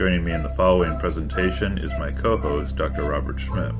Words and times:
Joining 0.00 0.24
me 0.24 0.32
in 0.32 0.42
the 0.42 0.48
following 0.48 0.98
presentation 0.98 1.76
is 1.76 1.92
my 1.98 2.10
co 2.10 2.34
host, 2.38 2.74
Dr. 2.74 3.02
Robert 3.02 3.38
Schmidt. 3.38 3.74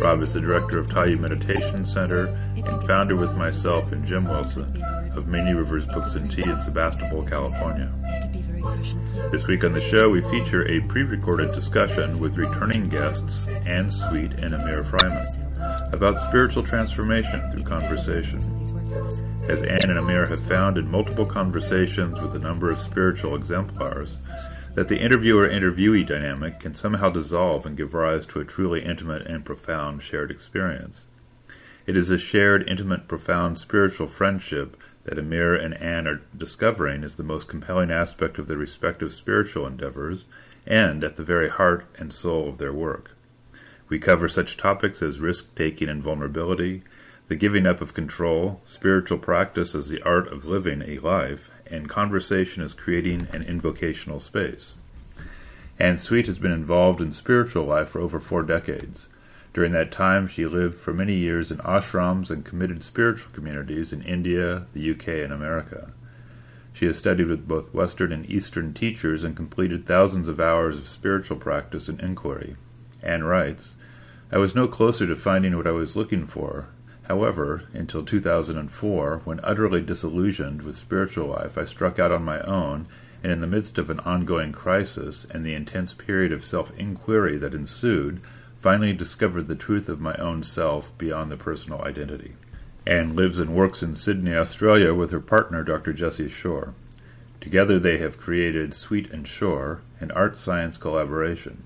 Rob 0.00 0.20
is 0.20 0.32
the 0.32 0.40
director 0.40 0.78
of 0.78 0.86
Tayu 0.86 1.18
Meditation 1.18 1.84
Center 1.84 2.28
and 2.56 2.84
founder 2.84 3.16
with 3.16 3.36
myself 3.36 3.92
and 3.92 4.02
Jim 4.06 4.24
Wilson 4.24 4.82
of 5.14 5.26
Many 5.26 5.52
Rivers 5.52 5.84
Books 5.84 6.14
and 6.14 6.30
Tea 6.30 6.48
in 6.48 6.58
Sebastopol, 6.62 7.26
California. 7.26 7.92
This 9.30 9.46
week 9.46 9.62
on 9.62 9.74
the 9.74 9.80
show, 9.82 10.08
we 10.08 10.22
feature 10.22 10.66
a 10.68 10.80
pre 10.88 11.02
recorded 11.02 11.50
discussion 11.52 12.18
with 12.18 12.38
returning 12.38 12.88
guests 12.88 13.46
Anne 13.66 13.90
Sweet 13.90 14.32
and 14.32 14.54
Amir 14.54 14.84
Freimann 14.84 15.92
about 15.92 16.18
spiritual 16.18 16.62
transformation 16.62 17.46
through 17.50 17.64
conversation. 17.64 18.40
As 19.50 19.62
Anne 19.62 19.90
and 19.90 19.98
Amir 19.98 20.26
have 20.28 20.40
found 20.40 20.78
in 20.78 20.90
multiple 20.90 21.26
conversations 21.26 22.22
with 22.22 22.34
a 22.34 22.38
number 22.38 22.70
of 22.70 22.80
spiritual 22.80 23.36
exemplars, 23.36 24.16
that 24.76 24.88
the 24.88 25.00
interviewer 25.00 25.48
interviewee 25.48 26.06
dynamic 26.06 26.60
can 26.60 26.74
somehow 26.74 27.08
dissolve 27.08 27.64
and 27.64 27.78
give 27.78 27.94
rise 27.94 28.26
to 28.26 28.40
a 28.40 28.44
truly 28.44 28.84
intimate 28.84 29.26
and 29.26 29.42
profound 29.42 30.02
shared 30.02 30.30
experience. 30.30 31.06
It 31.86 31.96
is 31.96 32.10
a 32.10 32.18
shared, 32.18 32.68
intimate, 32.68 33.08
profound 33.08 33.58
spiritual 33.58 34.06
friendship 34.06 34.76
that 35.04 35.18
Amir 35.18 35.54
and 35.54 35.72
Anne 35.80 36.06
are 36.06 36.20
discovering 36.36 37.04
is 37.04 37.14
the 37.14 37.22
most 37.22 37.48
compelling 37.48 37.90
aspect 37.90 38.38
of 38.38 38.48
their 38.48 38.58
respective 38.58 39.14
spiritual 39.14 39.66
endeavors 39.66 40.26
and 40.66 41.02
at 41.02 41.16
the 41.16 41.24
very 41.24 41.48
heart 41.48 41.86
and 41.98 42.12
soul 42.12 42.46
of 42.46 42.58
their 42.58 42.72
work. 42.72 43.16
We 43.88 43.98
cover 43.98 44.28
such 44.28 44.58
topics 44.58 45.00
as 45.00 45.20
risk 45.20 45.54
taking 45.54 45.88
and 45.88 46.02
vulnerability, 46.02 46.82
the 47.28 47.36
giving 47.36 47.66
up 47.66 47.80
of 47.80 47.94
control, 47.94 48.60
spiritual 48.66 49.18
practice 49.18 49.74
as 49.74 49.88
the 49.88 50.02
art 50.02 50.30
of 50.30 50.44
living 50.44 50.82
a 50.82 50.98
life, 50.98 51.50
and 51.70 51.88
conversation 51.88 52.62
as 52.62 52.74
creating 52.74 53.28
an 53.32 53.42
invocational 53.42 54.20
space. 54.20 54.74
Anne 55.78 55.98
Sweet 55.98 56.26
has 56.26 56.38
been 56.38 56.52
involved 56.52 57.00
in 57.00 57.12
spiritual 57.12 57.64
life 57.64 57.90
for 57.90 58.00
over 58.00 58.18
four 58.18 58.42
decades. 58.42 59.08
During 59.52 59.72
that 59.72 59.92
time, 59.92 60.28
she 60.28 60.46
lived 60.46 60.78
for 60.78 60.92
many 60.92 61.14
years 61.14 61.50
in 61.50 61.58
ashrams 61.58 62.30
and 62.30 62.44
committed 62.44 62.84
spiritual 62.84 63.30
communities 63.32 63.92
in 63.92 64.02
India, 64.02 64.66
the 64.72 64.90
UK, 64.90 65.08
and 65.24 65.32
America. 65.32 65.92
She 66.72 66.86
has 66.86 66.98
studied 66.98 67.28
with 67.28 67.48
both 67.48 67.72
Western 67.72 68.12
and 68.12 68.28
Eastern 68.28 68.74
teachers 68.74 69.24
and 69.24 69.34
completed 69.34 69.86
thousands 69.86 70.28
of 70.28 70.40
hours 70.40 70.76
of 70.76 70.88
spiritual 70.88 71.38
practice 71.38 71.88
and 71.88 71.98
inquiry. 72.00 72.56
Anne 73.02 73.24
writes, 73.24 73.76
I 74.30 74.38
was 74.38 74.54
no 74.54 74.68
closer 74.68 75.06
to 75.06 75.16
finding 75.16 75.56
what 75.56 75.66
I 75.66 75.70
was 75.70 75.96
looking 75.96 76.26
for, 76.26 76.66
However, 77.08 77.62
until 77.72 78.04
2004, 78.04 79.20
when 79.24 79.38
utterly 79.44 79.80
disillusioned 79.80 80.62
with 80.62 80.76
spiritual 80.76 81.28
life, 81.28 81.56
I 81.56 81.64
struck 81.64 82.00
out 82.00 82.10
on 82.10 82.24
my 82.24 82.40
own, 82.40 82.88
and 83.22 83.30
in 83.30 83.40
the 83.40 83.46
midst 83.46 83.78
of 83.78 83.90
an 83.90 84.00
ongoing 84.00 84.50
crisis 84.50 85.24
and 85.30 85.46
the 85.46 85.54
intense 85.54 85.94
period 85.94 86.32
of 86.32 86.44
self 86.44 86.76
inquiry 86.76 87.36
that 87.38 87.54
ensued, 87.54 88.20
finally 88.58 88.92
discovered 88.92 89.46
the 89.46 89.54
truth 89.54 89.88
of 89.88 90.00
my 90.00 90.14
own 90.16 90.42
self 90.42 90.96
beyond 90.98 91.30
the 91.30 91.36
personal 91.36 91.80
identity. 91.82 92.34
Anne 92.84 93.14
lives 93.14 93.38
and 93.38 93.54
works 93.54 93.84
in 93.84 93.94
Sydney, 93.94 94.34
Australia 94.34 94.92
with 94.92 95.12
her 95.12 95.20
partner, 95.20 95.62
Dr. 95.62 95.92
Jesse 95.92 96.28
Shore. 96.28 96.74
Together 97.40 97.78
they 97.78 97.98
have 97.98 98.18
created 98.18 98.74
Sweet 98.74 99.12
and 99.12 99.28
Shore, 99.28 99.80
an 100.00 100.10
art 100.10 100.38
science 100.38 100.76
collaboration. 100.76 101.62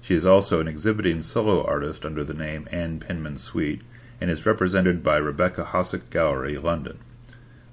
She 0.00 0.14
is 0.14 0.24
also 0.24 0.60
an 0.60 0.68
exhibiting 0.68 1.22
solo 1.22 1.64
artist 1.64 2.04
under 2.04 2.22
the 2.22 2.32
name 2.32 2.68
Anne 2.70 3.00
Penman 3.00 3.38
Sweet 3.38 3.82
and 4.20 4.30
is 4.30 4.46
represented 4.46 5.02
by 5.02 5.16
Rebecca 5.16 5.64
Hossack 5.64 6.10
Gallery, 6.10 6.56
London. 6.58 6.98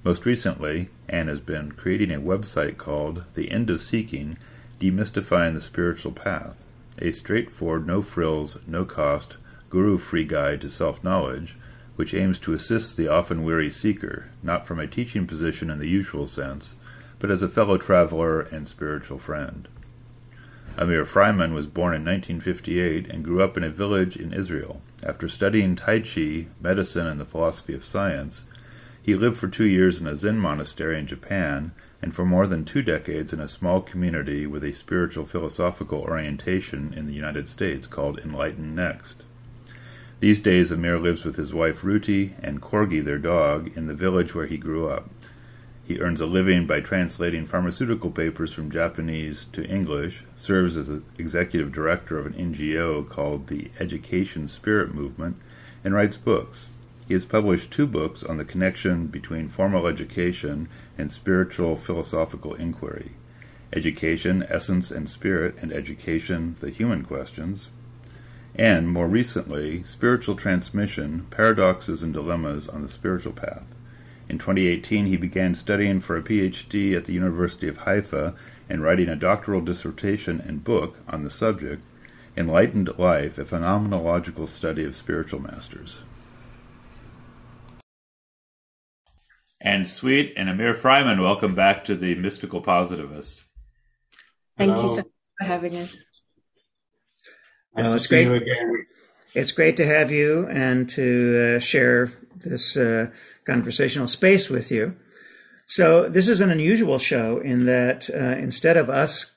Most 0.03 0.25
recently, 0.25 0.89
Anne 1.09 1.27
has 1.27 1.39
been 1.39 1.71
creating 1.71 2.11
a 2.11 2.19
website 2.19 2.77
called 2.77 3.23
The 3.33 3.49
End 3.49 3.69
of 3.69 3.81
Seeking 3.81 4.37
Demystifying 4.79 5.55
the 5.55 5.61
Spiritual 5.61 6.11
Path, 6.11 6.55
a 6.99 7.11
straightforward, 7.11 7.87
no 7.87 8.01
frills, 8.01 8.59
no 8.67 8.85
cost, 8.85 9.37
guru 9.69 9.97
free 9.97 10.23
guide 10.23 10.61
to 10.61 10.69
self 10.69 11.03
knowledge, 11.03 11.55
which 11.95 12.13
aims 12.13 12.37
to 12.39 12.53
assist 12.53 12.97
the 12.97 13.07
often 13.07 13.43
weary 13.43 13.71
seeker, 13.71 14.29
not 14.43 14.67
from 14.67 14.79
a 14.79 14.87
teaching 14.87 15.25
position 15.25 15.69
in 15.69 15.79
the 15.79 15.89
usual 15.89 16.27
sense, 16.27 16.75
but 17.19 17.31
as 17.31 17.41
a 17.41 17.47
fellow 17.47 17.77
traveler 17.77 18.41
and 18.41 18.67
spiritual 18.67 19.17
friend. 19.17 19.67
Amir 20.77 21.05
Freimann 21.05 21.53
was 21.53 21.65
born 21.65 21.95
in 21.95 22.03
1958 22.03 23.09
and 23.09 23.23
grew 23.23 23.41
up 23.41 23.55
in 23.55 23.63
a 23.63 23.69
village 23.69 24.17
in 24.17 24.33
Israel. 24.33 24.81
After 25.05 25.29
studying 25.29 25.75
Tai 25.75 25.99
Chi, 25.99 26.47
medicine, 26.59 27.05
and 27.05 27.21
the 27.21 27.25
philosophy 27.25 27.75
of 27.75 27.83
science, 27.83 28.45
he 29.01 29.13
lived 29.13 29.37
for 29.37 29.47
two 29.47 29.65
years 29.65 30.01
in 30.01 30.07
a 30.07 30.15
Zen 30.15 30.39
monastery 30.39 30.97
in 30.97 31.05
Japan 31.05 31.73
and 32.01 32.13
for 32.13 32.25
more 32.25 32.47
than 32.47 32.65
two 32.65 32.81
decades 32.81 33.31
in 33.31 33.39
a 33.39 33.47
small 33.47 33.81
community 33.81 34.47
with 34.47 34.63
a 34.63 34.73
spiritual 34.73 35.27
philosophical 35.27 35.99
orientation 35.99 36.91
in 36.97 37.05
the 37.05 37.13
United 37.13 37.47
States 37.47 37.85
called 37.85 38.19
EnlightenNext. 38.19 39.17
These 40.21 40.39
days, 40.39 40.71
Amir 40.71 40.97
lives 40.97 41.23
with 41.23 41.35
his 41.35 41.53
wife 41.53 41.81
Ruti 41.81 42.33
and 42.41 42.61
Corgi, 42.61 43.03
their 43.03 43.19
dog, 43.19 43.77
in 43.77 43.85
the 43.85 43.93
village 43.93 44.33
where 44.33 44.47
he 44.47 44.57
grew 44.57 44.89
up. 44.89 45.07
He 45.87 45.99
earns 45.99 46.19
a 46.19 46.25
living 46.25 46.65
by 46.65 46.79
translating 46.79 47.45
pharmaceutical 47.45 48.09
papers 48.09 48.51
from 48.51 48.71
Japanese 48.71 49.45
to 49.53 49.63
English, 49.63 50.23
serves 50.35 50.77
as 50.77 50.89
executive 51.19 51.71
director 51.71 52.17
of 52.17 52.25
an 52.25 52.33
NGO 52.33 53.07
called 53.07 53.47
the 53.47 53.69
Education 53.79 54.47
Spirit 54.47 54.95
Movement, 54.95 55.35
and 55.83 55.93
writes 55.93 56.17
books. 56.17 56.69
He 57.07 57.13
has 57.13 57.23
published 57.23 57.69
two 57.69 57.85
books 57.85 58.23
on 58.23 58.37
the 58.37 58.45
connection 58.45 59.05
between 59.05 59.47
formal 59.47 59.85
education 59.85 60.69
and 60.97 61.11
spiritual 61.11 61.75
philosophical 61.75 62.55
inquiry 62.55 63.11
Education, 63.71 64.43
Essence 64.49 64.89
and 64.89 65.07
Spirit, 65.07 65.55
and 65.61 65.71
Education, 65.71 66.55
The 66.61 66.71
Human 66.71 67.03
Questions, 67.03 67.69
and, 68.55 68.89
more 68.89 69.07
recently, 69.07 69.83
Spiritual 69.83 70.35
Transmission 70.35 71.27
Paradoxes 71.29 72.01
and 72.01 72.13
Dilemmas 72.13 72.69
on 72.69 72.81
the 72.81 72.89
Spiritual 72.89 73.33
Path. 73.33 73.74
In 74.27 74.39
2018, 74.39 75.05
he 75.05 75.17
began 75.17 75.53
studying 75.53 75.99
for 75.99 76.17
a 76.17 76.21
PhD 76.21 76.95
at 76.95 77.05
the 77.05 77.13
University 77.13 77.67
of 77.67 77.77
Haifa 77.79 78.33
and 78.67 78.81
writing 78.81 79.07
a 79.07 79.15
doctoral 79.15 79.61
dissertation 79.61 80.41
and 80.41 80.63
book 80.63 80.97
on 81.07 81.23
the 81.23 81.29
subject, 81.29 81.83
Enlightened 82.35 82.97
Life, 82.97 83.37
a 83.37 83.45
phenomenological 83.45 84.47
study 84.47 84.83
of 84.83 84.95
spiritual 84.95 85.41
masters. 85.41 86.01
Anne 89.61 89.85
Sweet 89.85 90.33
and 90.35 90.49
Amir 90.49 90.73
Freimann, 90.73 91.21
welcome 91.21 91.55
back 91.55 91.85
to 91.85 91.95
the 91.95 92.15
Mystical 92.15 92.61
Positivist. 92.61 93.43
Thank 94.57 94.71
Hello. 94.71 94.83
you 94.83 94.89
so 94.89 94.95
much 94.97 95.05
for 95.39 95.45
having 95.45 95.75
us. 95.75 96.03
Nice 97.75 97.93
it's 97.93 98.07
great. 98.07 98.43
It's 99.33 99.51
great 99.51 99.77
to 99.77 99.85
have 99.85 100.11
you 100.11 100.47
and 100.47 100.89
to 100.91 101.57
uh, 101.57 101.59
share 101.59 102.13
this 102.35 102.77
uh, 102.77 103.09
conversational 103.45 104.07
space 104.07 104.49
with 104.49 104.71
you. 104.71 104.95
So 105.67 106.07
this 106.09 106.29
is 106.29 106.41
an 106.41 106.51
unusual 106.51 106.99
show 106.99 107.39
in 107.39 107.65
that 107.65 108.09
uh, 108.09 108.37
instead 108.37 108.77
of 108.77 108.89
us 108.89 109.31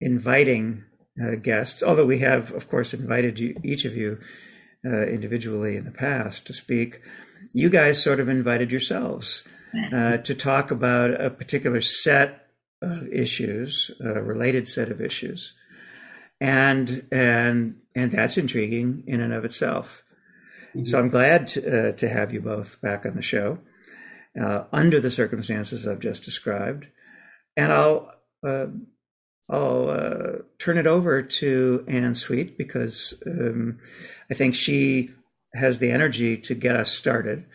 inviting 0.00 0.84
uh, 1.22 1.36
guests, 1.36 1.82
although 1.82 2.06
we 2.06 2.20
have, 2.20 2.52
of 2.52 2.68
course, 2.68 2.94
invited 2.94 3.38
you, 3.38 3.60
each 3.62 3.84
of 3.84 3.94
you 3.94 4.18
uh, 4.84 5.06
individually 5.06 5.76
in 5.76 5.84
the 5.84 5.90
past 5.90 6.46
to 6.46 6.54
speak, 6.54 7.00
you 7.52 7.68
guys 7.68 8.02
sort 8.02 8.20
of 8.20 8.28
invited 8.28 8.70
yourselves 8.70 9.46
uh, 9.92 10.16
to 10.18 10.34
talk 10.34 10.70
about 10.70 11.20
a 11.20 11.30
particular 11.30 11.80
set 11.80 12.46
of 12.82 13.06
issues, 13.12 13.90
a 14.00 14.22
related 14.22 14.66
set 14.66 14.90
of 14.90 15.00
issues, 15.00 15.52
and 16.40 17.06
and 17.12 17.76
and 17.94 18.12
that's 18.12 18.38
intriguing 18.38 19.04
in 19.06 19.20
and 19.20 19.32
of 19.32 19.44
itself. 19.44 20.02
Mm-hmm. 20.74 20.84
So 20.84 20.98
I'm 20.98 21.08
glad 21.08 21.48
to, 21.48 21.88
uh, 21.88 21.92
to, 21.92 22.08
have 22.08 22.32
you 22.32 22.40
both 22.40 22.80
back 22.80 23.04
on 23.04 23.16
the 23.16 23.22
show 23.22 23.58
uh, 24.40 24.64
under 24.72 25.00
the 25.00 25.10
circumstances 25.10 25.86
I've 25.86 26.00
just 26.00 26.24
described, 26.24 26.86
and 27.56 27.72
I'll 27.72 28.12
uh, 28.46 28.66
I'll 29.48 29.90
uh, 29.90 30.32
turn 30.58 30.78
it 30.78 30.86
over 30.86 31.22
to 31.22 31.84
Anne 31.88 32.14
Sweet 32.14 32.56
because 32.56 33.14
um, 33.26 33.80
I 34.30 34.34
think 34.34 34.54
she 34.54 35.10
has 35.54 35.80
the 35.80 35.90
energy 35.90 36.36
to 36.36 36.54
get 36.54 36.76
us 36.76 36.92
started, 36.92 37.46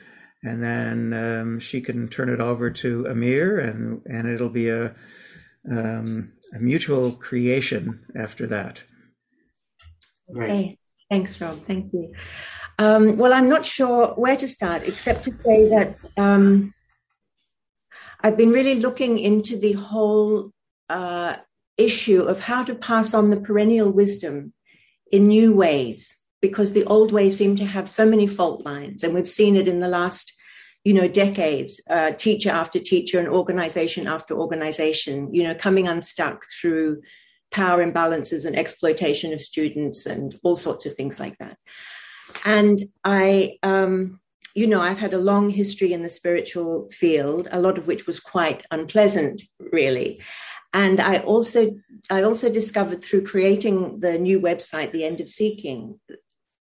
and 0.44 0.62
then 0.62 1.14
um, 1.14 1.60
she 1.60 1.80
can 1.80 2.10
turn 2.10 2.30
it 2.30 2.42
over 2.42 2.70
to 2.70 3.08
Amir, 3.08 3.60
and 3.60 4.02
and 4.06 4.28
it'll 4.28 4.50
be 4.50 4.68
a 4.68 4.94
um, 5.72 6.34
a 6.54 6.60
mutual 6.60 7.14
creation 7.14 8.06
after 8.16 8.46
that. 8.48 8.84
Right. 10.30 10.50
Okay. 10.50 10.78
Thanks, 11.10 11.40
Rob. 11.40 11.66
Thank 11.66 11.94
you. 11.94 12.14
Um, 12.78 13.18
well, 13.18 13.34
I'm 13.34 13.50
not 13.50 13.66
sure 13.66 14.08
where 14.16 14.36
to 14.38 14.48
start, 14.48 14.84
except 14.84 15.24
to 15.26 15.32
say 15.46 15.70
that 15.70 15.98
um, 16.18 16.74
I've 18.22 18.38
been 18.38 18.52
really 18.52 18.76
looking 18.76 19.18
into 19.18 19.58
the 19.58 19.74
whole 19.74 20.52
uh, 20.90 21.38
issue 21.78 22.24
of 22.24 22.40
how 22.40 22.64
to 22.64 22.76
pass 22.76 23.14
on 23.14 23.30
the 23.30 23.40
perennial 23.40 23.92
wisdom 23.92 24.54
in 25.12 25.28
new 25.28 25.56
ways, 25.56 26.18
because 26.42 26.74
the 26.74 26.86
old 26.86 27.12
ways 27.12 27.38
seem 27.38 27.56
to 27.58 27.66
have 27.66 27.90
so 27.90 28.06
many 28.06 28.28
fault 28.28 28.66
lines, 28.66 29.04
and 29.04 29.14
we've 29.14 29.30
seen 29.30 29.56
it 29.56 29.68
in 29.68 29.80
the 29.80 29.88
last 29.88 30.34
you 30.86 30.94
know 30.94 31.08
decades 31.08 31.82
uh, 31.90 32.12
teacher 32.12 32.52
after 32.52 32.80
teacher 32.80 33.20
and 33.20 33.28
organization 33.28 34.08
after 34.08 34.40
organization 34.40 35.34
you 35.34 35.44
know 35.44 35.56
coming 35.56 35.88
unstuck 35.88 36.46
through 36.62 37.02
power 37.52 37.84
imbalances 37.84 38.46
and 38.46 38.56
exploitation 38.56 39.34
of 39.34 39.42
students 39.42 40.06
and 40.06 40.40
all 40.44 40.56
sorts 40.56 40.86
of 40.86 40.94
things 40.94 41.20
like 41.20 41.38
that 41.40 41.58
and 42.46 42.84
i 43.04 43.58
um, 43.64 44.20
you 44.54 44.68
know 44.68 44.82
i've 44.82 45.00
had 45.00 45.14
a 45.14 45.18
long 45.18 45.50
history 45.50 45.92
in 45.92 46.04
the 46.04 46.10
spiritual 46.10 46.90
field 46.92 47.48
a 47.52 47.60
lot 47.60 47.78
of 47.78 47.88
which 47.88 48.08
was 48.08 48.20
quite 48.20 48.64
unpleasant 48.72 49.42
really. 49.72 50.22
And 50.74 51.00
i 51.00 51.20
also 51.20 51.76
i 52.10 52.22
also 52.22 52.52
discovered 52.52 53.04
through 53.04 53.24
creating 53.24 54.00
the 54.00 54.18
new 54.20 54.40
website 54.40 54.92
the 54.92 55.06
end 55.06 55.22
of 55.22 55.30
seeking 55.30 56.00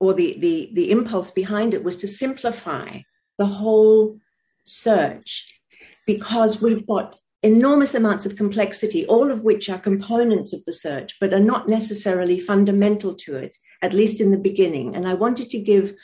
or 0.00 0.14
the 0.14 0.38
the 0.38 0.70
the 0.75 0.90
impulse 0.90 1.31
behind 1.31 1.75
it 1.75 1.85
was 1.85 1.96
to 1.99 2.08
simplify 2.08 3.00
the 3.38 3.46
whole 3.46 4.19
search 4.64 5.61
because 6.06 6.61
we've 6.61 6.87
got 6.87 7.17
enormous 7.43 7.94
amounts 7.94 8.25
of 8.25 8.37
complexity, 8.37 9.05
all 9.06 9.31
of 9.31 9.43
which 9.43 9.69
are 9.69 9.78
components 9.78 10.52
of 10.52 10.64
the 10.64 10.73
search, 10.73 11.17
but 11.20 11.35
are 11.35 11.40
not 11.40 11.69
necessarily 11.69 12.38
fundamental 12.38 13.14
to 13.14 13.37
it, 13.37 13.56
at 13.82 13.93
least 13.93 14.20
in 14.20 14.31
the 14.31 14.38
beginning. 14.38 14.94
And 14.94 15.06
I 15.06 15.14
wanted 15.14 15.50
to 15.50 15.58
give, 15.58 15.94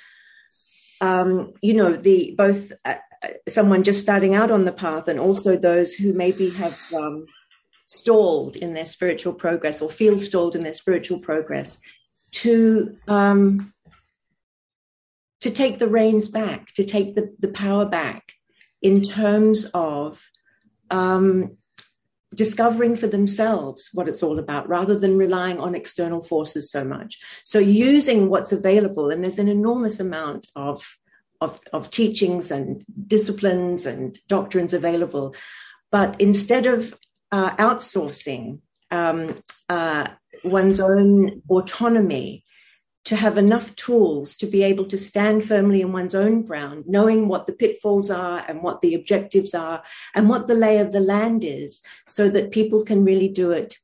um, 1.00 1.54
you 1.62 1.74
know, 1.74 1.96
the 1.96 2.34
both 2.36 2.72
uh, 2.84 2.96
someone 3.48 3.82
just 3.84 4.00
starting 4.00 4.34
out 4.34 4.50
on 4.50 4.64
the 4.64 4.72
path 4.72 5.08
and 5.08 5.18
also 5.18 5.56
those 5.56 5.94
who 5.94 6.12
maybe 6.12 6.50
have 6.50 6.80
um, 6.92 7.26
stalled 7.84 8.56
in 8.56 8.74
their 8.74 8.84
spiritual 8.84 9.32
progress 9.32 9.80
or 9.80 9.88
feel 9.88 10.18
stalled 10.18 10.54
in 10.54 10.62
their 10.62 10.74
spiritual 10.74 11.18
progress 11.18 11.78
to 12.32 12.96
um, 13.08 13.72
to 15.40 15.50
take 15.50 15.78
the 15.78 15.88
reins 15.88 16.28
back, 16.28 16.74
to 16.74 16.84
take 16.84 17.14
the, 17.14 17.32
the 17.38 17.48
power 17.48 17.86
back 17.86 18.32
in 18.82 19.02
terms 19.02 19.64
of 19.72 20.28
um, 20.90 21.56
discovering 22.34 22.96
for 22.96 23.06
themselves 23.06 23.90
what 23.92 24.08
it's 24.08 24.22
all 24.22 24.38
about 24.38 24.68
rather 24.68 24.98
than 24.98 25.16
relying 25.16 25.58
on 25.58 25.74
external 25.74 26.20
forces 26.20 26.70
so 26.70 26.84
much. 26.84 27.18
So, 27.44 27.58
using 27.58 28.28
what's 28.28 28.52
available, 28.52 29.10
and 29.10 29.22
there's 29.22 29.38
an 29.38 29.48
enormous 29.48 29.98
amount 30.00 30.48
of, 30.54 30.86
of, 31.40 31.60
of 31.72 31.90
teachings 31.90 32.50
and 32.50 32.84
disciplines 33.06 33.86
and 33.86 34.18
doctrines 34.28 34.74
available. 34.74 35.34
But 35.90 36.20
instead 36.20 36.66
of 36.66 36.94
uh, 37.32 37.56
outsourcing 37.56 38.60
um, 38.90 39.42
uh, 39.68 40.08
one's 40.44 40.80
own 40.80 41.42
autonomy 41.48 42.44
to 43.08 43.16
have 43.16 43.38
enough 43.38 43.74
tools 43.74 44.36
to 44.36 44.44
be 44.46 44.62
able 44.62 44.84
to 44.84 44.98
stand 44.98 45.42
firmly 45.42 45.80
in 45.80 45.92
one's 45.92 46.14
own 46.14 46.42
ground, 46.42 46.84
knowing 46.86 47.26
what 47.26 47.46
the 47.46 47.54
pitfalls 47.54 48.10
are 48.10 48.44
and 48.46 48.62
what 48.62 48.82
the 48.82 48.94
objectives 48.94 49.54
are 49.54 49.82
and 50.14 50.28
what 50.28 50.46
the 50.46 50.54
lay 50.54 50.76
of 50.76 50.92
the 50.92 51.00
land 51.00 51.42
is, 51.42 51.80
so 52.06 52.28
that 52.28 52.50
people 52.50 52.84
can 52.84 53.06
really 53.06 53.28
do 53.28 53.50
it 53.50 53.78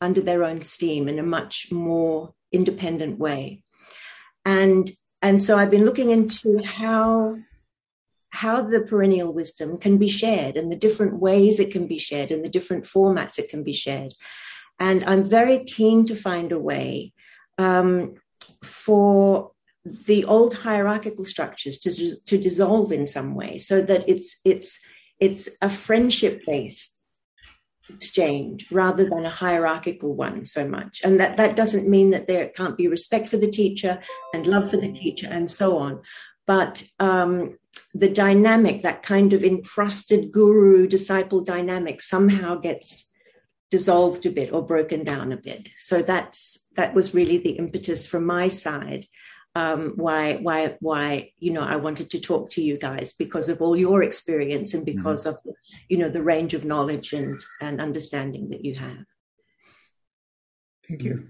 under 0.00 0.22
their 0.22 0.42
own 0.42 0.62
steam 0.62 1.06
in 1.06 1.18
a 1.18 1.22
much 1.22 1.70
more 1.70 2.32
independent 2.50 3.18
way. 3.18 3.62
And 4.46 4.90
and 5.20 5.42
so 5.42 5.58
I've 5.58 5.70
been 5.70 5.84
looking 5.84 6.08
into 6.08 6.62
how 6.62 7.36
how 8.30 8.62
the 8.62 8.80
perennial 8.80 9.34
wisdom 9.34 9.76
can 9.76 9.98
be 9.98 10.08
shared 10.08 10.56
and 10.56 10.72
the 10.72 10.76
different 10.76 11.20
ways 11.20 11.60
it 11.60 11.70
can 11.70 11.86
be 11.86 11.98
shared 11.98 12.30
and 12.30 12.42
the 12.42 12.48
different 12.48 12.84
formats 12.84 13.38
it 13.38 13.50
can 13.50 13.62
be 13.62 13.74
shared. 13.74 14.14
And 14.80 15.04
I'm 15.04 15.24
very 15.24 15.62
keen 15.64 16.06
to 16.06 16.16
find 16.16 16.52
a 16.52 16.58
way 16.58 17.12
um, 17.58 18.14
for 18.62 19.52
the 19.84 20.24
old 20.24 20.54
hierarchical 20.54 21.24
structures 21.24 21.78
to, 21.80 22.16
to 22.26 22.38
dissolve 22.38 22.92
in 22.92 23.06
some 23.06 23.34
way 23.34 23.58
so 23.58 23.82
that 23.82 24.08
it's 24.08 24.38
it's 24.44 24.80
it's 25.18 25.48
a 25.60 25.68
friendship 25.68 26.42
based 26.46 27.02
exchange 27.88 28.66
rather 28.70 29.08
than 29.08 29.24
a 29.24 29.30
hierarchical 29.30 30.14
one 30.14 30.44
so 30.44 30.66
much. 30.66 31.00
And 31.04 31.20
that 31.20 31.36
that 31.36 31.56
doesn't 31.56 31.88
mean 31.88 32.10
that 32.10 32.26
there 32.26 32.48
can't 32.48 32.76
be 32.76 32.88
respect 32.88 33.28
for 33.28 33.36
the 33.36 33.50
teacher 33.50 34.00
and 34.32 34.46
love 34.46 34.70
for 34.70 34.76
the 34.76 34.92
teacher 34.92 35.28
and 35.30 35.50
so 35.50 35.78
on. 35.78 36.00
But 36.46 36.84
um, 36.98 37.58
the 37.94 38.08
dynamic 38.08 38.82
that 38.82 39.02
kind 39.02 39.32
of 39.32 39.44
encrusted 39.44 40.32
guru 40.32 40.86
disciple 40.86 41.40
dynamic 41.40 42.00
somehow 42.00 42.56
gets 42.56 43.11
dissolved 43.72 44.26
a 44.26 44.30
bit 44.30 44.52
or 44.52 44.60
broken 44.60 45.02
down 45.02 45.32
a 45.32 45.36
bit. 45.38 45.70
So 45.78 46.02
that's 46.02 46.68
that 46.76 46.92
was 46.94 47.14
really 47.14 47.38
the 47.38 47.52
impetus 47.52 48.06
from 48.06 48.26
my 48.26 48.48
side. 48.48 49.06
Um, 49.54 49.94
why 49.96 50.36
why 50.36 50.76
why 50.80 51.32
you 51.38 51.52
know 51.54 51.62
I 51.62 51.76
wanted 51.76 52.10
to 52.10 52.20
talk 52.20 52.50
to 52.50 52.62
you 52.62 52.76
guys 52.76 53.14
because 53.14 53.48
of 53.48 53.62
all 53.62 53.74
your 53.74 54.02
experience 54.02 54.74
and 54.74 54.84
because 54.84 55.24
mm-hmm. 55.24 55.48
of 55.48 55.56
you 55.88 55.96
know 55.96 56.10
the 56.10 56.22
range 56.22 56.52
of 56.52 56.66
knowledge 56.66 57.14
and 57.14 57.42
and 57.62 57.80
understanding 57.80 58.50
that 58.50 58.62
you 58.62 58.74
have. 58.74 59.06
Thank 60.86 61.02
you. 61.02 61.28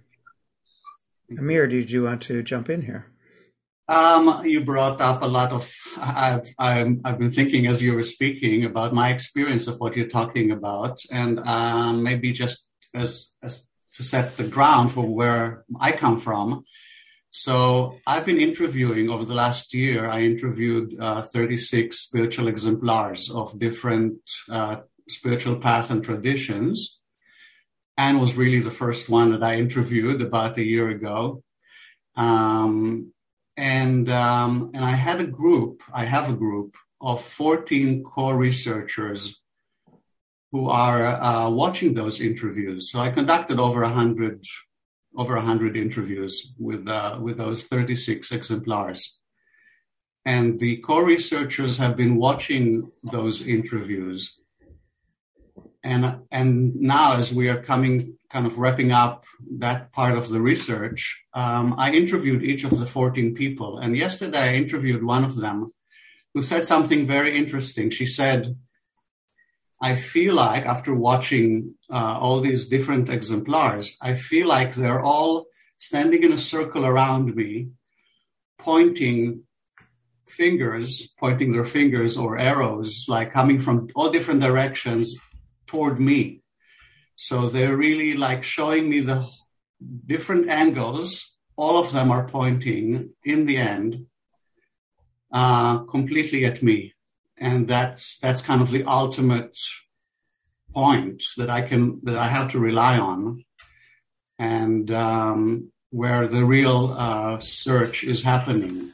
Amir, 1.38 1.68
did 1.68 1.92
you 1.92 2.02
want 2.02 2.22
to 2.22 2.42
jump 2.42 2.68
in 2.68 2.82
here? 2.82 3.11
Um, 3.92 4.40
you 4.46 4.64
brought 4.64 5.02
up 5.02 5.22
a 5.22 5.26
lot 5.26 5.52
of. 5.52 5.70
I've, 6.00 6.48
I've, 6.58 6.96
I've 7.04 7.18
been 7.18 7.30
thinking 7.30 7.66
as 7.66 7.82
you 7.82 7.92
were 7.92 8.02
speaking 8.02 8.64
about 8.64 8.94
my 8.94 9.10
experience 9.10 9.66
of 9.66 9.76
what 9.80 9.94
you're 9.94 10.08
talking 10.08 10.50
about, 10.50 11.02
and 11.10 11.38
um, 11.40 12.02
maybe 12.02 12.32
just 12.32 12.70
as, 12.94 13.34
as 13.42 13.66
to 13.92 14.02
set 14.02 14.38
the 14.38 14.48
ground 14.48 14.92
for 14.92 15.06
where 15.06 15.66
I 15.78 15.92
come 15.92 16.16
from. 16.16 16.64
So 17.32 17.98
I've 18.06 18.24
been 18.24 18.40
interviewing 18.40 19.10
over 19.10 19.26
the 19.26 19.34
last 19.34 19.74
year. 19.74 20.08
I 20.08 20.22
interviewed 20.22 20.98
uh, 20.98 21.20
36 21.20 21.98
spiritual 21.98 22.48
exemplars 22.48 23.30
of 23.30 23.58
different 23.58 24.20
uh, 24.48 24.76
spiritual 25.06 25.56
paths 25.56 25.90
and 25.90 26.02
traditions, 26.02 26.98
and 27.98 28.22
was 28.22 28.38
really 28.38 28.60
the 28.60 28.70
first 28.70 29.10
one 29.10 29.32
that 29.32 29.42
I 29.42 29.56
interviewed 29.56 30.22
about 30.22 30.56
a 30.56 30.64
year 30.64 30.88
ago. 30.88 31.42
Um, 32.16 33.12
and 33.56 34.08
um, 34.08 34.70
and 34.74 34.84
I 34.84 34.90
had 34.90 35.20
a 35.20 35.26
group. 35.26 35.82
I 35.92 36.04
have 36.04 36.30
a 36.30 36.36
group 36.36 36.76
of 37.00 37.20
14 37.22 38.02
core 38.04 38.38
researchers 38.38 39.40
who 40.52 40.68
are 40.68 41.06
uh, 41.06 41.50
watching 41.50 41.94
those 41.94 42.20
interviews. 42.20 42.90
So 42.90 43.00
I 43.00 43.10
conducted 43.10 43.58
over 43.58 43.82
a 43.82 43.88
hundred 43.88 44.44
over 45.16 45.36
a 45.36 45.42
hundred 45.42 45.76
interviews 45.76 46.54
with 46.58 46.88
uh, 46.88 47.18
with 47.20 47.38
those 47.38 47.64
36 47.64 48.32
exemplars. 48.32 49.18
And 50.24 50.60
the 50.60 50.76
core 50.78 51.04
researchers 51.04 51.78
have 51.78 51.96
been 51.96 52.16
watching 52.16 52.90
those 53.02 53.44
interviews. 53.44 54.40
And, 55.82 56.20
and 56.30 56.76
now, 56.76 57.16
as 57.16 57.34
we 57.34 57.48
are 57.48 57.60
coming 57.60 58.16
kind 58.32 58.46
of 58.46 58.58
wrapping 58.58 58.92
up 58.92 59.26
that 59.58 59.92
part 59.92 60.16
of 60.16 60.30
the 60.30 60.40
research, 60.40 61.22
um, 61.34 61.74
I 61.76 61.92
interviewed 61.92 62.42
each 62.42 62.64
of 62.64 62.78
the 62.78 62.86
14 62.86 63.34
people. 63.34 63.78
And 63.78 63.94
yesterday 63.94 64.38
I 64.38 64.54
interviewed 64.54 65.04
one 65.04 65.22
of 65.22 65.36
them 65.36 65.72
who 66.32 66.40
said 66.40 66.64
something 66.64 67.06
very 67.06 67.36
interesting. 67.36 67.90
She 67.90 68.06
said, 68.06 68.56
I 69.82 69.96
feel 69.96 70.34
like 70.34 70.64
after 70.64 70.94
watching 70.94 71.74
uh, 71.90 72.16
all 72.18 72.40
these 72.40 72.68
different 72.68 73.10
exemplars, 73.10 73.98
I 74.00 74.14
feel 74.14 74.48
like 74.48 74.74
they're 74.74 75.02
all 75.02 75.46
standing 75.76 76.22
in 76.22 76.32
a 76.32 76.38
circle 76.38 76.86
around 76.86 77.34
me, 77.34 77.68
pointing 78.58 79.42
fingers, 80.26 81.12
pointing 81.18 81.52
their 81.52 81.64
fingers 81.64 82.16
or 82.16 82.38
arrows, 82.38 83.06
like 83.08 83.32
coming 83.32 83.60
from 83.60 83.88
all 83.94 84.10
different 84.10 84.40
directions 84.40 85.16
toward 85.66 86.00
me. 86.00 86.41
So 87.16 87.48
they're 87.48 87.76
really 87.76 88.14
like 88.14 88.42
showing 88.42 88.88
me 88.88 89.00
the 89.00 89.28
different 90.06 90.48
angles. 90.48 91.36
All 91.56 91.78
of 91.82 91.92
them 91.92 92.10
are 92.10 92.26
pointing 92.26 93.10
in 93.24 93.46
the 93.46 93.58
end 93.58 94.06
uh, 95.32 95.78
completely 95.84 96.44
at 96.44 96.62
me, 96.62 96.94
and 97.38 97.68
that's 97.68 98.18
that's 98.18 98.42
kind 98.42 98.60
of 98.60 98.70
the 98.70 98.84
ultimate 98.84 99.56
point 100.74 101.22
that 101.36 101.50
I 101.50 101.62
can 101.62 102.00
that 102.04 102.16
I 102.16 102.26
have 102.26 102.50
to 102.52 102.58
rely 102.58 102.98
on, 102.98 103.44
and 104.38 104.90
um, 104.90 105.70
where 105.90 106.26
the 106.26 106.44
real 106.44 106.94
uh, 106.96 107.38
search 107.38 108.04
is 108.04 108.22
happening. 108.22 108.92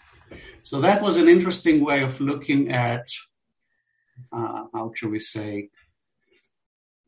So 0.63 0.81
that 0.81 1.01
was 1.01 1.17
an 1.17 1.29
interesting 1.29 1.85
way 1.85 2.03
of 2.03 2.21
looking 2.21 2.71
at 2.71 3.09
uh, 4.33 4.65
how 4.75 4.93
should 4.95 5.11
we 5.11 5.19
say 5.19 5.71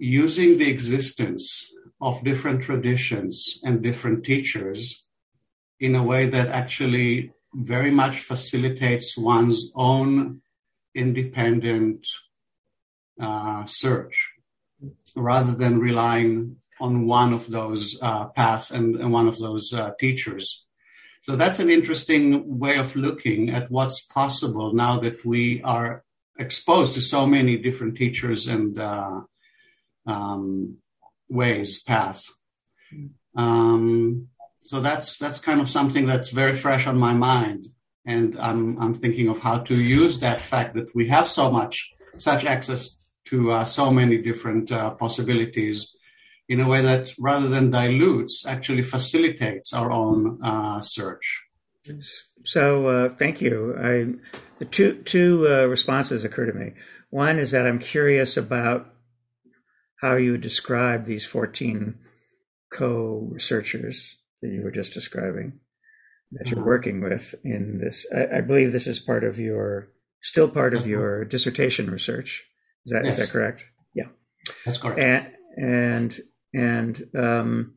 using 0.00 0.57
the 0.57 0.69
existence 0.69 1.75
of 2.00 2.25
different 2.25 2.62
traditions 2.62 3.61
and 3.62 3.83
different 3.83 4.25
teachers 4.25 5.07
in 5.78 5.95
a 5.95 6.02
way 6.02 6.26
that 6.26 6.49
actually 6.49 7.33
very 7.52 7.90
much 7.90 8.21
facilitates 8.21 9.19
one's 9.19 9.71
own 9.75 10.40
independent 10.95 12.07
uh, 13.21 13.64
search 13.66 14.33
rather 15.14 15.54
than 15.54 15.78
relying 15.78 16.57
on 16.80 17.07
one 17.07 17.35
of 17.35 17.47
those 17.49 17.99
uh, 18.00 18.26
paths 18.28 18.71
and, 18.71 18.97
and, 18.97 19.12
one 19.12 19.28
of 19.28 19.38
those 19.38 19.71
uh, 19.75 19.90
teachers. 20.00 20.64
So 21.21 21.37
that's 21.37 21.59
an 21.59 21.69
interesting 21.69 22.59
way 22.59 22.78
of 22.78 22.97
looking 22.97 23.50
at 23.50 23.71
what's 23.71 24.00
possible 24.00 24.73
now 24.73 24.99
that 25.00 25.23
we 25.26 25.61
are 25.62 26.04
exposed 26.38 26.95
to 26.95 27.02
so 27.02 27.26
many 27.26 27.59
different 27.59 27.99
teachers 27.99 28.47
and 28.47 28.78
uh, 28.78 29.21
um, 30.10 30.76
ways, 31.28 31.82
paths. 31.82 32.24
Um, 33.36 34.28
so 34.70 34.80
that's 34.80 35.18
that's 35.18 35.40
kind 35.48 35.60
of 35.60 35.68
something 35.70 36.04
that's 36.06 36.30
very 36.30 36.56
fresh 36.56 36.86
on 36.86 36.98
my 36.98 37.14
mind, 37.14 37.68
and 38.04 38.38
I'm 38.38 38.62
I'm 38.82 38.94
thinking 38.94 39.28
of 39.28 39.38
how 39.46 39.58
to 39.68 39.74
use 39.74 40.20
that 40.20 40.40
fact 40.40 40.74
that 40.74 40.94
we 40.94 41.08
have 41.08 41.26
so 41.28 41.50
much 41.50 41.74
such 42.16 42.44
access 42.44 43.00
to 43.26 43.52
uh, 43.52 43.64
so 43.64 43.90
many 43.90 44.18
different 44.18 44.72
uh, 44.72 44.90
possibilities 45.04 45.96
in 46.48 46.60
a 46.60 46.68
way 46.68 46.82
that 46.82 47.14
rather 47.18 47.48
than 47.48 47.70
dilutes, 47.70 48.44
actually 48.44 48.82
facilitates 48.82 49.72
our 49.72 49.92
own 49.92 50.40
uh, 50.42 50.80
search. 50.80 51.44
So 52.44 52.86
uh, 52.88 53.08
thank 53.10 53.40
you. 53.40 53.76
I, 53.78 54.64
two 54.70 54.94
two 55.04 55.46
uh, 55.48 55.66
responses 55.66 56.24
occur 56.24 56.46
to 56.46 56.52
me. 56.52 56.72
One 57.10 57.38
is 57.38 57.52
that 57.52 57.66
I'm 57.66 57.78
curious 57.78 58.36
about 58.36 58.89
how 60.00 60.16
you 60.16 60.38
describe 60.38 61.04
these 61.04 61.26
14 61.26 61.99
co-researchers 62.73 64.16
that 64.40 64.49
you 64.49 64.62
were 64.62 64.71
just 64.71 64.95
describing 64.95 65.61
that 66.33 66.49
you're 66.49 66.61
mm-hmm. 66.61 66.69
working 66.69 67.00
with 67.00 67.35
in 67.45 67.78
this. 67.78 68.07
I, 68.14 68.38
I, 68.38 68.40
believe 68.40 68.73
this 68.73 68.87
is 68.87 68.99
part 68.99 69.25
of 69.25 69.38
your 69.38 69.88
still 70.23 70.49
part 70.49 70.75
of 70.75 70.83
mm-hmm. 70.83 70.90
your 70.90 71.25
dissertation 71.25 71.90
research. 71.90 72.45
Is 72.87 72.92
that 72.92 73.04
yes. 73.04 73.19
is 73.19 73.26
that 73.26 73.33
correct? 73.33 73.64
Yeah, 73.95 74.07
that's 74.64 74.78
correct. 74.78 75.00
And 75.00 75.33
and 75.57 76.21
and 76.54 77.09
um, 77.16 77.75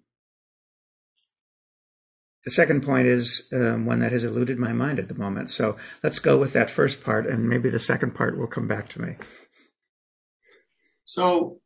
the 2.45 2.51
second 2.51 2.83
point 2.83 3.07
is 3.07 3.49
um, 3.53 3.85
one 3.85 3.99
that 3.99 4.11
has 4.11 4.23
eluded 4.23 4.59
my 4.59 4.71
mind 4.71 4.99
at 4.99 5.07
the 5.07 5.15
moment. 5.15 5.49
So 5.49 5.75
let's 6.03 6.19
go 6.19 6.37
with 6.37 6.53
that 6.53 6.69
first 6.69 7.03
part, 7.03 7.25
and 7.25 7.49
maybe 7.49 7.69
the 7.69 7.79
second 7.79 8.13
part 8.13 8.37
will 8.37 8.47
come 8.47 8.67
back 8.67 8.87
to 8.89 9.01
me. 9.01 9.15
So 11.05 11.59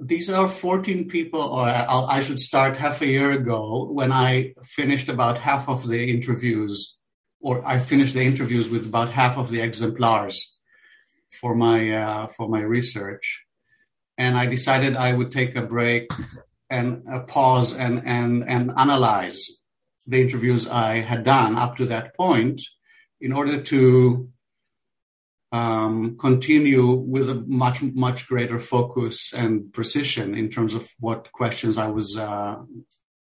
these 0.00 0.30
are 0.30 0.48
14 0.48 1.08
people, 1.08 1.40
or 1.40 1.66
I 1.66 2.20
should 2.20 2.38
start 2.38 2.76
half 2.76 3.00
a 3.02 3.06
year 3.06 3.30
ago 3.32 3.88
when 3.90 4.12
I 4.12 4.54
finished 4.62 5.08
about 5.08 5.38
half 5.38 5.68
of 5.68 5.86
the 5.86 6.10
interviews, 6.10 6.96
or 7.40 7.66
I 7.66 7.78
finished 7.78 8.14
the 8.14 8.24
interviews 8.24 8.68
with 8.68 8.86
about 8.86 9.10
half 9.10 9.38
of 9.38 9.50
the 9.50 9.60
exemplars 9.60 10.56
for 11.40 11.54
my 11.54 11.92
uh, 11.92 12.26
for 12.28 12.48
my 12.48 12.60
research, 12.60 13.44
and 14.16 14.36
I 14.36 14.46
decided 14.46 14.96
I 14.96 15.12
would 15.12 15.32
take 15.32 15.56
a 15.56 15.62
break 15.62 16.10
and 16.70 17.04
a 17.10 17.20
pause 17.20 17.76
and 17.76 18.02
and 18.04 18.44
and 18.48 18.72
analyze 18.76 19.62
the 20.06 20.20
interviews 20.20 20.66
I 20.68 21.00
had 21.00 21.24
done 21.24 21.56
up 21.56 21.76
to 21.76 21.86
that 21.86 22.16
point 22.16 22.60
in 23.20 23.32
order 23.32 23.60
to 23.60 24.30
um, 25.52 26.16
continue 26.18 26.92
with 26.92 27.30
a 27.30 27.44
much 27.46 27.82
much 27.82 28.26
greater 28.26 28.58
focus 28.58 29.32
and 29.32 29.72
precision 29.72 30.34
in 30.34 30.48
terms 30.48 30.74
of 30.74 30.88
what 31.00 31.30
questions 31.32 31.78
I 31.78 31.88
was 31.88 32.16
uh, 32.16 32.56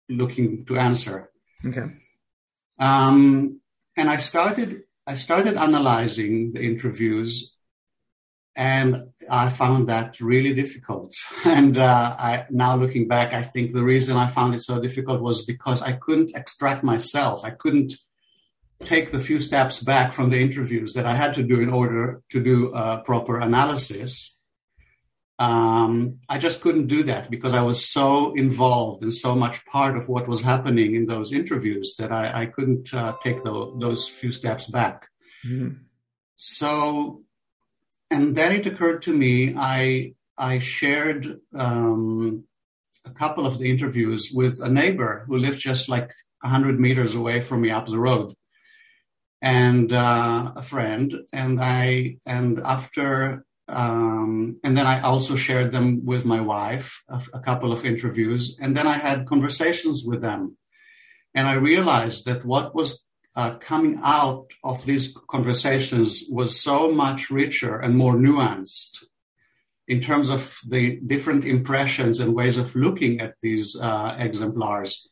looking 0.09 0.65
to 0.65 0.77
answer. 0.77 1.29
Okay. 1.65 1.85
Um, 2.79 3.59
and 3.97 4.09
I 4.09 4.17
started 4.17 4.83
I 5.05 5.15
started 5.15 5.57
analyzing 5.57 6.53
the 6.53 6.61
interviews 6.61 7.53
and 8.55 8.97
I 9.29 9.49
found 9.49 9.89
that 9.89 10.19
really 10.21 10.53
difficult. 10.53 11.15
And 11.45 11.77
uh, 11.77 12.15
I, 12.17 12.45
now 12.49 12.75
looking 12.75 13.07
back, 13.07 13.33
I 13.33 13.43
think 13.43 13.71
the 13.71 13.83
reason 13.83 14.15
I 14.15 14.27
found 14.27 14.55
it 14.55 14.61
so 14.61 14.79
difficult 14.79 15.21
was 15.21 15.45
because 15.45 15.81
I 15.81 15.93
couldn't 15.93 16.35
extract 16.35 16.83
myself. 16.83 17.43
I 17.43 17.49
couldn't 17.49 17.93
take 18.83 19.11
the 19.11 19.19
few 19.19 19.39
steps 19.39 19.81
back 19.81 20.13
from 20.13 20.29
the 20.29 20.39
interviews 20.39 20.93
that 20.93 21.05
I 21.05 21.15
had 21.15 21.33
to 21.35 21.43
do 21.43 21.59
in 21.61 21.69
order 21.69 22.21
to 22.29 22.43
do 22.43 22.73
a 22.73 23.01
proper 23.03 23.39
analysis. 23.39 24.39
Um, 25.39 26.19
I 26.29 26.37
just 26.37 26.61
couldn't 26.61 26.87
do 26.87 27.03
that 27.03 27.29
because 27.29 27.53
I 27.53 27.61
was 27.61 27.85
so 27.85 28.33
involved 28.33 29.01
and 29.01 29.13
so 29.13 29.35
much 29.35 29.65
part 29.65 29.97
of 29.97 30.07
what 30.07 30.27
was 30.27 30.41
happening 30.41 30.95
in 30.95 31.07
those 31.07 31.33
interviews 31.33 31.95
that 31.97 32.11
I, 32.11 32.43
I 32.43 32.45
couldn't 32.45 32.93
uh, 32.93 33.15
take 33.21 33.43
the, 33.43 33.73
those 33.79 34.07
few 34.07 34.31
steps 34.31 34.67
back. 34.67 35.07
Mm-hmm. 35.45 35.77
So 36.35 37.23
and 38.11 38.35
then 38.35 38.51
it 38.51 38.67
occurred 38.67 39.01
to 39.03 39.13
me 39.13 39.55
I 39.57 40.13
I 40.37 40.59
shared 40.59 41.39
um, 41.55 42.43
a 43.05 43.11
couple 43.11 43.45
of 43.45 43.57
the 43.57 43.69
interviews 43.69 44.31
with 44.33 44.61
a 44.61 44.69
neighbor 44.69 45.25
who 45.27 45.37
lived 45.37 45.59
just 45.59 45.89
like 45.89 46.11
hundred 46.41 46.79
meters 46.79 47.15
away 47.15 47.39
from 47.39 47.61
me 47.61 47.71
up 47.71 47.87
the 47.87 47.99
road, 47.99 48.33
and 49.43 49.91
uh, 49.91 50.53
a 50.55 50.61
friend. 50.63 51.13
And 51.33 51.59
I 51.61 52.17
and 52.25 52.59
after 52.59 53.45
um, 53.67 54.59
and 54.63 54.75
then 54.75 54.87
I 54.87 55.01
also 55.01 55.35
shared 55.35 55.71
them 55.71 56.05
with 56.05 56.25
my 56.25 56.41
wife, 56.41 57.03
a, 57.09 57.21
a 57.33 57.39
couple 57.39 57.71
of 57.71 57.85
interviews, 57.85 58.57
and 58.59 58.75
then 58.75 58.87
I 58.87 58.93
had 58.93 59.27
conversations 59.27 60.03
with 60.05 60.21
them, 60.21 60.57
and 61.35 61.47
I 61.47 61.55
realized 61.55 62.25
that 62.25 62.45
what 62.45 62.73
was 62.73 63.05
uh, 63.35 63.55
coming 63.59 63.99
out 64.03 64.47
of 64.63 64.85
these 64.85 65.15
conversations 65.29 66.23
was 66.29 66.59
so 66.59 66.91
much 66.91 67.29
richer 67.29 67.77
and 67.79 67.95
more 67.95 68.15
nuanced 68.15 69.05
in 69.87 69.99
terms 69.99 70.29
of 70.29 70.57
the 70.67 70.99
different 71.07 71.43
impressions 71.45 72.19
and 72.19 72.33
ways 72.33 72.57
of 72.57 72.75
looking 72.75 73.19
at 73.19 73.33
these 73.41 73.75
uh, 73.79 74.15
exemplars, 74.19 75.09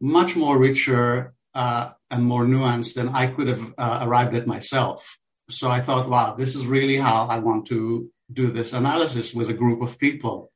much 0.00 0.34
more 0.34 0.58
richer 0.58 1.34
uh, 1.58 1.90
and 2.12 2.24
more 2.24 2.46
nuanced 2.46 2.94
than 2.94 3.08
I 3.08 3.26
could 3.26 3.48
have 3.48 3.74
uh, 3.76 3.98
arrived 4.06 4.34
at 4.36 4.46
myself. 4.46 5.18
So 5.50 5.68
I 5.68 5.80
thought, 5.80 6.08
wow, 6.08 6.36
this 6.38 6.54
is 6.54 6.68
really 6.68 6.96
how 6.96 7.26
I 7.26 7.40
want 7.40 7.66
to 7.66 8.08
do 8.32 8.46
this 8.52 8.72
analysis 8.72 9.34
with 9.34 9.50
a 9.50 9.60
group 9.62 9.82
of 9.82 9.98
people. 9.98 10.52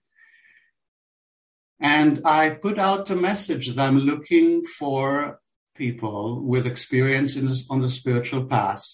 And 1.80 2.20
I 2.24 2.50
put 2.50 2.78
out 2.78 3.10
a 3.10 3.16
message 3.16 3.66
that 3.66 3.82
I'm 3.84 3.98
looking 3.98 4.62
for 4.62 5.40
people 5.74 6.40
with 6.46 6.66
experience 6.66 7.34
this, 7.34 7.68
on 7.68 7.80
the 7.80 7.90
spiritual 7.90 8.44
path 8.44 8.84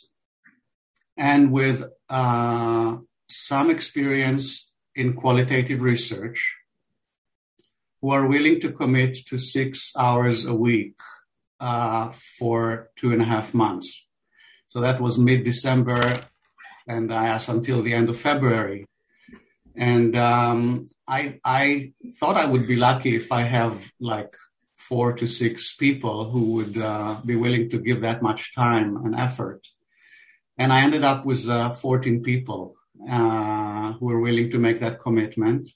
and 1.15 1.53
with 1.53 1.85
uh, 2.09 2.97
some 3.29 3.69
experience 3.69 4.73
in 4.95 5.13
qualitative 5.13 5.83
research 5.83 6.57
who 8.01 8.13
are 8.13 8.31
willing 8.31 8.61
to 8.61 8.73
commit 8.73 9.15
to 9.27 9.37
six 9.37 9.93
hours 9.99 10.47
a 10.47 10.55
week 10.55 10.95
uh, 11.61 12.11
for 12.11 12.91
two 12.97 13.13
and 13.13 13.23
a 13.23 13.25
half 13.25 13.55
months. 13.55 14.07
So 14.69 14.81
that 14.81 15.01
was 15.01 15.19
mid 15.19 15.45
December, 15.45 16.01
and 16.87 17.13
I 17.13 17.29
asked 17.29 17.49
until 17.49 17.83
the 17.83 17.95
end 17.95 18.09
of 18.09 18.19
February. 18.19 18.87
And 19.75 20.17
um, 20.17 20.87
I, 21.07 21.39
I 21.45 21.93
thought 22.19 22.37
I 22.37 22.47
would 22.47 22.67
be 22.67 22.77
lucky 22.77 23.15
if 23.15 23.31
I 23.31 23.43
have 23.43 23.91
like 24.01 24.35
four 24.77 25.13
to 25.13 25.27
six 25.27 25.75
people 25.77 26.31
who 26.31 26.55
would 26.55 26.77
uh, 26.77 27.17
be 27.25 27.37
willing 27.37 27.69
to 27.71 27.79
give 27.79 28.01
that 28.01 28.23
much 28.23 28.55
time 28.55 28.97
and 29.05 29.15
effort. 29.15 29.67
And 30.57 30.73
I 30.73 30.83
ended 30.83 31.05
up 31.05 31.25
with 31.25 31.49
uh, 31.49 31.71
14 31.71 32.23
people 32.23 32.75
uh, 33.09 33.93
who 33.93 34.07
were 34.07 34.21
willing 34.21 34.51
to 34.51 34.59
make 34.59 34.81
that 34.81 34.99
commitment. 34.99 35.69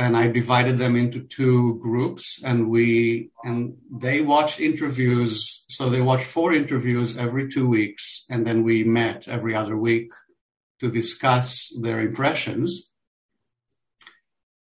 And 0.00 0.16
I 0.16 0.26
divided 0.28 0.76
them 0.78 0.94
into 0.96 1.20
two 1.38 1.78
groups, 1.86 2.42
and 2.42 2.58
we 2.74 3.30
and 3.44 3.76
they 4.04 4.18
watched 4.34 4.58
interviews. 4.70 5.32
So 5.68 5.82
they 5.90 6.00
watched 6.00 6.30
four 6.36 6.50
interviews 6.62 7.18
every 7.26 7.46
two 7.54 7.68
weeks, 7.68 8.04
and 8.32 8.46
then 8.46 8.58
we 8.68 8.76
met 9.00 9.28
every 9.28 9.54
other 9.54 9.76
week 9.76 10.10
to 10.80 10.90
discuss 10.90 11.48
their 11.84 12.00
impressions 12.00 12.90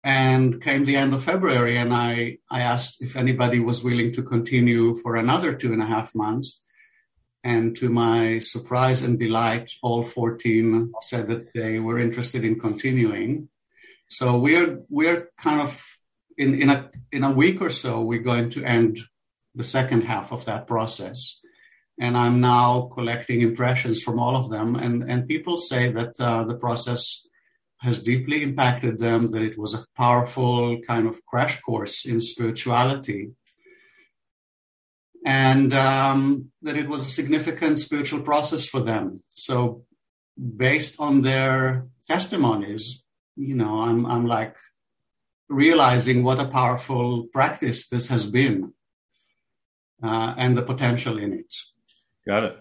and 0.05 0.63
came 0.63 0.85
the 0.85 0.97
end 0.97 1.13
of 1.13 1.25
February, 1.25 1.77
and 1.77 1.93
I, 1.93 2.39
I 2.51 2.61
asked 2.61 3.03
if 3.03 3.17
anybody 3.17 3.61
was 3.61 3.85
willing 3.85 4.13
to 4.15 4.23
continue 4.23 4.97
for 5.03 5.17
another 5.17 5.55
two 5.55 5.73
and 5.73 5.83
a 5.83 5.87
half 5.87 6.15
months. 6.15 6.63
And 7.45 7.77
to 7.77 7.89
my 7.89 8.39
surprise 8.39 9.03
and 9.03 9.19
delight, 9.19 9.71
all 9.83 10.03
14 10.03 10.93
said 11.03 11.29
that 11.29 11.53
they 11.53 11.79
were 11.79 11.99
interested 11.99 12.45
in 12.45 12.59
continuing. 12.59 13.49
So 14.09 14.39
we're 14.39 14.83
we're 14.89 15.31
kind 15.39 15.61
of 15.61 15.85
in, 16.37 16.61
in 16.63 16.71
a 16.71 16.91
in 17.13 17.25
a 17.25 17.33
week 17.33 17.61
or 17.61 17.71
so 17.71 18.01
we're 18.01 18.23
going 18.23 18.51
to 18.51 18.65
end 18.65 18.99
the 19.55 19.65
second 19.65 20.03
half 20.03 20.33
of 20.33 20.45
that 20.47 20.67
process. 20.67 21.41
And 22.01 22.17
I'm 22.17 22.41
now 22.41 22.91
collecting 22.95 23.41
impressions 23.41 24.01
from 24.01 24.21
all 24.21 24.37
of 24.37 24.51
them. 24.51 24.77
And, 24.77 25.11
and 25.11 25.27
people 25.27 25.57
say 25.57 25.91
that 25.91 26.19
uh, 26.21 26.45
the 26.45 26.55
process 26.55 27.27
has 27.81 28.01
deeply 28.03 28.45
impacted 28.45 28.99
them, 28.99 29.33
that 29.33 29.43
it 29.43 29.59
was 29.59 29.75
a 29.75 29.85
powerful 29.97 30.81
kind 30.83 31.09
of 31.09 31.25
crash 31.27 31.61
course 31.61 32.07
in 32.07 32.21
spirituality. 32.21 33.33
and 35.25 35.75
um, 35.75 36.51
that 36.63 36.77
it 36.77 36.89
was 36.89 37.05
a 37.05 37.11
significant 37.11 37.79
spiritual 37.79 38.21
process 38.23 38.67
for 38.67 38.81
them. 38.81 39.23
So, 39.29 39.85
based 40.37 41.01
on 41.01 41.23
their 41.23 41.89
testimonies, 42.07 43.03
you 43.39 43.55
know, 43.55 43.81
I'm 43.81 44.05
I'm 44.05 44.27
like 44.27 44.57
realizing 45.49 46.25
what 46.25 46.41
a 46.41 46.47
powerful 46.47 47.29
practice 47.33 47.89
this 47.89 48.09
has 48.09 48.27
been 48.27 48.73
uh, 50.03 50.35
and 50.37 50.57
the 50.57 50.63
potential 50.63 51.19
in 51.19 51.33
it. 51.33 51.55
Got 52.27 52.45
it. 52.45 52.57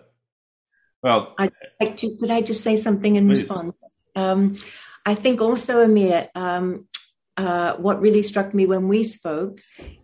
Well, 1.04 1.36
I'd 1.38 1.52
like 1.80 1.98
to, 1.98 2.16
could 2.18 2.32
I 2.32 2.42
just 2.42 2.64
say 2.64 2.76
something 2.78 3.16
in 3.16 3.28
please. 3.28 3.42
response? 3.42 3.74
Um, 4.16 4.58
I 5.06 5.16
think 5.16 5.42
also, 5.42 5.82
Amir, 5.82 6.30
um, 6.36 6.88
uh, 7.38 7.76
what 7.76 8.02
really 8.02 8.24
struck 8.24 8.54
me 8.54 8.66
when 8.66 8.88
we 8.88 9.04
spoke 9.04 9.60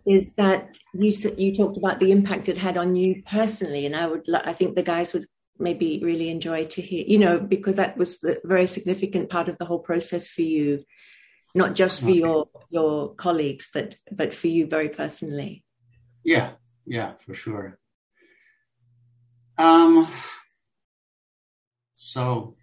is 0.06 0.34
that 0.34 0.78
you 0.94 1.10
you 1.36 1.54
talked 1.54 1.76
about 1.76 1.98
the 1.98 2.12
impact 2.12 2.48
it 2.48 2.58
had 2.58 2.76
on 2.76 2.94
you 2.94 3.22
personally, 3.26 3.86
and 3.86 3.96
I 3.96 4.06
would 4.06 4.22
I 4.32 4.52
think 4.52 4.76
the 4.76 4.84
guys 4.84 5.12
would 5.12 5.26
maybe 5.58 6.00
really 6.02 6.28
enjoy 6.28 6.64
to 6.66 6.82
hear, 6.82 7.04
you 7.06 7.18
know, 7.18 7.38
because 7.38 7.76
that 7.76 7.96
was 7.96 8.18
the 8.18 8.40
very 8.44 8.66
significant 8.66 9.30
part 9.30 9.48
of 9.48 9.58
the 9.58 9.64
whole 9.64 9.78
process 9.78 10.28
for 10.28 10.42
you, 10.42 10.84
not 11.54 11.74
just 11.74 12.02
for 12.02 12.10
your 12.10 12.48
your 12.70 13.14
colleagues, 13.14 13.68
but 13.72 13.96
but 14.10 14.34
for 14.34 14.48
you 14.48 14.66
very 14.66 14.88
personally. 14.88 15.64
Yeah, 16.24 16.52
yeah, 16.86 17.14
for 17.16 17.34
sure. 17.34 17.78
Um, 19.56 20.08
so 21.94 22.56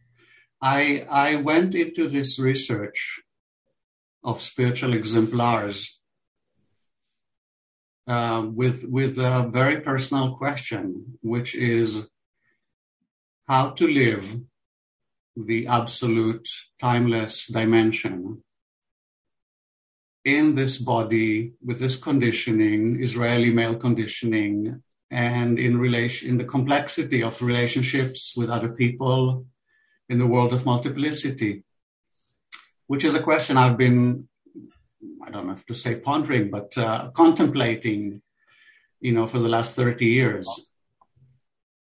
I 0.62 1.06
I 1.10 1.38
went 1.38 1.76
into 1.76 2.08
this 2.08 2.38
research 2.38 3.22
of 4.24 4.42
spiritual 4.42 4.94
exemplars 4.94 6.02
uh, 8.08 8.46
with 8.46 8.84
with 8.84 9.18
a 9.18 9.50
very 9.52 9.82
personal 9.82 10.36
question, 10.36 11.18
which 11.22 11.56
is 11.56 12.08
how 13.52 13.66
to 13.80 13.86
live 14.04 14.26
the 15.36 15.68
absolute 15.68 16.48
timeless 16.80 17.48
dimension 17.48 18.42
in 20.24 20.56
this 20.56 20.78
body 20.78 21.54
with 21.68 21.78
this 21.80 21.96
conditioning, 22.08 22.82
Israeli 23.08 23.52
male 23.52 23.76
conditioning, 23.76 24.82
and 25.10 25.60
in 25.60 25.74
relation 25.78 26.30
in 26.30 26.38
the 26.38 26.52
complexity 26.56 27.22
of 27.24 27.42
relationships 27.42 28.34
with 28.38 28.50
other 28.50 28.72
people 28.82 29.46
in 30.12 30.18
the 30.20 30.32
world 30.34 30.54
of 30.54 30.66
multiplicity 30.66 31.54
which 32.92 33.06
is 33.06 33.16
a 33.16 33.24
question 33.30 33.56
I've 33.56 33.78
been, 33.78 34.28
I 35.26 35.30
don't 35.32 35.48
know 35.48 35.54
if 35.54 35.66
to 35.68 35.74
say 35.74 35.96
pondering, 35.96 36.52
but 36.52 36.78
uh, 36.78 37.10
contemplating, 37.12 38.22
you 39.00 39.14
know, 39.14 39.28
for 39.28 39.40
the 39.40 39.48
last 39.48 39.78
30 39.78 40.06
years. 40.06 40.48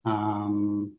Um, 0.04 0.92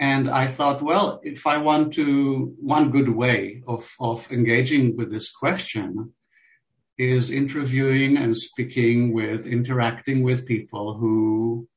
and 0.00 0.30
I 0.30 0.46
thought, 0.46 0.80
well, 0.80 1.20
if 1.22 1.46
I 1.46 1.58
want 1.58 1.92
to, 1.94 2.54
one 2.58 2.90
good 2.90 3.10
way 3.10 3.62
of, 3.66 3.94
of 4.00 4.32
engaging 4.32 4.96
with 4.96 5.10
this 5.10 5.30
question 5.30 6.14
is 6.96 7.30
interviewing 7.30 8.16
and 8.16 8.34
speaking 8.34 9.12
with, 9.12 9.46
interacting 9.46 10.22
with 10.22 10.46
people 10.46 10.94
who 10.94 11.68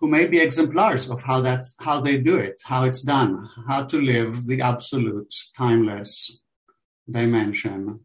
who 0.00 0.08
may 0.08 0.26
be 0.26 0.38
exemplars 0.38 1.08
of 1.08 1.22
how 1.22 1.40
that's 1.40 1.74
how 1.80 1.98
they 2.00 2.18
do 2.18 2.36
it, 2.36 2.60
how 2.64 2.84
it's 2.84 3.02
done, 3.02 3.48
how 3.66 3.82
to 3.84 4.00
live 4.00 4.46
the 4.46 4.60
absolute 4.60 5.32
timeless 5.56 6.42
dimension 7.10 8.00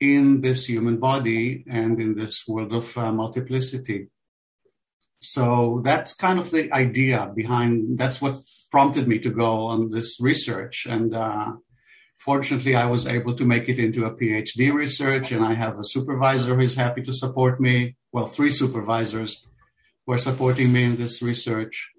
in 0.00 0.40
this 0.40 0.66
human 0.66 0.96
body 0.96 1.62
and 1.68 2.00
in 2.00 2.16
this 2.16 2.48
world 2.48 2.72
of 2.72 2.96
uh, 2.96 3.12
multiplicity. 3.12 4.08
So 5.20 5.80
that's 5.84 6.14
kind 6.14 6.38
of 6.38 6.50
the 6.50 6.72
idea 6.72 7.32
behind. 7.34 7.98
That's 7.98 8.20
what 8.20 8.38
prompted 8.70 9.06
me 9.06 9.18
to 9.20 9.30
go 9.30 9.66
on 9.66 9.90
this 9.90 10.20
research, 10.20 10.86
and 10.88 11.14
uh, 11.14 11.52
fortunately, 12.18 12.76
I 12.76 12.86
was 12.86 13.06
able 13.06 13.34
to 13.34 13.44
make 13.44 13.68
it 13.68 13.78
into 13.78 14.04
a 14.04 14.14
PhD 14.14 14.72
research, 14.72 15.32
and 15.32 15.44
I 15.44 15.54
have 15.54 15.78
a 15.78 15.84
supervisor 15.84 16.54
who 16.54 16.62
is 16.62 16.74
happy 16.74 17.02
to 17.02 17.12
support 17.12 17.60
me. 17.60 17.96
Well, 18.12 18.26
three 18.26 18.50
supervisors 18.50 19.46
were 20.06 20.18
supporting 20.18 20.72
me 20.72 20.84
in 20.84 20.96
this 20.96 21.22
research. 21.22 21.90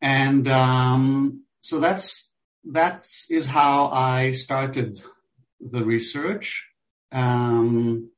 And 0.00 0.48
um, 0.48 1.44
so 1.60 1.78
that's 1.78 2.32
that 2.64 3.06
is 3.30 3.46
how 3.46 3.86
I 3.88 4.32
started 4.32 4.98
the 5.60 5.84
research. 5.84 6.66
Um, 7.12 8.11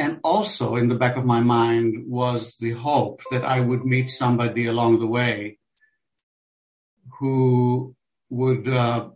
and 0.00 0.18
also 0.24 0.76
in 0.76 0.88
the 0.88 0.94
back 0.94 1.16
of 1.18 1.26
my 1.26 1.40
mind 1.40 2.04
was 2.08 2.56
the 2.56 2.70
hope 2.70 3.20
that 3.30 3.44
I 3.44 3.60
would 3.60 3.84
meet 3.84 4.08
somebody 4.08 4.66
along 4.66 4.98
the 4.98 5.06
way 5.06 5.58
who 7.18 7.94
would 8.30 8.66
uh, 8.66 9.10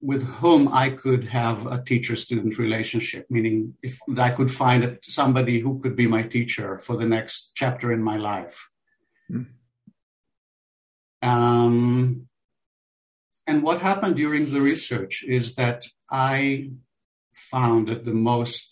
with 0.00 0.24
whom 0.40 0.68
I 0.72 0.90
could 0.90 1.24
have 1.24 1.66
a 1.66 1.82
teacher 1.82 2.16
student 2.16 2.58
relationship, 2.58 3.26
meaning 3.28 3.74
if 3.82 3.98
I 4.16 4.30
could 4.30 4.50
find 4.50 4.98
somebody 5.02 5.60
who 5.60 5.78
could 5.80 5.94
be 5.94 6.06
my 6.06 6.22
teacher 6.22 6.78
for 6.78 6.96
the 6.96 7.04
next 7.04 7.52
chapter 7.54 7.92
in 7.92 8.02
my 8.02 8.16
life. 8.16 8.70
Mm. 9.30 9.46
Um, 11.22 12.28
and 13.46 13.62
what 13.62 13.82
happened 13.82 14.16
during 14.16 14.46
the 14.46 14.60
research 14.60 15.22
is 15.22 15.54
that 15.56 15.84
I 16.10 16.70
found 17.34 17.88
that 17.88 18.04
the 18.06 18.14
most 18.14 18.68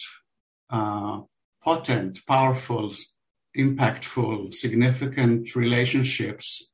uh, 0.70 1.20
potent, 1.62 2.20
powerful, 2.26 2.92
impactful, 3.56 4.52
significant 4.52 5.54
relationships 5.54 6.70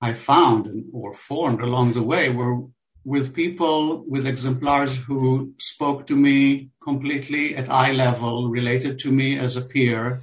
I 0.00 0.14
found 0.14 0.84
or 0.92 1.12
formed 1.12 1.60
along 1.60 1.92
the 1.92 2.02
way 2.02 2.30
were 2.30 2.62
with 3.04 3.34
people, 3.34 4.04
with 4.06 4.26
exemplars 4.26 4.96
who 4.96 5.54
spoke 5.58 6.06
to 6.06 6.16
me 6.16 6.70
completely 6.82 7.56
at 7.56 7.70
eye 7.70 7.92
level, 7.92 8.48
related 8.48 8.98
to 9.00 9.10
me 9.10 9.38
as 9.38 9.56
a 9.56 9.62
peer, 9.62 10.22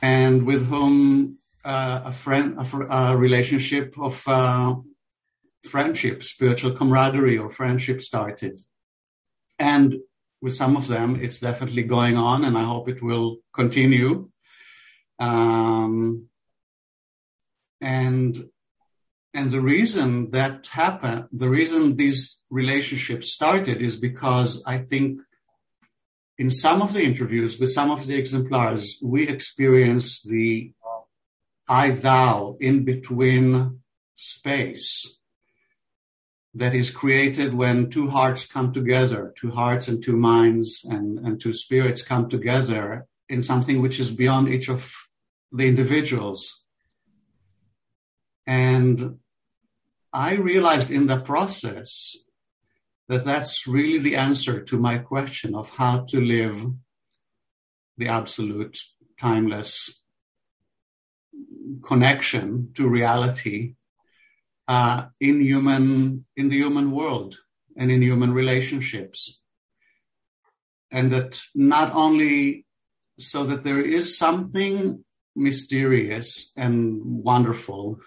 and 0.00 0.44
with 0.44 0.66
whom 0.66 1.38
uh, 1.64 2.02
a 2.04 2.12
friend, 2.12 2.58
a, 2.58 2.64
fr- 2.64 2.88
a, 2.90 3.16
relationship 3.16 3.94
of 3.98 4.22
uh, 4.26 4.76
friendship, 5.64 6.22
spiritual 6.22 6.72
camaraderie 6.72 7.38
or 7.38 7.50
friendship 7.50 8.00
started. 8.00 8.60
And 9.58 9.96
with 10.40 10.54
some 10.54 10.76
of 10.76 10.88
them, 10.88 11.18
it's 11.20 11.40
definitely 11.40 11.82
going 11.82 12.16
on, 12.16 12.44
and 12.44 12.56
I 12.56 12.62
hope 12.62 12.88
it 12.88 13.02
will 13.02 13.38
continue. 13.52 14.30
Um, 15.18 16.28
and 17.80 18.48
and 19.34 19.50
the 19.50 19.60
reason 19.60 20.30
that 20.30 20.66
happened, 20.68 21.28
the 21.32 21.48
reason 21.48 21.96
these 21.96 22.42
relationships 22.50 23.32
started 23.32 23.82
is 23.82 23.96
because 23.96 24.62
I 24.66 24.78
think 24.78 25.20
in 26.38 26.50
some 26.50 26.82
of 26.82 26.92
the 26.92 27.02
interviews 27.02 27.58
with 27.58 27.70
some 27.70 27.90
of 27.90 28.06
the 28.06 28.16
exemplars, 28.16 28.98
we 29.02 29.28
experienced 29.28 30.28
the 30.28 30.72
I 31.68 31.90
thou 31.90 32.56
in 32.60 32.84
between 32.84 33.80
space 34.14 35.17
that 36.58 36.74
is 36.74 36.90
created 36.90 37.54
when 37.54 37.88
two 37.88 38.10
hearts 38.10 38.44
come 38.44 38.72
together, 38.72 39.32
two 39.36 39.52
hearts 39.52 39.86
and 39.86 40.02
two 40.02 40.16
minds 40.16 40.84
and, 40.84 41.18
and 41.20 41.40
two 41.40 41.52
spirits 41.52 42.02
come 42.02 42.28
together 42.28 43.06
in 43.28 43.40
something 43.40 43.80
which 43.80 44.00
is 44.00 44.10
beyond 44.10 44.48
each 44.48 44.68
of 44.68 44.92
the 45.52 45.68
individuals. 45.68 46.64
And 48.46 49.18
I 50.12 50.34
realized 50.34 50.90
in 50.90 51.06
the 51.06 51.20
process 51.20 52.16
that 53.06 53.24
that's 53.24 53.66
really 53.68 53.98
the 53.98 54.16
answer 54.16 54.60
to 54.60 54.78
my 54.78 54.98
question 54.98 55.54
of 55.54 55.70
how 55.76 56.04
to 56.06 56.20
live 56.20 56.66
the 57.96 58.08
absolute, 58.08 58.78
timeless 59.18 60.02
connection 61.82 62.72
to 62.74 62.88
reality 62.88 63.74
uh, 64.68 65.06
in 65.20 65.40
human 65.40 66.24
in 66.36 66.48
the 66.48 66.56
human 66.56 66.90
world 66.90 67.38
and 67.76 67.90
in 67.90 68.02
human 68.02 68.32
relationships 68.32 69.40
and 70.90 71.10
that 71.10 71.40
not 71.54 71.92
only 71.94 72.66
so 73.18 73.44
that 73.44 73.64
there 73.64 73.80
is 73.80 74.16
something 74.16 75.04
mysterious 75.34 76.52
and 76.56 77.00
wonderful 77.04 77.98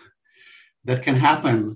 that 0.84 1.04
can 1.04 1.16
happen 1.16 1.76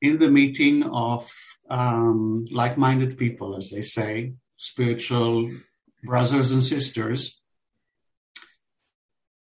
in 0.00 0.18
the 0.18 0.30
meeting 0.30 0.84
of 0.84 1.28
um, 1.70 2.44
like 2.50 2.78
minded 2.78 3.18
people, 3.18 3.56
as 3.56 3.70
they 3.70 3.82
say, 3.82 4.34
spiritual 4.56 5.50
brothers 6.04 6.52
and 6.52 6.62
sisters, 6.62 7.40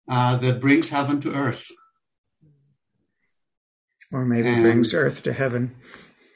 uh, 0.10 0.38
that 0.38 0.62
brings 0.62 0.90
heaven 0.90 1.20
to 1.22 1.34
earth. 1.34 1.70
Or 4.12 4.26
maybe 4.26 4.48
and, 4.48 4.64
brings 4.64 4.94
earth 4.94 5.24
to 5.24 5.34
heaven. 5.34 5.76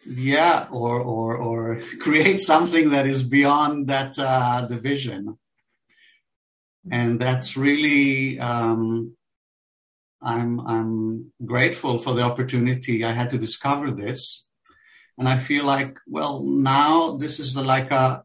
Yeah, 0.06 0.68
or, 0.72 1.00
or, 1.00 1.38
or 1.38 1.82
create 2.00 2.40
something 2.40 2.90
that 2.90 3.08
is 3.08 3.24
beyond 3.24 3.88
that 3.88 4.18
uh, 4.20 4.66
division. 4.66 5.38
and 6.90 7.20
that's 7.20 7.58
really 7.58 8.40
um, 8.40 9.16
I'm 10.22 10.60
I'm 10.62 11.32
grateful 11.44 11.98
for 11.98 12.14
the 12.14 12.24
opportunity 12.24 13.04
I 13.04 13.12
had 13.12 13.30
to 13.32 13.38
discover 13.38 13.92
this, 13.92 14.48
and 15.18 15.28
I 15.28 15.38
feel 15.38 15.66
like 15.66 15.98
well 16.08 16.42
now 16.44 17.18
this 17.18 17.40
is 17.40 17.54
the, 17.54 17.62
like 17.62 17.92
a 17.92 18.24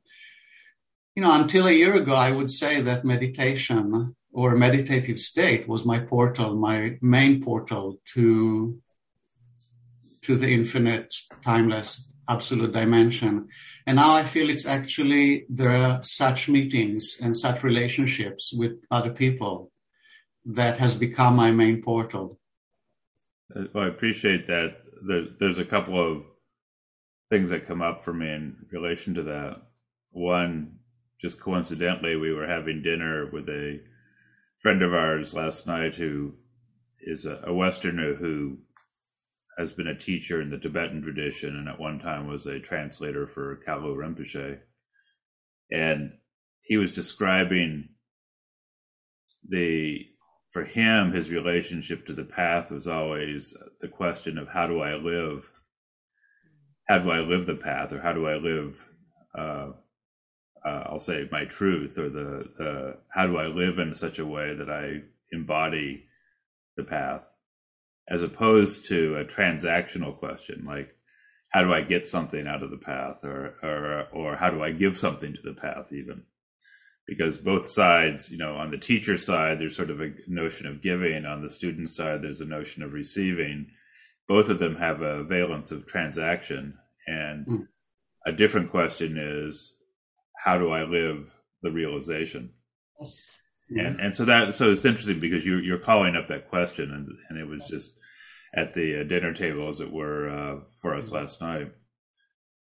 you 1.14 1.22
know 1.22 1.38
until 1.38 1.66
a 1.66 1.72
year 1.72 1.96
ago 1.96 2.14
I 2.14 2.32
would 2.32 2.50
say 2.50 2.80
that 2.82 3.04
meditation 3.04 4.14
or 4.32 4.54
meditative 4.54 5.18
state 5.18 5.66
was 5.66 5.84
my 5.84 5.98
portal, 5.98 6.56
my 6.56 6.98
main 7.00 7.42
portal 7.42 7.98
to 8.14 8.78
to 10.26 10.34
the 10.36 10.52
infinite, 10.52 11.14
timeless, 11.44 12.12
absolute 12.28 12.72
dimension. 12.72 13.46
And 13.86 13.96
now 13.96 14.16
I 14.16 14.24
feel 14.24 14.50
it's 14.50 14.66
actually 14.66 15.46
there 15.48 15.70
are 15.70 16.02
such 16.02 16.48
meetings 16.48 17.18
and 17.22 17.36
such 17.36 17.62
relationships 17.62 18.52
with 18.52 18.72
other 18.90 19.10
people 19.10 19.70
that 20.46 20.78
has 20.78 20.96
become 20.96 21.36
my 21.36 21.52
main 21.52 21.80
portal. 21.80 22.40
Well, 23.54 23.84
I 23.84 23.86
appreciate 23.86 24.48
that. 24.48 24.78
There, 25.06 25.26
there's 25.38 25.58
a 25.58 25.64
couple 25.64 25.96
of 25.96 26.24
things 27.30 27.50
that 27.50 27.68
come 27.68 27.80
up 27.82 28.04
for 28.04 28.12
me 28.12 28.26
in 28.26 28.56
relation 28.72 29.14
to 29.14 29.22
that. 29.24 29.62
One, 30.10 30.78
just 31.20 31.40
coincidentally, 31.40 32.16
we 32.16 32.32
were 32.32 32.48
having 32.48 32.82
dinner 32.82 33.30
with 33.30 33.48
a 33.48 33.80
friend 34.58 34.82
of 34.82 34.92
ours 34.92 35.34
last 35.34 35.68
night 35.68 35.94
who 35.94 36.34
is 37.00 37.26
a 37.26 37.52
Westerner 37.52 38.14
who 38.14 38.58
has 39.56 39.72
been 39.72 39.86
a 39.86 39.98
teacher 39.98 40.40
in 40.40 40.50
the 40.50 40.58
Tibetan 40.58 41.02
tradition 41.02 41.56
and 41.56 41.68
at 41.68 41.80
one 41.80 41.98
time 41.98 42.26
was 42.26 42.46
a 42.46 42.60
translator 42.60 43.26
for 43.26 43.60
Kalu 43.66 43.96
Rinpoche. 43.96 44.58
And 45.72 46.12
he 46.62 46.76
was 46.76 46.92
describing 46.92 47.88
the 49.48 50.06
for 50.56 50.64
him, 50.64 51.12
his 51.12 51.30
relationship 51.30 52.06
to 52.06 52.14
the 52.14 52.24
path 52.24 52.70
was 52.70 52.88
always 52.88 53.54
the 53.82 53.88
question 53.88 54.38
of 54.38 54.48
how 54.48 54.66
do 54.66 54.80
I 54.80 54.94
live? 54.94 55.52
How 56.88 56.98
do 56.98 57.10
I 57.10 57.20
live 57.20 57.44
the 57.44 57.56
path, 57.56 57.92
or 57.92 58.00
how 58.00 58.14
do 58.14 58.26
I 58.26 58.36
live? 58.36 58.88
Uh, 59.36 59.72
uh, 60.64 60.84
I'll 60.86 61.00
say 61.00 61.28
my 61.30 61.44
truth, 61.44 61.98
or 61.98 62.08
the, 62.08 62.96
how 63.10 63.26
do 63.26 63.36
I 63.36 63.48
live 63.48 63.78
in 63.78 63.94
such 63.94 64.18
a 64.18 64.24
way 64.24 64.54
that 64.54 64.70
I 64.70 65.02
embody 65.30 66.06
the 66.78 66.84
path, 66.84 67.30
as 68.08 68.22
opposed 68.22 68.86
to 68.86 69.16
a 69.16 69.24
transactional 69.24 70.16
question 70.16 70.64
like 70.66 70.96
how 71.56 71.62
do 71.62 71.72
I 71.72 71.80
get 71.80 72.06
something 72.06 72.46
out 72.46 72.62
of 72.62 72.70
the 72.70 72.76
path, 72.76 73.24
or 73.24 73.54
or 73.62 74.08
or 74.12 74.36
how 74.36 74.50
do 74.50 74.62
I 74.62 74.72
give 74.72 74.98
something 74.98 75.32
to 75.32 75.42
the 75.42 75.54
path, 75.54 75.90
even 75.90 76.22
because 77.06 77.38
both 77.38 77.66
sides, 77.66 78.30
you 78.30 78.36
know, 78.36 78.56
on 78.56 78.70
the 78.70 78.76
teacher 78.76 79.16
side, 79.16 79.58
there's 79.58 79.74
sort 79.74 79.90
of 79.90 80.02
a 80.02 80.12
notion 80.26 80.66
of 80.66 80.82
giving. 80.82 81.24
On 81.24 81.40
the 81.40 81.48
student 81.48 81.88
side, 81.88 82.20
there's 82.20 82.42
a 82.42 82.44
notion 82.46 82.82
of 82.82 82.92
receiving. 82.92 83.68
Both 84.28 84.50
of 84.50 84.58
them 84.58 84.76
have 84.76 85.00
a 85.00 85.22
valence 85.22 85.70
of 85.70 85.86
transaction. 85.86 86.76
And 87.06 87.46
mm. 87.46 87.68
a 88.26 88.32
different 88.32 88.70
question 88.70 89.16
is, 89.16 89.72
how 90.44 90.58
do 90.58 90.72
I 90.72 90.82
live 90.82 91.32
the 91.62 91.70
realization? 91.70 92.50
Yes. 93.00 93.38
And 93.68 94.00
and 94.00 94.14
so 94.14 94.24
that 94.26 94.54
so 94.54 94.70
it's 94.70 94.84
interesting 94.84 95.18
because 95.18 95.44
you 95.44 95.56
you're 95.56 95.78
calling 95.78 96.14
up 96.14 96.28
that 96.28 96.48
question 96.48 96.90
and 96.92 97.08
and 97.28 97.38
it 97.38 97.46
was 97.48 97.66
just 97.68 97.92
at 98.54 98.74
the 98.74 99.00
uh, 99.00 99.04
dinner 99.04 99.34
table 99.34 99.68
as 99.68 99.80
it 99.80 99.92
were 99.92 100.28
uh, 100.28 100.60
for 100.80 100.94
us 100.94 101.10
hmm. 101.10 101.16
last 101.16 101.40
night. 101.40 101.72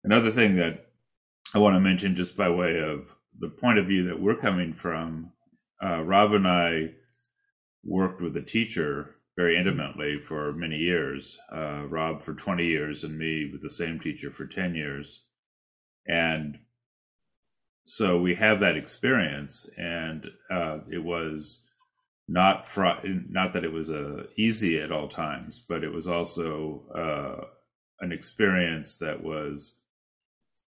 Another 0.03 0.31
thing 0.31 0.55
that 0.55 0.87
I 1.53 1.59
want 1.59 1.75
to 1.75 1.79
mention 1.79 2.15
just 2.15 2.37
by 2.37 2.49
way 2.49 2.79
of 2.79 3.15
the 3.39 3.49
point 3.49 3.79
of 3.79 3.87
view 3.87 4.05
that 4.05 4.19
we're 4.19 4.35
coming 4.35 4.73
from, 4.73 5.31
uh, 5.83 6.03
Rob 6.03 6.33
and 6.33 6.47
I 6.47 6.91
worked 7.83 8.21
with 8.21 8.35
a 8.35 8.41
teacher 8.41 9.15
very 9.35 9.57
intimately 9.57 10.19
for 10.19 10.53
many 10.53 10.77
years. 10.77 11.37
Uh, 11.51 11.85
Rob 11.87 12.21
for 12.21 12.33
20 12.33 12.65
years, 12.65 13.03
and 13.03 13.17
me 13.17 13.49
with 13.51 13.61
the 13.61 13.69
same 13.69 13.99
teacher 13.99 14.31
for 14.31 14.45
10 14.45 14.75
years. 14.75 15.23
And 16.07 16.59
so 17.89 18.19
we 18.19 18.35
have 18.35 18.59
that 18.59 18.77
experience, 18.77 19.67
and 19.77 20.25
uh, 20.49 20.79
it 20.91 21.03
was 21.03 21.61
not 22.27 22.69
fr- 22.69 23.05
not 23.29 23.53
that 23.53 23.65
it 23.65 23.71
was 23.71 23.89
uh, 23.89 24.25
easy 24.35 24.79
at 24.79 24.91
all 24.91 25.07
times, 25.07 25.63
but 25.67 25.83
it 25.83 25.91
was 25.91 26.07
also 26.07 26.83
uh, 26.93 27.45
an 28.01 28.11
experience 28.11 28.97
that 28.99 29.23
was 29.23 29.73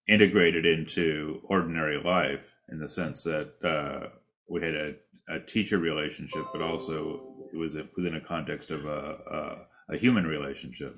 integrated 0.08 0.64
into 0.64 1.40
ordinary 1.44 2.02
life 2.02 2.54
in 2.70 2.80
the 2.80 2.88
sense 2.88 3.22
that 3.24 3.52
uh, 3.62 4.08
we 4.48 4.62
had 4.62 4.74
a, 4.74 4.94
a, 5.28 5.40
teacher 5.40 5.78
relationship, 5.78 6.46
but 6.52 6.62
also 6.62 7.36
it 7.52 7.56
was 7.56 7.76
within 7.96 8.16
a 8.16 8.20
context 8.20 8.70
of 8.70 8.86
a, 8.86 9.66
a, 9.88 9.94
a 9.94 9.96
human 9.98 10.26
relationship. 10.26 10.96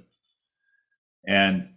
And 1.27 1.69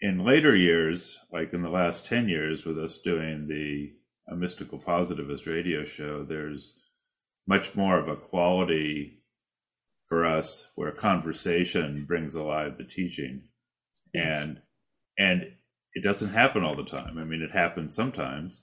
in 0.00 0.18
later 0.18 0.54
years, 0.54 1.18
like 1.32 1.52
in 1.52 1.62
the 1.62 1.70
last 1.70 2.06
10 2.06 2.28
years, 2.28 2.64
with 2.64 2.78
us 2.78 2.98
doing 2.98 3.46
the 3.48 3.92
mystical 4.34 4.78
positivist 4.78 5.46
radio 5.46 5.84
show, 5.84 6.24
there's 6.24 6.74
much 7.46 7.74
more 7.74 7.98
of 7.98 8.08
a 8.08 8.16
quality 8.16 9.22
for 10.08 10.24
us 10.24 10.70
where 10.74 10.92
conversation 10.92 12.04
brings 12.06 12.34
alive 12.34 12.76
the 12.76 12.84
teaching. 12.84 13.42
Yes. 14.12 14.44
And 14.44 14.62
and 15.18 15.42
it 15.94 16.04
doesn't 16.04 16.34
happen 16.34 16.62
all 16.62 16.76
the 16.76 16.84
time. 16.84 17.16
I 17.18 17.24
mean, 17.24 17.40
it 17.40 17.50
happens 17.50 17.94
sometimes, 17.94 18.62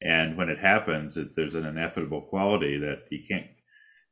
and 0.00 0.36
when 0.36 0.48
it 0.48 0.58
happens, 0.58 1.16
it, 1.16 1.36
there's 1.36 1.54
an 1.54 1.64
ineffable 1.64 2.22
quality 2.22 2.76
that 2.78 3.04
you 3.10 3.20
can't, 3.28 3.46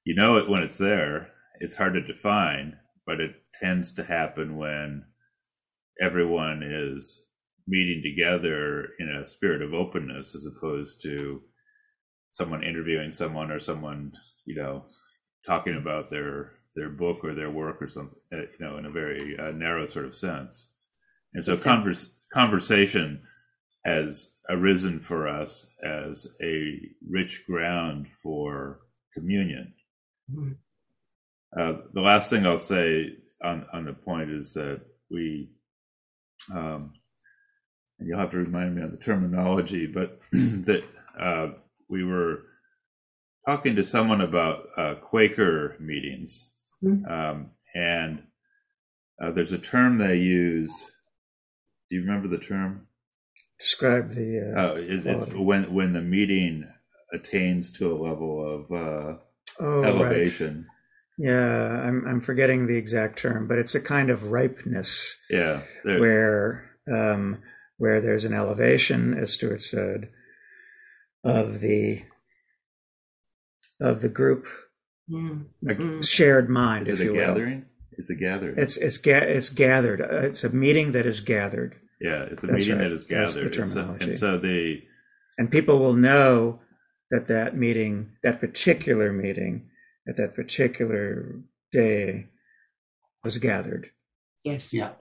you 0.05 0.15
know 0.15 0.37
it 0.37 0.49
when 0.49 0.63
it's 0.63 0.79
there. 0.79 1.33
It's 1.59 1.75
hard 1.75 1.95
to 1.95 2.01
define, 2.01 2.79
but 3.07 3.21
it 3.21 3.35
tends 3.61 3.93
to 3.95 4.05
happen 4.05 4.57
when 4.57 5.05
everyone 6.01 6.63
is 6.63 7.27
meeting 7.69 8.03
together 8.03 8.89
in 8.99 9.09
a 9.09 9.27
spirit 9.27 9.63
of 9.63 9.75
openness 9.75 10.35
as 10.35 10.47
opposed 10.47 11.03
to 11.03 11.43
someone 12.31 12.63
interviewing 12.63 13.13
someone 13.13 13.51
or 13.51 13.61
someone, 13.61 14.13
you 14.45 14.55
know, 14.55 14.85
talking 15.47 15.77
about 15.77 16.11
their 16.11 16.53
their 16.77 16.89
book 16.89 17.25
or 17.25 17.35
their 17.35 17.51
work 17.51 17.83
or 17.83 17.89
something, 17.89 18.19
uh, 18.33 18.37
you 18.39 18.49
know, 18.61 18.79
in 18.79 18.87
a 18.87 18.91
very 18.91 19.37
uh, 19.39 19.51
narrow 19.51 19.87
sort 19.87 20.07
of 20.07 20.17
sense. 20.17 20.69
And 21.35 21.45
so 21.45 21.57
converse, 21.57 22.15
conversation 22.33 23.23
has 23.85 24.33
arisen 24.49 25.01
for 25.01 25.29
us 25.29 25.67
as 25.85 26.27
a 26.43 26.79
rich 27.09 27.45
ground 27.47 28.07
for 28.23 28.81
communion. 29.15 29.75
Mm-hmm. 30.33 30.53
Uh, 31.59 31.83
the 31.93 32.01
last 32.01 32.31
thing 32.31 32.47
I'll 32.47 32.59
say 32.59 33.15
on, 33.43 33.67
on 33.73 33.85
the 33.85 33.93
point 33.93 34.31
is 34.31 34.55
that 34.55 34.83
we, 35.11 35.51
um, 36.53 36.93
and 37.99 38.09
you'll 38.09 38.19
have 38.19 38.31
to 38.31 38.39
remind 38.39 38.77
me 38.77 38.83
of 38.83 38.91
the 38.91 38.97
terminology, 38.97 39.87
but 39.87 40.21
that 40.33 40.85
uh, 41.19 41.49
we 41.89 42.05
were 42.05 42.43
talking 43.47 43.77
to 43.77 43.85
someone 43.85 44.21
about 44.21 44.65
uh, 44.77 44.95
Quaker 44.95 45.77
meetings, 45.81 46.51
mm-hmm. 46.83 47.05
um, 47.11 47.51
and 47.75 48.23
uh, 49.23 49.31
there's 49.33 49.53
a 49.53 49.59
term 49.59 49.99
they 49.99 50.17
use. 50.17 50.73
Do 51.91 51.97
you 51.97 52.03
remember 52.03 52.29
the 52.29 52.43
term? 52.43 52.87
describe 53.61 54.11
the. 54.11 54.55
Uh, 54.57 54.61
uh, 54.61 54.75
it, 54.77 55.07
it's 55.07 55.27
when 55.33 55.73
when 55.73 55.93
the 55.93 56.01
meeting 56.01 56.67
attains 57.13 57.73
to 57.73 57.93
a 57.93 57.97
level 57.97 58.55
of 58.55 58.73
uh, 58.73 59.17
oh, 59.61 59.83
elevation. 59.83 60.67
Right. 60.69 60.77
Yeah, 61.21 61.83
I'm 61.87 62.07
I'm 62.07 62.21
forgetting 62.23 62.67
the 62.67 62.79
exact 62.79 63.19
term, 63.19 63.47
but 63.47 63.59
it's 63.59 63.75
a 63.75 63.81
kind 63.81 64.09
of 64.09 64.31
ripeness. 64.31 65.19
Yeah, 65.29 65.65
where 65.85 66.71
um, 66.91 67.43
where 67.77 68.01
there's 68.01 68.25
an 68.25 68.33
elevation, 68.33 69.13
as 69.13 69.35
Stuart 69.35 69.61
said, 69.61 70.09
of 71.23 71.61
the 71.61 72.05
of 73.79 74.01
the 74.01 74.09
group 74.09 74.47
mm-hmm. 75.11 76.01
shared 76.01 76.49
mind. 76.49 76.89
Is 76.89 77.03
it 77.03 77.11
a 77.11 77.13
gathering? 77.13 77.67
It's 77.93 78.09
a 78.09 78.15
gathering. 78.15 78.55
It's 78.57 78.79
it's 78.79 78.97
ga- 78.97 79.29
it's 79.29 79.51
gathered. 79.51 80.01
Uh, 80.01 80.27
it's 80.29 80.43
a 80.43 80.49
meeting 80.49 80.93
that 80.93 81.05
is 81.05 81.21
gathered. 81.21 81.79
Yeah, 82.01 82.23
it's 82.23 82.43
a 82.43 82.47
That's 82.47 82.61
meeting 82.61 82.79
right. 82.79 82.85
that 82.85 82.93
is 82.93 83.05
gathered. 83.05 83.53
That's 83.53 83.59
And 83.59 83.69
so, 83.69 83.97
and 84.01 84.15
so 84.15 84.39
the 84.39 84.81
and 85.37 85.51
people 85.51 85.81
will 85.81 85.93
know 85.93 86.61
that 87.11 87.29
that 87.29 87.55
meeting, 87.55 88.13
that 88.23 88.41
particular 88.41 89.13
meeting, 89.13 89.69
at 90.09 90.17
that 90.17 90.35
particular 90.35 91.41
day, 91.73 92.29
was 93.23 93.39
gathered. 93.39 93.91
Yes. 94.45 94.73
Yeah. 94.73 94.93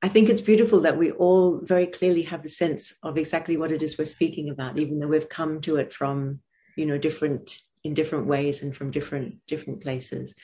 I 0.00 0.08
think 0.08 0.28
it's 0.28 0.40
beautiful 0.40 0.80
that 0.82 0.96
we 0.96 1.10
all 1.10 1.58
very 1.58 1.86
clearly 1.86 2.22
have 2.22 2.44
the 2.44 2.48
sense 2.48 2.94
of 3.02 3.18
exactly 3.18 3.56
what 3.56 3.72
it 3.72 3.82
is 3.82 3.98
we're 3.98 4.04
speaking 4.04 4.48
about, 4.48 4.78
even 4.78 4.98
though 4.98 5.08
we've 5.08 5.28
come 5.28 5.60
to 5.62 5.76
it 5.76 5.92
from, 5.92 6.40
you 6.76 6.86
know, 6.86 6.98
different 6.98 7.58
in 7.84 7.94
different 7.94 8.26
ways 8.26 8.62
and 8.62 8.76
from 8.76 8.90
different 8.90 9.36
different 9.48 9.80
places. 9.80 10.34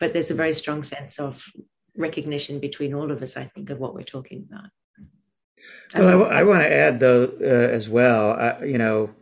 But 0.00 0.12
there's 0.12 0.32
a 0.32 0.34
very 0.34 0.52
strong 0.52 0.82
sense 0.82 1.20
of 1.20 1.44
recognition 1.96 2.58
between 2.58 2.92
all 2.92 3.12
of 3.12 3.22
us, 3.22 3.36
I 3.36 3.44
think, 3.44 3.70
of 3.70 3.78
what 3.78 3.94
we're 3.94 4.02
talking 4.02 4.48
about. 4.50 4.70
Well, 5.94 6.24
I 6.24 6.42
want 6.42 6.62
to 6.62 6.72
add, 6.72 6.98
though, 6.98 7.24
uh, 7.40 7.44
as 7.44 7.88
well, 7.88 8.32
uh, 8.32 8.64
you 8.64 8.78
know, 8.78 9.14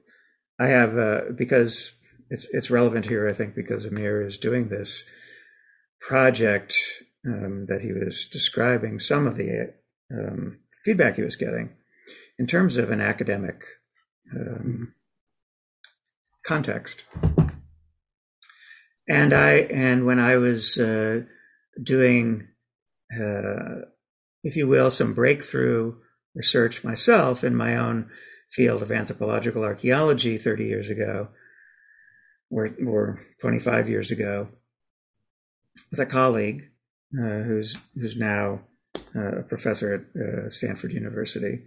I 0.63 0.69
have 0.69 0.97
uh, 0.97 1.21
because 1.37 1.93
it's 2.31 2.47
it's 2.53 2.71
relevant 2.71 3.07
here. 3.07 3.29
I 3.29 3.33
think 3.33 3.57
because 3.57 3.85
Amir 3.85 4.25
is 4.25 4.39
doing 4.39 4.69
this 4.69 5.07
project 6.01 6.79
um, 7.27 7.67
that 7.69 7.81
he 7.81 7.93
was 7.93 8.29
describing 8.29 9.01
some 9.01 9.27
of 9.27 9.37
the 9.37 9.75
um, 10.13 10.61
feedback 10.85 11.17
he 11.17 11.23
was 11.23 11.35
getting 11.35 11.71
in 12.39 12.47
terms 12.47 12.77
of 12.77 12.93
an 12.93 13.01
academic 13.01 13.65
um, 14.37 14.95
context. 16.47 17.07
And 19.09 19.33
I 19.33 19.55
and 19.69 20.07
when 20.07 20.21
I 20.21 20.37
was 20.37 20.79
uh, 20.79 21.23
doing, 21.83 22.47
uh, 23.13 23.87
if 24.45 24.55
you 24.55 24.69
will, 24.69 24.93
some 24.93 25.13
breakthrough 25.13 25.97
research 26.37 26.85
myself 26.85 27.43
in 27.43 27.57
my 27.57 27.77
own 27.77 28.11
field 28.53 28.83
of 28.83 28.93
anthropological 28.93 29.65
archaeology 29.65 30.39
30 30.39 30.65
years 30.65 30.91
ago, 30.91 31.29
or, 32.51 32.71
or 32.87 33.27
25 33.41 33.89
years 33.89 34.11
ago, 34.11 34.49
with 35.91 35.99
a 35.99 36.07
colleague 36.07 36.71
uh, 37.19 37.41
who's 37.43 37.77
who's 37.95 38.17
now 38.17 38.61
uh, 39.17 39.39
a 39.39 39.43
professor 39.43 39.95
at 39.95 40.23
uh, 40.23 40.51
Stanford 40.51 40.93
University. 40.93 41.63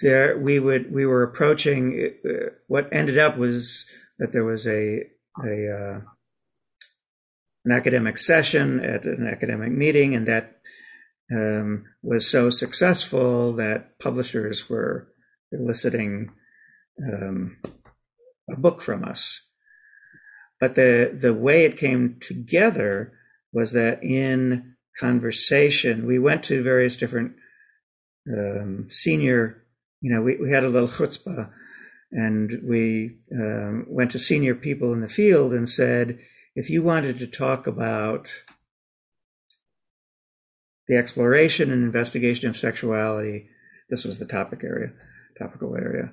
There, 0.00 0.38
we 0.38 0.58
would 0.58 0.92
we 0.92 1.06
were 1.06 1.22
approaching. 1.22 2.12
Uh, 2.24 2.50
what 2.68 2.88
ended 2.92 3.18
up 3.18 3.36
was 3.36 3.86
that 4.18 4.32
there 4.32 4.44
was 4.44 4.66
a 4.66 5.04
a 5.44 5.72
uh, 5.72 6.00
an 7.64 7.72
academic 7.72 8.18
session 8.18 8.84
at 8.84 9.04
an 9.04 9.26
academic 9.26 9.72
meeting, 9.72 10.14
and 10.14 10.28
that 10.28 10.60
um, 11.34 11.86
was 12.02 12.28
so 12.28 12.50
successful 12.50 13.52
that 13.54 13.98
publishers 13.98 14.68
were 14.68 15.08
eliciting 15.58 16.32
um, 17.02 17.56
a 18.50 18.56
book 18.56 18.82
from 18.82 19.04
us. 19.04 19.42
But 20.60 20.74
the 20.74 21.16
the 21.18 21.34
way 21.34 21.64
it 21.64 21.76
came 21.76 22.18
together 22.20 23.12
was 23.52 23.72
that 23.72 24.02
in 24.02 24.76
conversation, 24.98 26.06
we 26.06 26.18
went 26.18 26.44
to 26.44 26.62
various 26.62 26.96
different 26.96 27.32
um, 28.28 28.88
senior, 28.90 29.62
you 30.00 30.12
know, 30.12 30.22
we, 30.22 30.36
we 30.36 30.50
had 30.50 30.64
a 30.64 30.68
little 30.68 30.88
chutzpah, 30.88 31.50
and 32.12 32.62
we 32.64 33.18
um, 33.32 33.86
went 33.88 34.10
to 34.12 34.18
senior 34.18 34.54
people 34.54 34.92
in 34.92 35.00
the 35.00 35.08
field 35.08 35.52
and 35.52 35.68
said, 35.68 36.18
if 36.54 36.70
you 36.70 36.82
wanted 36.82 37.18
to 37.18 37.26
talk 37.26 37.66
about 37.66 38.44
the 40.88 40.96
exploration 40.96 41.70
and 41.70 41.82
investigation 41.82 42.48
of 42.48 42.56
sexuality, 42.56 43.48
this 43.90 44.04
was 44.04 44.18
the 44.18 44.26
topic 44.26 44.64
area, 44.64 44.92
topical 45.38 45.76
area, 45.76 46.12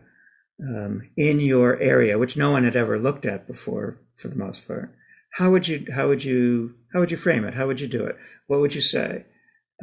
um, 0.61 1.09
in 1.17 1.39
your 1.39 1.79
area, 1.79 2.17
which 2.17 2.37
no 2.37 2.51
one 2.51 2.63
had 2.63 2.75
ever 2.75 2.99
looked 2.99 3.25
at 3.25 3.47
before, 3.47 3.99
for 4.15 4.27
the 4.27 4.35
most 4.35 4.67
part. 4.67 4.93
How 5.33 5.51
would 5.51 5.67
you 5.67 5.87
how 5.93 6.07
would 6.07 6.23
you 6.23 6.75
how 6.93 6.99
would 6.99 7.11
you 7.11 7.17
frame 7.17 7.43
it? 7.43 7.55
How 7.55 7.67
would 7.67 7.79
you 7.79 7.87
do 7.87 8.03
it? 8.03 8.17
What 8.47 8.59
would 8.59 8.75
you 8.75 8.81
say, 8.81 9.25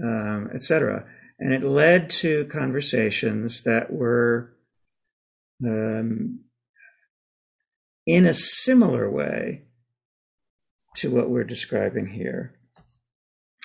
um, 0.03 0.51
etc. 0.55 1.07
And 1.39 1.53
it 1.53 1.65
led 1.65 2.11
to 2.11 2.45
conversations 2.53 3.63
that 3.63 3.93
were 3.93 4.55
um, 5.65 6.41
in 8.07 8.27
a 8.27 8.35
similar 8.35 9.11
way 9.11 9.63
to 10.97 11.11
what 11.11 11.31
we're 11.31 11.45
describing 11.45 12.09
here. 12.09 12.55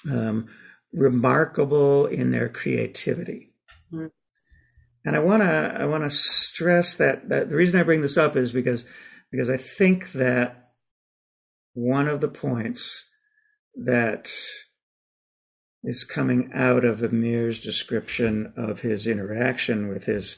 Um, 0.10 0.48
remarkable 0.96 2.06
in 2.06 2.32
their 2.32 2.50
creativity. 2.50 3.52
Mm-hmm. 3.94 4.08
And 5.06 5.16
I 5.16 5.20
want 5.20 5.44
to 5.44 5.78
I 5.80 5.86
want 5.86 6.04
to 6.04 6.10
stress 6.10 6.96
that, 6.96 7.30
that 7.30 7.50
the 7.50 7.56
reason 7.56 7.80
I 7.80 7.84
bring 7.84 8.02
this 8.02 8.18
up 8.18 8.36
is 8.36 8.52
because 8.52 8.86
because 9.32 9.50
I 9.50 9.58
think 9.58 10.14
that 10.14 10.72
one 11.74 12.08
of 12.08 12.22
the 12.22 12.28
points 12.28 13.08
that 13.76 14.32
is 15.84 16.04
coming 16.04 16.50
out 16.54 16.84
of 16.84 17.04
Amir's 17.04 17.60
description 17.60 18.52
of 18.58 18.82
his 18.82 19.06
interaction 19.06 19.88
with 19.90 20.06
his 20.06 20.38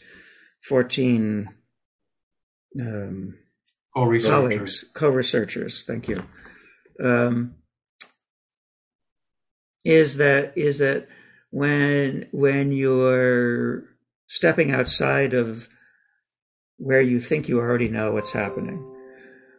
14 0.67 1.47
um, 2.81 3.37
co-researchers. 3.95 4.83
co-researchers, 4.93 5.85
thank 5.85 6.09
you, 6.09 6.23
um, 7.01 7.55
is 9.85 10.17
that 10.17 10.57
is 10.57 10.79
that 10.79 11.07
when 11.51 12.27
when 12.31 12.73
you're 12.73 13.85
stepping 14.27 14.71
outside 14.71 15.33
of 15.33 15.69
where 16.77 17.01
you 17.01 17.19
think 17.19 17.47
you 17.47 17.59
already 17.59 17.87
know 17.87 18.11
what's 18.11 18.31
happening, 18.31 18.77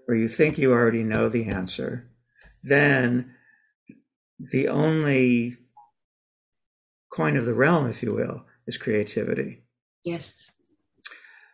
or 0.06 0.14
you 0.14 0.28
think 0.28 0.58
you 0.58 0.72
already 0.72 1.02
know 1.02 1.28
the 1.28 1.46
answer, 1.46 2.08
then 2.62 3.34
the 4.38 4.68
only 4.68 5.56
coin 7.12 7.36
of 7.36 7.44
the 7.44 7.54
realm, 7.54 7.88
if 7.88 8.02
you 8.02 8.14
will, 8.14 8.44
is 8.66 8.76
creativity. 8.76 9.64
Yes. 10.04 10.50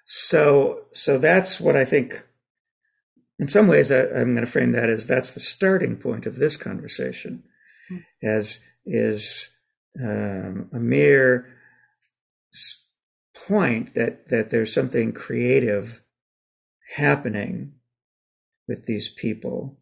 So, 0.05 0.83
so 0.93 1.17
that's 1.17 1.59
what 1.59 1.77
I 1.77 1.85
think 1.85 2.23
in 3.39 3.49
some 3.49 3.67
ways, 3.67 3.91
I, 3.91 4.01
am 4.01 4.35
going 4.35 4.45
to 4.45 4.47
frame 4.47 4.73
that 4.73 4.89
as 4.89 5.07
that's 5.07 5.33
the 5.33 5.41
starting 5.41 5.97
point 5.97 6.27
of 6.27 6.37
this 6.37 6.57
conversation, 6.57 7.43
mm-hmm. 7.91 8.27
as 8.27 8.61
is 8.87 9.51
um, 10.01 10.69
Amir 10.73 11.49
point 13.47 13.95
that 13.95 14.29
that 14.29 14.51
there's 14.51 14.73
something 14.73 15.13
creative 15.13 16.03
happening 16.97 17.73
with 18.67 18.87
these 18.87 19.09
people 19.09 19.79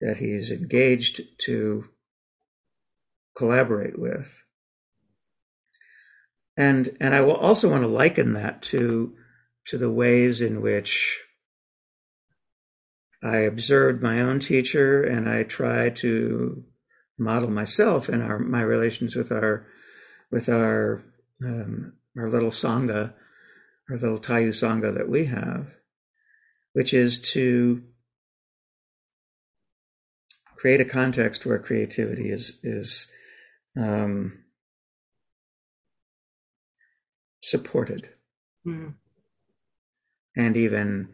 that 0.00 0.18
he's 0.18 0.50
engaged 0.50 1.20
to 1.38 1.84
collaborate 3.36 3.98
with. 3.98 4.42
And 6.56 6.96
and 7.00 7.14
I 7.14 7.20
will 7.20 7.34
also 7.34 7.70
want 7.70 7.82
to 7.82 7.88
liken 7.88 8.34
that 8.34 8.62
to 8.62 9.14
to 9.66 9.78
the 9.78 9.90
ways 9.90 10.40
in 10.40 10.60
which 10.60 11.20
I 13.22 13.38
observed 13.38 14.02
my 14.02 14.20
own 14.20 14.40
teacher 14.40 15.02
and 15.02 15.28
I 15.28 15.42
try 15.42 15.90
to 15.90 16.64
model 17.18 17.50
myself 17.50 18.08
in 18.08 18.20
our 18.20 18.38
my 18.38 18.62
relations 18.62 19.16
with 19.16 19.32
our 19.32 19.66
with 20.30 20.48
our 20.48 21.02
um, 21.44 21.94
our 22.18 22.30
little 22.30 22.50
sangha, 22.50 23.14
our 23.90 23.96
little 23.96 24.18
Tayu 24.18 24.50
sangha 24.50 24.94
that 24.94 25.08
we 25.08 25.26
have, 25.26 25.74
which 26.72 26.94
is 26.94 27.20
to 27.32 27.82
create 30.56 30.80
a 30.80 30.84
context 30.84 31.44
where 31.44 31.58
creativity 31.58 32.30
is 32.30 32.58
is 32.62 33.06
um, 33.78 34.44
supported 37.42 38.08
mm. 38.66 38.94
and 40.34 40.56
even 40.56 41.12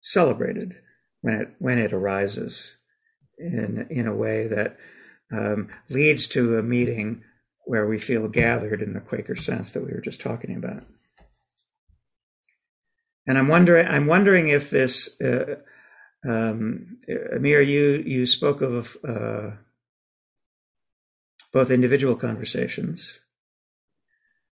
celebrated 0.00 0.76
when 1.22 1.34
it 1.34 1.48
when 1.58 1.78
it 1.78 1.92
arises 1.92 2.76
in 3.36 3.86
in 3.90 4.06
a 4.06 4.14
way 4.14 4.46
that 4.46 4.76
um, 5.32 5.68
leads 5.88 6.26
to 6.28 6.56
a 6.56 6.62
meeting 6.62 7.24
where 7.68 7.86
we 7.86 7.98
feel 7.98 8.28
gathered 8.28 8.80
in 8.80 8.94
the 8.94 9.00
Quaker 9.00 9.36
sense 9.36 9.72
that 9.72 9.84
we 9.84 9.92
were 9.92 10.00
just 10.00 10.22
talking 10.22 10.56
about. 10.56 10.84
And 13.26 13.36
I'm 13.36 13.48
wondering 13.48 13.86
I'm 13.86 14.06
wondering 14.06 14.48
if 14.48 14.70
this 14.70 15.20
uh, 15.20 15.56
um, 16.26 16.96
Amir, 17.36 17.60
you 17.60 18.02
you 18.06 18.24
spoke 18.26 18.62
of 18.62 18.96
uh, 19.06 19.50
both 21.52 21.70
individual 21.70 22.16
conversations 22.16 23.20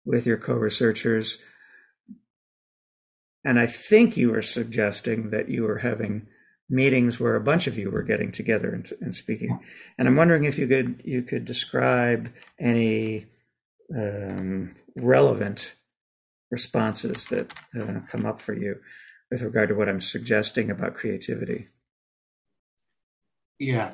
with 0.05 0.25
your 0.25 0.37
co-researchers, 0.37 1.41
and 3.43 3.59
I 3.59 3.67
think 3.67 4.15
you 4.15 4.31
were 4.31 4.41
suggesting 4.41 5.31
that 5.31 5.49
you 5.49 5.63
were 5.63 5.79
having 5.79 6.27
meetings 6.71 7.19
where 7.19 7.35
a 7.35 7.41
bunch 7.41 7.67
of 7.67 7.77
you 7.77 7.91
were 7.91 8.01
getting 8.01 8.31
together 8.31 8.73
and, 8.73 8.91
and 9.01 9.13
speaking. 9.13 9.59
And 9.97 10.07
I'm 10.07 10.15
wondering 10.15 10.45
if 10.45 10.57
you 10.57 10.67
could 10.67 11.01
you 11.03 11.21
could 11.21 11.45
describe 11.45 12.31
any 12.59 13.27
um, 13.95 14.75
relevant 14.95 15.73
responses 16.49 17.27
that 17.27 17.53
uh, 17.79 17.99
come 18.09 18.25
up 18.25 18.41
for 18.41 18.53
you 18.53 18.79
with 19.29 19.41
regard 19.41 19.69
to 19.69 19.75
what 19.75 19.89
I'm 19.89 20.01
suggesting 20.01 20.71
about 20.71 20.95
creativity. 20.95 21.67
Yeah. 23.59 23.91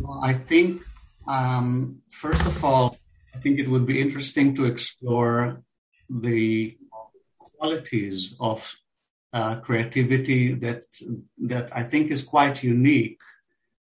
Well, 0.00 0.20
I 0.22 0.32
think 0.32 0.82
um, 1.28 2.00
first 2.10 2.46
of 2.46 2.64
all, 2.64 2.96
I 3.34 3.38
think 3.38 3.58
it 3.58 3.68
would 3.68 3.86
be 3.86 4.00
interesting 4.00 4.54
to 4.56 4.64
explore 4.64 5.62
the 6.08 6.76
qualities 7.38 8.34
of 8.40 8.74
uh, 9.32 9.60
creativity 9.60 10.54
that 10.54 10.84
that 11.38 11.74
I 11.76 11.82
think 11.82 12.10
is 12.10 12.22
quite 12.22 12.62
unique, 12.62 13.20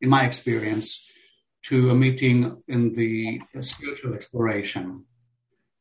in 0.02 0.10
my 0.10 0.26
experience, 0.26 1.10
to 1.64 1.90
a 1.90 1.96
meeting 1.96 2.64
in 2.68 2.94
the 2.94 3.42
spiritual 3.62 4.14
exploration, 4.14 5.06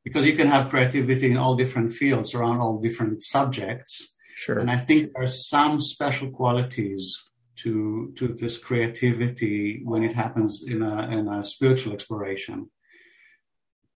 because 0.05 0.27
you 0.27 0.35
can 0.35 0.47
have 0.47 0.71
creativity 0.71 1.31
in 1.31 1.37
all 1.37 1.55
different 1.55 1.93
fields 1.93 2.35
around 2.35 2.61
all 2.61 2.81
different 2.81 3.23
subjects. 3.23 4.17
Sure. 4.37 4.59
And 4.59 4.71
I 4.71 4.77
think 4.77 5.05
there 5.05 5.25
are 5.25 5.29
some 5.29 5.81
special 5.81 6.31
qualities 6.31 7.31
to 7.57 8.13
to 8.17 8.29
this 8.29 8.59
creativity 8.59 9.81
when 9.85 10.03
it 10.03 10.13
happens 10.13 10.65
in 10.67 10.83
a 10.83 11.09
in 11.11 11.29
a 11.29 11.45
spiritual 11.45 11.93
exploration. 11.93 12.71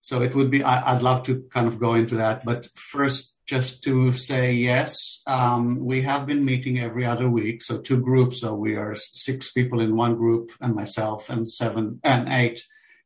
So 0.01 0.21
it 0.21 0.33
would 0.33 0.49
be 0.49 0.63
I, 0.63 0.93
would 0.93 1.03
love 1.03 1.23
to 1.23 1.43
kind 1.51 1.67
of 1.67 1.79
go 1.79 1.93
into 1.93 2.15
that, 2.15 2.45
but 2.45 2.67
first 2.75 3.35
just 3.49 3.83
to 3.83 4.11
say 4.11 4.53
yes, 4.53 5.23
um, 5.25 5.83
we 5.83 6.03
have 6.03 6.27
been 6.27 6.45
meeting 6.45 6.79
every 6.79 7.03
other 7.03 7.27
week. 7.27 7.63
So 7.63 7.81
two 7.81 7.99
groups. 7.99 8.41
So 8.41 8.53
we 8.53 8.75
are 8.75 8.95
six 8.95 9.51
people 9.51 9.79
in 9.79 9.97
one 9.97 10.15
group, 10.15 10.51
and 10.61 10.75
myself, 10.75 11.31
and 11.31 11.49
seven 11.49 11.99
and 12.03 12.29
eight 12.29 12.63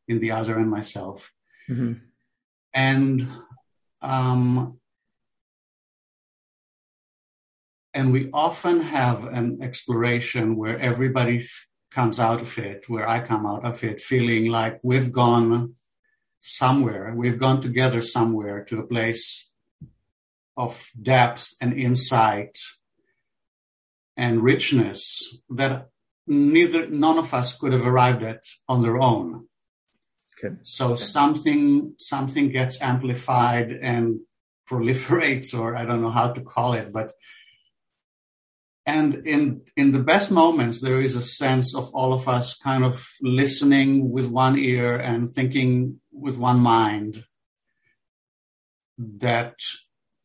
in 0.10 0.20
the 0.20 0.32
other, 0.32 0.58
and 0.58 0.70
myself. 0.70 1.32
Mm-hmm. 1.70 1.94
And 2.74 3.28
um, 4.02 4.80
and 7.94 8.12
we 8.12 8.30
often 8.34 8.82
have 8.82 9.24
an 9.24 9.60
exploration 9.62 10.58
where 10.58 10.78
everybody 10.78 11.38
f- 11.38 11.70
comes 11.90 12.20
out 12.20 12.42
of 12.42 12.58
it, 12.58 12.90
where 12.90 13.08
I 13.08 13.22
come 13.22 13.46
out 13.46 13.64
of 13.66 13.82
it 13.86 14.02
feeling 14.02 14.48
like 14.48 14.82
we've 14.84 15.14
gone 15.14 15.76
somewhere, 16.42 17.14
we've 17.16 17.40
gone 17.40 17.62
together 17.62 18.02
somewhere 18.02 18.66
to 18.66 18.80
a 18.80 18.88
place 18.88 19.53
of 20.56 20.90
depth 21.02 21.54
and 21.62 21.74
insight 21.74 22.58
and 24.16 24.44
richness 24.44 25.38
that 25.50 25.88
neither 26.28 26.88
none 26.88 27.18
of 27.18 27.34
us 27.34 27.58
could 27.58 27.74
have 27.74 27.86
arrived 27.86 28.24
at 28.24 28.44
on 28.68 28.82
their 28.82 29.00
own. 29.02 29.48
Okay. 30.38 30.56
So 30.62 30.94
okay. 30.94 31.02
something 31.02 31.96
something 31.98 32.50
gets 32.50 32.82
amplified 32.82 33.72
and 33.72 34.20
proliferates, 34.70 35.58
or 35.58 35.76
I 35.76 35.86
don't 35.86 36.02
know 36.02 36.12
how 36.12 36.32
to 36.32 36.42
call 36.42 36.74
it, 36.74 36.92
but 36.92 37.12
and 38.86 39.26
in 39.26 39.62
in 39.78 39.92
the 39.92 40.00
best 40.00 40.32
moments 40.32 40.82
there 40.82 41.02
is 41.02 41.16
a 41.16 41.22
sense 41.22 41.76
of 41.76 41.94
all 41.94 42.14
of 42.14 42.28
us 42.28 42.56
kind 42.56 42.84
of 42.84 43.08
listening 43.22 44.12
with 44.12 44.28
one 44.28 44.58
ear 44.58 44.98
and 44.98 45.30
thinking 45.30 46.00
with 46.12 46.38
one 46.38 46.60
mind 46.60 47.24
that 48.98 49.56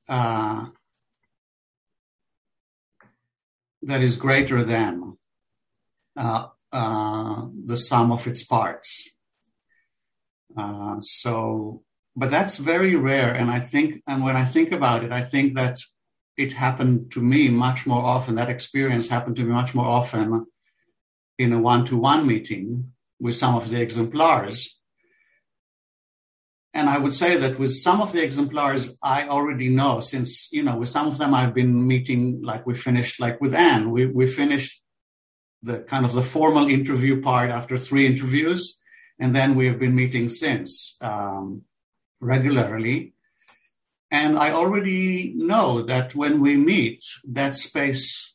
uh, 0.08 0.66
that 3.82 4.02
is 4.02 4.16
greater 4.16 4.64
than 4.64 5.16
uh, 6.16 6.46
uh, 6.72 7.46
the 7.64 7.76
sum 7.76 8.12
of 8.12 8.26
its 8.26 8.44
parts. 8.44 9.10
Uh, 10.56 11.00
so, 11.00 11.82
but 12.16 12.30
that's 12.30 12.56
very 12.56 12.96
rare, 12.96 13.32
and 13.34 13.50
I 13.50 13.60
think, 13.60 14.02
and 14.06 14.24
when 14.24 14.36
I 14.36 14.44
think 14.44 14.72
about 14.72 15.04
it, 15.04 15.12
I 15.12 15.20
think 15.20 15.54
that 15.54 15.78
it 16.36 16.52
happened 16.52 17.12
to 17.12 17.20
me 17.20 17.48
much 17.48 17.86
more 17.86 18.04
often. 18.04 18.36
That 18.36 18.48
experience 18.48 19.08
happened 19.08 19.36
to 19.36 19.44
me 19.44 19.52
much 19.52 19.74
more 19.74 19.86
often 19.86 20.46
in 21.38 21.52
a 21.52 21.60
one 21.60 21.84
to 21.86 21.96
one 21.96 22.26
meeting 22.26 22.92
with 23.20 23.34
some 23.34 23.54
of 23.54 23.68
the 23.68 23.80
exemplars. 23.80 24.77
And 26.74 26.88
I 26.88 26.98
would 26.98 27.14
say 27.14 27.36
that 27.38 27.58
with 27.58 27.72
some 27.72 28.00
of 28.00 28.12
the 28.12 28.22
exemplars, 28.22 28.94
I 29.02 29.28
already 29.28 29.68
know 29.68 30.00
since, 30.00 30.52
you 30.52 30.62
know, 30.62 30.76
with 30.76 30.88
some 30.88 31.06
of 31.06 31.18
them 31.18 31.34
I've 31.34 31.54
been 31.54 31.86
meeting, 31.86 32.42
like 32.42 32.66
we 32.66 32.74
finished, 32.74 33.20
like 33.20 33.40
with 33.40 33.54
Anne, 33.54 33.90
we, 33.90 34.06
we 34.06 34.26
finished 34.26 34.82
the 35.62 35.80
kind 35.80 36.04
of 36.04 36.12
the 36.12 36.22
formal 36.22 36.68
interview 36.68 37.20
part 37.22 37.50
after 37.50 37.78
three 37.78 38.06
interviews. 38.06 38.78
And 39.18 39.34
then 39.34 39.54
we 39.56 39.66
have 39.66 39.78
been 39.78 39.94
meeting 39.94 40.28
since 40.28 40.96
um, 41.00 41.62
regularly. 42.20 43.14
And 44.10 44.38
I 44.38 44.52
already 44.52 45.34
know 45.36 45.82
that 45.82 46.14
when 46.14 46.40
we 46.40 46.56
meet, 46.56 47.04
that 47.24 47.54
space 47.54 48.34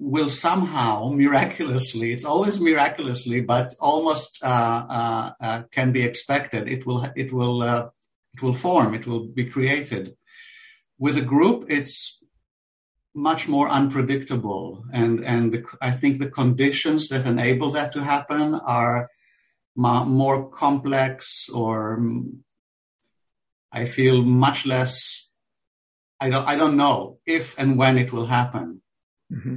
will 0.00 0.28
somehow 0.28 1.06
miraculously, 1.12 2.12
it's 2.12 2.24
always 2.24 2.60
miraculously, 2.60 3.40
but 3.40 3.74
almost 3.80 4.40
uh, 4.42 4.86
uh, 4.88 5.30
uh, 5.40 5.62
can 5.70 5.92
be 5.92 6.02
expected. 6.02 6.68
It 6.68 6.86
will, 6.86 7.06
it 7.14 7.32
will, 7.32 7.62
uh, 7.62 7.88
it 8.34 8.42
will 8.42 8.54
form, 8.54 8.94
it 8.94 9.06
will 9.06 9.26
be 9.26 9.44
created. 9.44 10.16
With 10.98 11.16
a 11.16 11.22
group, 11.22 11.66
it's 11.68 12.22
much 13.14 13.48
more 13.48 13.68
unpredictable. 13.68 14.84
And, 14.92 15.24
and 15.24 15.52
the, 15.52 15.64
I 15.80 15.90
think 15.90 16.18
the 16.18 16.30
conditions 16.30 17.08
that 17.08 17.26
enable 17.26 17.70
that 17.72 17.92
to 17.92 18.02
happen 18.02 18.54
are 18.54 19.10
more 19.76 20.50
complex 20.50 21.48
or 21.50 21.98
I 23.72 23.84
feel 23.84 24.22
much 24.22 24.66
less. 24.66 25.30
I 26.18 26.28
don't. 26.28 26.46
I 26.46 26.56
don't 26.56 26.76
know 26.76 27.18
if 27.24 27.58
and 27.58 27.78
when 27.78 27.96
it 27.96 28.12
will 28.12 28.26
happen. 28.26 28.82
Mm-hmm. 29.32 29.56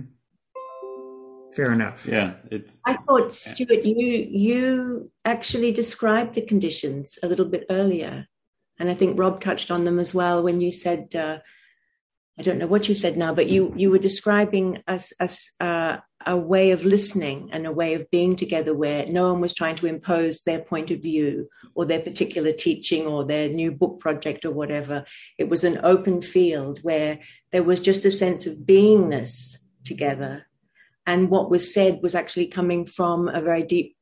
Fair 1.55 1.71
enough. 1.71 2.05
Yeah. 2.05 2.33
It, 2.49 2.71
I 2.85 2.95
thought, 2.95 3.33
Stuart, 3.33 3.85
you 3.85 4.27
you 4.29 5.11
actually 5.25 5.71
described 5.71 6.35
the 6.35 6.41
conditions 6.41 7.19
a 7.21 7.27
little 7.27 7.45
bit 7.45 7.65
earlier, 7.69 8.27
and 8.79 8.89
I 8.89 8.95
think 8.95 9.19
Rob 9.19 9.39
touched 9.39 9.71
on 9.71 9.85
them 9.85 9.99
as 9.99 10.13
well 10.13 10.43
when 10.43 10.61
you 10.61 10.71
said. 10.71 11.15
Uh, 11.15 11.39
I 12.35 12.41
don't 12.41 12.57
know 12.57 12.65
what 12.65 12.89
you 12.89 12.95
said 12.95 13.15
now, 13.15 13.31
but 13.31 13.47
you 13.47 13.71
you 13.75 13.91
were 13.91 13.99
describing 13.99 14.81
us 14.87 15.13
as 15.19 15.49
uh, 15.59 15.97
a 16.25 16.35
way 16.35 16.71
of 16.71 16.85
listening 16.85 17.49
and 17.51 17.65
a 17.65 17.71
way 17.71 17.93
of 17.93 18.09
being 18.09 18.35
together 18.35 18.73
where 18.73 19.05
no 19.05 19.31
one 19.31 19.41
was 19.41 19.53
trying 19.53 19.75
to 19.77 19.87
impose 19.87 20.41
their 20.41 20.59
point 20.59 20.91
of 20.91 21.01
view 21.01 21.47
or 21.75 21.85
their 21.85 21.99
particular 21.99 22.51
teaching 22.51 23.05
or 23.05 23.23
their 23.23 23.49
new 23.49 23.71
book 23.71 23.99
project 23.99 24.45
or 24.45 24.51
whatever. 24.51 25.05
It 25.37 25.49
was 25.49 25.63
an 25.63 25.79
open 25.83 26.21
field 26.21 26.79
where 26.81 27.19
there 27.51 27.63
was 27.63 27.79
just 27.79 28.05
a 28.05 28.11
sense 28.11 28.47
of 28.47 28.57
beingness 28.57 29.57
together. 29.83 30.47
And 31.05 31.29
what 31.29 31.49
was 31.49 31.73
said 31.73 31.99
was 32.01 32.15
actually 32.15 32.47
coming 32.47 32.85
from 32.85 33.27
a 33.27 33.41
very 33.41 33.63
deep 33.63 33.95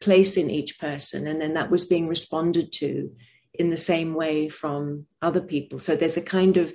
place 0.00 0.36
in 0.36 0.50
each 0.50 0.78
person. 0.78 1.26
And 1.26 1.40
then 1.40 1.54
that 1.54 1.70
was 1.70 1.84
being 1.84 2.08
responded 2.08 2.72
to 2.74 3.12
in 3.54 3.68
the 3.68 3.76
same 3.76 4.14
way 4.14 4.48
from 4.48 5.06
other 5.20 5.40
people. 5.40 5.78
So 5.78 5.94
there's 5.94 6.16
a 6.16 6.22
kind 6.22 6.56
of 6.56 6.72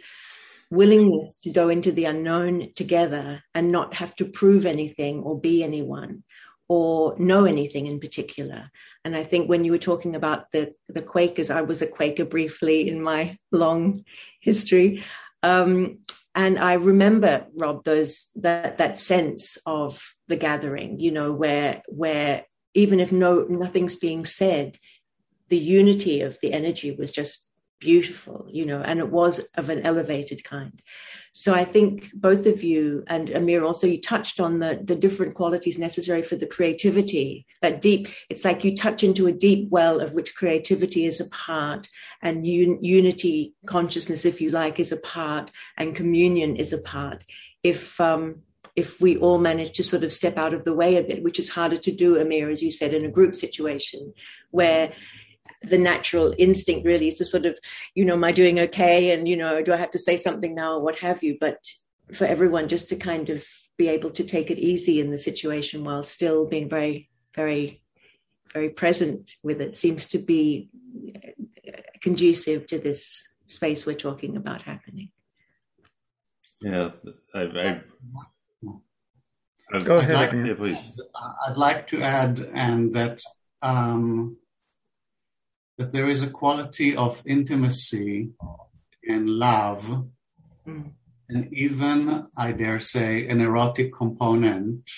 willingness 0.69 1.37
to 1.37 1.49
go 1.49 1.69
into 1.69 1.91
the 1.91 2.05
unknown 2.05 2.73
together 2.75 3.43
and 3.53 3.71
not 3.71 3.95
have 3.95 4.15
to 4.15 4.25
prove 4.25 4.65
anything 4.65 5.21
or 5.21 5.39
be 5.39 5.63
anyone 5.63 6.23
or 6.67 7.15
know 7.19 7.45
anything 7.45 7.85
in 7.85 7.99
particular. 7.99 8.71
And 9.03 9.15
I 9.15 9.23
think 9.23 9.47
when 9.47 9.63
you 9.63 9.71
were 9.71 9.77
talking 9.77 10.15
about 10.15 10.51
the, 10.51 10.73
the 10.89 11.01
Quakers, 11.01 11.51
I 11.51 11.61
was 11.61 11.81
a 11.81 11.87
Quaker 11.87 12.25
briefly 12.25 12.89
in 12.89 13.01
my 13.01 13.37
long 13.51 14.03
history. 14.41 15.03
Um, 15.43 15.99
and 16.35 16.59
I 16.59 16.73
remember, 16.73 17.47
Rob, 17.55 17.85
those 17.85 18.27
that 18.35 18.77
that 18.77 18.99
sense 18.99 19.57
of 19.65 20.01
the 20.27 20.35
gathering, 20.35 20.99
you 20.99 21.11
know, 21.11 21.31
where 21.31 21.81
where 21.87 22.45
even 22.73 22.99
if 22.99 23.11
no 23.11 23.45
nothing's 23.45 23.95
being 23.95 24.25
said, 24.25 24.77
the 25.47 25.57
unity 25.57 26.21
of 26.21 26.37
the 26.41 26.51
energy 26.51 26.91
was 26.91 27.13
just 27.13 27.44
beautiful, 27.85 28.47
you 28.51 28.65
know, 28.65 28.81
and 28.81 28.99
it 28.99 29.11
was 29.11 29.33
of 29.55 29.69
an 29.69 29.85
elevated 29.85 30.43
kind. 30.43 30.81
So 31.33 31.53
I 31.53 31.65
think 31.65 32.09
both 32.15 32.47
of 32.47 32.63
you 32.63 33.03
and 33.05 33.29
Amir 33.29 33.63
also 33.63 33.85
you 33.85 34.01
touched 34.01 34.39
on 34.39 34.59
the 34.59 34.71
the 34.89 34.95
different 35.05 35.35
qualities 35.35 35.77
necessary 35.77 36.23
for 36.23 36.35
the 36.37 36.53
creativity. 36.55 37.45
That 37.61 37.81
deep, 37.81 38.07
it's 38.31 38.43
like 38.43 38.63
you 38.63 38.75
touch 38.75 39.03
into 39.03 39.27
a 39.27 39.37
deep 39.47 39.69
well 39.69 39.99
of 39.99 40.13
which 40.13 40.35
creativity 40.41 41.05
is 41.05 41.19
a 41.19 41.29
part, 41.29 41.87
and 42.21 42.43
un, 42.43 42.79
unity 42.81 43.53
consciousness, 43.75 44.25
if 44.25 44.41
you 44.41 44.49
like, 44.49 44.79
is 44.79 44.91
a 44.91 45.05
part, 45.17 45.51
and 45.77 45.99
communion 46.01 46.55
is 46.55 46.73
a 46.73 46.81
part. 46.81 47.23
If 47.61 48.01
um, 48.01 48.41
if 48.75 48.99
we 48.99 49.15
all 49.17 49.37
manage 49.37 49.73
to 49.77 49.83
sort 49.83 50.03
of 50.03 50.11
step 50.11 50.37
out 50.37 50.53
of 50.53 50.63
the 50.65 50.77
way 50.81 50.97
a 50.97 51.03
bit, 51.03 51.23
which 51.23 51.39
is 51.39 51.55
harder 51.57 51.77
to 51.77 51.91
do, 51.91 52.19
Amir, 52.19 52.49
as 52.49 52.61
you 52.63 52.71
said, 52.71 52.93
in 52.93 53.05
a 53.05 53.15
group 53.17 53.35
situation 53.35 54.13
where 54.51 54.93
the 55.69 55.77
natural 55.77 56.33
instinct 56.37 56.85
really 56.85 57.07
is 57.07 57.15
to 57.15 57.25
sort 57.25 57.45
of, 57.45 57.57
you 57.95 58.05
know, 58.05 58.13
am 58.13 58.23
I 58.23 58.31
doing 58.31 58.59
okay? 58.59 59.11
And, 59.11 59.27
you 59.27 59.37
know, 59.37 59.61
do 59.61 59.73
I 59.73 59.77
have 59.77 59.91
to 59.91 59.99
say 59.99 60.17
something 60.17 60.55
now 60.55 60.75
or 60.75 60.81
what 60.81 60.99
have 60.99 61.23
you? 61.23 61.37
But 61.39 61.57
for 62.13 62.25
everyone 62.25 62.67
just 62.67 62.89
to 62.89 62.95
kind 62.95 63.29
of 63.29 63.45
be 63.77 63.87
able 63.89 64.11
to 64.11 64.23
take 64.23 64.51
it 64.51 64.59
easy 64.59 64.99
in 64.99 65.11
the 65.11 65.17
situation 65.17 65.83
while 65.83 66.03
still 66.03 66.47
being 66.47 66.69
very, 66.69 67.09
very, 67.35 67.81
very 68.53 68.69
present 68.69 69.33
with 69.43 69.59
it 69.59 69.75
seems 69.75 70.07
to 70.07 70.19
be 70.19 70.69
conducive 72.01 72.67
to 72.67 72.77
this 72.77 73.27
space 73.47 73.85
we're 73.85 73.95
talking 73.95 74.37
about 74.37 74.61
happening. 74.61 75.09
Yeah, 76.61 76.91
I, 77.33 77.39
I, 77.41 77.81
I 79.73 79.79
Go 79.83 79.97
ahead, 79.97 80.15
I'd 80.15 80.33
like, 80.33 80.47
yeah, 80.47 80.53
please. 80.53 80.81
I'd 81.47 81.57
like 81.57 81.87
to 81.87 82.01
add, 82.01 82.39
and 82.53 82.93
that 82.93 83.21
um, 83.61 84.37
that 85.77 85.91
there 85.91 86.09
is 86.09 86.21
a 86.21 86.29
quality 86.29 86.95
of 86.95 87.21
intimacy 87.25 88.29
and 89.07 89.29
love, 89.29 90.05
mm. 90.67 90.91
and 91.29 91.53
even, 91.53 92.27
I 92.37 92.51
dare 92.53 92.79
say, 92.79 93.27
an 93.27 93.41
erotic 93.41 93.93
component 93.93 94.89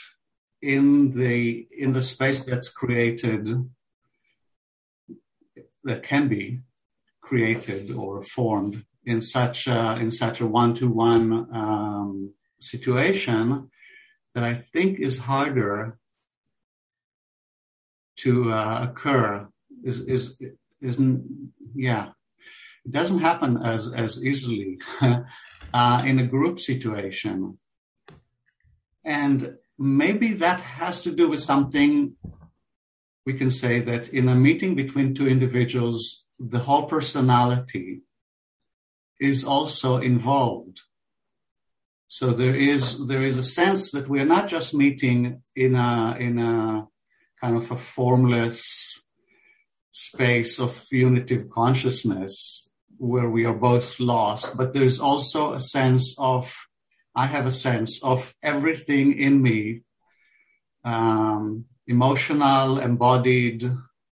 in 0.62 1.12
the 1.12 1.68
in 1.72 1.94
the 1.94 2.02
space 2.02 2.44
that's 2.44 2.70
created 2.70 3.48
that 5.84 6.04
can 6.04 6.28
be 6.28 6.62
created 7.22 7.92
or 7.92 8.24
formed 8.24 8.86
in 9.06 9.22
such 9.22 9.68
a, 9.68 9.98
in 10.00 10.12
such 10.12 10.42
a 10.42 10.48
one-to-one 10.48 11.48
um, 11.54 12.34
situation 12.60 13.70
that 14.34 14.44
I 14.44 14.54
think 14.54 15.00
is 15.00 15.20
harder 15.20 15.98
to 18.18 18.52
uh, 18.52 18.88
occur 18.90 19.48
is 19.84 20.02
is 20.02 20.42
isn't 20.82 21.52
yeah. 21.76 22.10
It 22.86 22.92
doesn't 22.92 23.20
happen 23.20 23.58
as 23.58 23.94
as 23.94 24.24
easily 24.24 24.80
uh, 25.74 26.04
in 26.06 26.20
a 26.20 26.28
group 26.28 26.60
situation. 26.60 27.58
And 29.04 29.56
maybe 29.78 30.34
that 30.34 30.62
has 30.62 31.02
to 31.02 31.12
do 31.12 31.30
with 31.30 31.40
something 31.40 32.16
we 33.26 33.34
can 33.34 33.52
say 33.52 33.82
that 33.82 34.10
in 34.10 34.30
a 34.30 34.36
meeting 34.36 34.76
between 34.76 35.14
two 35.14 35.28
individuals 35.28 36.26
the 36.40 36.60
whole 36.60 36.86
personality 36.86 38.02
is 39.20 39.44
also 39.44 39.98
involved. 39.98 40.82
So 42.08 42.32
there 42.32 42.56
is 42.56 43.06
there 43.08 43.22
is 43.22 43.38
a 43.38 43.44
sense 43.44 43.92
that 43.92 44.08
we're 44.08 44.26
not 44.26 44.48
just 44.48 44.74
meeting 44.74 45.42
in 45.56 45.76
a 45.76 46.16
in 46.20 46.40
a 46.40 46.88
kind 47.42 47.58
of 47.58 47.70
a 47.70 47.76
formless 47.76 49.07
space 49.98 50.60
of 50.60 50.86
unitive 50.91 51.50
consciousness 51.50 52.70
where 53.00 53.28
we 53.32 53.45
are 53.45 53.58
both 53.58 54.00
lost, 54.00 54.56
but 54.56 54.72
there's 54.72 55.00
also 55.00 55.54
a 55.54 55.60
sense 55.60 56.16
of 56.20 56.56
I 57.16 57.26
have 57.26 57.48
a 57.48 57.60
sense 57.68 58.04
of 58.04 58.36
everything 58.43 59.18
in 59.18 59.41
me, 59.41 59.82
um, 60.84 61.66
emotional, 61.88 62.78
embodied, 62.78 63.64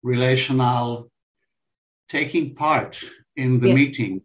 relational, 0.03 1.11
taking 2.11 2.55
part 2.55 3.03
in 3.35 3.61
the 3.61 3.73
meeting 3.73 4.21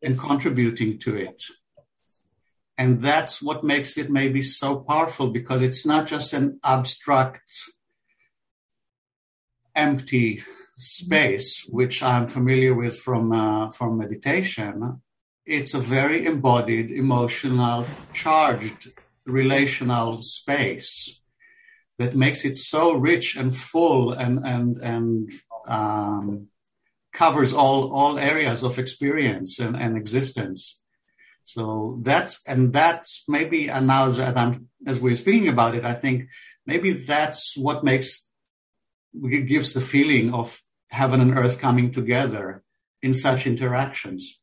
and 0.00 0.16
contributing 0.16 1.00
to 1.00 1.16
it. 1.16 1.42
And 2.78 3.02
that's 3.02 3.42
what 3.42 3.64
makes 3.64 3.98
it 3.98 4.10
maybe 4.10 4.42
so 4.42 4.76
powerful 4.76 5.30
because 5.30 5.60
it's 5.60 5.84
not 5.84 6.06
just 6.06 6.32
an 6.34 6.60
abstract, 6.62 7.50
empty 9.74 10.44
space, 10.80 11.66
which 11.68 12.02
I'm 12.02 12.26
familiar 12.26 12.74
with 12.74 12.98
from, 12.98 13.32
uh, 13.32 13.70
from 13.70 13.98
meditation. 13.98 15.00
It's 15.46 15.74
a 15.74 15.78
very 15.78 16.26
embodied, 16.26 16.90
emotional, 16.90 17.86
charged, 18.12 18.92
relational 19.26 20.22
space 20.22 21.22
that 21.98 22.14
makes 22.14 22.44
it 22.44 22.56
so 22.56 22.92
rich 22.94 23.36
and 23.36 23.54
full 23.54 24.12
and, 24.12 24.44
and, 24.44 24.78
and, 24.78 25.32
um, 25.66 26.48
covers 27.12 27.52
all, 27.52 27.92
all 27.92 28.18
areas 28.18 28.62
of 28.62 28.78
experience 28.78 29.58
and, 29.58 29.76
and 29.76 29.96
existence 29.96 30.80
so 31.42 31.98
that's 32.02 32.46
and 32.46 32.72
that's 32.72 33.24
maybe 33.26 33.68
and 33.68 33.88
now 33.88 34.06
as 34.06 34.18
I'm 34.20 34.68
as 34.86 35.00
we're 35.00 35.16
speaking 35.16 35.48
about 35.48 35.74
it, 35.74 35.84
I 35.84 35.94
think 35.94 36.28
maybe 36.66 36.92
that's 36.92 37.54
what 37.56 37.84
makes 37.84 38.30
gives 39.28 39.72
the 39.72 39.80
feeling 39.80 40.32
of 40.32 40.60
heaven 40.90 41.20
and 41.20 41.34
earth 41.34 41.60
coming 41.60 41.90
together 41.90 42.62
in 43.02 43.14
such 43.14 43.46
interactions. 43.46 44.40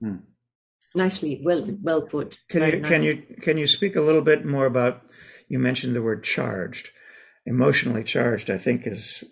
Hmm. 0.00 0.16
Nicely, 0.94 1.40
well, 1.42 1.66
well 1.82 2.02
put. 2.02 2.38
Can 2.50 2.62
you 2.62 2.80
nice. 2.80 2.88
can 2.88 3.02
you 3.02 3.22
can 3.40 3.56
you 3.56 3.66
speak 3.66 3.96
a 3.96 4.02
little 4.02 4.22
bit 4.22 4.44
more 4.44 4.66
about? 4.66 5.02
You 5.48 5.58
mentioned 5.58 5.96
the 5.96 6.02
word 6.02 6.24
charged, 6.24 6.90
emotionally 7.46 8.04
charged. 8.04 8.50
I 8.50 8.58
think 8.58 8.86
is 8.86 9.24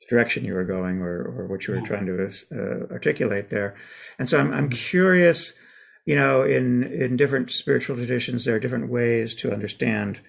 the 0.00 0.06
direction 0.10 0.44
you 0.44 0.54
were 0.54 0.64
going, 0.64 1.00
or 1.00 1.22
or 1.22 1.46
what 1.46 1.66
you 1.66 1.74
were 1.74 1.80
yeah. 1.80 1.86
trying 1.86 2.06
to 2.06 2.30
uh, 2.52 2.92
articulate 2.92 3.48
there. 3.48 3.76
And 4.18 4.28
so 4.28 4.38
I'm 4.38 4.52
I'm 4.52 4.68
curious 4.68 5.54
you 6.08 6.16
know, 6.16 6.42
in 6.42 6.84
in 6.84 7.18
different 7.18 7.50
spiritual 7.50 7.94
traditions, 7.96 8.46
there 8.46 8.54
are 8.54 8.60
different 8.60 8.88
ways 8.88 9.34
to 9.34 9.52
understand 9.52 10.20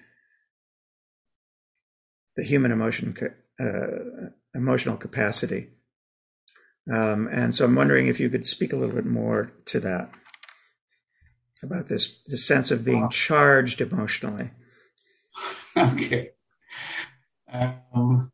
the 2.36 2.44
human 2.44 2.70
emotion 2.70 3.16
uh, 3.58 4.28
emotional 4.54 4.96
capacity. 4.96 5.68
Um, 6.90 7.28
and 7.30 7.54
so 7.54 7.64
I'm 7.64 7.74
wondering 7.74 8.08
if 8.08 8.20
you 8.20 8.30
could 8.30 8.46
speak 8.46 8.72
a 8.72 8.76
little 8.76 8.94
bit 8.94 9.06
more 9.06 9.52
to 9.66 9.80
that 9.80 10.10
about 11.62 11.88
this 11.88 12.22
the 12.26 12.38
sense 12.38 12.70
of 12.70 12.84
being 12.84 13.08
charged 13.10 13.80
emotionally. 13.80 14.50
Okay. 15.76 16.30
Um, 17.50 18.32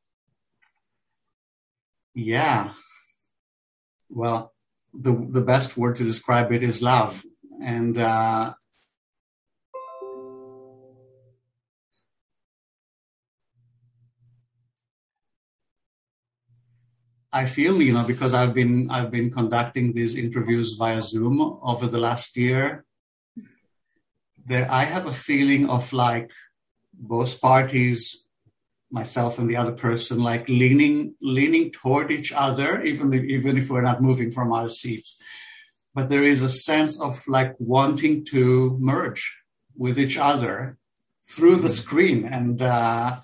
yeah. 2.15 2.73
Well, 4.09 4.55
the 4.95 5.13
the 5.13 5.43
best 5.43 5.77
word 5.77 5.97
to 5.97 6.05
describe 6.05 6.51
it 6.51 6.63
is 6.63 6.81
love 6.81 7.23
and 7.63 7.99
uh, 7.99 8.55
I 17.43 17.45
feel, 17.57 17.77
you 17.87 17.93
know, 17.93 18.07
because 18.13 18.33
I've 18.41 18.55
been 18.61 18.75
I've 18.97 19.11
been 19.11 19.31
conducting 19.31 19.87
these 19.93 20.15
interviews 20.25 20.69
via 20.81 21.01
Zoom 21.11 21.37
over 21.73 21.87
the 21.87 22.01
last 22.09 22.37
year. 22.37 22.85
There, 24.49 24.67
I 24.71 24.85
have 24.95 25.07
a 25.07 25.19
feeling 25.29 25.69
of 25.77 25.93
like 25.93 26.31
both 26.95 27.41
parties, 27.41 28.01
myself 28.91 29.39
and 29.39 29.49
the 29.51 29.59
other 29.63 29.77
person, 29.87 30.17
like 30.31 30.49
leaning 30.49 31.15
leaning 31.21 31.67
toward 31.79 32.11
each 32.11 32.33
other, 32.47 32.83
even 32.91 33.13
if, 33.13 33.25
even 33.25 33.59
if 33.59 33.69
we're 33.71 33.89
not 33.91 34.07
moving 34.09 34.31
from 34.31 34.53
our 34.53 34.69
seats 34.69 35.19
but 35.97 36.11
there 36.11 36.23
is 36.23 36.43
a 36.43 36.49
sense 36.51 37.01
of 37.01 37.27
like 37.27 37.55
wanting 37.59 38.23
to 38.23 38.77
merge 38.79 39.39
with 39.75 39.99
each 39.99 40.19
other 40.19 40.77
through 41.25 41.57
the 41.57 41.71
screen 41.71 42.27
and 42.27 42.61
uh, 42.61 43.17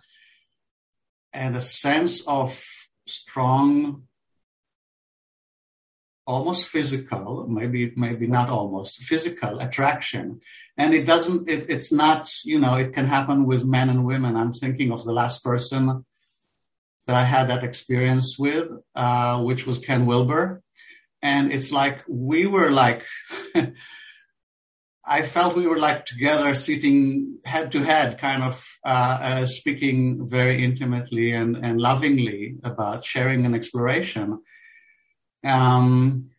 and 1.35 1.55
a 1.55 1.61
sense 1.61 2.27
of 2.27 2.59
strong 3.07 4.05
almost 6.25 6.69
physical 6.69 7.47
maybe 7.49 7.93
maybe 7.97 8.27
not 8.27 8.49
almost 8.49 9.03
physical 9.03 9.59
attraction. 9.59 10.41
And 10.77 10.95
it 10.95 11.05
doesn't 11.05 11.49
it, 11.49 11.69
it's 11.69 11.93
not 11.93 12.31
you 12.45 12.61
know 12.61 12.77
it 12.77 12.93
can 12.93 13.07
happen 13.07 13.45
with 13.45 13.65
men 13.65 13.89
and 13.89 14.05
women. 14.05 14.37
I'm 14.37 14.53
thinking 14.53 14.93
of 14.93 15.05
the 15.05 15.13
last 15.13 15.43
person 15.43 16.05
that 17.07 17.17
i 17.17 17.25
had 17.25 17.49
that 17.49 17.65
experience 17.65 18.39
with 18.39 18.71
uh, 18.95 19.43
which 19.43 19.67
was 19.67 19.79
ken 19.79 20.07
wilber. 20.07 20.63
And 21.21 21.53
it's 21.53 21.73
like 21.73 22.03
we 22.09 22.47
were 22.47 22.71
like 22.71 23.05
I 25.05 25.23
felt 25.23 25.57
we 25.57 25.67
were 25.67 25.79
like 25.79 26.07
together, 26.07 26.55
sitting 26.55 27.39
head 27.45 27.73
to 27.73 27.81
head, 27.81 28.19
kind 28.19 28.43
of 28.43 28.65
uh, 28.85 29.19
uh, 29.21 29.47
speaking 29.47 30.29
very 30.29 30.65
intimately 30.65 31.33
and, 31.33 31.57
and 31.57 31.81
lovingly 31.81 32.57
about 32.63 33.05
sharing 33.05 33.45
an 33.45 33.55
exploration. 33.55 34.41
Um, 35.45 36.31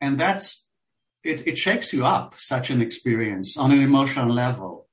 and 0.00 0.18
that's 0.18 0.68
it, 1.22 1.46
it 1.46 1.58
shakes 1.58 1.92
you 1.92 2.04
up, 2.04 2.34
such 2.36 2.70
an 2.70 2.82
experience 2.82 3.56
on 3.56 3.70
an 3.70 3.82
emotional 3.82 4.34
level. 4.34 4.88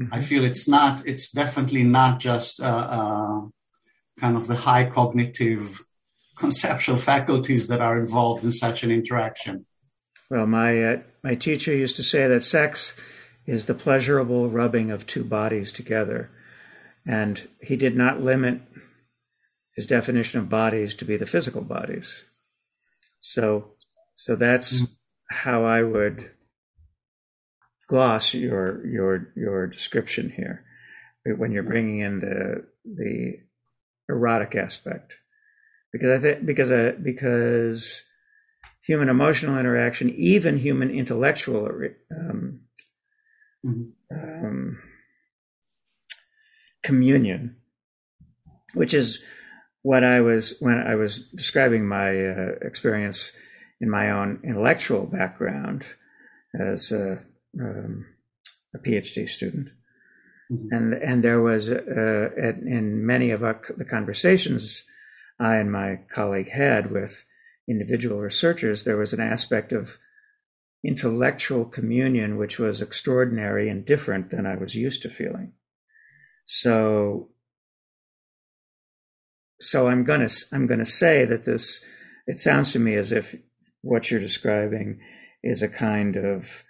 Mm-hmm. 0.00 0.12
I 0.12 0.20
feel 0.20 0.44
it's 0.44 0.68
not, 0.68 1.06
it's 1.06 1.30
definitely 1.30 1.84
not 1.84 2.18
just 2.18 2.60
uh, 2.60 2.64
uh 2.90 3.40
kind 4.20 4.36
of 4.36 4.46
the 4.46 4.54
high 4.54 4.88
cognitive 4.90 5.80
conceptual 6.36 6.98
faculties 6.98 7.68
that 7.68 7.80
are 7.80 7.98
involved 7.98 8.44
in 8.44 8.50
such 8.50 8.82
an 8.82 8.90
interaction. 8.90 9.66
Well, 10.30 10.46
my 10.46 10.82
uh, 10.82 10.98
my 11.22 11.34
teacher 11.34 11.74
used 11.74 11.96
to 11.96 12.02
say 12.02 12.26
that 12.26 12.42
sex 12.42 12.96
is 13.46 13.66
the 13.66 13.74
pleasurable 13.74 14.48
rubbing 14.48 14.90
of 14.90 15.06
two 15.06 15.24
bodies 15.24 15.70
together, 15.72 16.30
and 17.06 17.46
he 17.60 17.76
did 17.76 17.96
not 17.96 18.20
limit 18.20 18.60
his 19.76 19.86
definition 19.86 20.40
of 20.40 20.48
bodies 20.48 20.94
to 20.94 21.04
be 21.04 21.16
the 21.16 21.26
physical 21.26 21.62
bodies. 21.62 22.24
So, 23.20 23.72
so 24.14 24.36
that's 24.36 24.82
mm-hmm. 24.82 24.92
how 25.30 25.64
I 25.64 25.82
would 25.82 26.30
gloss 27.86 28.32
your 28.32 28.84
your 28.86 29.28
your 29.36 29.66
description 29.66 30.30
here 30.30 30.64
when 31.24 31.52
you're 31.52 31.62
bringing 31.62 32.00
in 32.00 32.20
the 32.20 32.66
the 32.84 33.40
erotic 34.08 34.54
aspect 34.54 35.18
because 35.94 36.10
I 36.10 36.18
think 36.18 36.44
because 36.44 36.72
I, 36.72 36.90
because 36.90 38.02
human 38.82 39.08
emotional 39.08 39.56
interaction, 39.60 40.10
even 40.10 40.58
human 40.58 40.90
intellectual 40.90 41.66
um, 42.10 42.62
mm-hmm. 43.64 43.84
um, 44.10 44.82
communion, 46.82 47.54
which 48.74 48.92
is 48.92 49.20
what 49.82 50.02
I 50.02 50.20
was 50.20 50.56
when 50.58 50.80
I 50.80 50.96
was 50.96 51.28
describing 51.32 51.86
my 51.86 52.08
uh, 52.26 52.54
experience 52.62 53.32
in 53.80 53.88
my 53.88 54.10
own 54.10 54.40
intellectual 54.42 55.06
background 55.06 55.86
as 56.58 56.90
a, 56.90 57.22
um, 57.60 58.04
a 58.74 58.78
PhD 58.78 59.28
student. 59.28 59.68
Mm-hmm. 60.50 60.68
And 60.72 60.94
and 60.94 61.22
there 61.22 61.40
was 61.40 61.70
uh, 61.70 62.30
at, 62.36 62.56
in 62.56 63.06
many 63.06 63.30
of 63.30 63.44
our, 63.44 63.60
the 63.76 63.84
conversations 63.84 64.88
I 65.38 65.56
and 65.56 65.70
my 65.70 66.00
colleague 66.12 66.50
had 66.50 66.90
with 66.90 67.24
individual 67.68 68.20
researchers, 68.20 68.84
there 68.84 68.96
was 68.96 69.12
an 69.12 69.20
aspect 69.20 69.72
of 69.72 69.98
intellectual 70.84 71.64
communion 71.64 72.36
which 72.36 72.58
was 72.58 72.80
extraordinary 72.80 73.68
and 73.68 73.86
different 73.86 74.30
than 74.30 74.46
I 74.46 74.54
was 74.56 74.74
used 74.74 75.02
to 75.02 75.08
feeling. 75.08 75.52
So, 76.44 77.30
so 79.60 79.88
I'm 79.88 80.04
gonna 80.04 80.28
I'm 80.52 80.66
gonna 80.66 80.86
say 80.86 81.24
that 81.24 81.44
this. 81.44 81.82
It 82.26 82.38
sounds 82.38 82.72
to 82.72 82.78
me 82.78 82.94
as 82.94 83.12
if 83.12 83.36
what 83.82 84.10
you're 84.10 84.20
describing 84.20 85.00
is 85.42 85.62
a 85.62 85.68
kind 85.68 86.16
of 86.16 86.64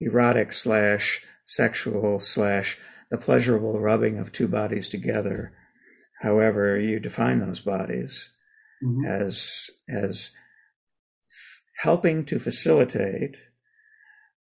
erotic 0.00 0.52
slash 0.52 1.22
sexual 1.46 2.20
slash 2.20 2.78
the 3.10 3.16
pleasurable 3.16 3.80
rubbing 3.80 4.18
of 4.18 4.32
two 4.32 4.46
bodies 4.46 4.88
together, 4.88 5.52
however 6.20 6.78
you 6.78 7.00
define 7.00 7.40
those 7.40 7.60
bodies, 7.60 8.30
mm-hmm. 8.82 9.04
as 9.06 9.70
as 9.88 10.32
helping 11.78 12.24
to 12.24 12.38
facilitate 12.38 13.36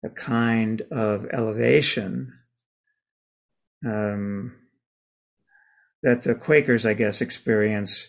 a 0.03 0.09
kind 0.09 0.81
of 0.91 1.27
elevation 1.31 2.33
um, 3.85 4.55
that 6.03 6.23
the 6.23 6.35
Quakers, 6.35 6.85
I 6.85 6.93
guess, 6.93 7.21
experience 7.21 8.07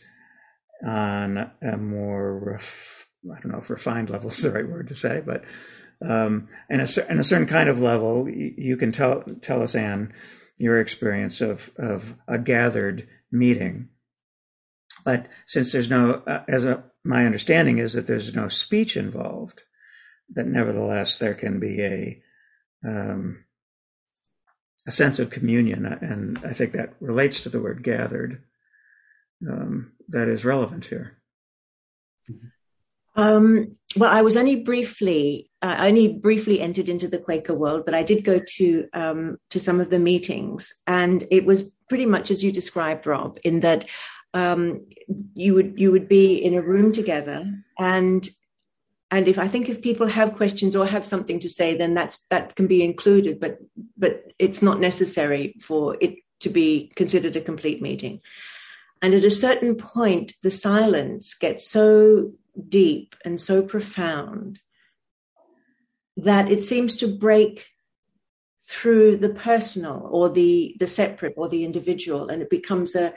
on 0.84 1.50
a 1.62 1.76
more, 1.76 2.38
ref- 2.38 3.06
I 3.30 3.40
don't 3.40 3.52
know 3.52 3.58
if 3.58 3.70
refined 3.70 4.10
level 4.10 4.30
is 4.30 4.42
the 4.42 4.50
right 4.50 4.68
word 4.68 4.88
to 4.88 4.94
say, 4.94 5.22
but 5.24 5.44
um, 6.00 6.48
in, 6.70 6.80
a, 6.80 6.86
in 7.10 7.18
a 7.18 7.24
certain 7.24 7.46
kind 7.46 7.68
of 7.68 7.80
level, 7.80 8.28
you 8.28 8.76
can 8.76 8.92
tell 8.92 9.24
tell 9.42 9.62
us, 9.62 9.74
Anne, 9.74 10.12
your 10.56 10.80
experience 10.80 11.40
of 11.40 11.72
of 11.76 12.14
a 12.28 12.38
gathered 12.38 13.08
meeting. 13.30 13.88
But 15.04 15.26
since 15.46 15.72
there's 15.72 15.90
no, 15.90 16.22
uh, 16.26 16.44
as 16.48 16.64
a 16.64 16.84
my 17.04 17.24
understanding 17.24 17.78
is 17.78 17.94
that 17.94 18.06
there's 18.06 18.34
no 18.34 18.48
speech 18.48 18.96
involved, 18.96 19.62
that 20.34 20.46
nevertheless 20.46 21.16
there 21.16 21.34
can 21.34 21.58
be 21.58 21.80
a 21.82 22.22
um, 22.84 23.44
a 24.86 24.92
sense 24.92 25.18
of 25.18 25.30
communion, 25.30 25.86
and 25.86 26.38
I 26.44 26.52
think 26.52 26.72
that 26.72 26.94
relates 27.00 27.40
to 27.42 27.48
the 27.48 27.60
word 27.60 27.82
gathered. 27.82 28.42
Um, 29.48 29.92
that 30.08 30.28
is 30.28 30.44
relevant 30.44 30.86
here. 30.86 31.18
Um, 33.14 33.76
well, 33.96 34.10
I 34.10 34.22
was 34.22 34.36
only 34.36 34.56
briefly, 34.56 35.50
uh, 35.62 35.76
only 35.80 36.08
briefly 36.08 36.60
entered 36.60 36.88
into 36.88 37.08
the 37.08 37.18
Quaker 37.18 37.54
world, 37.54 37.84
but 37.84 37.94
I 37.94 38.02
did 38.02 38.24
go 38.24 38.38
to 38.38 38.88
um, 38.92 39.38
to 39.50 39.58
some 39.58 39.80
of 39.80 39.90
the 39.90 39.98
meetings, 39.98 40.72
and 40.86 41.26
it 41.30 41.44
was 41.44 41.70
pretty 41.88 42.06
much 42.06 42.30
as 42.30 42.44
you 42.44 42.52
described, 42.52 43.06
Rob, 43.06 43.38
in 43.42 43.60
that 43.60 43.86
um, 44.34 44.86
you 45.34 45.54
would 45.54 45.74
you 45.76 45.90
would 45.90 46.08
be 46.08 46.36
in 46.36 46.54
a 46.54 46.62
room 46.62 46.92
together 46.92 47.50
and 47.78 48.28
and 49.10 49.26
if 49.26 49.38
I 49.38 49.48
think 49.48 49.68
if 49.68 49.80
people 49.80 50.06
have 50.06 50.36
questions 50.36 50.76
or 50.76 50.86
have 50.86 51.04
something 51.04 51.40
to 51.40 51.48
say, 51.48 51.74
then 51.74 51.94
that's 51.94 52.26
that 52.30 52.54
can 52.56 52.66
be 52.66 52.84
included, 52.84 53.40
but 53.40 53.58
but 53.96 54.32
it's 54.38 54.60
not 54.60 54.80
necessary 54.80 55.54
for 55.60 55.96
it 56.00 56.16
to 56.40 56.50
be 56.50 56.92
considered 56.94 57.34
a 57.36 57.40
complete 57.40 57.80
meeting. 57.80 58.20
And 59.00 59.14
at 59.14 59.24
a 59.24 59.30
certain 59.30 59.76
point, 59.76 60.34
the 60.42 60.50
silence 60.50 61.34
gets 61.34 61.66
so 61.66 62.32
deep 62.68 63.14
and 63.24 63.38
so 63.38 63.62
profound 63.62 64.60
that 66.16 66.50
it 66.50 66.62
seems 66.62 66.96
to 66.96 67.06
break 67.06 67.68
through 68.68 69.16
the 69.16 69.30
personal 69.30 70.08
or 70.10 70.28
the 70.28 70.76
the 70.78 70.86
separate 70.86 71.34
or 71.36 71.48
the 71.48 71.64
individual, 71.64 72.28
and 72.28 72.42
it 72.42 72.50
becomes 72.50 72.94
a 72.94 73.14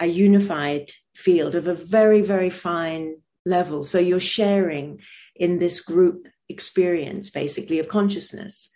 a 0.00 0.06
unified 0.06 0.90
field 1.14 1.54
of 1.54 1.66
a 1.66 1.74
very, 1.74 2.20
very 2.20 2.50
fine 2.50 3.16
level. 3.46 3.82
So 3.84 3.98
you're 3.98 4.20
sharing 4.20 5.00
in 5.36 5.58
this 5.58 5.80
group 5.80 6.26
experience, 6.48 7.30
basically, 7.30 7.78
of 7.78 7.88
consciousness. 7.88 8.70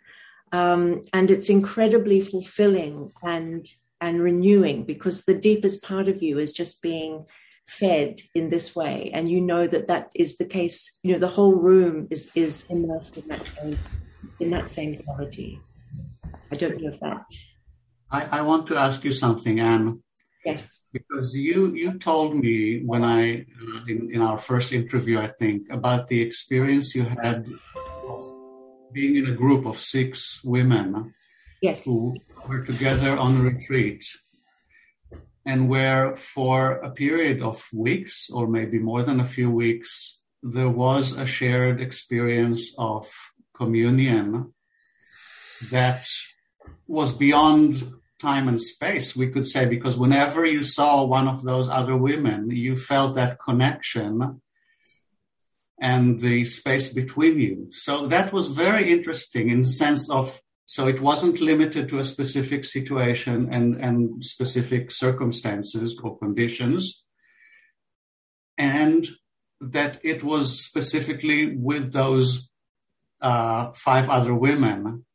Um, 0.52 1.02
and 1.12 1.30
it's 1.30 1.48
incredibly 1.48 2.20
fulfilling 2.20 3.12
and 3.22 3.68
and 4.00 4.22
renewing 4.22 4.84
because 4.84 5.24
the 5.24 5.34
deepest 5.34 5.82
part 5.82 6.08
of 6.08 6.22
you 6.22 6.38
is 6.38 6.52
just 6.52 6.82
being 6.82 7.26
fed 7.68 8.20
in 8.34 8.48
this 8.48 8.74
way. 8.74 9.10
And 9.12 9.30
you 9.30 9.40
know 9.40 9.66
that 9.66 9.86
that 9.88 10.10
is 10.14 10.38
the 10.38 10.46
case 10.46 10.98
you 11.02 11.12
know 11.12 11.18
the 11.18 11.34
whole 11.36 11.54
room 11.54 12.08
is 12.10 12.30
is 12.34 12.66
immersed 12.70 13.16
in 13.18 13.28
that 13.28 13.44
same 13.44 13.78
in 14.40 14.50
that 14.50 14.70
same 14.70 14.94
quality 15.02 15.60
i 16.52 16.56
don't 16.56 16.80
know 16.80 16.88
if 16.88 17.00
that 17.00 17.26
i, 18.10 18.38
I 18.38 18.40
want 18.42 18.66
to 18.68 18.76
ask 18.76 19.04
you 19.04 19.12
something 19.12 19.60
anne. 19.60 20.02
Yes. 20.44 20.86
Because 20.92 21.36
you 21.36 21.74
you 21.74 21.98
told 21.98 22.34
me 22.34 22.82
when 22.90 23.04
I 23.04 23.44
uh, 23.62 23.80
in, 23.92 23.98
in 24.14 24.20
our 24.22 24.38
first 24.38 24.72
interview 24.72 25.16
I 25.20 25.26
think 25.26 25.60
about 25.78 26.08
the 26.08 26.20
experience 26.22 26.94
you 26.94 27.04
had 27.04 27.40
of 28.12 28.22
being 28.92 29.16
in 29.20 29.26
a 29.26 29.36
group 29.42 29.66
of 29.66 29.76
six 29.76 30.40
women 30.54 31.12
yes. 31.60 31.84
who 31.84 32.16
were 32.48 32.62
together 32.62 33.12
on 33.18 33.36
a 33.36 33.42
retreat 33.50 34.02
and 35.48 35.66
where 35.66 36.14
for 36.14 36.72
a 36.88 36.90
period 36.90 37.40
of 37.40 37.66
weeks 37.72 38.28
or 38.30 38.46
maybe 38.46 38.78
more 38.78 39.02
than 39.02 39.18
a 39.18 39.32
few 39.36 39.50
weeks 39.50 40.22
there 40.42 40.68
was 40.68 41.16
a 41.16 41.24
shared 41.24 41.80
experience 41.80 42.74
of 42.78 43.08
communion 43.54 44.52
that 45.70 46.06
was 46.86 47.12
beyond 47.12 47.92
time 48.20 48.46
and 48.46 48.60
space, 48.60 49.16
we 49.16 49.28
could 49.28 49.46
say, 49.46 49.64
because 49.64 49.96
whenever 49.96 50.44
you 50.44 50.62
saw 50.62 51.04
one 51.04 51.26
of 51.26 51.42
those 51.42 51.68
other 51.68 51.96
women, 51.96 52.50
you 52.50 52.76
felt 52.76 53.14
that 53.14 53.40
connection 53.40 54.42
and 55.80 56.20
the 56.20 56.44
space 56.44 56.92
between 56.92 57.38
you. 57.38 57.68
So 57.70 58.06
that 58.08 58.32
was 58.32 58.48
very 58.48 58.90
interesting 58.90 59.48
in 59.48 59.58
the 59.58 59.74
sense 59.82 60.10
of 60.10 60.40
so 60.70 60.86
it 60.86 61.00
wasn't 61.00 61.40
limited 61.40 61.88
to 61.88 61.98
a 61.98 62.04
specific 62.04 62.62
situation 62.62 63.48
and, 63.50 63.80
and 63.80 64.22
specific 64.22 64.90
circumstances 64.90 65.98
or 66.02 66.18
conditions. 66.18 67.04
And 68.58 69.08
that 69.62 69.98
it 70.04 70.22
was 70.22 70.60
specifically 70.62 71.56
with 71.56 71.94
those 71.94 72.50
uh, 73.22 73.72
five 73.72 74.10
other 74.10 74.34
women 74.34 75.06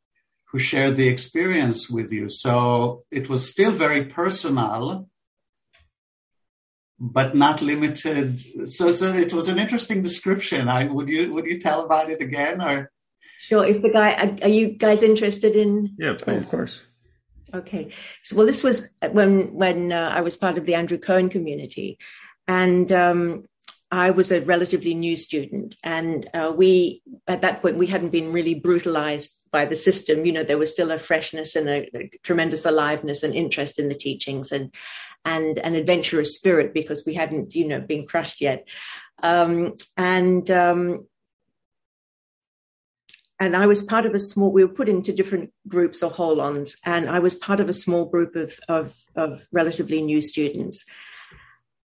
who 0.50 0.58
shared 0.58 0.96
the 0.96 1.06
experience 1.06 1.88
with 1.88 2.12
you. 2.12 2.28
So 2.28 3.02
it 3.12 3.28
was 3.28 3.48
still 3.48 3.70
very 3.70 4.06
personal, 4.06 5.08
but 6.98 7.36
not 7.36 7.62
limited. 7.62 8.40
So, 8.66 8.90
so 8.90 9.06
it 9.06 9.32
was 9.32 9.48
an 9.48 9.60
interesting 9.60 10.02
description. 10.02 10.68
I, 10.68 10.86
would 10.86 11.08
you 11.08 11.32
would 11.32 11.46
you 11.46 11.60
tell 11.60 11.84
about 11.84 12.10
it 12.10 12.20
again, 12.20 12.60
or? 12.60 12.90
Sure. 13.48 13.64
If 13.64 13.82
the 13.82 13.90
guy, 13.90 14.36
are 14.42 14.48
you 14.48 14.68
guys 14.68 15.02
interested 15.02 15.54
in? 15.54 15.94
Yeah, 15.98 16.16
oh, 16.26 16.36
of 16.36 16.48
course. 16.48 16.82
Okay. 17.52 17.90
So, 18.22 18.36
well, 18.36 18.46
this 18.46 18.64
was 18.64 18.92
when 19.10 19.54
when 19.54 19.92
uh, 19.92 20.10
I 20.14 20.22
was 20.22 20.36
part 20.36 20.58
of 20.58 20.66
the 20.66 20.74
Andrew 20.74 20.98
Cohen 20.98 21.28
community, 21.28 21.98
and 22.48 22.90
um, 22.90 23.44
I 23.90 24.10
was 24.10 24.32
a 24.32 24.40
relatively 24.40 24.94
new 24.94 25.14
student, 25.14 25.76
and 25.84 26.28
uh, 26.34 26.52
we 26.56 27.02
at 27.28 27.42
that 27.42 27.62
point 27.62 27.76
we 27.76 27.86
hadn't 27.86 28.10
been 28.10 28.32
really 28.32 28.54
brutalized 28.54 29.44
by 29.52 29.66
the 29.66 29.76
system. 29.76 30.26
You 30.26 30.32
know, 30.32 30.42
there 30.42 30.58
was 30.58 30.72
still 30.72 30.90
a 30.90 30.98
freshness 30.98 31.54
and 31.54 31.68
a, 31.68 31.88
a 31.96 32.10
tremendous 32.24 32.64
aliveness 32.64 33.22
and 33.22 33.34
interest 33.34 33.78
in 33.78 33.88
the 33.88 33.94
teachings, 33.94 34.50
and 34.50 34.74
and 35.24 35.58
an 35.58 35.74
adventurous 35.74 36.34
spirit 36.34 36.74
because 36.74 37.04
we 37.06 37.14
hadn't, 37.14 37.54
you 37.54 37.68
know, 37.68 37.80
been 37.80 38.06
crushed 38.06 38.40
yet. 38.40 38.66
Um, 39.22 39.74
and 39.96 40.50
um, 40.50 41.06
and 43.44 43.56
I 43.56 43.66
was 43.66 43.82
part 43.82 44.06
of 44.06 44.14
a 44.14 44.18
small. 44.18 44.52
We 44.52 44.64
were 44.64 44.72
put 44.72 44.88
into 44.88 45.12
different 45.12 45.52
groups 45.68 46.02
or 46.02 46.10
hold-ons, 46.10 46.76
and 46.84 47.08
I 47.08 47.18
was 47.18 47.34
part 47.34 47.60
of 47.60 47.68
a 47.68 47.72
small 47.72 48.04
group 48.04 48.36
of 48.36 48.58
of, 48.68 48.94
of 49.14 49.46
relatively 49.52 50.02
new 50.02 50.20
students 50.20 50.84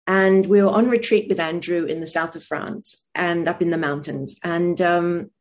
and 0.08 0.46
we 0.46 0.62
were 0.62 0.70
on 0.70 0.90
retreat 0.90 1.28
with 1.28 1.40
Andrew 1.40 1.86
in 1.86 2.00
the 2.00 2.08
south 2.08 2.36
of 2.36 2.44
France 2.44 3.08
and 3.16 3.48
up 3.48 3.62
in 3.62 3.72
the 3.72 3.78
mountains. 3.78 4.40
And 4.44 4.80
um, 4.82 5.32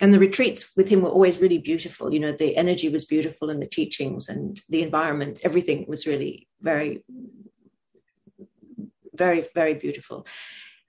and 0.00 0.14
the 0.14 0.18
retreats 0.18 0.70
with 0.76 0.88
him 0.88 1.02
were 1.02 1.10
always 1.10 1.38
really 1.38 1.58
beautiful. 1.58 2.12
You 2.12 2.20
know, 2.20 2.32
the 2.32 2.56
energy 2.56 2.88
was 2.88 3.04
beautiful, 3.04 3.50
and 3.50 3.60
the 3.60 3.66
teachings 3.66 4.28
and 4.28 4.60
the 4.68 4.82
environment, 4.82 5.40
everything 5.42 5.86
was 5.88 6.06
really 6.06 6.48
very, 6.60 7.02
very, 9.12 9.44
very 9.54 9.74
beautiful. 9.74 10.26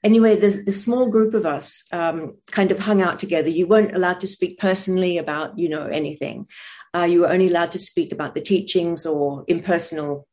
Anyway, 0.03 0.35
the, 0.35 0.49
the 0.65 0.71
small 0.71 1.09
group 1.09 1.33
of 1.33 1.45
us 1.45 1.83
um, 1.91 2.37
kind 2.51 2.71
of 2.71 2.79
hung 2.79 3.01
out 3.01 3.19
together. 3.19 3.49
You 3.49 3.67
weren't 3.67 3.95
allowed 3.95 4.21
to 4.21 4.27
speak 4.27 4.57
personally 4.57 5.17
about, 5.17 5.59
you 5.59 5.67
know, 5.67 5.85
anything. 5.87 6.47
Uh, 6.95 7.03
you 7.03 7.21
were 7.21 7.29
only 7.29 7.49
allowed 7.49 7.71
to 7.73 7.79
speak 7.79 8.11
about 8.13 8.33
the 8.33 8.41
teachings 8.41 9.05
or 9.05 9.43
impersonal 9.47 10.25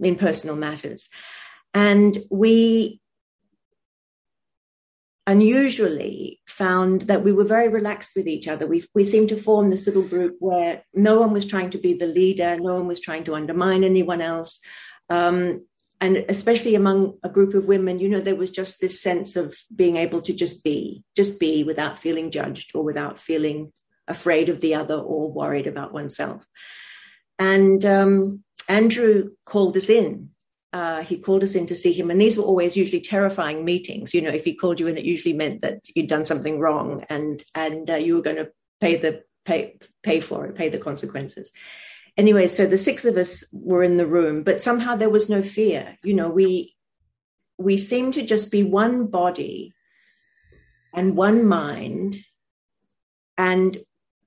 in 0.00 0.16
personal 0.16 0.56
matters. 0.56 1.08
And 1.74 2.18
we 2.30 3.00
unusually 5.26 6.40
found 6.46 7.02
that 7.02 7.22
we 7.22 7.32
were 7.32 7.44
very 7.44 7.68
relaxed 7.68 8.12
with 8.16 8.26
each 8.26 8.48
other. 8.48 8.66
We, 8.66 8.84
we 8.94 9.04
seemed 9.04 9.28
to 9.30 9.36
form 9.36 9.70
this 9.70 9.86
little 9.86 10.02
group 10.02 10.36
where 10.40 10.82
no 10.94 11.20
one 11.20 11.32
was 11.32 11.46
trying 11.46 11.70
to 11.70 11.78
be 11.78 11.94
the 11.94 12.06
leader, 12.06 12.58
no 12.58 12.74
one 12.74 12.88
was 12.88 13.00
trying 13.00 13.24
to 13.24 13.34
undermine 13.34 13.84
anyone 13.84 14.20
else. 14.20 14.60
Um, 15.08 15.66
and 16.02 16.24
especially 16.28 16.74
among 16.74 17.16
a 17.22 17.28
group 17.28 17.54
of 17.54 17.68
women, 17.68 18.00
you 18.00 18.08
know, 18.08 18.20
there 18.20 18.34
was 18.34 18.50
just 18.50 18.80
this 18.80 19.00
sense 19.00 19.36
of 19.36 19.56
being 19.74 19.96
able 19.96 20.20
to 20.22 20.32
just 20.32 20.64
be, 20.64 21.04
just 21.16 21.38
be 21.38 21.62
without 21.62 21.96
feeling 21.96 22.32
judged 22.32 22.72
or 22.74 22.82
without 22.82 23.20
feeling 23.20 23.72
afraid 24.08 24.48
of 24.48 24.60
the 24.60 24.74
other 24.74 24.96
or 24.96 25.30
worried 25.30 25.68
about 25.68 25.92
oneself. 25.92 26.44
And 27.38 27.84
um, 27.84 28.42
Andrew 28.68 29.30
called 29.46 29.76
us 29.76 29.88
in. 29.88 30.30
Uh, 30.72 31.02
he 31.02 31.18
called 31.18 31.44
us 31.44 31.54
in 31.54 31.66
to 31.66 31.76
see 31.76 31.92
him, 31.92 32.10
and 32.10 32.20
these 32.20 32.36
were 32.36 32.44
always 32.44 32.76
usually 32.76 33.00
terrifying 33.00 33.64
meetings. 33.64 34.12
You 34.12 34.22
know, 34.22 34.30
if 34.30 34.44
he 34.44 34.54
called 34.54 34.80
you 34.80 34.88
in, 34.88 34.96
it 34.96 35.04
usually 35.04 35.34
meant 35.34 35.60
that 35.60 35.82
you'd 35.94 36.08
done 36.08 36.24
something 36.24 36.58
wrong, 36.58 37.04
and 37.10 37.44
and 37.54 37.90
uh, 37.90 37.96
you 37.96 38.16
were 38.16 38.22
going 38.22 38.38
to 38.38 38.50
pay 38.80 38.96
the 38.96 39.22
pay 39.44 39.78
pay 40.02 40.18
for 40.20 40.46
it, 40.46 40.54
pay 40.54 40.70
the 40.70 40.78
consequences 40.78 41.52
anyway, 42.16 42.48
so 42.48 42.66
the 42.66 42.78
six 42.78 43.04
of 43.04 43.16
us 43.16 43.44
were 43.52 43.82
in 43.82 43.96
the 43.96 44.06
room, 44.06 44.42
but 44.42 44.60
somehow 44.60 44.96
there 44.96 45.10
was 45.10 45.28
no 45.28 45.42
fear. 45.42 45.96
You 46.02 46.14
know, 46.14 46.30
we 46.30 46.74
we 47.58 47.76
seemed 47.76 48.14
to 48.14 48.22
just 48.22 48.50
be 48.50 48.62
one 48.62 49.06
body 49.06 49.72
and 50.94 51.16
one 51.16 51.46
mind, 51.46 52.16
and 53.38 53.78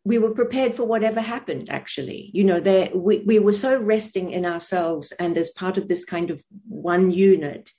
we 0.04 0.18
were 0.20 0.32
prepared 0.32 0.76
for 0.76 0.86
whatever 0.86 1.22
happened. 1.22 1.70
Actually, 1.70 2.30
you 2.34 2.44
know, 2.44 2.60
there 2.60 2.90
we 2.94 3.20
we 3.20 3.40
were 3.40 3.54
so 3.54 3.78
resting 3.78 4.32
in 4.32 4.46
ourselves 4.46 5.12
and 5.14 5.38
as 5.38 5.50
part 5.52 5.78
of 5.78 5.88
this 5.88 6.06
kind 6.06 6.30
of 6.30 6.44
one 6.68 7.12
unit. 7.12 7.72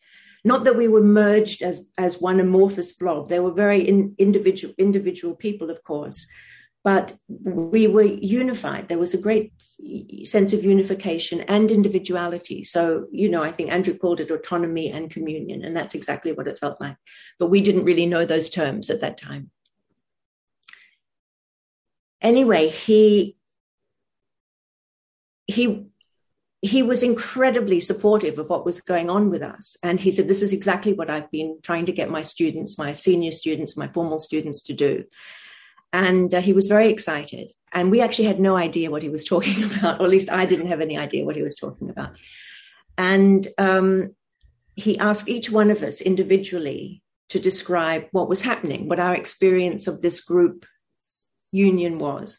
Not 0.45 0.63
that 0.65 0.77
we 0.77 0.87
were 0.87 1.03
merged 1.03 1.63
as 1.63 1.89
as 1.99 2.21
one 2.21 2.39
amorphous 2.39 2.93
blob. 2.93 3.29
They 3.29 3.41
were 3.41 3.53
very 3.53 3.81
in, 3.81 4.15
individual 4.19 4.75
individual 4.79 5.35
people, 5.35 5.71
of 5.71 5.83
course, 5.83 6.29
but 6.87 7.17
we 7.29 7.89
were 7.89 8.05
unified. 8.05 8.87
There 8.87 8.97
was 8.97 9.13
a 9.13 9.21
great 9.21 9.53
sense 10.23 10.53
of 10.53 10.63
unification 10.63 11.41
and 11.41 11.69
individuality. 11.73 12.63
So, 12.63 13.09
you 13.11 13.29
know, 13.29 13.43
I 13.43 13.51
think 13.51 13.73
Andrew 13.73 13.99
called 13.99 14.21
it 14.21 14.31
autonomy 14.31 14.93
and 14.93 15.11
communion, 15.11 15.65
and 15.65 15.77
that's 15.77 15.97
exactly 15.97 16.31
what 16.31 16.47
it 16.47 16.61
felt 16.61 16.81
like. 16.81 16.97
But 17.41 17.49
we 17.49 17.61
didn't 17.61 17.87
really 17.87 18.07
know 18.07 18.25
those 18.25 18.49
terms 18.49 18.89
at 18.89 19.01
that 19.01 19.19
time. 19.19 19.51
Anyway, 22.23 22.69
he 22.69 23.37
he 25.49 25.89
he 26.63 26.85
was 26.85 27.03
incredibly 27.03 27.81
supportive 27.81 28.39
of 28.39 28.49
what 28.49 28.65
was 28.65 28.81
going 28.81 29.11
on 29.11 29.29
with 29.29 29.43
us. 29.43 29.77
And 29.83 29.99
he 29.99 30.13
said, 30.13 30.29
This 30.29 30.41
is 30.41 30.53
exactly 30.53 30.93
what 30.93 31.11
I've 31.11 31.33
been 31.33 31.59
trying 31.65 31.87
to 31.87 31.93
get 31.93 32.11
my 32.11 32.23
students, 32.23 32.79
my 32.79 32.93
senior 32.93 33.33
students, 33.33 33.77
my 33.77 33.89
formal 33.89 34.21
students 34.21 34.63
to 34.63 34.73
do. 34.73 35.03
And 35.93 36.33
uh, 36.35 36.41
he 36.41 36.53
was 36.53 36.67
very 36.67 36.89
excited. 36.89 37.53
And 37.73 37.91
we 37.91 38.01
actually 38.01 38.27
had 38.27 38.41
no 38.41 38.57
idea 38.57 38.91
what 38.91 39.03
he 39.03 39.09
was 39.09 39.25
talking 39.33 39.65
about, 39.65 40.01
or 40.01 40.05
at 40.05 40.11
least 40.11 40.31
I 40.31 40.47
didn't 40.47 40.69
have 40.69 40.81
any 40.81 40.99
idea 40.99 41.25
what 41.25 41.37
he 41.37 41.43
was 41.43 41.55
talking 41.55 41.91
about. 41.91 42.17
And 42.99 43.47
um, 43.59 44.15
he 44.75 44.99
asked 44.99 45.29
each 45.29 45.51
one 45.51 45.71
of 45.71 45.83
us 45.83 46.01
individually 46.01 47.03
to 47.29 47.39
describe 47.39 48.05
what 48.13 48.29
was 48.29 48.43
happening, 48.43 48.89
what 48.89 49.01
our 49.01 49.15
experience 49.15 49.87
of 49.87 50.01
this 50.01 50.21
group 50.21 50.65
union 51.51 51.99
was. 51.99 52.39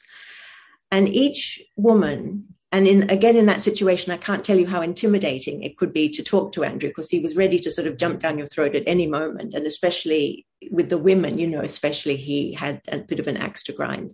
And 0.91 1.09
each 1.09 1.61
woman 1.75 2.55
and 2.72 2.88
in 2.88 3.09
again 3.09 3.36
in 3.36 3.45
that 3.45 3.61
situation 3.61 4.11
i 4.11 4.18
can't 4.18 4.43
tell 4.43 4.57
you 4.57 4.68
how 4.68 4.82
intimidating 4.82 5.63
it 5.63 5.78
could 5.78 5.93
be 5.93 6.09
to 6.09 6.24
talk 6.24 6.51
to 6.51 6.63
andrew 6.63 6.89
because 6.89 7.09
he 7.09 7.20
was 7.20 7.36
ready 7.36 7.59
to 7.59 7.72
sort 7.72 7.88
of 7.88 7.97
jump 7.97 8.20
down 8.20 8.38
your 8.38 8.47
throat 8.47 8.76
at 8.76 8.84
any 8.88 9.07
moment. 9.07 9.53
And 9.53 9.65
especially 9.65 10.45
with 10.72 10.89
the 10.89 10.97
women 10.97 11.38
you 11.38 11.47
know 11.47 11.61
especially 11.61 12.15
he 12.15 12.53
had 12.53 12.82
a 12.88 12.99
bit 12.99 13.20
of 13.20 13.28
an 13.28 13.38
axe 13.38 13.63
to 13.63 13.74
grind 13.74 14.13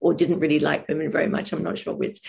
or 0.00 0.14
didn't 0.14 0.40
really 0.40 0.60
like 0.60 0.88
women 0.88 1.10
very 1.10 1.28
much 1.28 1.52
i'm 1.52 1.62
not 1.62 1.78
sure 1.78 1.94
which. 1.94 2.20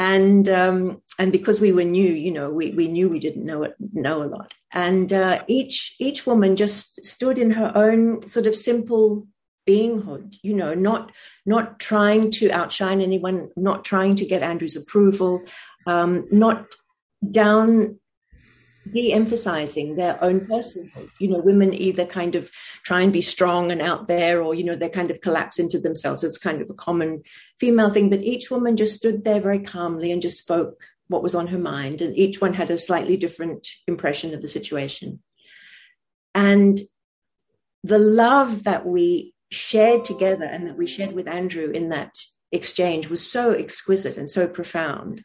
And 0.00 0.48
um, 0.48 1.02
and 1.18 1.32
because 1.32 1.60
we 1.60 1.72
were 1.72 1.82
new 1.82 2.12
you 2.12 2.30
know 2.30 2.50
we, 2.50 2.70
we 2.70 2.86
knew 2.86 3.08
we 3.08 3.18
didn't 3.18 3.44
know 3.44 3.64
it 3.64 3.74
know 3.92 4.22
a 4.22 4.30
lot. 4.30 4.54
And 4.72 5.12
uh, 5.12 5.42
each 5.48 5.96
each 5.98 6.24
woman 6.24 6.54
just 6.54 7.04
stood 7.04 7.36
in 7.36 7.50
her 7.50 7.72
own 7.74 8.26
sort 8.28 8.46
of 8.46 8.54
simple 8.54 9.26
beinghood 9.68 10.36
you 10.42 10.54
know 10.54 10.72
not 10.74 11.12
not 11.44 11.78
trying 11.78 12.30
to 12.30 12.50
outshine 12.50 13.00
anyone 13.00 13.50
not 13.56 13.84
trying 13.84 14.14
to 14.16 14.24
get 14.24 14.42
andrew's 14.42 14.76
approval 14.76 15.42
um, 15.86 16.26
not 16.30 16.66
down 17.30 17.98
de-emphasizing 18.92 19.96
their 19.96 20.22
own 20.22 20.40
personhood. 20.40 21.10
You 21.18 21.28
know 21.28 21.40
women 21.40 21.74
either 21.74 22.06
kind 22.06 22.34
of 22.34 22.50
try 22.84 23.02
and 23.02 23.12
be 23.12 23.20
strong 23.20 23.70
and 23.70 23.82
out 23.82 24.06
there 24.06 24.42
or 24.42 24.54
you 24.54 24.64
know 24.64 24.76
they 24.76 24.88
kind 24.88 25.10
of 25.10 25.20
collapse 25.20 25.58
into 25.58 25.78
themselves. 25.78 26.24
It's 26.24 26.38
kind 26.38 26.60
of 26.62 26.70
a 26.70 26.74
common 26.74 27.22
female 27.60 27.90
thing 27.90 28.10
but 28.10 28.22
each 28.22 28.50
woman 28.50 28.76
just 28.76 28.96
stood 28.96 29.24
there 29.24 29.40
very 29.40 29.60
calmly 29.60 30.10
and 30.10 30.22
just 30.22 30.38
spoke 30.38 30.84
what 31.08 31.22
was 31.22 31.34
on 31.34 31.46
her 31.48 31.58
mind 31.58 32.02
and 32.02 32.16
each 32.16 32.40
one 32.40 32.54
had 32.54 32.70
a 32.70 32.78
slightly 32.78 33.16
different 33.16 33.66
impression 33.86 34.34
of 34.34 34.42
the 34.42 34.48
situation. 34.48 35.20
And 36.34 36.80
the 37.82 37.98
love 37.98 38.64
that 38.64 38.84
we 38.84 39.34
shared 39.50 40.04
together 40.04 40.44
and 40.44 40.66
that 40.66 40.76
we 40.76 40.86
shared 40.86 41.12
with 41.12 41.28
Andrew 41.28 41.70
in 41.70 41.88
that 41.90 42.14
exchange 42.52 43.08
was 43.08 43.30
so 43.30 43.52
exquisite 43.52 44.16
and 44.16 44.28
so 44.28 44.46
profound. 44.46 45.24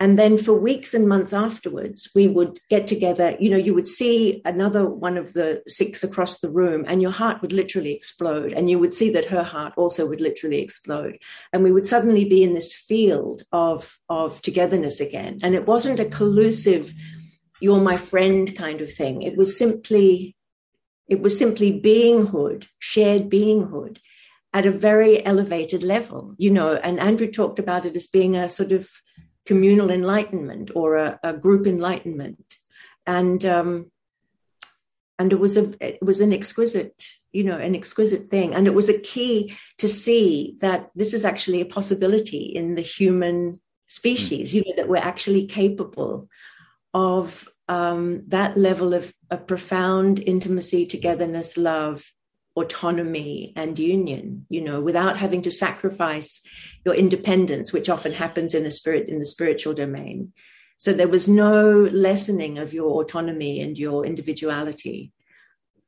And 0.00 0.16
then 0.16 0.38
for 0.38 0.52
weeks 0.52 0.94
and 0.94 1.08
months 1.08 1.32
afterwards, 1.32 2.08
we 2.14 2.28
would 2.28 2.60
get 2.70 2.86
together. 2.86 3.36
You 3.40 3.50
know, 3.50 3.56
you 3.56 3.74
would 3.74 3.88
see 3.88 4.40
another 4.44 4.88
one 4.88 5.18
of 5.18 5.32
the 5.32 5.60
six 5.66 6.04
across 6.04 6.38
the 6.38 6.50
room, 6.50 6.84
and 6.86 7.02
your 7.02 7.10
heart 7.10 7.42
would 7.42 7.52
literally 7.52 7.92
explode. 7.92 8.52
And 8.52 8.70
you 8.70 8.78
would 8.78 8.94
see 8.94 9.10
that 9.10 9.24
her 9.24 9.42
heart 9.42 9.72
also 9.76 10.06
would 10.06 10.20
literally 10.20 10.60
explode. 10.62 11.18
And 11.52 11.64
we 11.64 11.72
would 11.72 11.84
suddenly 11.84 12.24
be 12.24 12.44
in 12.44 12.54
this 12.54 12.72
field 12.72 13.42
of, 13.50 13.98
of 14.08 14.40
togetherness 14.40 15.00
again. 15.00 15.40
And 15.42 15.56
it 15.56 15.66
wasn't 15.66 15.98
a 15.98 16.04
collusive, 16.04 16.94
you're 17.60 17.80
my 17.80 17.96
friend 17.96 18.56
kind 18.56 18.80
of 18.80 18.92
thing. 18.92 19.22
It 19.22 19.36
was 19.36 19.58
simply 19.58 20.36
it 21.08 21.20
was 21.20 21.38
simply 21.38 21.72
beinghood, 21.72 22.68
shared 22.78 23.30
beinghood 23.30 23.98
at 24.52 24.66
a 24.66 24.70
very 24.70 25.24
elevated 25.24 25.82
level, 25.82 26.34
you 26.38 26.50
know. 26.50 26.74
And 26.74 27.00
Andrew 27.00 27.30
talked 27.30 27.58
about 27.58 27.86
it 27.86 27.96
as 27.96 28.06
being 28.06 28.36
a 28.36 28.48
sort 28.48 28.72
of 28.72 28.88
communal 29.46 29.90
enlightenment 29.90 30.70
or 30.74 30.96
a, 30.96 31.18
a 31.22 31.32
group 31.32 31.66
enlightenment. 31.66 32.56
And, 33.06 33.44
um, 33.46 33.90
and 35.18 35.32
it 35.32 35.40
was 35.40 35.56
a 35.56 35.74
it 35.80 36.02
was 36.02 36.20
an 36.20 36.32
exquisite 36.32 37.04
you 37.32 37.44
know 37.44 37.58
an 37.58 37.74
exquisite 37.74 38.30
thing 38.30 38.54
and 38.54 38.66
it 38.66 38.74
was 38.74 38.88
a 38.88 39.00
key 39.00 39.56
to 39.78 39.88
see 39.88 40.56
that 40.60 40.90
this 40.94 41.12
is 41.12 41.24
actually 41.24 41.60
a 41.60 41.66
possibility 41.66 42.44
in 42.44 42.74
the 42.74 42.82
human 42.82 43.60
species 43.86 44.50
mm. 44.50 44.54
you 44.54 44.64
know 44.66 44.74
that 44.76 44.88
we're 44.88 44.96
actually 44.96 45.46
capable 45.46 46.28
of 46.94 47.48
um, 47.68 48.22
that 48.28 48.56
level 48.56 48.94
of 48.94 49.12
a 49.30 49.36
profound 49.36 50.18
intimacy, 50.20 50.86
togetherness, 50.86 51.56
love, 51.56 52.04
autonomy, 52.56 53.52
and 53.56 53.78
union, 53.78 54.46
you 54.48 54.60
know, 54.60 54.80
without 54.80 55.16
having 55.16 55.42
to 55.42 55.50
sacrifice 55.50 56.40
your 56.84 56.94
independence, 56.94 57.72
which 57.72 57.88
often 57.88 58.12
happens 58.12 58.54
in 58.54 58.66
a 58.66 58.70
spirit 58.70 59.08
in 59.08 59.18
the 59.18 59.26
spiritual 59.26 59.74
domain. 59.74 60.32
So 60.78 60.92
there 60.92 61.08
was 61.08 61.28
no 61.28 61.88
lessening 61.92 62.58
of 62.58 62.72
your 62.72 63.02
autonomy 63.02 63.60
and 63.60 63.76
your 63.78 64.06
individuality, 64.06 65.12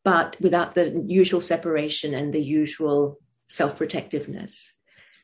but 0.04 0.36
without 0.40 0.74
the 0.74 1.02
usual 1.06 1.40
separation 1.40 2.14
and 2.14 2.32
the 2.32 2.42
usual 2.42 3.18
self-protectiveness. 3.48 4.72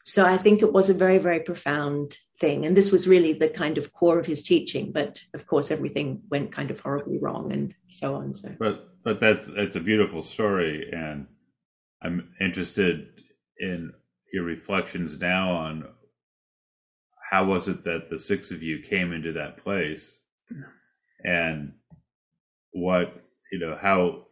So 0.05 0.25
I 0.25 0.37
think 0.37 0.63
it 0.63 0.73
was 0.73 0.89
a 0.89 0.95
very, 0.95 1.19
very 1.19 1.41
profound 1.41 2.17
thing. 2.39 2.67
And 2.67 2.77
this 2.77 2.93
was 2.93 3.09
really 3.09 3.33
the 3.33 3.49
kind 3.49 3.79
of 3.79 3.93
core 3.93 4.19
of 4.19 4.27
his 4.27 4.43
teaching. 4.43 4.93
But 4.93 5.21
of 5.35 5.47
course, 5.47 5.71
everything 5.71 6.23
went 6.31 6.53
kind 6.53 6.71
of 6.71 6.81
horribly 6.81 7.19
wrong 7.19 7.53
and 7.53 7.75
so 7.89 8.15
on. 8.15 8.35
So, 8.35 8.55
but 8.59 8.89
but 9.05 9.21
that's 9.21 9.47
that's 9.47 9.77
a 9.77 9.81
beautiful 9.81 10.23
story, 10.23 10.91
and 10.93 11.27
I'm 12.03 12.31
interested 12.41 13.09
in 13.59 13.93
your 14.33 14.45
reflections 14.45 15.19
now 15.21 15.53
on 15.53 15.89
how 17.31 17.45
was 17.45 17.69
it 17.69 17.85
that 17.85 18.11
the 18.11 18.19
six 18.19 18.51
of 18.51 18.63
you 18.63 18.81
came 18.81 19.13
into 19.13 19.33
that 19.33 19.57
place, 19.57 20.21
and 21.25 21.73
what 22.73 23.25
you 23.53 23.59
know 23.59 23.79
how 23.81 24.27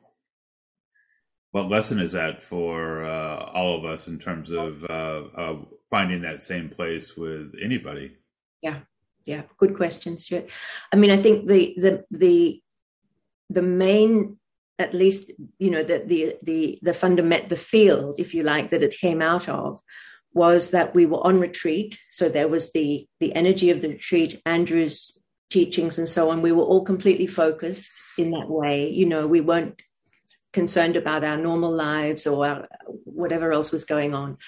what 1.53 1.71
lesson 1.71 2.01
is 2.01 2.13
that 2.13 2.43
for 2.43 3.05
uh, 3.05 3.51
all 3.55 3.79
of 3.79 3.85
us 3.85 4.09
in 4.09 4.19
terms 4.19 4.51
of 4.51 4.85
uh, 4.91 5.23
uh, 5.37 5.57
finding 5.97 6.23
that 6.23 6.43
same 6.43 6.69
place 6.69 7.17
with 7.17 7.55
anybody? 7.63 8.17
Yeah, 8.63 8.81
yeah, 9.25 9.43
good 9.59 9.77
question, 9.77 10.19
Stuart. 10.19 10.51
I 10.93 10.97
mean, 10.97 11.13
I 11.17 11.19
think 11.25 11.47
the 11.47 11.63
the 11.85 12.05
the 12.11 12.61
the 13.49 13.63
main, 13.63 14.39
at 14.77 14.93
least 14.93 15.31
you 15.65 15.71
know, 15.71 15.85
the 15.85 15.99
the 16.13 16.21
the 16.43 16.81
the 16.83 16.95
fundament, 16.95 17.49
the 17.49 17.65
field, 17.73 18.17
if 18.19 18.35
you 18.35 18.43
like, 18.43 18.71
that 18.71 18.83
it 18.83 19.03
came 19.07 19.23
out 19.23 19.49
of 19.49 19.81
was 20.33 20.73
that 20.73 20.97
we 20.97 21.07
were 21.07 21.25
on 21.25 21.39
retreat. 21.39 22.01
So 22.11 22.29
there 22.29 22.49
was 22.49 22.73
the 22.73 23.07
the 23.21 23.33
energy 23.43 23.71
of 23.71 23.81
the 23.81 23.91
retreat, 23.91 24.43
Andrew's 24.45 24.99
teachings 25.49 25.97
and 25.97 26.09
so 26.09 26.31
on. 26.31 26.43
We 26.43 26.51
were 26.51 26.69
all 26.71 26.83
completely 26.83 27.29
focused 27.29 27.93
in 28.19 28.33
that 28.33 28.51
way. 28.51 28.91
You 28.91 29.07
know, 29.07 29.29
we 29.29 29.41
weren't 29.41 29.81
concerned 30.53 30.97
about 30.97 31.23
our 31.23 31.37
normal 31.37 31.71
lives 31.71 32.27
or 32.27 32.45
our, 32.49 32.69
whatever 33.05 33.53
else 33.53 33.71
was 33.71 33.85
going 33.85 34.13
on. 34.13 34.39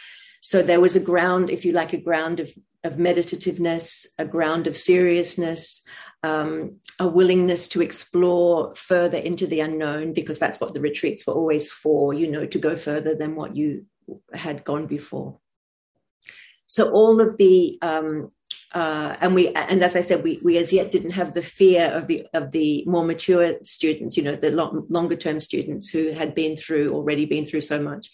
So 0.47 0.63
there 0.63 0.79
was 0.79 0.95
a 0.95 1.01
ground, 1.01 1.51
if 1.51 1.65
you 1.65 1.73
like, 1.73 1.93
a 1.93 1.97
ground 1.97 2.39
of, 2.39 2.55
of 2.85 2.99
meditativeness, 2.99 4.07
a 4.17 4.25
ground 4.25 4.69
of 4.69 4.77
seriousness, 4.77 5.83
um, 6.23 6.77
a 7.01 7.09
willingness 7.09 7.67
to 7.71 7.83
explore 7.83 8.73
further 8.77 9.19
into 9.19 9.49
the 9.49 9.59
unknown 9.59 10.13
because 10.13 10.39
that's 10.39 10.61
what 10.61 10.73
the 10.73 10.81
retreats 10.81 11.27
were 11.27 11.35
always 11.35 11.69
for, 11.69 12.15
you 12.15 12.31
know, 12.31 12.47
to 12.47 12.61
go 12.61 12.77
further 12.77 13.17
than 13.17 13.35
what 13.35 13.57
you 13.57 13.87
had 14.33 14.63
gone 14.63 14.87
before. 14.87 15.41
So 16.67 16.93
all 16.93 17.21
of 17.21 17.39
the 17.39 17.77
um, 17.83 18.31
uh, 18.73 19.17
and 19.21 19.35
we 19.35 19.49
and 19.49 19.83
as 19.83 19.97
I 19.97 20.01
said, 20.01 20.23
we 20.23 20.39
we 20.45 20.59
as 20.59 20.73
yet 20.73 20.93
didn't 20.93 21.11
have 21.11 21.35
the 21.35 21.43
fear 21.43 21.87
of 21.87 22.07
the 22.07 22.25
of 22.35 22.53
the 22.53 22.85
more 22.87 23.05
mature 23.05 23.57
students, 23.65 24.17
you 24.17 24.23
know, 24.23 24.37
the 24.37 24.53
long, 24.53 24.87
longer 24.91 25.17
term 25.17 25.41
students 25.41 25.89
who 25.89 26.13
had 26.13 26.37
been 26.37 26.57
through 26.57 26.95
already 26.95 27.25
been 27.27 27.47
through 27.47 27.63
so 27.63 27.83
much 27.83 28.13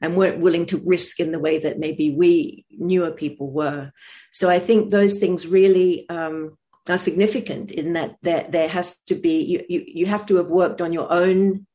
and 0.00 0.16
weren't 0.16 0.40
willing 0.40 0.66
to 0.66 0.82
risk 0.84 1.20
in 1.20 1.32
the 1.32 1.38
way 1.38 1.58
that 1.58 1.78
maybe 1.78 2.10
we 2.10 2.64
newer 2.70 3.10
people 3.10 3.50
were. 3.50 3.92
So 4.30 4.50
I 4.50 4.58
think 4.58 4.90
those 4.90 5.14
things 5.14 5.46
really 5.46 6.08
um, 6.08 6.56
are 6.88 6.98
significant 6.98 7.70
in 7.70 7.94
that 7.94 8.16
there, 8.22 8.46
there 8.48 8.68
has 8.68 8.98
to 9.06 9.14
be, 9.14 9.42
you, 9.42 9.64
you, 9.68 9.84
you 9.86 10.06
have 10.06 10.26
to 10.26 10.36
have 10.36 10.48
worked 10.48 10.80
on 10.80 10.92
your 10.92 11.12
own 11.12 11.66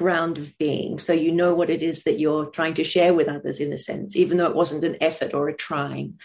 ground 0.00 0.38
of 0.38 0.56
being. 0.56 0.98
So 0.98 1.12
you 1.12 1.30
know 1.30 1.54
what 1.54 1.68
it 1.68 1.82
is 1.82 2.04
that 2.04 2.18
you're 2.18 2.46
trying 2.46 2.74
to 2.74 2.84
share 2.84 3.12
with 3.12 3.28
others 3.28 3.60
in 3.60 3.72
a 3.72 3.78
sense, 3.78 4.16
even 4.16 4.38
though 4.38 4.46
it 4.46 4.56
wasn't 4.56 4.82
an 4.82 4.96
effort 5.00 5.34
or 5.34 5.48
a 5.48 5.56
trying. 5.56 6.18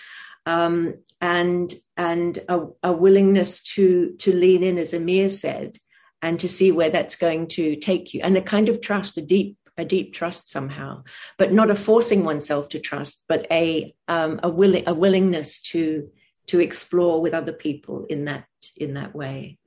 Um, 0.45 0.95
and 1.19 1.73
and 1.97 2.39
a, 2.47 2.61
a, 2.83 2.93
willingness 2.93 3.63
to 3.73 4.13
to 4.19 4.31
lean 4.31 4.63
in, 4.63 4.77
as 4.77 4.93
Amir 4.93 5.29
said, 5.29 5.79
and 6.21 6.39
to 6.39 6.47
see 6.47 6.71
where 6.71 6.91
that's 6.91 7.15
going 7.15 7.47
to 7.47 7.75
take 7.77 8.13
you, 8.13 8.21
and 8.23 8.37
a 8.37 8.41
kind 8.41 8.69
of 8.69 8.79
trust, 8.79 9.17
a 9.17 9.23
deep 9.23 9.57
a 9.77 9.85
deep 9.85 10.13
trust 10.13 10.49
somehow, 10.49 11.03
but 11.37 11.53
not 11.53 11.71
a 11.71 11.75
forcing 11.75 12.23
oneself 12.23 12.69
to 12.69 12.79
trust, 12.79 13.23
but 13.27 13.45
a 13.51 13.93
um, 14.07 14.39
a 14.43 14.49
willing 14.49 14.83
a 14.87 14.93
willingness 14.93 15.61
to 15.61 16.09
to 16.47 16.59
explore 16.59 17.21
with 17.21 17.33
other 17.33 17.53
people 17.53 18.05
in 18.09 18.25
that 18.25 18.45
in 18.77 18.93
that 18.93 19.13
way, 19.13 19.57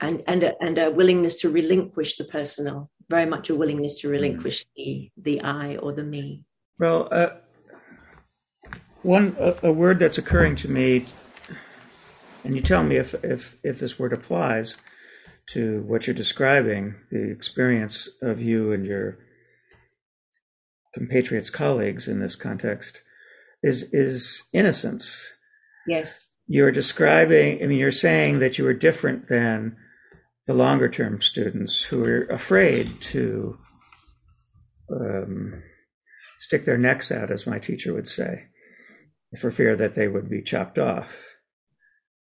and 0.00 0.22
and 0.26 0.42
a, 0.42 0.54
and 0.60 0.78
a 0.78 0.90
willingness 0.90 1.40
to 1.40 1.50
relinquish 1.50 2.16
the 2.16 2.24
personal, 2.24 2.90
very 3.08 3.26
much 3.26 3.50
a 3.50 3.54
willingness 3.54 3.98
to 3.98 4.08
relinquish 4.08 4.64
mm. 4.64 4.68
the 4.76 5.10
the 5.16 5.40
I 5.42 5.76
or 5.76 5.92
the 5.92 6.04
me. 6.04 6.42
Well, 6.78 7.08
uh, 7.10 7.30
one 9.02 9.36
a, 9.38 9.54
a 9.64 9.72
word 9.72 9.98
that's 9.98 10.18
occurring 10.18 10.56
to 10.56 10.68
me, 10.68 11.06
and 12.44 12.56
you 12.56 12.60
tell 12.62 12.82
me 12.82 12.96
if 12.96 13.14
if 13.24 13.56
if 13.62 13.78
this 13.78 13.98
word 13.98 14.12
applies 14.12 14.76
to 15.50 15.82
what 15.86 16.06
you're 16.06 16.14
describing, 16.14 16.96
the 17.10 17.30
experience 17.30 18.08
of 18.22 18.40
you 18.40 18.72
and 18.72 18.84
your 18.84 19.18
compatriots, 20.94 21.50
colleagues 21.50 22.08
in 22.08 22.20
this 22.20 22.36
context, 22.36 23.02
is 23.62 23.92
is 23.92 24.44
innocence. 24.52 25.32
Yes. 25.86 26.26
You're 26.48 26.72
describing, 26.72 27.62
I 27.62 27.66
mean, 27.66 27.78
you're 27.78 27.92
saying 27.92 28.38
that 28.38 28.56
you 28.56 28.66
are 28.66 28.74
different 28.74 29.28
than 29.28 29.76
the 30.46 30.54
longer 30.54 30.88
term 30.88 31.20
students 31.20 31.82
who 31.82 32.04
are 32.04 32.22
afraid 32.26 33.00
to 33.00 33.58
um, 34.90 35.62
stick 36.38 36.64
their 36.64 36.78
necks 36.78 37.10
out, 37.10 37.30
as 37.30 37.46
my 37.46 37.58
teacher 37.58 37.92
would 37.92 38.08
say, 38.08 38.44
for 39.38 39.50
fear 39.50 39.74
that 39.74 39.96
they 39.96 40.06
would 40.06 40.30
be 40.30 40.42
chopped 40.42 40.78
off, 40.78 41.24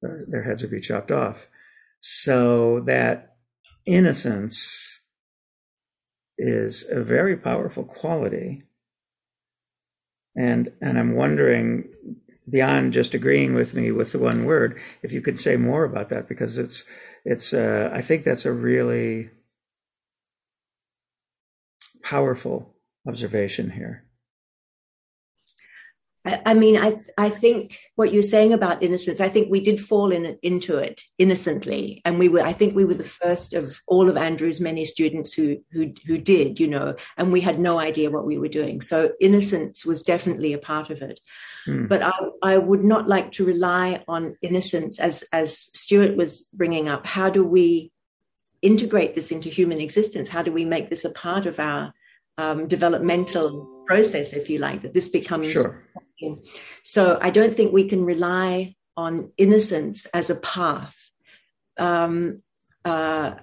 their 0.01 0.43
heads 0.43 0.61
would 0.63 0.71
be 0.71 0.81
chopped 0.81 1.11
off. 1.11 1.47
So 2.07 2.81
that 2.81 3.37
innocence 3.87 5.01
is 6.37 6.87
a 6.87 7.01
very 7.01 7.35
powerful 7.35 7.83
quality. 7.83 8.61
And, 10.35 10.71
and 10.79 10.99
I'm 10.99 11.15
wondering, 11.15 11.89
beyond 12.47 12.93
just 12.93 13.15
agreeing 13.15 13.55
with 13.55 13.73
me 13.73 13.91
with 13.91 14.11
the 14.11 14.19
one 14.19 14.45
word, 14.45 14.79
if 15.01 15.13
you 15.13 15.21
could 15.21 15.39
say 15.39 15.57
more 15.57 15.83
about 15.83 16.09
that, 16.09 16.29
because 16.29 16.59
it's, 16.59 16.85
it's, 17.23 17.55
uh, 17.55 17.89
I 17.91 18.03
think 18.03 18.23
that's 18.23 18.45
a 18.45 18.53
really 18.53 19.31
powerful 22.03 22.75
observation 23.07 23.71
here. 23.71 24.04
I, 26.25 26.53
mean, 26.53 26.77
I 26.77 26.95
I 27.17 27.29
think 27.29 27.79
what 27.95 28.13
you're 28.13 28.23
saying 28.23 28.51
about 28.53 28.81
innocence, 28.81 29.21
I 29.21 29.29
think 29.29 29.49
we 29.49 29.59
did 29.59 29.79
fall 29.79 30.11
in 30.11 30.37
into 30.41 30.77
it 30.77 31.01
innocently, 31.17 32.01
and 32.03 32.17
we 32.17 32.29
were. 32.29 32.41
I 32.41 32.53
think 32.53 32.75
we 32.75 32.85
were 32.85 32.95
the 32.95 33.03
first 33.03 33.53
of 33.53 33.79
all 33.85 34.09
of 34.09 34.17
Andrew's 34.17 34.59
many 34.59 34.85
students 34.85 35.33
who 35.33 35.57
who 35.71 35.93
who 36.05 36.17
did, 36.17 36.59
you 36.59 36.67
know, 36.67 36.95
and 37.17 37.31
we 37.31 37.41
had 37.41 37.59
no 37.59 37.79
idea 37.79 38.09
what 38.09 38.25
we 38.25 38.37
were 38.37 38.47
doing. 38.47 38.81
So 38.81 39.11
innocence 39.19 39.85
was 39.85 40.01
definitely 40.01 40.53
a 40.53 40.57
part 40.57 40.89
of 40.89 41.01
it. 41.01 41.19
Hmm. 41.65 41.85
But 41.87 42.01
I 42.01 42.13
I 42.41 42.57
would 42.57 42.83
not 42.83 43.07
like 43.07 43.31
to 43.33 43.45
rely 43.45 44.03
on 44.07 44.35
innocence 44.41 44.99
as 44.99 45.23
as 45.31 45.57
Stuart 45.57 46.17
was 46.17 46.49
bringing 46.53 46.89
up. 46.89 47.05
How 47.05 47.29
do 47.29 47.43
we 47.43 47.91
integrate 48.61 49.13
this 49.13 49.31
into 49.31 49.49
human 49.49 49.79
existence? 49.79 50.27
How 50.29 50.41
do 50.41 50.51
we 50.51 50.65
make 50.65 50.89
this 50.89 51.05
a 51.05 51.11
part 51.11 51.45
of 51.45 51.59
our 51.59 51.93
um, 52.37 52.67
developmental 52.67 53.75
process, 53.85 54.33
if 54.33 54.49
you 54.49 54.57
like, 54.57 54.81
that 54.81 54.93
this 54.93 55.07
becomes. 55.07 55.51
Sure. 55.51 55.83
So 56.83 57.19
I 57.21 57.29
don't 57.29 57.55
think 57.55 57.73
we 57.73 57.87
can 57.87 58.05
rely 58.05 58.75
on 58.97 59.31
innocence 59.37 60.05
as 60.07 60.29
a 60.29 60.35
path. 60.35 60.97
Um, 61.77 62.41
uh, 62.83 63.35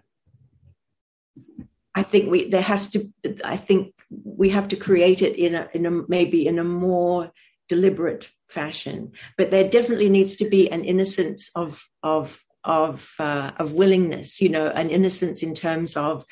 I 1.94 2.02
think 2.02 2.30
we 2.30 2.48
there 2.48 2.62
has 2.62 2.88
to. 2.90 3.12
I 3.44 3.56
think 3.56 3.94
we 4.24 4.48
have 4.50 4.68
to 4.68 4.76
create 4.76 5.20
it 5.20 5.36
in 5.36 5.54
a 5.54 5.68
in 5.74 5.86
a 5.86 5.90
maybe 6.08 6.46
in 6.46 6.58
a 6.58 6.64
more 6.64 7.30
deliberate 7.68 8.30
fashion. 8.48 9.12
But 9.36 9.50
there 9.50 9.68
definitely 9.68 10.08
needs 10.08 10.36
to 10.36 10.48
be 10.48 10.70
an 10.70 10.84
innocence 10.84 11.50
of 11.54 11.84
of 12.02 12.40
of 12.64 13.12
uh, 13.18 13.52
of 13.58 13.72
willingness. 13.72 14.40
You 14.40 14.48
know, 14.48 14.68
an 14.68 14.88
innocence 14.88 15.42
in 15.42 15.54
terms 15.54 15.96
of 15.96 16.24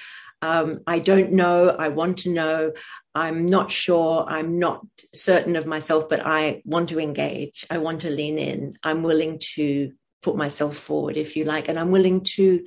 um, 0.42 0.80
I 0.86 0.98
don't 0.98 1.32
know. 1.32 1.70
I 1.70 1.88
want 1.88 2.18
to 2.18 2.30
know. 2.30 2.72
I'm 3.14 3.46
not 3.46 3.70
sure. 3.70 4.24
I'm 4.28 4.58
not 4.58 4.86
certain 5.12 5.56
of 5.56 5.66
myself, 5.66 6.08
but 6.08 6.24
I 6.24 6.62
want 6.64 6.88
to 6.90 7.00
engage. 7.00 7.66
I 7.70 7.78
want 7.78 8.02
to 8.02 8.10
lean 8.10 8.38
in. 8.38 8.78
I'm 8.82 9.02
willing 9.02 9.38
to 9.54 9.92
put 10.22 10.36
myself 10.36 10.76
forward, 10.76 11.16
if 11.16 11.36
you 11.36 11.44
like, 11.44 11.68
and 11.68 11.78
I'm 11.78 11.90
willing 11.90 12.22
to 12.22 12.64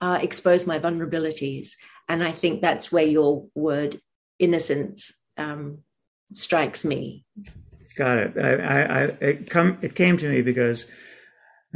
uh, 0.00 0.18
expose 0.22 0.66
my 0.66 0.78
vulnerabilities. 0.78 1.72
And 2.08 2.22
I 2.22 2.32
think 2.32 2.60
that's 2.60 2.92
where 2.92 3.06
your 3.06 3.46
word 3.54 4.00
innocence 4.38 5.12
um, 5.36 5.78
strikes 6.34 6.84
me. 6.84 7.24
Got 7.96 8.18
it. 8.18 8.38
I, 8.38 8.54
I, 8.54 8.82
I, 8.82 9.02
it, 9.20 9.50
come, 9.50 9.78
it 9.82 9.94
came 9.94 10.16
to 10.18 10.28
me 10.28 10.42
because 10.42 10.86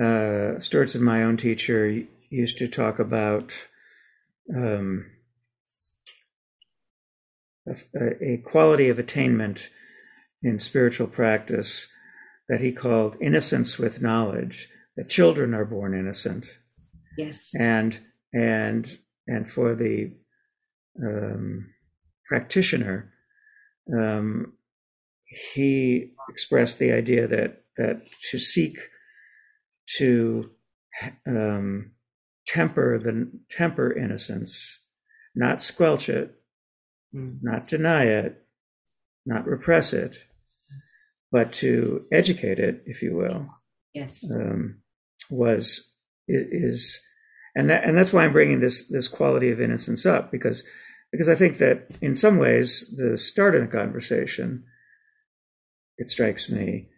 uh, 0.00 0.60
Stuart's 0.60 0.94
and 0.94 1.04
my 1.04 1.22
own 1.22 1.36
teacher 1.36 2.02
used 2.30 2.58
to 2.58 2.68
talk 2.68 2.98
about 2.98 3.52
um, 4.54 5.06
a, 7.68 8.24
a 8.24 8.36
quality 8.38 8.88
of 8.88 8.98
attainment 8.98 9.70
in 10.42 10.58
spiritual 10.58 11.06
practice 11.06 11.88
that 12.48 12.60
he 12.60 12.72
called 12.72 13.16
innocence 13.20 13.78
with 13.78 14.02
knowledge. 14.02 14.68
That 14.96 15.10
children 15.10 15.52
are 15.52 15.66
born 15.66 15.92
innocent. 15.92 16.46
Yes. 17.18 17.50
And 17.58 17.98
and 18.32 18.98
and 19.26 19.50
for 19.50 19.74
the 19.74 20.12
um, 21.02 21.70
practitioner, 22.26 23.12
um, 23.94 24.54
he 25.52 26.12
expressed 26.30 26.78
the 26.78 26.92
idea 26.92 27.26
that 27.26 27.62
that 27.76 28.02
to 28.30 28.38
seek 28.38 28.78
to 29.98 30.50
um, 31.26 31.92
temper 32.46 32.98
the 32.98 33.30
temper 33.50 33.92
innocence, 33.92 34.82
not 35.34 35.60
squelch 35.60 36.08
it, 36.08 36.34
Mm. 37.16 37.38
not 37.42 37.66
deny 37.66 38.04
it, 38.04 38.44
not 39.24 39.46
repress 39.46 39.92
it, 39.92 40.16
but 41.32 41.52
to 41.54 42.04
educate 42.12 42.58
it, 42.58 42.82
if 42.86 43.02
you 43.02 43.16
will. 43.16 43.46
Yes. 43.94 44.22
Um, 44.30 44.82
was 45.30 45.92
is 46.28 47.00
and 47.54 47.70
that 47.70 47.84
and 47.84 47.96
that's 47.96 48.12
why 48.12 48.24
I'm 48.24 48.32
bringing 48.32 48.60
this 48.60 48.88
this 48.88 49.08
quality 49.08 49.50
of 49.50 49.60
innocence 49.60 50.04
up 50.04 50.30
because 50.30 50.62
because 51.10 51.28
I 51.28 51.34
think 51.34 51.58
that 51.58 51.86
in 52.02 52.16
some 52.16 52.36
ways 52.36 52.94
the 52.96 53.16
start 53.16 53.54
of 53.54 53.62
the 53.62 53.66
conversation, 53.68 54.64
it 55.96 56.10
strikes 56.10 56.50
me, 56.50 56.88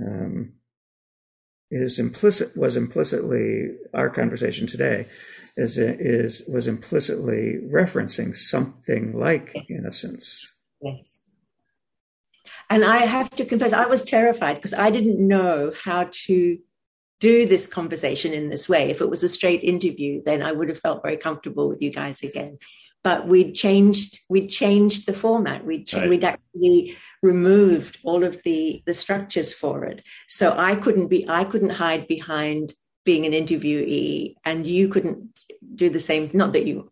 um, 0.00 0.52
is 1.72 1.98
implicit 1.98 2.56
was 2.56 2.76
implicitly 2.76 3.70
our 3.94 4.10
conversation 4.10 4.66
today 4.66 5.06
is, 5.56 5.78
is 5.78 6.44
was 6.46 6.66
implicitly 6.66 7.58
referencing 7.64 8.36
something 8.36 9.18
like 9.18 9.54
innocence. 9.68 10.50
Yes. 10.80 11.20
And 12.70 12.84
I 12.84 12.98
have 12.98 13.30
to 13.30 13.44
confess, 13.44 13.72
I 13.72 13.86
was 13.86 14.02
terrified 14.02 14.54
because 14.54 14.74
I 14.74 14.90
didn't 14.90 15.26
know 15.26 15.72
how 15.84 16.08
to 16.26 16.58
do 17.20 17.46
this 17.46 17.66
conversation 17.66 18.32
in 18.32 18.50
this 18.50 18.68
way. 18.68 18.90
If 18.90 19.00
it 19.00 19.10
was 19.10 19.22
a 19.22 19.28
straight 19.28 19.62
interview, 19.62 20.22
then 20.24 20.42
I 20.42 20.52
would 20.52 20.68
have 20.68 20.78
felt 20.78 21.02
very 21.02 21.16
comfortable 21.16 21.68
with 21.68 21.82
you 21.82 21.90
guys 21.90 22.22
again. 22.22 22.58
But 23.04 23.26
we'd 23.26 23.54
changed, 23.54 24.20
we'd 24.28 24.48
changed 24.48 25.06
the 25.06 25.12
format. 25.12 25.64
We'd, 25.64 25.86
ch- 25.86 25.94
right. 25.94 26.08
we'd 26.08 26.24
actually 26.24 26.96
removed 27.22 27.98
all 28.04 28.24
of 28.24 28.42
the 28.42 28.82
the 28.84 28.94
structures 28.94 29.52
for 29.52 29.84
it. 29.84 30.02
So 30.28 30.56
I 30.56 30.76
couldn't 30.76 31.08
be, 31.08 31.28
I 31.28 31.44
couldn't 31.44 31.70
hide 31.70 32.06
behind 32.08 32.74
being 33.04 33.26
an 33.26 33.32
interviewee 33.32 34.34
and 34.44 34.66
you 34.66 34.88
couldn't 34.88 35.40
do 35.74 35.88
the 35.88 36.00
same 36.00 36.30
not 36.34 36.52
that 36.52 36.66
you 36.66 36.90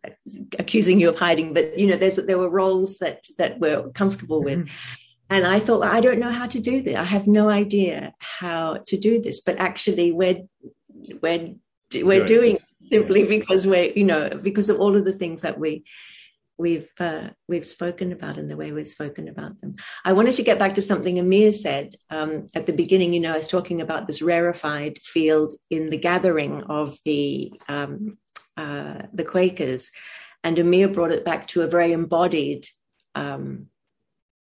accusing 0.59 1.01
you 1.01 1.09
of 1.09 1.17
hiding 1.17 1.53
but 1.55 1.79
you 1.79 1.87
know 1.87 1.97
there's 1.97 2.17
there 2.17 2.39
were 2.39 2.49
roles 2.49 2.99
that 2.99 3.25
that 3.39 3.59
we're 3.61 3.89
comfortable 3.91 4.43
with 4.43 4.59
mm-hmm. 4.59 4.95
and 5.29 5.47
i 5.47 5.61
thought 5.61 5.85
i 5.85 6.01
don't 6.01 6.19
know 6.19 6.31
how 6.31 6.47
to 6.47 6.59
do 6.59 6.83
this 6.83 6.97
i 6.97 7.05
have 7.05 7.27
no 7.27 7.49
idea 7.49 8.13
how 8.19 8.79
to 8.87 8.97
do 8.97 9.21
this 9.21 9.41
but 9.41 9.57
actually 9.59 10.11
we're 10.11 10.43
we're 11.23 11.55
we're 12.03 12.25
doing 12.25 12.59
simply 12.89 13.25
because 13.25 13.67
we're 13.67 13.93
you 13.95 14.05
know 14.05 14.31
because 14.31 14.69
of 14.69 14.81
all 14.81 14.97
of 14.97 15.05
the 15.05 15.13
things 15.13 15.43
that 15.43 15.59
we 15.59 15.85
we've 16.61 16.91
uh, 17.01 17.29
we've 17.49 17.67
spoken 17.67 18.13
about 18.13 18.37
and 18.37 18.51
the 18.51 18.57
way 18.57 18.71
we've 18.71 18.87
spoken 18.87 19.29
about 19.29 19.61
them. 19.61 19.77
I 20.05 20.13
wanted 20.13 20.35
to 20.37 20.43
get 20.43 20.59
back 20.59 20.75
to 20.75 20.83
something 20.83 21.19
Amir 21.19 21.53
said 21.53 21.97
um, 22.11 22.47
at 22.55 22.67
the 22.67 22.73
beginning. 22.73 23.13
You 23.13 23.21
know, 23.21 23.33
I 23.33 23.39
was 23.39 23.49
talking 23.49 23.81
about 23.81 24.07
this 24.07 24.23
rarefied 24.23 24.99
field 24.99 25.55
in 25.71 25.87
the 25.87 25.97
gathering 25.97 26.63
of 26.65 26.97
the 27.05 27.53
um, 27.67 28.19
uh, 28.57 29.03
the 29.13 29.25
Quakers, 29.25 29.91
and 30.45 30.59
Amir 30.59 30.89
brought 30.89 31.13
it 31.13 31.25
back 31.25 31.49
to 31.49 31.63
a 31.63 31.67
very 31.67 31.93
embodied 31.93 32.69
um, 33.15 33.67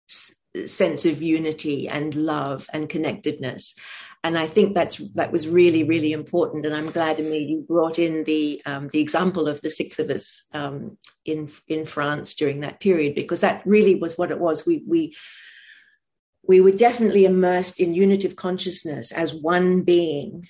s- 0.08 0.34
sense 0.66 1.06
of 1.06 1.22
unity 1.22 1.88
and 1.88 2.14
love 2.14 2.68
and 2.72 2.88
connectedness 2.88 3.74
and 4.22 4.36
I 4.36 4.46
think 4.46 4.74
that's 4.74 4.96
that 5.14 5.32
was 5.32 5.48
really 5.48 5.84
really 5.84 6.12
important. 6.12 6.66
And 6.66 6.74
I'm 6.74 6.90
glad, 6.90 7.18
Amir, 7.18 7.40
you 7.40 7.64
brought 7.66 7.98
in 7.98 8.24
the 8.24 8.60
um, 8.66 8.88
the 8.92 9.00
example 9.00 9.48
of 9.48 9.60
the 9.62 9.70
six 9.70 9.98
of 9.98 10.10
us 10.10 10.44
um, 10.52 10.98
in 11.24 11.50
in 11.68 11.86
France 11.86 12.34
during 12.34 12.60
that 12.60 12.80
period 12.80 13.14
because 13.14 13.40
that 13.40 13.62
really 13.64 13.94
was 13.94 14.18
what 14.18 14.30
it 14.30 14.38
was. 14.38 14.66
We 14.66 14.84
we 14.86 15.16
we 16.46 16.60
were 16.60 16.72
definitely 16.72 17.24
immersed 17.24 17.80
in 17.80 17.94
unitive 17.94 18.36
consciousness 18.36 19.12
as 19.12 19.34
one 19.34 19.82
being, 19.82 20.48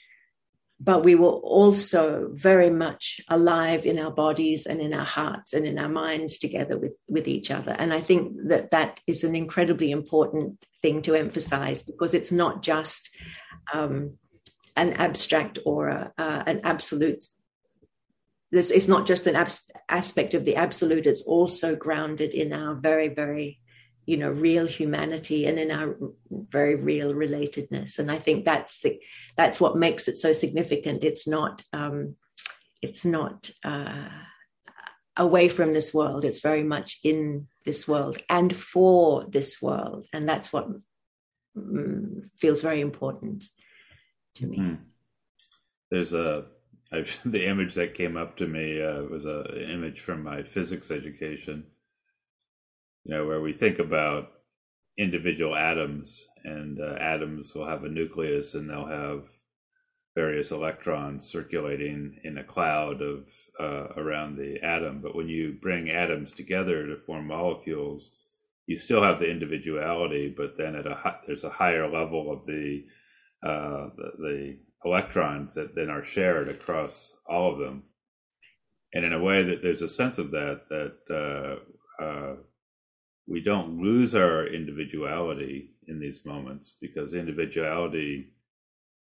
but 0.82 1.04
we 1.04 1.14
were 1.14 1.28
also 1.28 2.30
very 2.32 2.70
much 2.70 3.20
alive 3.28 3.84
in 3.84 3.98
our 3.98 4.10
bodies 4.10 4.64
and 4.64 4.80
in 4.80 4.94
our 4.94 5.04
hearts 5.04 5.52
and 5.52 5.66
in 5.66 5.78
our 5.78 5.90
minds 5.90 6.38
together 6.38 6.78
with 6.78 6.96
with 7.06 7.28
each 7.28 7.50
other. 7.50 7.72
And 7.72 7.92
I 7.92 8.00
think 8.00 8.48
that 8.48 8.70
that 8.70 8.98
is 9.06 9.22
an 9.22 9.36
incredibly 9.36 9.90
important 9.90 10.64
thing 10.80 11.02
to 11.02 11.14
emphasize 11.14 11.82
because 11.82 12.14
it's 12.14 12.32
not 12.32 12.62
just 12.62 13.10
um, 13.74 14.16
an 14.74 14.94
abstract 14.94 15.58
or 15.66 15.88
a, 15.88 16.12
uh, 16.16 16.42
an 16.46 16.62
absolute. 16.64 17.24
This 18.50 18.70
is 18.70 18.88
not 18.88 19.06
just 19.06 19.26
an 19.26 19.36
abs- 19.36 19.70
aspect 19.90 20.32
of 20.32 20.46
the 20.46 20.56
absolute; 20.56 21.06
it's 21.06 21.22
also 21.22 21.76
grounded 21.76 22.32
in 22.32 22.54
our 22.54 22.74
very, 22.74 23.08
very, 23.08 23.60
you 24.06 24.16
know, 24.16 24.30
real 24.30 24.66
humanity 24.66 25.46
and 25.46 25.58
in 25.58 25.70
our 25.70 25.96
very 26.30 26.74
real 26.74 27.12
relatedness. 27.12 27.98
And 27.98 28.10
I 28.10 28.18
think 28.18 28.44
that's 28.44 28.80
the 28.80 29.00
that's 29.36 29.60
what 29.60 29.76
makes 29.76 30.08
it 30.08 30.16
so 30.16 30.32
significant. 30.32 31.04
It's 31.04 31.26
not 31.26 31.62
um, 31.72 32.16
it's 32.82 33.04
not 33.04 33.50
uh, 33.64 34.08
away 35.16 35.48
from 35.48 35.72
this 35.72 35.92
world. 35.92 36.24
It's 36.24 36.40
very 36.40 36.64
much 36.64 36.98
in 37.04 37.46
this 37.64 37.86
world 37.86 38.18
and 38.28 38.54
for 38.54 39.26
this 39.28 39.60
world, 39.60 40.06
and 40.12 40.28
that's 40.28 40.52
what 40.52 40.68
mm, 41.56 42.24
feels 42.38 42.62
very 42.62 42.80
important 42.80 43.44
to 44.36 44.46
me. 44.46 44.58
Mm-hmm. 44.58 44.82
There's 45.90 46.14
a 46.14 46.46
I've, 46.92 47.18
the 47.24 47.46
image 47.46 47.74
that 47.74 47.94
came 47.94 48.16
up 48.16 48.36
to 48.38 48.46
me 48.46 48.82
uh, 48.82 49.02
was 49.02 49.26
a, 49.26 49.40
an 49.40 49.70
image 49.70 50.00
from 50.00 50.22
my 50.22 50.42
physics 50.42 50.90
education. 50.90 51.64
You 53.04 53.14
know, 53.14 53.26
where 53.26 53.40
we 53.40 53.52
think 53.52 53.78
about 53.78 54.30
individual 54.98 55.56
atoms, 55.56 56.24
and 56.44 56.80
uh, 56.80 56.96
atoms 57.00 57.54
will 57.54 57.66
have 57.66 57.84
a 57.84 57.88
nucleus, 57.88 58.54
and 58.54 58.68
they'll 58.68 58.86
have 58.86 59.24
various 60.14 60.50
electrons 60.50 61.26
circulating 61.26 62.18
in 62.24 62.38
a 62.38 62.44
cloud 62.44 63.00
of 63.00 63.30
uh, 63.58 63.94
around 63.96 64.36
the 64.36 64.58
atom. 64.62 65.00
But 65.00 65.14
when 65.14 65.28
you 65.28 65.56
bring 65.60 65.90
atoms 65.90 66.32
together 66.32 66.86
to 66.86 66.96
form 67.06 67.26
molecules, 67.26 68.10
you 68.66 68.76
still 68.76 69.02
have 69.02 69.18
the 69.18 69.30
individuality, 69.30 70.32
but 70.36 70.56
then 70.56 70.76
at 70.76 70.86
a 70.86 71.16
there's 71.26 71.44
a 71.44 71.50
higher 71.50 71.90
level 71.90 72.32
of 72.32 72.46
the 72.46 72.84
uh, 73.42 73.88
the, 73.96 74.10
the, 74.18 74.58
electrons 74.82 75.54
that 75.54 75.74
then 75.74 75.90
are 75.90 76.02
shared 76.02 76.48
across 76.48 77.14
all 77.26 77.52
of 77.52 77.58
them. 77.58 77.82
And 78.94 79.04
in 79.04 79.12
a 79.12 79.22
way 79.22 79.42
that 79.42 79.60
there's 79.60 79.82
a 79.82 79.88
sense 79.88 80.16
of 80.16 80.30
that, 80.30 80.62
that 80.70 81.60
uh, 82.00 82.02
uh, 82.02 82.36
we 83.26 83.40
don't 83.40 83.80
lose 83.80 84.14
our 84.14 84.46
individuality 84.46 85.70
in 85.86 86.00
these 86.00 86.24
moments 86.24 86.74
because 86.80 87.14
individuality 87.14 88.32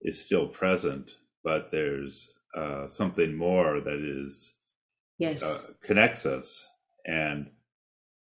is 0.01 0.21
still 0.21 0.47
present, 0.47 1.15
but 1.43 1.71
there's 1.71 2.29
uh, 2.55 2.87
something 2.87 3.35
more 3.35 3.79
that 3.79 4.25
is 4.25 4.53
yes. 5.17 5.43
uh, 5.43 5.71
connects 5.81 6.25
us, 6.25 6.67
and 7.05 7.49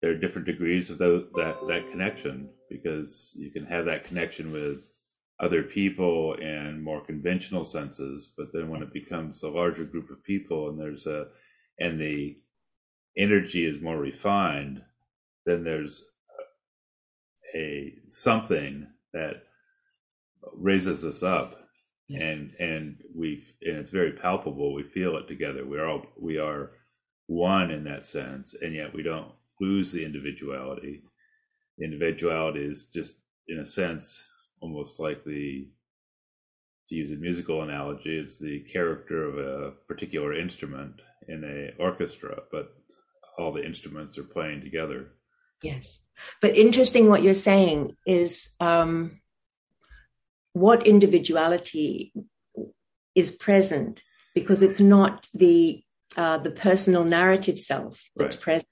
there 0.01 0.11
are 0.11 0.17
different 0.17 0.47
degrees 0.47 0.89
of 0.89 0.97
the, 0.97 1.27
that 1.35 1.57
that 1.67 1.89
connection 1.89 2.49
because 2.69 3.33
you 3.37 3.51
can 3.51 3.65
have 3.65 3.85
that 3.85 4.05
connection 4.05 4.51
with 4.51 4.79
other 5.39 5.63
people 5.63 6.33
in 6.35 6.81
more 6.83 7.03
conventional 7.03 7.63
senses 7.63 8.31
but 8.37 8.47
then 8.53 8.69
when 8.69 8.81
it 8.81 8.93
becomes 8.93 9.41
a 9.43 9.49
larger 9.49 9.83
group 9.83 10.09
of 10.09 10.23
people 10.23 10.69
and 10.69 10.79
there's 10.79 11.07
a 11.07 11.27
and 11.79 11.99
the 11.99 12.37
energy 13.17 13.65
is 13.65 13.81
more 13.81 13.97
refined 13.97 14.81
then 15.45 15.63
there's 15.63 16.03
a, 17.55 17.93
something 18.09 18.87
that 19.13 19.43
raises 20.53 21.05
us 21.05 21.21
up 21.21 21.67
yes. 22.07 22.21
and 22.21 22.53
and 22.59 22.97
we 23.15 23.43
and 23.61 23.77
it's 23.77 23.89
very 23.91 24.13
palpable 24.13 24.73
we 24.73 24.83
feel 24.83 25.17
it 25.17 25.27
together 25.27 25.65
we're 25.65 25.85
all 25.85 26.03
we 26.19 26.37
are 26.37 26.71
one 27.27 27.69
in 27.69 27.83
that 27.83 28.05
sense 28.05 28.55
and 28.61 28.73
yet 28.73 28.93
we 28.93 29.03
don't 29.03 29.31
lose 29.59 29.91
the 29.91 30.03
individuality 30.03 31.03
the 31.77 31.85
individuality 31.85 32.65
is 32.65 32.87
just 32.93 33.13
in 33.47 33.59
a 33.59 33.65
sense 33.65 34.25
almost 34.61 34.99
like 34.99 35.23
the 35.25 35.67
to 36.91 36.97
use 36.97 37.11
a 37.11 37.15
musical 37.15 37.63
analogy, 37.63 38.17
it's 38.17 38.37
the 38.37 38.59
character 38.71 39.23
of 39.23 39.37
a 39.37 39.71
particular 39.87 40.37
instrument 40.37 41.01
in 41.29 41.41
a 41.43 41.81
orchestra, 41.81 42.43
but 42.51 42.73
all 43.37 43.53
the 43.53 43.65
instruments 43.65 44.17
are 44.17 44.23
playing 44.23 44.59
together. 44.59 45.07
Yes, 45.63 45.99
but 46.41 46.55
interesting 46.55 47.07
what 47.07 47.23
you're 47.23 47.33
saying 47.33 47.95
is 48.05 48.49
um, 48.59 49.21
what 50.53 50.85
individuality 50.85 52.13
is 53.15 53.31
present 53.31 54.01
because 54.33 54.61
it's 54.61 54.79
not 54.79 55.27
the 55.33 55.83
uh, 56.17 56.37
the 56.37 56.51
personal 56.51 57.05
narrative 57.05 57.59
self 57.59 58.01
that's 58.15 58.35
right. 58.35 58.43
present. 58.43 58.67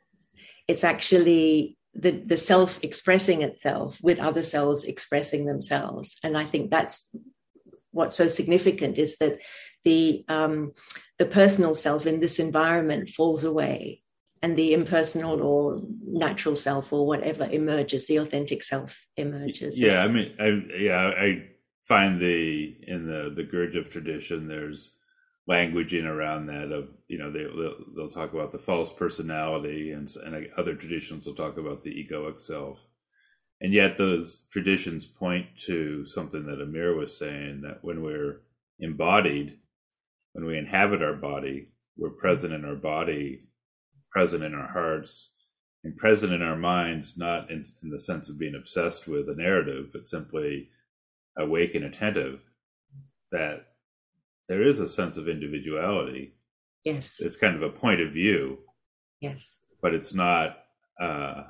It's 0.67 0.83
actually 0.83 1.77
the, 1.93 2.11
the 2.11 2.37
self 2.37 2.83
expressing 2.83 3.41
itself 3.41 3.99
with 4.01 4.19
other 4.19 4.43
selves 4.43 4.83
expressing 4.83 5.45
themselves. 5.45 6.17
And 6.23 6.37
I 6.37 6.45
think 6.45 6.69
that's 6.69 7.09
what's 7.91 8.15
so 8.15 8.27
significant 8.27 8.97
is 8.97 9.17
that 9.17 9.39
the 9.83 10.23
um, 10.27 10.73
the 11.17 11.25
personal 11.25 11.75
self 11.75 12.05
in 12.05 12.19
this 12.19 12.39
environment 12.39 13.09
falls 13.09 13.43
away 13.43 14.03
and 14.41 14.55
the 14.57 14.73
impersonal 14.73 15.41
or 15.41 15.81
natural 16.05 16.55
self 16.55 16.93
or 16.93 17.05
whatever 17.05 17.45
emerges 17.45 18.07
the 18.07 18.17
authentic 18.17 18.63
self 18.63 19.05
emerges. 19.17 19.79
Yeah 19.79 20.03
i 20.03 20.07
mean 20.07 20.33
I, 20.39 20.75
yeah 20.77 21.11
i 21.17 21.49
find 21.83 22.19
the 22.19 22.77
in 22.83 23.05
the 23.05 23.31
the 23.35 23.43
gurdjieff 23.43 23.89
tradition 23.89 24.47
there's 24.47 24.93
languaging 25.49 26.05
around 26.05 26.45
that 26.45 26.71
of 26.71 26.89
you 27.07 27.17
know 27.17 27.31
they 27.31 27.43
they'll, 27.95 28.09
talk 28.09 28.33
about 28.33 28.51
the 28.51 28.59
false 28.59 28.93
personality 28.93 29.91
and 29.91 30.13
and 30.23 30.35
uh, 30.35 30.39
other 30.57 30.75
traditions 30.75 31.25
will 31.25 31.33
talk 31.33 31.57
about 31.57 31.83
the 31.83 31.91
egoic 31.91 32.39
self. 32.41 32.79
And 33.61 33.73
yet 33.73 33.97
those 33.97 34.45
traditions 34.51 35.05
point 35.05 35.47
to 35.65 36.05
something 36.05 36.45
that 36.45 36.61
Amir 36.61 36.95
was 36.95 37.17
saying 37.17 37.61
that 37.61 37.79
when 37.83 38.01
we're 38.01 38.41
embodied 38.79 39.57
when 40.33 40.45
we 40.45 40.57
inhabit 40.57 41.03
our 41.03 41.15
body 41.15 41.67
we're 41.97 42.09
present 42.11 42.53
in 42.53 42.63
our 42.63 42.75
body 42.75 43.41
present 44.11 44.43
in 44.43 44.53
our 44.53 44.67
hearts 44.67 45.31
and 45.83 45.95
present 45.95 46.33
in 46.33 46.41
our 46.41 46.57
minds 46.57 47.17
not 47.17 47.49
in, 47.49 47.63
in 47.83 47.89
the 47.89 47.99
sense 47.99 48.29
of 48.29 48.39
being 48.39 48.55
obsessed 48.55 49.07
with 49.07 49.29
a 49.29 49.35
narrative 49.35 49.87
but 49.93 50.07
simply 50.07 50.69
awake 51.37 51.75
and 51.75 51.85
attentive 51.85 52.41
that 53.31 53.65
there 54.47 54.67
is 54.67 54.79
a 54.79 54.87
sense 54.87 55.15
of 55.17 55.29
individuality. 55.29 56.33
Yes. 56.83 57.17
It's 57.19 57.37
kind 57.37 57.55
of 57.55 57.61
a 57.61 57.69
point 57.69 58.01
of 58.01 58.11
view. 58.11 58.57
Yes. 59.21 59.57
But 59.81 59.93
it's 59.93 60.13
not 60.13 60.57
uh, 60.99 61.43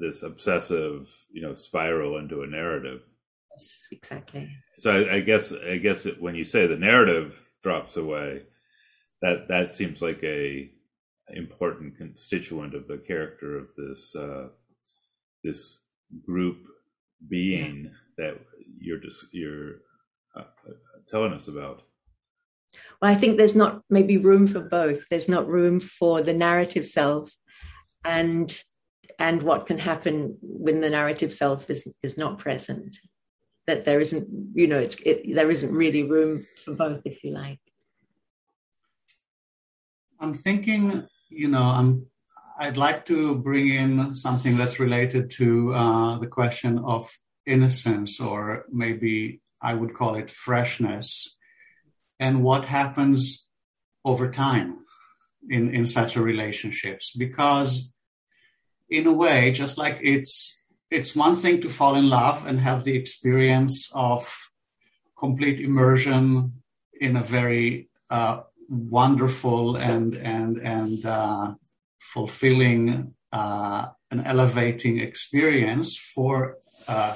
this 0.00 0.22
obsessive, 0.22 1.12
you 1.30 1.42
know, 1.42 1.54
spiral 1.54 2.18
into 2.18 2.42
a 2.42 2.46
narrative. 2.46 3.02
Yes, 3.50 3.88
exactly. 3.90 4.48
So 4.78 4.90
I, 4.90 5.16
I 5.16 5.20
guess 5.20 5.52
I 5.52 5.78
guess 5.78 6.06
when 6.18 6.34
you 6.34 6.44
say 6.44 6.66
the 6.66 6.76
narrative 6.76 7.50
drops 7.62 7.96
away, 7.96 8.42
that 9.22 9.48
that 9.48 9.74
seems 9.74 10.02
like 10.02 10.22
a 10.22 10.70
important 11.30 11.96
constituent 11.96 12.74
of 12.74 12.86
the 12.86 12.98
character 12.98 13.58
of 13.58 13.68
this 13.76 14.14
uh, 14.14 14.48
this 15.42 15.78
group 16.24 16.58
being 17.28 17.84
yeah. 17.84 17.90
that 18.18 18.40
you're 18.78 19.00
just 19.00 19.26
you're 19.32 19.76
uh, 20.36 20.44
telling 21.08 21.32
us 21.32 21.48
about. 21.48 21.82
well, 23.00 23.10
I 23.10 23.14
think 23.14 23.36
there's 23.36 23.56
not 23.56 23.82
maybe 23.90 24.16
room 24.16 24.46
for 24.46 24.60
both. 24.60 25.08
There's 25.08 25.28
not 25.28 25.48
room 25.48 25.80
for 25.80 26.22
the 26.22 26.34
narrative 26.34 26.86
self 26.86 27.30
and 28.04 28.56
and 29.18 29.42
what 29.42 29.66
can 29.66 29.78
happen 29.78 30.36
when 30.42 30.80
the 30.80 30.90
narrative 30.90 31.32
self 31.32 31.68
is 31.70 31.92
is 32.02 32.16
not 32.16 32.38
present. 32.38 32.96
That 33.66 33.84
there 33.84 33.98
isn't, 33.98 34.28
you 34.54 34.68
know, 34.68 34.78
it's 34.78 34.96
it, 35.04 35.34
there 35.34 35.50
isn't 35.50 35.72
really 35.72 36.04
room 36.04 36.46
for 36.64 36.74
both, 36.74 37.02
if 37.04 37.24
you 37.24 37.32
like. 37.32 37.58
I'm 40.20 40.34
thinking, 40.34 41.06
you 41.28 41.48
know, 41.48 41.62
I'm 41.62 42.06
I'd 42.58 42.76
like 42.78 43.04
to 43.06 43.34
bring 43.34 43.68
in 43.68 44.14
something 44.14 44.56
that's 44.56 44.80
related 44.80 45.30
to 45.32 45.74
uh, 45.74 46.18
the 46.18 46.26
question 46.26 46.78
of 46.78 47.10
innocence, 47.44 48.18
or 48.20 48.64
maybe 48.70 49.42
I 49.60 49.74
would 49.74 49.94
call 49.94 50.14
it 50.14 50.30
freshness, 50.30 51.36
and 52.18 52.42
what 52.42 52.64
happens 52.64 53.46
over 54.04 54.30
time 54.30 54.78
in, 55.50 55.74
in 55.74 55.84
such 55.84 56.16
a 56.16 56.22
relationships. 56.22 57.12
Because 57.16 57.92
in 58.88 59.06
a 59.06 59.12
way, 59.12 59.52
just 59.52 59.76
like 59.76 59.98
it's 60.02 60.62
it's 60.90 61.16
one 61.16 61.36
thing 61.36 61.60
to 61.60 61.68
fall 61.68 61.96
in 61.96 62.08
love 62.08 62.46
and 62.46 62.60
have 62.60 62.84
the 62.84 62.96
experience 62.96 63.90
of 63.94 64.48
complete 65.18 65.60
immersion 65.60 66.62
in 67.00 67.16
a 67.16 67.22
very 67.22 67.88
uh, 68.10 68.42
wonderful 68.68 69.76
and 69.76 70.14
and 70.14 70.58
and 70.58 71.04
uh, 71.06 71.54
fulfilling 71.98 73.14
uh, 73.32 73.86
an 74.10 74.20
elevating 74.20 75.00
experience 75.00 75.96
for 75.98 76.58
a 76.88 77.14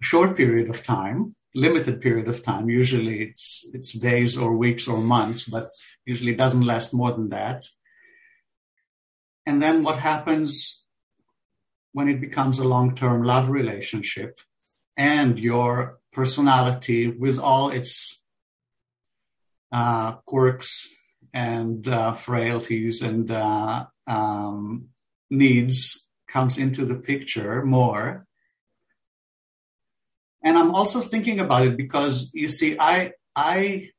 short 0.00 0.36
period 0.36 0.68
of 0.70 0.82
time 0.82 1.34
limited 1.54 2.00
period 2.00 2.28
of 2.28 2.42
time. 2.42 2.68
Usually 2.68 3.22
it's 3.22 3.68
it's 3.74 3.98
days 3.98 4.36
or 4.36 4.56
weeks 4.56 4.86
or 4.86 4.98
months 4.98 5.44
but 5.44 5.70
usually 6.04 6.34
doesn't 6.34 6.66
last 6.66 6.94
more 6.94 7.12
than 7.12 7.30
that. 7.30 7.64
And 9.46 9.62
then 9.62 9.82
what 9.82 9.98
happens 9.98 10.84
when 11.92 12.08
it 12.08 12.20
becomes 12.20 12.58
a 12.58 12.68
long-term 12.68 13.22
love 13.22 13.48
relationship 13.48 14.38
and 14.96 15.38
your 15.38 15.98
personality 16.12 17.08
with 17.08 17.38
all 17.38 17.70
its 17.70 18.17
uh, 19.72 20.14
quirks 20.26 20.88
and 21.32 21.86
uh, 21.88 22.14
frailties 22.14 23.02
and 23.02 23.30
uh, 23.30 23.86
um, 24.06 24.88
needs 25.30 26.08
comes 26.28 26.58
into 26.58 26.84
the 26.84 26.96
picture 26.96 27.64
more. 27.64 28.26
And 30.42 30.56
I'm 30.56 30.74
also 30.74 31.00
thinking 31.00 31.40
about 31.40 31.66
it 31.66 31.76
because 31.76 32.30
you 32.32 32.48
see, 32.48 32.76
I 32.78 33.12
I 33.34 33.90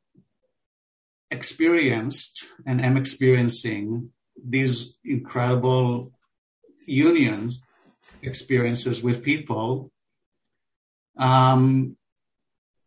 experienced 1.31 2.45
and 2.65 2.81
am 2.81 2.97
experiencing 2.97 4.11
these 4.43 4.97
incredible 5.03 6.11
unions 6.85 7.61
experiences 8.21 9.03
with 9.03 9.23
people. 9.23 9.91
Um, 11.17 11.97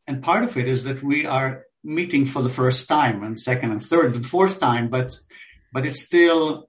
and 0.06 0.22
part 0.22 0.44
of 0.44 0.56
it 0.56 0.66
is 0.66 0.84
that 0.84 1.02
we 1.02 1.26
are 1.26 1.64
meeting 1.84 2.24
for 2.24 2.42
the 2.42 2.48
first 2.48 2.88
time 2.88 3.22
and 3.22 3.38
second 3.38 3.70
and 3.70 3.82
third 3.82 4.14
and 4.14 4.24
fourth 4.24 4.60
time 4.60 4.88
but 4.88 5.10
but 5.72 5.84
it's 5.84 6.00
still 6.00 6.68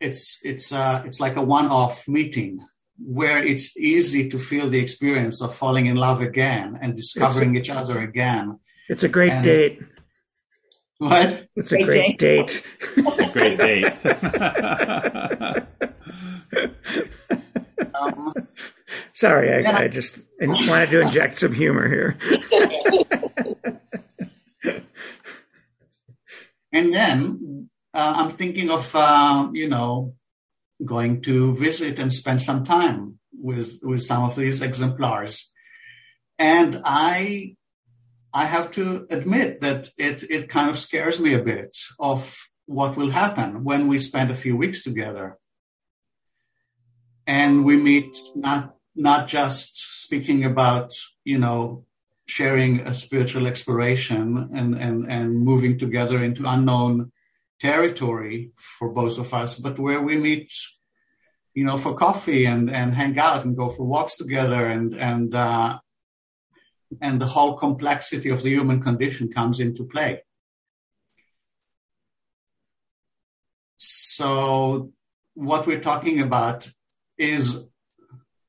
it's 0.00 0.40
it's 0.44 0.72
uh 0.72 1.02
it's 1.04 1.20
like 1.20 1.36
a 1.36 1.42
one-off 1.42 2.08
meeting 2.08 2.60
where 2.98 3.44
it's 3.44 3.76
easy 3.76 4.28
to 4.28 4.38
feel 4.38 4.68
the 4.68 4.78
experience 4.78 5.40
of 5.40 5.54
falling 5.54 5.86
in 5.86 5.96
love 5.96 6.20
again 6.20 6.76
and 6.80 6.94
discovering 6.94 7.56
a, 7.56 7.60
each 7.60 7.70
other 7.70 8.00
again. 8.00 8.58
It's 8.88 9.04
a 9.04 9.08
great 9.08 9.32
and 9.32 9.44
date. 9.44 9.80
What? 10.98 11.46
It's 11.54 11.70
a 11.70 11.82
great, 11.82 12.18
great 12.18 12.18
date, 12.18 12.64
date. 12.96 13.32
great 13.32 13.58
date. 13.58 13.92
Um, 17.94 18.32
sorry 19.12 19.52
I, 19.52 19.84
I 19.84 19.88
just 19.88 20.20
wanted 20.40 20.90
to 20.90 21.00
inject 21.00 21.36
some 21.36 21.52
humor 21.52 21.88
here 21.88 22.16
And 26.72 26.92
then 26.92 27.68
uh, 27.94 28.14
I'm 28.16 28.30
thinking 28.30 28.70
of, 28.70 28.90
uh, 28.94 29.50
you 29.52 29.68
know, 29.68 30.14
going 30.84 31.22
to 31.22 31.56
visit 31.56 31.98
and 31.98 32.12
spend 32.12 32.40
some 32.42 32.64
time 32.64 33.18
with, 33.32 33.80
with 33.82 34.02
some 34.02 34.24
of 34.24 34.36
these 34.36 34.62
exemplars. 34.62 35.50
And 36.38 36.80
I, 36.84 37.56
I 38.32 38.44
have 38.44 38.70
to 38.72 39.06
admit 39.10 39.60
that 39.60 39.88
it, 39.98 40.22
it 40.30 40.48
kind 40.48 40.70
of 40.70 40.78
scares 40.78 41.18
me 41.18 41.34
a 41.34 41.42
bit 41.42 41.76
of 41.98 42.36
what 42.66 42.96
will 42.96 43.10
happen 43.10 43.64
when 43.64 43.88
we 43.88 43.98
spend 43.98 44.30
a 44.30 44.36
few 44.36 44.56
weeks 44.56 44.82
together. 44.82 45.38
And 47.26 47.64
we 47.64 47.76
meet 47.76 48.16
not, 48.34 48.76
not 48.94 49.28
just 49.28 50.00
speaking 50.02 50.44
about, 50.44 50.94
you 51.24 51.38
know, 51.38 51.84
sharing 52.28 52.80
a 52.80 52.92
spiritual 52.92 53.46
exploration 53.46 54.50
and, 54.54 54.74
and, 54.74 55.10
and 55.10 55.34
moving 55.34 55.78
together 55.78 56.22
into 56.22 56.44
unknown 56.46 57.10
territory 57.58 58.52
for 58.56 58.90
both 58.90 59.18
of 59.18 59.32
us, 59.32 59.54
but 59.54 59.78
where 59.78 60.00
we 60.00 60.16
meet, 60.16 60.52
you 61.54 61.64
know, 61.64 61.76
for 61.78 61.94
coffee 61.94 62.44
and, 62.44 62.70
and 62.70 62.94
hang 62.94 63.18
out 63.18 63.44
and 63.44 63.56
go 63.56 63.68
for 63.68 63.84
walks 63.84 64.14
together 64.16 64.66
and, 64.66 64.94
and, 64.94 65.34
uh, 65.34 65.78
and 67.00 67.20
the 67.20 67.26
whole 67.26 67.56
complexity 67.56 68.30
of 68.30 68.42
the 68.42 68.50
human 68.50 68.80
condition 68.82 69.32
comes 69.32 69.58
into 69.58 69.84
play. 69.84 70.22
So 73.78 74.92
what 75.34 75.66
we're 75.66 75.80
talking 75.80 76.20
about 76.20 76.68
is 77.16 77.68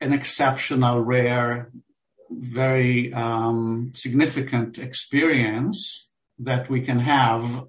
an 0.01 0.13
exceptional, 0.13 1.01
rare, 1.01 1.71
very 2.29 3.13
um, 3.13 3.91
significant 3.93 4.77
experience 4.77 6.09
that 6.39 6.69
we 6.69 6.81
can 6.81 6.99
have 6.99 7.63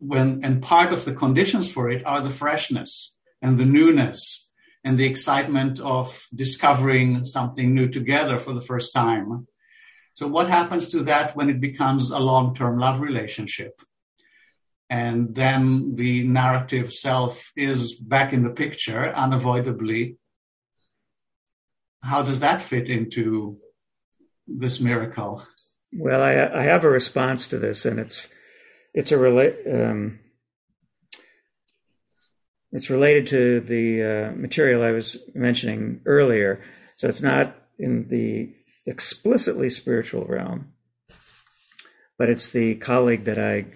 when 0.00 0.44
and 0.44 0.62
part 0.62 0.92
of 0.92 1.04
the 1.04 1.14
conditions 1.14 1.70
for 1.70 1.90
it 1.90 2.06
are 2.06 2.20
the 2.20 2.30
freshness 2.30 3.18
and 3.42 3.58
the 3.58 3.64
newness 3.64 4.50
and 4.84 4.96
the 4.96 5.06
excitement 5.06 5.80
of 5.80 6.26
discovering 6.34 7.24
something 7.24 7.74
new 7.74 7.88
together 7.88 8.38
for 8.38 8.52
the 8.52 8.60
first 8.60 8.92
time. 8.92 9.46
So 10.14 10.26
what 10.26 10.48
happens 10.48 10.88
to 10.88 11.02
that 11.04 11.36
when 11.36 11.50
it 11.50 11.60
becomes 11.60 12.10
a 12.10 12.18
long-term 12.18 12.78
love 12.78 13.00
relationship? 13.00 13.80
And 14.90 15.34
then 15.34 15.94
the 15.96 16.26
narrative 16.26 16.92
self 16.92 17.52
is 17.56 17.94
back 17.94 18.32
in 18.32 18.42
the 18.42 18.50
picture 18.50 19.12
unavoidably 19.14 20.16
how 22.02 22.22
does 22.22 22.40
that 22.40 22.62
fit 22.62 22.88
into 22.88 23.58
this 24.46 24.80
miracle? 24.80 25.46
Well, 25.92 26.22
I, 26.22 26.60
I 26.60 26.62
have 26.64 26.84
a 26.84 26.90
response 26.90 27.48
to 27.48 27.58
this, 27.58 27.84
and 27.84 27.98
it's 27.98 28.28
it's 28.94 29.12
a 29.12 29.18
relate 29.18 29.56
um, 29.70 30.20
it's 32.72 32.90
related 32.90 33.26
to 33.28 33.60
the 33.60 34.02
uh, 34.02 34.32
material 34.32 34.82
I 34.82 34.92
was 34.92 35.18
mentioning 35.34 36.00
earlier. 36.04 36.62
So 36.96 37.08
it's 37.08 37.22
not 37.22 37.56
in 37.78 38.08
the 38.08 38.54
explicitly 38.86 39.70
spiritual 39.70 40.24
realm, 40.24 40.72
but 42.18 42.28
it's 42.28 42.50
the 42.50 42.74
colleague 42.76 43.24
that 43.24 43.38
I 43.38 43.66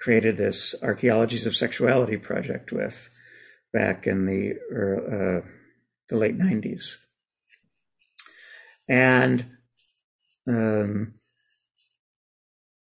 created 0.00 0.36
this 0.36 0.74
archaeologies 0.82 1.46
of 1.46 1.56
sexuality 1.56 2.16
project 2.16 2.72
with 2.72 3.08
back 3.72 4.06
in 4.06 4.26
the 4.26 4.52
uh, 4.52 5.46
the 6.08 6.16
late 6.16 6.36
nineties. 6.36 6.98
And, 8.88 9.46
um, 10.48 11.14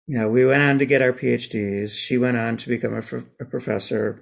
you 0.05 0.17
know, 0.17 0.29
we 0.29 0.45
went 0.45 0.61
on 0.61 0.79
to 0.79 0.85
get 0.85 1.01
our 1.01 1.13
PhDs. 1.13 1.91
She 1.91 2.17
went 2.17 2.37
on 2.37 2.57
to 2.57 2.69
become 2.69 2.93
a, 2.93 3.43
a 3.43 3.45
professor. 3.45 4.21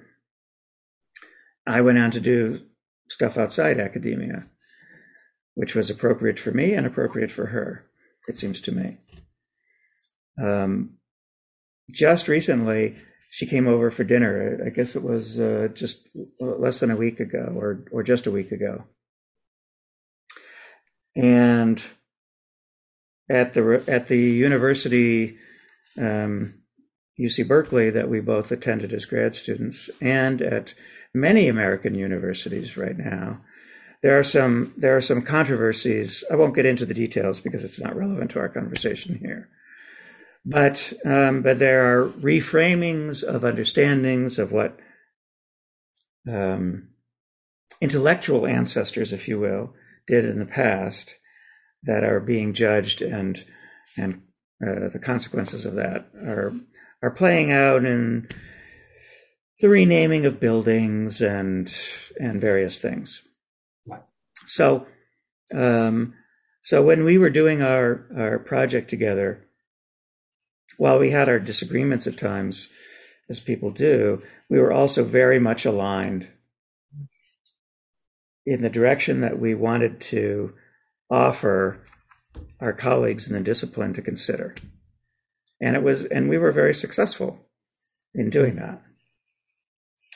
I 1.68 1.82
went 1.82 1.98
on 1.98 2.12
to 2.12 2.20
do 2.20 2.62
stuff 3.10 3.38
outside 3.38 3.80
academia, 3.80 4.48
which 5.54 5.76
was 5.76 5.90
appropriate 5.90 6.40
for 6.40 6.52
me 6.52 6.74
and 6.74 6.86
appropriate 6.86 7.32
for 7.32 7.48
her, 7.48 7.86
it 8.28 8.38
seems 8.38 8.62
to 8.62 8.72
me. 8.72 8.98
Um, 10.42 10.98
just 11.92 12.28
recently, 12.28 12.98
she 13.30 13.46
came 13.46 13.68
over 13.68 13.92
for 13.92 14.04
dinner. 14.04 14.62
I 14.66 14.70
guess 14.70 14.96
it 14.96 15.04
was 15.04 15.40
uh, 15.40 15.70
just 15.74 16.10
less 16.40 16.80
than 16.80 16.92
a 16.92 16.96
week 16.96 17.20
ago, 17.20 17.54
or 17.56 17.86
or 17.92 18.02
just 18.02 18.28
a 18.28 18.32
week 18.32 18.52
ago, 18.52 18.86
and 21.16 21.82
at 23.30 23.54
the 23.54 23.84
at 23.88 24.08
the 24.08 24.18
university 24.20 25.38
um, 25.98 26.54
UC 27.20 27.48
Berkeley 27.48 27.90
that 27.90 28.10
we 28.10 28.20
both 28.20 28.52
attended 28.52 28.94
as 28.94 29.06
grad 29.06 29.36
students, 29.36 29.90
and 30.02 30.42
at 30.42 30.74
many 31.14 31.48
American 31.48 31.96
universities 31.96 32.76
right 32.78 32.98
now, 32.98 33.42
there 34.04 34.20
are 34.20 34.24
some 34.24 34.74
there 34.78 34.96
are 34.98 35.02
some 35.02 35.22
controversies. 35.22 36.24
I 36.32 36.36
won't 36.36 36.56
get 36.56 36.66
into 36.66 36.86
the 36.86 36.94
details 36.94 37.40
because 37.40 37.64
it's 37.64 37.80
not 37.80 37.96
relevant 37.96 38.32
to 38.32 38.40
our 38.40 38.50
conversation 38.50 39.16
here. 39.16 39.50
but 40.46 40.94
um, 41.06 41.42
but 41.42 41.60
there 41.60 41.84
are 42.00 42.08
reframings 42.08 43.24
of 43.24 43.44
understandings 43.44 44.38
of 44.38 44.52
what 44.52 44.80
um, 46.30 46.90
intellectual 47.82 48.46
ancestors, 48.46 49.14
if 49.14 49.28
you 49.28 49.40
will, 49.40 49.74
did 50.08 50.26
in 50.26 50.40
the 50.40 50.46
past 50.46 51.16
that 51.84 52.04
are 52.04 52.20
being 52.20 52.54
judged, 52.54 53.02
and 53.02 53.44
and 53.98 54.22
uh, 54.66 54.90
the 54.90 55.02
consequences 55.02 55.66
of 55.66 55.76
that 55.76 56.10
are 56.16 56.54
are 57.02 57.12
playing 57.12 57.52
out 57.52 57.86
in 57.86 58.28
the 59.60 59.70
renaming 59.70 60.26
of 60.26 60.40
buildings 60.40 61.22
and 61.22 61.74
and 62.20 62.42
various 62.42 62.80
things. 62.80 63.22
So, 64.48 64.88
um, 65.54 66.14
so 66.64 66.84
when 66.84 67.04
we 67.04 67.18
were 67.18 67.30
doing 67.30 67.62
our 67.62 68.08
our 68.18 68.40
project 68.40 68.90
together, 68.90 69.48
while 70.78 71.00
we 71.00 71.12
had 71.12 71.30
our 71.30 71.40
disagreements 71.40 72.08
at 72.08 72.18
times, 72.18 72.70
as 73.30 73.40
people 73.40 73.72
do, 73.72 74.22
we 74.50 74.60
were 74.60 74.74
also 74.74 75.04
very 75.04 75.40
much 75.40 75.66
aligned 75.66 76.28
in 78.46 78.62
the 78.62 78.70
direction 78.70 79.22
that 79.22 79.40
we 79.40 79.56
wanted 79.56 80.00
to 80.00 80.54
offer 81.10 81.82
our 82.60 82.74
colleagues 82.74 83.28
in 83.28 83.34
the 83.34 83.42
discipline 83.42 83.94
to 83.94 84.02
consider. 84.02 84.56
And 85.62 85.76
it 85.76 85.84
was, 85.84 86.06
and 86.06 86.30
we 86.30 86.38
were 86.38 86.52
very 86.52 86.74
successful 86.74 87.40
in 88.14 88.30
doing 88.30 88.56
that. 88.58 88.82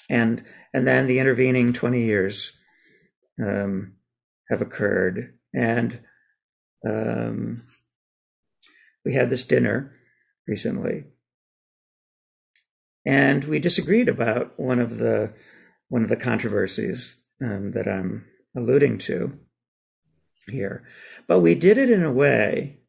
And 0.10 0.44
and 0.74 0.88
then 0.88 1.08
the 1.08 1.20
intervening 1.20 1.74
20 1.74 2.04
years 2.04 2.54
um, 3.44 3.94
have 4.50 4.62
occurred, 4.62 5.34
and 5.54 6.00
um, 6.88 7.64
we 9.04 9.14
had 9.14 9.30
this 9.30 9.46
dinner 9.46 9.94
recently, 10.48 11.06
and 13.06 13.44
we 13.46 13.60
disagreed 13.60 14.10
about 14.10 14.60
one 14.60 14.80
of 14.80 14.98
the 14.98 15.34
one 15.88 16.04
of 16.04 16.10
the 16.10 16.18
controversies 16.18 17.22
um, 17.44 17.72
that 17.72 17.88
I'm 17.88 18.26
alluding 18.56 18.98
to 19.00 19.38
here, 20.48 20.84
but 21.28 21.40
we 21.40 21.56
did 21.56 21.78
it 21.78 21.90
in 21.90 22.04
a 22.04 22.12
way 22.12 22.80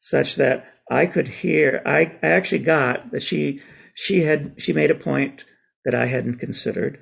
such 0.00 0.36
that 0.36 0.66
I 0.90 1.06
could 1.06 1.28
hear. 1.28 1.82
I, 1.84 2.18
I 2.22 2.28
actually 2.28 2.60
got 2.60 3.10
that 3.12 3.22
she 3.22 3.60
she 3.94 4.22
had 4.22 4.54
she 4.58 4.72
made 4.72 4.90
a 4.90 4.94
point 4.94 5.44
that 5.84 5.94
I 5.94 6.06
hadn't 6.06 6.38
considered, 6.38 7.00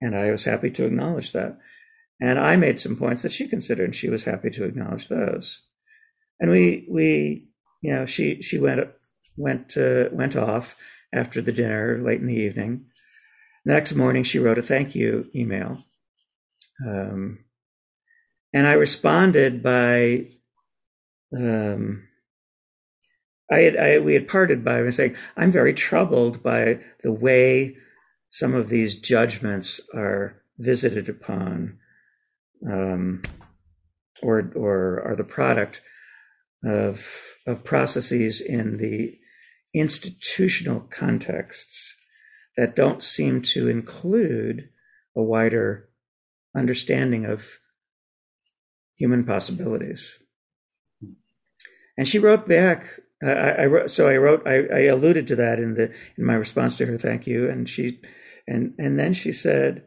and 0.00 0.16
I 0.16 0.30
was 0.30 0.44
happy 0.44 0.70
to 0.70 0.86
acknowledge 0.86 1.32
that. 1.32 1.58
And 2.20 2.38
I 2.38 2.56
made 2.56 2.78
some 2.78 2.96
points 2.96 3.22
that 3.22 3.32
she 3.32 3.48
considered, 3.48 3.84
and 3.84 3.96
she 3.96 4.08
was 4.08 4.24
happy 4.24 4.50
to 4.50 4.64
acknowledge 4.64 5.08
those. 5.08 5.60
And 6.40 6.50
we 6.50 6.86
we 6.90 7.48
you 7.82 7.92
know 7.92 8.06
she 8.06 8.42
she 8.42 8.58
went 8.58 8.88
went 9.36 9.76
uh, 9.76 10.08
went 10.12 10.36
off 10.36 10.76
after 11.12 11.40
the 11.40 11.52
dinner 11.52 12.00
late 12.02 12.20
in 12.20 12.26
the 12.26 12.34
evening. 12.34 12.86
The 13.64 13.72
next 13.72 13.94
morning, 13.94 14.24
she 14.24 14.38
wrote 14.38 14.58
a 14.58 14.62
thank 14.62 14.94
you 14.94 15.30
email, 15.34 15.78
um, 16.86 17.44
and 18.52 18.66
I 18.66 18.72
responded 18.72 19.62
by. 19.62 20.28
Um, 21.36 22.08
I 23.50 23.58
had 23.58 23.76
I, 23.76 23.98
we 23.98 24.14
had 24.14 24.28
parted 24.28 24.64
by 24.64 24.88
saying 24.90 25.16
I'm 25.36 25.52
very 25.52 25.74
troubled 25.74 26.42
by 26.42 26.80
the 27.02 27.12
way 27.12 27.76
some 28.30 28.54
of 28.54 28.68
these 28.68 28.98
judgments 28.98 29.80
are 29.94 30.42
visited 30.58 31.08
upon, 31.08 31.78
um, 32.66 33.22
or 34.22 34.50
or 34.54 35.02
are 35.04 35.16
the 35.16 35.24
product 35.24 35.82
of 36.64 37.36
of 37.46 37.64
processes 37.64 38.40
in 38.40 38.78
the 38.78 39.18
institutional 39.74 40.80
contexts 40.80 41.96
that 42.56 42.76
don't 42.76 43.02
seem 43.02 43.42
to 43.42 43.68
include 43.68 44.68
a 45.16 45.22
wider 45.22 45.88
understanding 46.56 47.24
of 47.24 47.60
human 48.96 49.24
possibilities. 49.24 50.18
And 51.96 52.08
she 52.08 52.18
wrote 52.18 52.48
back. 52.48 53.00
I, 53.22 53.30
I 53.30 53.66
wrote, 53.66 53.90
so 53.90 54.08
I 54.08 54.16
wrote. 54.16 54.46
I, 54.46 54.66
I, 54.66 54.80
alluded 54.82 55.28
to 55.28 55.36
that 55.36 55.58
in 55.58 55.74
the 55.74 55.92
in 56.16 56.24
my 56.24 56.34
response 56.34 56.76
to 56.76 56.86
her 56.86 56.98
thank 56.98 57.26
you, 57.26 57.48
and 57.48 57.68
she, 57.68 58.00
and 58.46 58.74
and 58.78 58.98
then 58.98 59.14
she 59.14 59.32
said, 59.32 59.84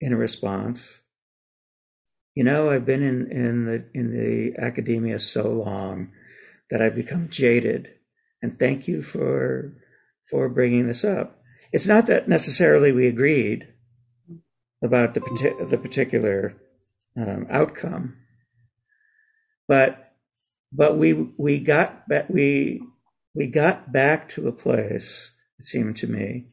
in 0.00 0.14
response, 0.14 1.00
you 2.34 2.44
know, 2.44 2.70
I've 2.70 2.84
been 2.84 3.02
in 3.02 3.32
in 3.32 3.64
the 3.64 3.84
in 3.94 4.12
the 4.12 4.62
academia 4.62 5.18
so 5.18 5.50
long 5.50 6.12
that 6.70 6.82
I've 6.82 6.94
become 6.94 7.30
jaded 7.30 7.88
and 8.42 8.58
thank 8.58 8.86
you 8.88 9.02
for 9.02 9.72
for 10.30 10.48
bringing 10.48 10.86
this 10.86 11.04
up. 11.04 11.40
It's 11.72 11.86
not 11.86 12.06
that 12.06 12.28
necessarily 12.28 12.92
we 12.92 13.06
agreed 13.06 13.66
about 14.82 15.14
the 15.14 15.20
the 15.68 15.78
particular 15.78 16.54
um, 17.16 17.46
outcome, 17.50 18.16
but 19.66 20.12
but 20.72 20.96
we 20.96 21.12
we 21.12 21.60
got 21.60 22.04
we 22.28 22.80
we 23.34 23.46
got 23.46 23.92
back 23.92 24.28
to 24.30 24.48
a 24.48 24.52
place. 24.52 25.32
It 25.58 25.66
seemed 25.66 25.96
to 25.98 26.06
me 26.06 26.48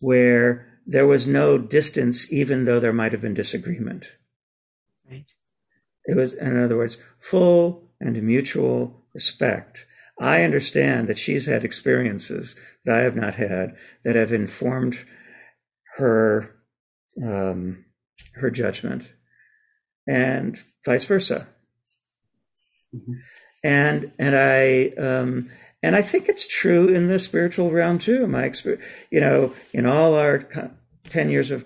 where 0.00 0.78
there 0.86 1.06
was 1.06 1.26
no 1.26 1.58
distance, 1.58 2.32
even 2.32 2.64
though 2.64 2.80
there 2.80 2.92
might 2.92 3.12
have 3.12 3.20
been 3.20 3.34
disagreement. 3.34 4.12
Right. 5.08 5.28
It 6.04 6.16
was, 6.16 6.34
in 6.34 6.60
other 6.60 6.76
words, 6.76 6.96
full 7.20 7.90
and 8.00 8.20
mutual 8.22 9.04
respect 9.14 9.86
I 10.22 10.44
understand 10.44 11.08
that 11.08 11.18
she's 11.18 11.46
had 11.46 11.64
experiences 11.64 12.56
that 12.84 12.96
I 12.96 13.00
have 13.00 13.16
not 13.16 13.34
had 13.34 13.74
that 14.04 14.14
have 14.14 14.32
informed 14.32 14.98
her 15.96 16.54
um, 17.22 17.84
her 18.34 18.50
judgment, 18.50 19.12
and 20.06 20.60
vice 20.84 21.04
versa. 21.04 21.46
Mm-hmm. 22.94 23.12
And 23.64 24.12
and 24.18 24.36
I 24.36 24.88
um, 24.98 25.50
and 25.82 25.96
I 25.96 26.02
think 26.02 26.28
it's 26.28 26.46
true 26.46 26.88
in 26.88 27.08
the 27.08 27.18
spiritual 27.18 27.70
realm 27.70 27.98
too. 27.98 28.26
My 28.26 28.44
experience, 28.44 28.84
you 29.10 29.20
know, 29.20 29.54
in 29.72 29.86
all 29.86 30.14
our 30.14 30.46
ten 31.08 31.30
years 31.30 31.50
of 31.50 31.64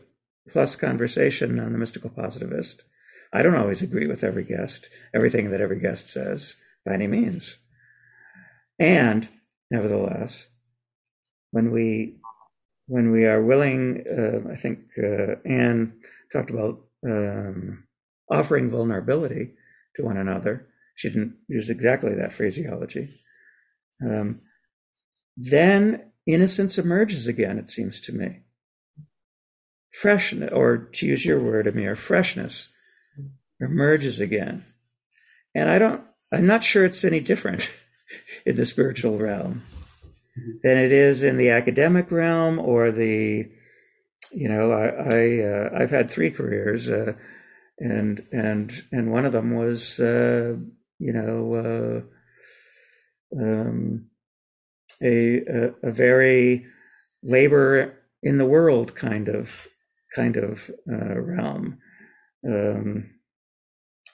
plus 0.49 0.77
conversation 0.77 1.59
on 1.59 1.73
the 1.73 1.79
mystical 1.79 2.11
positivist, 2.11 2.85
I 3.33 3.43
don't 3.43 3.57
always 3.57 3.83
agree 3.83 4.07
with 4.07 4.25
every 4.25 4.45
guest, 4.45 4.89
everything 5.12 5.51
that 5.51 5.61
every 5.61 5.81
guest 5.81 6.09
says 6.09 6.57
by 6.85 6.95
any 6.95 7.07
means. 7.07 7.57
And 8.79 9.29
nevertheless, 9.70 10.49
when 11.51 11.70
we 11.70 12.16
when 12.87 13.11
we 13.11 13.27
are 13.27 13.43
willing, 13.43 14.05
uh, 14.07 14.51
I 14.53 14.57
think 14.57 14.81
uh, 14.99 15.37
Anne 15.45 16.01
talked 16.33 16.51
about 16.51 16.81
um, 17.05 17.85
offering 18.31 18.71
vulnerability 18.71 19.55
to 19.97 20.03
one 20.03 20.17
another. 20.17 20.67
She 20.95 21.09
didn't 21.09 21.37
use 21.49 21.69
exactly 21.69 22.15
that 22.15 22.33
phraseology. 22.33 23.21
Um, 24.03 24.41
then 25.37 26.13
innocence 26.27 26.79
emerges 26.79 27.27
again, 27.27 27.59
it 27.59 27.71
seems 27.71 28.01
to 28.03 28.13
me. 28.13 28.43
Freshness, 29.93 30.51
or 30.53 30.77
to 30.77 31.07
use 31.07 31.25
your 31.25 31.41
word, 31.41 31.67
Amir, 31.67 31.97
freshness 31.97 32.73
emerges 33.61 34.21
again. 34.21 34.65
And 35.55 35.71
I 35.71 35.79
don't, 35.79 36.03
I'm 36.33 36.47
not 36.47 36.65
sure 36.65 36.85
it's 36.85 37.05
any 37.05 37.21
different 37.21 37.73
in 38.47 38.57
the 38.57 38.67
spiritual 38.67 39.19
realm 39.19 39.63
than 40.63 40.77
it 40.77 40.93
is 40.93 41.23
in 41.23 41.37
the 41.37 41.51
academic 41.51 42.11
realm 42.11 42.59
or 42.59 42.91
the 42.91 43.49
you 44.33 44.49
know 44.49 44.73
i, 44.73 44.87
I 44.87 45.41
uh, 45.41 45.71
i've 45.79 45.91
had 45.91 46.11
three 46.11 46.31
careers 46.31 46.89
uh, 46.89 47.15
and 47.79 48.27
and 48.33 48.73
and 48.93 49.13
one 49.13 49.25
of 49.25 49.33
them 49.33 49.55
was 49.55 50.01
uh, 50.01 50.57
you 50.99 51.13
know 51.13 52.07
uh, 53.35 53.41
um, 53.43 54.07
a, 55.03 55.43
a, 55.43 55.75
a 55.83 55.91
very 55.93 56.67
labor 57.23 57.99
in 58.23 58.39
the 58.39 58.47
world 58.47 58.95
kind 58.95 59.29
of 59.29 59.69
kind 60.15 60.37
of 60.37 60.71
uh, 60.91 61.19
realm 61.21 61.79
um, 62.49 63.11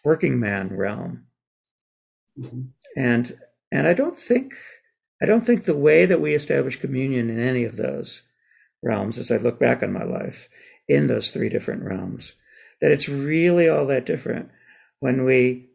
working 0.05 0.41
man 0.41 0.69
realm 0.77 1.27
mm-hmm. 2.39 2.63
and 2.97 3.39
and 3.71 3.87
I 3.87 3.95
don't 3.95 4.19
think 4.19 4.55
I 5.23 5.27
don't 5.27 5.47
think 5.47 5.65
the 5.65 5.77
way 5.77 6.05
that 6.05 6.21
we 6.21 6.35
establish 6.35 6.81
communion 6.81 7.31
in 7.31 7.39
any 7.39 7.65
of 7.65 7.77
those 7.77 8.23
realms, 8.83 9.19
as 9.19 9.31
I 9.31 9.37
look 9.37 9.61
back 9.61 9.83
on 9.83 9.93
my 9.93 10.03
life 10.03 10.49
in 10.89 11.07
those 11.07 11.31
three 11.31 11.49
different 11.49 11.85
realms, 11.85 12.35
that 12.81 12.91
it's 12.91 13.09
really 13.09 13.69
all 13.69 13.87
that 13.87 14.05
different 14.05 14.51
when 14.99 15.25
we 15.25 15.69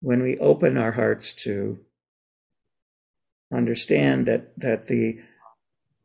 when 0.00 0.22
we 0.22 0.38
open 0.38 0.76
our 0.76 0.92
hearts 0.92 1.32
to 1.32 1.78
understand 3.52 4.26
that 4.26 4.52
that 4.58 4.88
the 4.88 5.20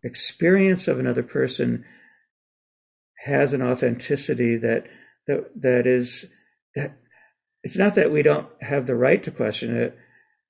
experience 0.03 0.87
of 0.87 0.99
another 0.99 1.23
person 1.23 1.85
has 3.25 3.53
an 3.53 3.61
authenticity 3.61 4.57
that 4.57 4.85
that 5.27 5.49
that 5.59 5.87
is 5.87 6.31
that 6.75 6.93
it's 7.63 7.77
not 7.77 7.95
that 7.95 8.11
we 8.11 8.21
don't 8.21 8.47
have 8.61 8.85
the 8.85 8.95
right 8.95 9.23
to 9.23 9.31
question 9.31 9.75
it 9.75 9.97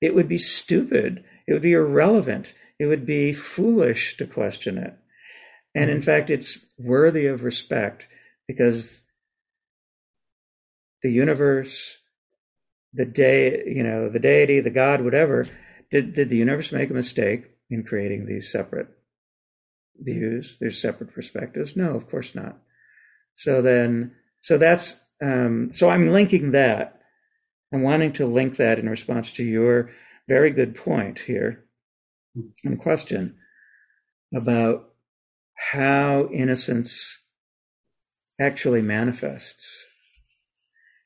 it 0.04 0.14
would 0.14 0.28
be 0.28 0.38
stupid. 0.38 1.24
It 1.46 1.52
would 1.52 1.62
be 1.62 1.72
irrelevant. 1.72 2.54
It 2.78 2.86
would 2.86 3.06
be 3.06 3.32
foolish 3.32 4.16
to 4.16 4.26
question 4.26 4.78
it. 4.78 4.96
And 5.74 5.90
in 5.90 6.02
fact, 6.02 6.30
it's 6.30 6.66
worthy 6.78 7.26
of 7.26 7.42
respect 7.42 8.08
because 8.46 9.02
the 11.02 11.10
universe, 11.10 11.98
the 12.92 13.04
day, 13.04 13.62
you 13.66 13.82
know, 13.82 14.08
the 14.08 14.20
deity, 14.20 14.60
the 14.60 14.70
God, 14.70 15.02
whatever, 15.02 15.46
did, 15.90 16.14
did 16.14 16.28
the 16.28 16.36
universe 16.36 16.72
make 16.72 16.90
a 16.90 16.94
mistake 16.94 17.50
in 17.70 17.82
creating 17.82 18.26
these 18.26 18.50
separate 18.50 18.88
views? 19.96 20.56
There's 20.60 20.80
separate 20.80 21.12
perspectives? 21.12 21.76
No, 21.76 21.94
of 21.94 22.08
course 22.08 22.34
not. 22.34 22.58
So 23.34 23.62
then, 23.62 24.12
so 24.42 24.58
that's, 24.58 25.04
um, 25.22 25.70
so 25.74 25.90
I'm 25.90 26.08
linking 26.10 26.52
that. 26.52 27.00
I'm 27.72 27.82
wanting 27.82 28.12
to 28.14 28.26
link 28.26 28.56
that 28.56 28.78
in 28.78 28.88
response 28.88 29.32
to 29.32 29.44
your 29.44 29.90
very 30.28 30.50
good 30.50 30.74
point 30.74 31.20
here 31.20 31.64
and 32.64 32.78
question 32.78 33.36
about 34.34 34.90
how 35.72 36.28
innocence 36.32 37.20
actually 38.40 38.82
manifests 38.82 39.86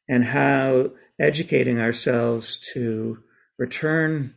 and 0.08 0.24
how 0.24 0.90
educating 1.20 1.78
ourselves 1.78 2.58
to 2.72 3.18
return 3.58 4.34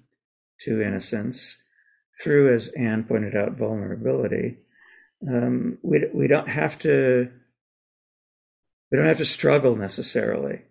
to 0.59 0.81
innocence 0.81 1.57
through, 2.21 2.53
as 2.53 2.67
Anne 2.73 3.03
pointed 3.03 3.35
out, 3.35 3.53
vulnerability. 3.53 4.57
Um, 5.27 5.77
we 5.81 6.05
we 6.13 6.27
don't 6.27 6.49
have 6.49 6.77
to 6.79 7.31
we 8.91 8.97
don't 8.97 9.07
have 9.07 9.19
to 9.19 9.25
struggle 9.25 9.75
necessarily, 9.75 10.63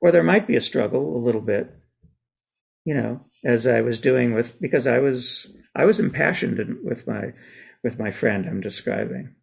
or 0.00 0.12
there 0.12 0.22
might 0.22 0.46
be 0.46 0.56
a 0.56 0.60
struggle 0.60 1.16
a 1.16 1.24
little 1.24 1.40
bit, 1.40 1.77
you 2.88 2.94
know, 2.94 3.20
as 3.44 3.66
I 3.66 3.82
was 3.82 4.00
doing 4.00 4.32
with 4.32 4.58
because 4.62 4.86
I 4.86 4.98
was 4.98 5.52
I 5.76 5.84
was 5.84 6.00
impassioned 6.00 6.78
with 6.82 7.06
my 7.06 7.34
with 7.84 7.98
my 7.98 8.10
friend 8.10 8.46
I'm 8.46 8.62
describing, 8.62 9.34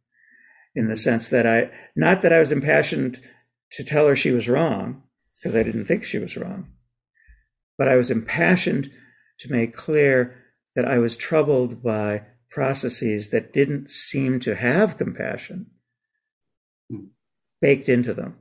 in 0.73 0.87
the 0.87 0.97
sense 0.97 1.29
that 1.29 1.45
I 1.45 1.69
not 1.95 2.23
that 2.23 2.33
I 2.33 2.39
was 2.39 2.51
impassioned 2.51 3.21
to 3.73 3.83
tell 3.83 4.07
her 4.07 4.15
she 4.15 4.31
was 4.31 4.49
wrong 4.49 5.03
because 5.35 5.55
I 5.55 5.61
didn't 5.61 5.85
think 5.85 6.05
she 6.05 6.17
was 6.17 6.35
wrong, 6.35 6.71
but 7.77 7.87
I 7.87 7.97
was 7.97 8.09
impassioned 8.09 8.89
to 9.41 9.51
make 9.51 9.75
clear 9.75 10.43
that 10.75 10.85
I 10.85 10.97
was 10.97 11.15
troubled 11.15 11.83
by 11.83 12.23
processes 12.49 13.29
that 13.29 13.53
didn't 13.53 13.91
seem 13.91 14.39
to 14.39 14.55
have 14.55 14.97
compassion 14.97 15.67
baked 17.61 17.89
into 17.89 18.15
them. 18.15 18.39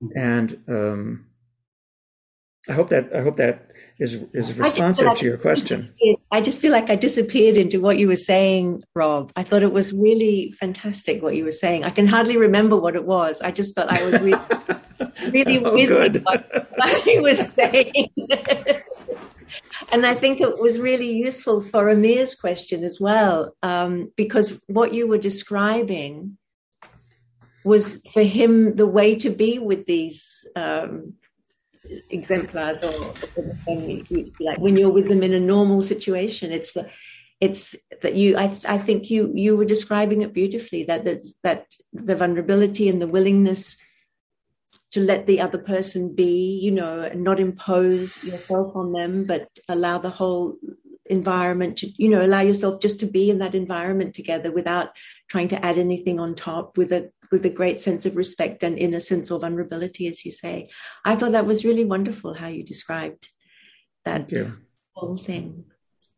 Hmm. 0.00 0.08
And 0.16 0.58
um, 0.66 1.26
I 2.68 2.72
hope 2.72 2.88
that 2.88 3.14
I 3.14 3.20
hope 3.20 3.36
that 3.36 3.70
is 3.98 4.14
is 4.32 4.52
responsive 4.54 5.06
like 5.06 5.18
to 5.18 5.24
your 5.24 5.36
question. 5.36 5.92
I 6.32 6.40
just 6.40 6.60
feel 6.60 6.72
like 6.72 6.88
I 6.88 6.96
disappeared 6.96 7.56
into 7.56 7.80
what 7.80 7.98
you 7.98 8.08
were 8.08 8.16
saying, 8.16 8.82
Rob. 8.94 9.32
I 9.36 9.42
thought 9.42 9.62
it 9.62 9.72
was 9.72 9.92
really 9.92 10.52
fantastic 10.52 11.22
what 11.22 11.36
you 11.36 11.44
were 11.44 11.52
saying. 11.52 11.84
I 11.84 11.90
can 11.90 12.06
hardly 12.06 12.36
remember 12.36 12.76
what 12.76 12.96
it 12.96 13.04
was. 13.04 13.42
I 13.42 13.50
just 13.50 13.74
felt 13.74 13.90
I 13.90 14.02
was 14.04 14.20
really, 14.20 14.40
really 15.30 15.64
oh, 15.64 15.74
with 15.74 16.22
what, 16.22 16.70
what 16.76 17.06
you 17.06 17.22
were 17.22 17.34
saying. 17.58 18.10
and 19.92 20.06
I 20.06 20.14
think 20.14 20.40
it 20.40 20.58
was 20.58 20.80
really 20.80 21.10
useful 21.10 21.60
for 21.60 21.90
Amir's 21.90 22.34
question 22.34 22.82
as 22.82 22.98
well, 22.98 23.54
um, 23.62 24.10
because 24.16 24.64
what 24.68 24.94
you 24.94 25.06
were 25.06 25.18
describing 25.18 26.38
was 27.62 28.02
for 28.12 28.22
him 28.22 28.74
the 28.74 28.86
way 28.86 29.14
to 29.16 29.30
be 29.30 29.58
with 29.58 29.86
these 29.86 30.46
um, 30.56 31.14
exemplars 32.10 32.82
or, 32.82 33.14
like 34.40 34.58
when 34.58 34.76
you're 34.76 34.90
with 34.90 35.08
them 35.08 35.22
in 35.22 35.34
a 35.34 35.40
normal 35.40 35.82
situation 35.82 36.52
it's 36.52 36.72
the 36.72 36.88
it's 37.40 37.74
that 38.02 38.14
you 38.14 38.36
I, 38.36 38.56
I 38.66 38.78
think 38.78 39.10
you 39.10 39.30
you 39.34 39.56
were 39.56 39.64
describing 39.64 40.22
it 40.22 40.32
beautifully 40.32 40.84
that 40.84 41.04
there's 41.04 41.34
that 41.42 41.66
the 41.92 42.16
vulnerability 42.16 42.88
and 42.88 43.02
the 43.02 43.08
willingness 43.08 43.76
to 44.92 45.00
let 45.00 45.26
the 45.26 45.40
other 45.40 45.58
person 45.58 46.14
be 46.14 46.58
you 46.62 46.70
know 46.70 47.00
and 47.00 47.24
not 47.24 47.40
impose 47.40 48.22
yourself 48.24 48.76
on 48.76 48.92
them 48.92 49.24
but 49.24 49.48
allow 49.68 49.98
the 49.98 50.10
whole 50.10 50.56
environment 51.06 51.76
to 51.78 51.92
you 52.02 52.08
know 52.08 52.24
allow 52.24 52.40
yourself 52.40 52.80
just 52.80 52.98
to 53.00 53.06
be 53.06 53.28
in 53.28 53.38
that 53.38 53.54
environment 53.54 54.14
together 54.14 54.50
without 54.50 54.90
trying 55.28 55.48
to 55.48 55.64
add 55.64 55.76
anything 55.76 56.18
on 56.18 56.34
top 56.34 56.78
with 56.78 56.92
a 56.92 57.10
with 57.30 57.44
a 57.44 57.50
great 57.50 57.80
sense 57.80 58.06
of 58.06 58.16
respect 58.16 58.62
and 58.62 58.78
innocence 58.78 59.30
or 59.30 59.40
vulnerability, 59.40 60.06
as 60.06 60.24
you 60.24 60.32
say. 60.32 60.70
I 61.04 61.16
thought 61.16 61.32
that 61.32 61.46
was 61.46 61.64
really 61.64 61.84
wonderful 61.84 62.34
how 62.34 62.48
you 62.48 62.64
described 62.64 63.28
that 64.04 64.30
whole 64.92 65.16
thing. 65.16 65.64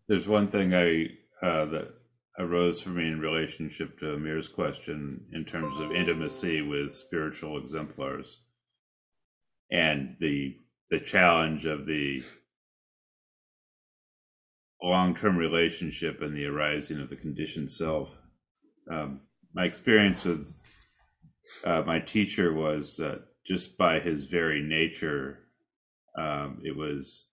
There's 0.09 0.29
one 0.29 0.49
thing 0.49 0.75
I 0.75 1.07
uh, 1.43 1.67
that 1.67 1.95
arose 2.39 2.81
for 2.81 2.91
me 2.91 3.09
in 3.09 3.21
relationship 3.21 3.99
to 3.99 4.15
Amir's 4.15 4.49
question 4.49 5.25
in 5.33 5.45
terms 5.45 5.79
of 5.81 5.93
intimacy 5.93 6.63
with 6.63 6.95
spiritual 6.95 7.59
exemplars 7.59 8.41
and 9.71 10.17
the 10.21 10.57
the 10.89 11.01
challenge 11.01 11.67
of 11.67 11.87
the 11.87 12.23
long-term 14.81 15.37
relationship 15.37 16.23
and 16.23 16.37
the 16.37 16.47
arising 16.47 17.01
of 17.01 17.09
the 17.09 17.17
conditioned 17.17 17.69
self. 17.69 18.17
Um, 18.89 19.21
my 19.53 19.65
experience 19.65 20.25
with 20.25 20.53
uh, 21.65 21.83
my 21.87 22.01
teacher 22.01 22.53
was 22.53 23.01
uh, 23.01 23.19
just 23.45 23.79
by 23.79 23.99
his 23.99 24.25
very 24.25 24.61
nature, 24.61 25.39
um, 26.17 26.61
it 26.65 26.77
was 26.77 27.27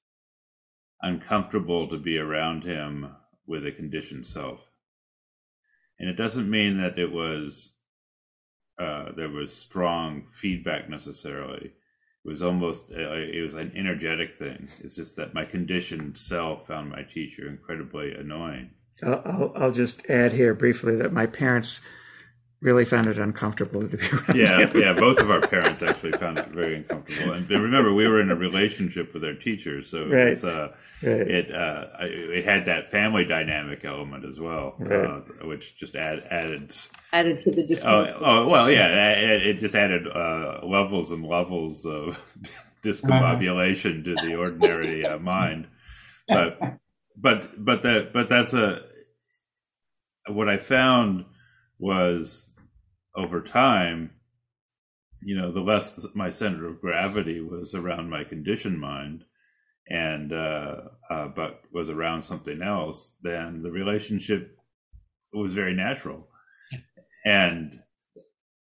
uncomfortable 1.02 1.90
to 1.90 1.98
be 1.98 2.18
around 2.18 2.64
him 2.64 3.16
with 3.45 3.66
a 3.66 3.72
conditioned 3.72 4.26
self. 4.26 4.60
And 6.00 6.10
it 6.10 6.16
doesn't 6.16 6.50
mean 6.50 6.82
that 6.82 6.98
it 6.98 7.12
was 7.12 7.72
uh, 8.80 9.12
there 9.16 9.30
was 9.30 9.56
strong 9.56 10.28
feedback 10.32 10.90
necessarily. 10.90 11.66
It 12.26 12.28
was 12.28 12.41
almost 12.41 12.91
uh, 12.91 13.14
it 13.14 13.44
was 13.44 13.56
an 13.56 13.72
energetic 13.76 14.34
thing. 14.34 14.70
It's 14.80 14.95
just 14.95 15.18
that 15.18 15.34
my 15.34 15.45
conditioned 15.45 16.18
self 16.18 16.68
found 16.68 16.90
my 16.90 17.04
teacher 17.04 17.48
incredibly 17.48 18.14
annoying. 18.14 18.72
I'll, 19.04 19.52
I'll 19.56 19.72
just 19.72 20.10
add 20.10 20.34
here 20.34 20.54
briefly 20.54 20.95
that 20.98 21.14
my 21.14 21.26
parents 21.26 21.82
really 22.64 22.85
found 22.85 23.07
it 23.07 23.19
uncomfortable 23.19 23.88
to 23.88 23.98
be 23.98 24.07
around. 24.10 24.35
Yeah, 24.35 24.65
him. 24.65 24.80
yeah. 24.80 24.94
Both 24.94 25.19
of 25.19 25.30
our 25.30 25.41
parents 25.41 25.84
actually 25.84 26.14
found 26.14 26.40
it 26.40 26.48
very 26.48 26.77
uncomfortable. 26.77 27.34
And 27.34 27.49
remember, 27.49 27.94
we 27.94 28.07
were 28.07 28.22
in 28.22 28.31
a 28.31 28.35
relationship 28.35 29.14
with 29.14 29.23
our 29.23 29.34
teachers, 29.34 29.90
so 29.90 30.07
right. 30.07 30.27
it 30.27 30.30
was, 30.30 30.44
uh, 30.45 30.69
right. 31.03 31.27
it 31.27 31.53
uh, 31.53 31.88
it 31.99 32.45
had 32.45 32.65
that 32.65 32.90
family 32.90 33.26
dynamic 33.26 33.84
element 33.84 34.26
as 34.26 34.40
well, 34.40 34.76
right. 34.80 35.06
uh, 35.06 35.45
which 35.45 35.76
just 35.76 35.95
add, 35.95 36.23
added 36.31 36.73
added 37.11 37.44
to 37.44 37.52
the 37.52 37.64
discomfort. 37.64 38.15
Oh, 38.19 38.45
oh 38.45 38.49
well, 38.49 38.72
yeah. 38.72 39.11
It, 39.11 39.45
it 39.45 39.60
just 39.60 39.76
added 39.76 40.07
uh, 40.07 40.61
levels 40.64 41.11
and 41.11 41.26
levels 41.26 41.85
of 41.85 42.19
discombobulation 42.84 44.06
to 44.06 44.15
the 44.15 44.35
ordinary 44.35 45.06
uh, 45.06 45.19
mind. 45.19 45.68
But 46.27 46.60
but 47.18 47.64
but 47.64 47.84
that 47.84 48.14
but 48.14 48.30
that's 48.30 48.53
a 48.53 48.84
what 50.27 50.48
I 50.48 50.56
found 50.56 51.26
was 51.80 52.49
over 53.15 53.41
time, 53.41 54.11
you 55.22 55.35
know, 55.38 55.52
the 55.52 55.61
less 55.61 56.07
my 56.15 56.30
center 56.30 56.68
of 56.68 56.81
gravity 56.81 57.41
was 57.41 57.76
around 57.76 58.10
my 58.10 58.23
conditioned 58.23 58.80
mind 58.80 59.23
and 59.90 60.31
uh, 60.31 60.76
uh, 61.10 61.27
but 61.27 61.61
was 61.72 61.90
around 61.90 62.22
something 62.22 62.61
else, 62.61 63.15
then 63.22 63.61
the 63.61 63.72
relationship 63.72 64.57
was 65.34 65.53
very 65.53 65.73
natural, 65.73 66.27
and 67.26 67.80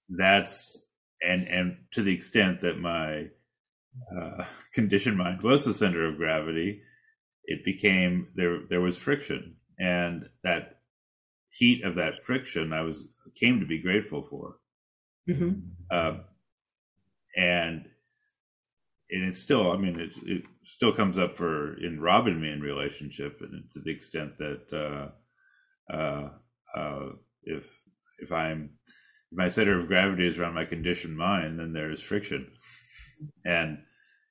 that's 0.08 0.82
and 1.22 1.46
and 1.46 1.76
to 1.92 2.02
the 2.02 2.14
extent 2.14 2.60
that 2.60 2.78
my 2.78 3.26
uh, 4.16 4.44
conditioned 4.74 5.18
mind 5.18 5.42
was 5.42 5.64
the 5.64 5.74
center 5.74 6.08
of 6.08 6.16
gravity, 6.16 6.82
it 7.44 7.64
became 7.64 8.28
there. 8.34 8.60
There 8.68 8.80
was 8.80 8.96
friction, 8.96 9.56
and 9.78 10.28
that 10.42 10.80
heat 11.50 11.84
of 11.84 11.96
that 11.96 12.24
friction, 12.24 12.72
I 12.72 12.82
was 12.82 13.06
came 13.36 13.60
to 13.60 13.66
be 13.66 13.82
grateful 13.82 14.22
for. 14.22 14.56
Mm-hmm. 15.28 15.60
Uh, 15.90 16.18
and 17.36 17.84
and 19.10 19.24
it's 19.24 19.40
still, 19.40 19.72
I 19.72 19.76
mean, 19.76 19.98
it, 19.98 20.10
it 20.24 20.42
still 20.64 20.92
comes 20.92 21.18
up 21.18 21.36
for 21.36 21.76
in 21.82 22.00
Rob 22.00 22.26
and 22.26 22.40
me 22.40 22.50
in 22.50 22.60
relationship, 22.60 23.40
and 23.40 23.64
to 23.72 23.80
the 23.80 23.90
extent 23.90 24.38
that 24.38 24.72
uh, 24.72 25.92
uh, 25.92 26.28
uh, 26.76 27.08
if 27.42 27.64
if 28.20 28.32
I'm 28.32 28.70
if 28.86 29.38
my 29.38 29.48
center 29.48 29.78
of 29.78 29.88
gravity 29.88 30.28
is 30.28 30.38
around 30.38 30.54
my 30.54 30.64
conditioned 30.64 31.16
mind, 31.16 31.58
then 31.58 31.72
there's 31.72 32.00
friction, 32.00 32.50
and 33.44 33.78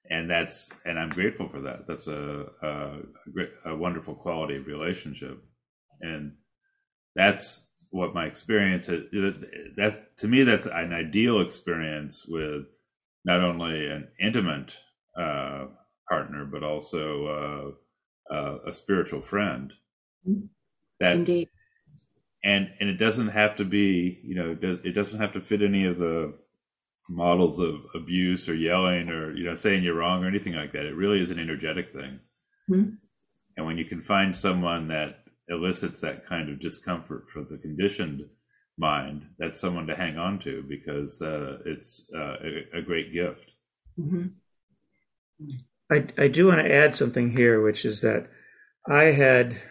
and 0.09 0.29
that's 0.29 0.71
and 0.85 0.97
I'm 0.97 1.09
grateful 1.09 1.49
for 1.49 1.61
that. 1.61 1.85
That's 1.87 2.07
a 2.07 2.45
a, 2.61 3.71
a 3.71 3.75
wonderful 3.75 4.15
quality 4.15 4.55
of 4.55 4.67
relationship, 4.67 5.43
and 6.01 6.33
that's 7.15 7.68
what 7.89 8.13
my 8.13 8.25
experience 8.25 8.89
is. 8.89 9.09
That 9.77 10.17
to 10.17 10.27
me, 10.27 10.43
that's 10.43 10.65
an 10.65 10.93
ideal 10.93 11.41
experience 11.41 12.25
with 12.27 12.65
not 13.25 13.41
only 13.41 13.87
an 13.87 14.09
intimate 14.19 14.77
uh, 15.17 15.67
partner, 16.07 16.45
but 16.45 16.63
also 16.63 17.75
uh, 18.29 18.33
uh, 18.33 18.57
a 18.67 18.73
spiritual 18.73 19.21
friend. 19.21 19.73
Mm-hmm. 20.27 20.45
That 20.99 21.15
indeed, 21.15 21.49
and 22.43 22.71
and 22.79 22.89
it 22.89 22.97
doesn't 22.97 23.29
have 23.29 23.57
to 23.57 23.65
be, 23.65 24.19
you 24.23 24.35
know, 24.35 24.57
it 24.61 24.93
doesn't 24.93 25.19
have 25.19 25.33
to 25.33 25.41
fit 25.41 25.61
any 25.61 25.85
of 25.85 25.97
the 25.97 26.33
models 27.09 27.59
of 27.59 27.85
abuse 27.95 28.47
or 28.47 28.53
yelling 28.53 29.09
or 29.09 29.35
you 29.35 29.43
know 29.43 29.55
saying 29.55 29.83
you're 29.83 29.95
wrong 29.95 30.23
or 30.23 30.27
anything 30.27 30.53
like 30.53 30.73
that. 30.73 30.85
It 30.85 30.95
really 30.95 31.21
is 31.21 31.31
an 31.31 31.39
energetic 31.39 31.89
thing. 31.89 32.19
Mm-hmm. 32.69 32.89
And 33.57 33.65
when 33.65 33.77
you 33.77 33.85
can 33.85 34.01
find 34.01 34.35
someone 34.35 34.89
that 34.89 35.23
elicits 35.49 36.01
that 36.01 36.25
kind 36.25 36.49
of 36.49 36.59
discomfort 36.59 37.25
for 37.31 37.43
the 37.43 37.57
conditioned 37.57 38.21
mind, 38.77 39.25
that's 39.37 39.59
someone 39.59 39.87
to 39.87 39.95
hang 39.95 40.17
on 40.17 40.39
to 40.39 40.63
because 40.67 41.21
uh, 41.21 41.57
it's 41.65 42.09
uh, 42.15 42.37
a, 42.43 42.77
a, 42.77 42.81
great 42.81 43.13
gift. 43.13 43.51
Mm-hmm. 43.99 44.27
I, 45.91 46.07
I 46.17 46.27
do 46.27 46.47
want 46.47 46.59
to 46.59 46.73
add 46.73 46.95
something 46.95 47.35
here, 47.35 47.61
which 47.61 47.83
is 47.83 48.01
that 48.01 48.29
I 48.89 49.05
had 49.05 49.61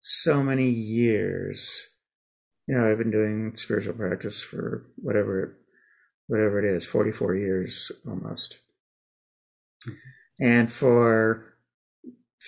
so 0.00 0.42
many 0.42 0.70
years. 0.70 1.88
You 2.66 2.76
know, 2.76 2.90
I've 2.90 2.98
been 2.98 3.10
doing 3.10 3.54
spiritual 3.56 3.94
practice 3.94 4.42
for 4.42 4.86
whatever, 4.96 5.58
whatever 6.28 6.64
it 6.64 6.64
is, 6.64 6.86
forty-four 6.86 7.34
years 7.34 7.92
almost, 8.08 8.58
mm-hmm. 9.86 10.44
and 10.44 10.72
for 10.72 11.56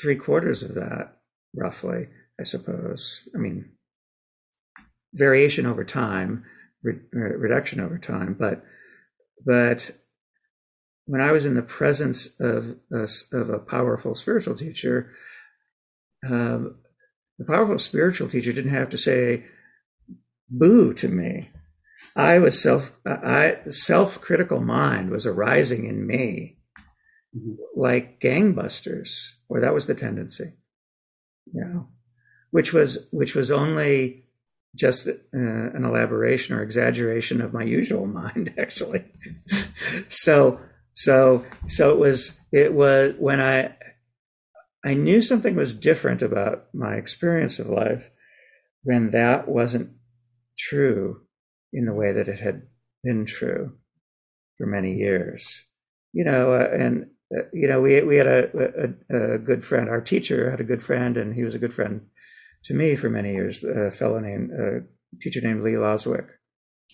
three 0.00 0.16
quarters 0.16 0.62
of 0.62 0.74
that, 0.74 1.15
roughly, 1.56 2.08
I 2.38 2.44
suppose. 2.44 3.28
I 3.34 3.38
mean, 3.38 3.70
variation 5.12 5.66
over 5.66 5.84
time, 5.84 6.44
re- 6.82 7.00
uh, 7.14 7.18
reduction 7.18 7.80
over 7.80 7.98
time, 7.98 8.36
but 8.38 8.64
but 9.44 9.90
when 11.06 11.20
I 11.20 11.32
was 11.32 11.44
in 11.44 11.54
the 11.54 11.62
presence 11.62 12.28
of 12.40 12.76
a, 12.92 13.08
of 13.32 13.50
a 13.50 13.58
powerful 13.58 14.14
spiritual 14.16 14.56
teacher, 14.56 15.12
um, 16.28 16.78
the 17.38 17.44
powerful 17.44 17.78
spiritual 17.78 18.28
teacher 18.28 18.52
didn't 18.52 18.72
have 18.72 18.90
to 18.90 18.98
say 18.98 19.44
boo 20.48 20.92
to 20.94 21.08
me. 21.08 21.50
I 22.14 22.38
was 22.38 22.60
self, 22.60 22.92
I 23.06 23.58
self 23.70 24.20
critical 24.20 24.60
mind 24.60 25.10
was 25.10 25.26
arising 25.26 25.86
in 25.86 26.06
me 26.06 26.58
mm-hmm. 27.36 27.54
like 27.74 28.20
gangbusters, 28.20 29.30
or 29.48 29.60
that 29.60 29.74
was 29.74 29.86
the 29.86 29.94
tendency, 29.94 30.54
know, 31.52 31.88
which 32.50 32.72
was, 32.72 33.08
which 33.12 33.34
was 33.34 33.50
only 33.50 34.24
just 34.74 35.08
uh, 35.08 35.12
an 35.32 35.84
elaboration 35.84 36.54
or 36.54 36.62
exaggeration 36.62 37.40
of 37.40 37.52
my 37.52 37.62
usual 37.62 38.06
mind, 38.22 38.54
actually. 38.58 39.04
so, 40.08 40.60
so, 40.94 41.44
so 41.68 41.92
it 41.92 41.98
was, 41.98 42.38
it 42.52 42.72
was 42.72 43.14
when 43.18 43.40
I, 43.40 43.76
I 44.84 44.94
knew 44.94 45.20
something 45.20 45.56
was 45.56 45.74
different 45.74 46.22
about 46.22 46.66
my 46.72 46.94
experience 46.94 47.58
of 47.58 47.68
life 47.68 48.10
when 48.84 49.10
that 49.10 49.48
wasn't 49.48 49.90
true 50.56 51.22
in 51.72 51.86
the 51.86 51.92
way 51.92 52.12
that 52.12 52.28
it 52.28 52.38
had 52.38 52.62
been 53.02 53.26
true 53.26 53.76
for 54.56 54.66
many 54.66 54.94
years. 54.94 55.64
You 56.12 56.24
know, 56.24 56.52
uh, 56.52 56.70
and 56.72 57.10
you 57.52 57.68
know, 57.68 57.80
we 57.80 58.02
we 58.02 58.16
had 58.16 58.26
a, 58.26 58.94
a, 59.10 59.34
a 59.34 59.38
good 59.38 59.64
friend. 59.64 59.88
Our 59.88 60.00
teacher 60.00 60.50
had 60.50 60.60
a 60.60 60.64
good 60.64 60.84
friend, 60.84 61.16
and 61.16 61.34
he 61.34 61.44
was 61.44 61.54
a 61.54 61.58
good 61.58 61.74
friend 61.74 62.06
to 62.64 62.74
me 62.74 62.96
for 62.96 63.10
many 63.10 63.32
years. 63.32 63.64
A 63.64 63.90
fellow 63.90 64.20
named 64.20 64.50
a 64.52 64.82
teacher 65.20 65.40
named 65.40 65.62
Lee 65.62 65.72
Lozowick. 65.72 66.28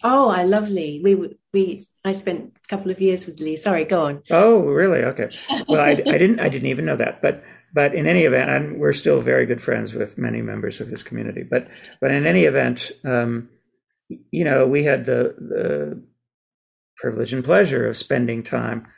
Oh, 0.03 0.31
I 0.31 0.45
love 0.45 0.69
Lee. 0.69 1.01
We 1.03 1.37
we 1.53 1.87
I 2.05 2.13
spent 2.13 2.55
a 2.65 2.69
couple 2.69 2.91
of 2.91 3.01
years 3.01 3.27
with 3.27 3.41
Lee. 3.41 3.57
Sorry, 3.57 3.85
go 3.85 4.07
on. 4.07 4.23
Oh, 4.31 4.61
really? 4.63 5.05
Okay. 5.05 5.31
Well, 5.69 5.81
I, 5.81 5.91
I 5.91 6.19
didn't 6.19 6.41
I 6.41 6.49
didn't 6.49 6.69
even 6.69 6.87
know 6.87 6.97
that, 6.97 7.21
but 7.23 7.45
but 7.75 7.95
in 7.95 8.07
any 8.07 8.25
event, 8.25 8.51
and 8.51 8.81
we're 8.81 8.93
still 8.93 9.21
very 9.23 9.47
good 9.47 9.63
friends 9.63 9.95
with 9.95 10.19
many 10.19 10.43
members 10.43 10.81
of 10.81 10.89
his 10.89 11.03
community. 11.03 11.43
But 11.43 11.69
but 12.01 12.11
in 12.11 12.27
any 12.27 12.45
event, 12.45 12.91
um, 13.05 13.49
you 14.31 14.45
know, 14.45 14.67
we 14.67 14.85
had 14.85 15.07
the, 15.07 15.35
the 15.39 16.03
privilege 16.97 17.33
and 17.33 17.45
pleasure 17.45 17.89
of 17.89 17.97
spending 17.97 18.43
time, 18.43 18.87
uh, 18.87 18.89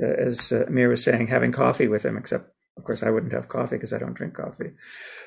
as 0.00 0.52
uh, 0.52 0.64
Amir 0.66 0.88
was 0.88 1.02
saying, 1.02 1.28
having 1.28 1.52
coffee 1.52 1.88
with 1.88 2.04
him. 2.04 2.16
Except, 2.16 2.50
of 2.76 2.84
course, 2.84 3.02
I 3.02 3.10
wouldn't 3.10 3.32
have 3.32 3.48
coffee 3.48 3.76
because 3.76 3.92
I 3.92 3.98
don't 3.98 4.14
drink 4.14 4.34
coffee. 4.34 4.72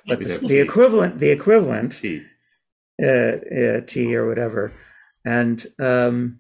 But 0.08 0.20
the, 0.20 0.46
the, 0.48 0.60
equivalent, 0.60 1.20
the 1.20 1.30
equivalent, 1.30 1.94
tea, 1.94 2.24
uh, 3.02 3.08
uh, 3.08 3.82
tea 3.82 4.16
or 4.16 4.28
whatever, 4.28 4.72
and 5.26 5.66
um, 5.80 6.40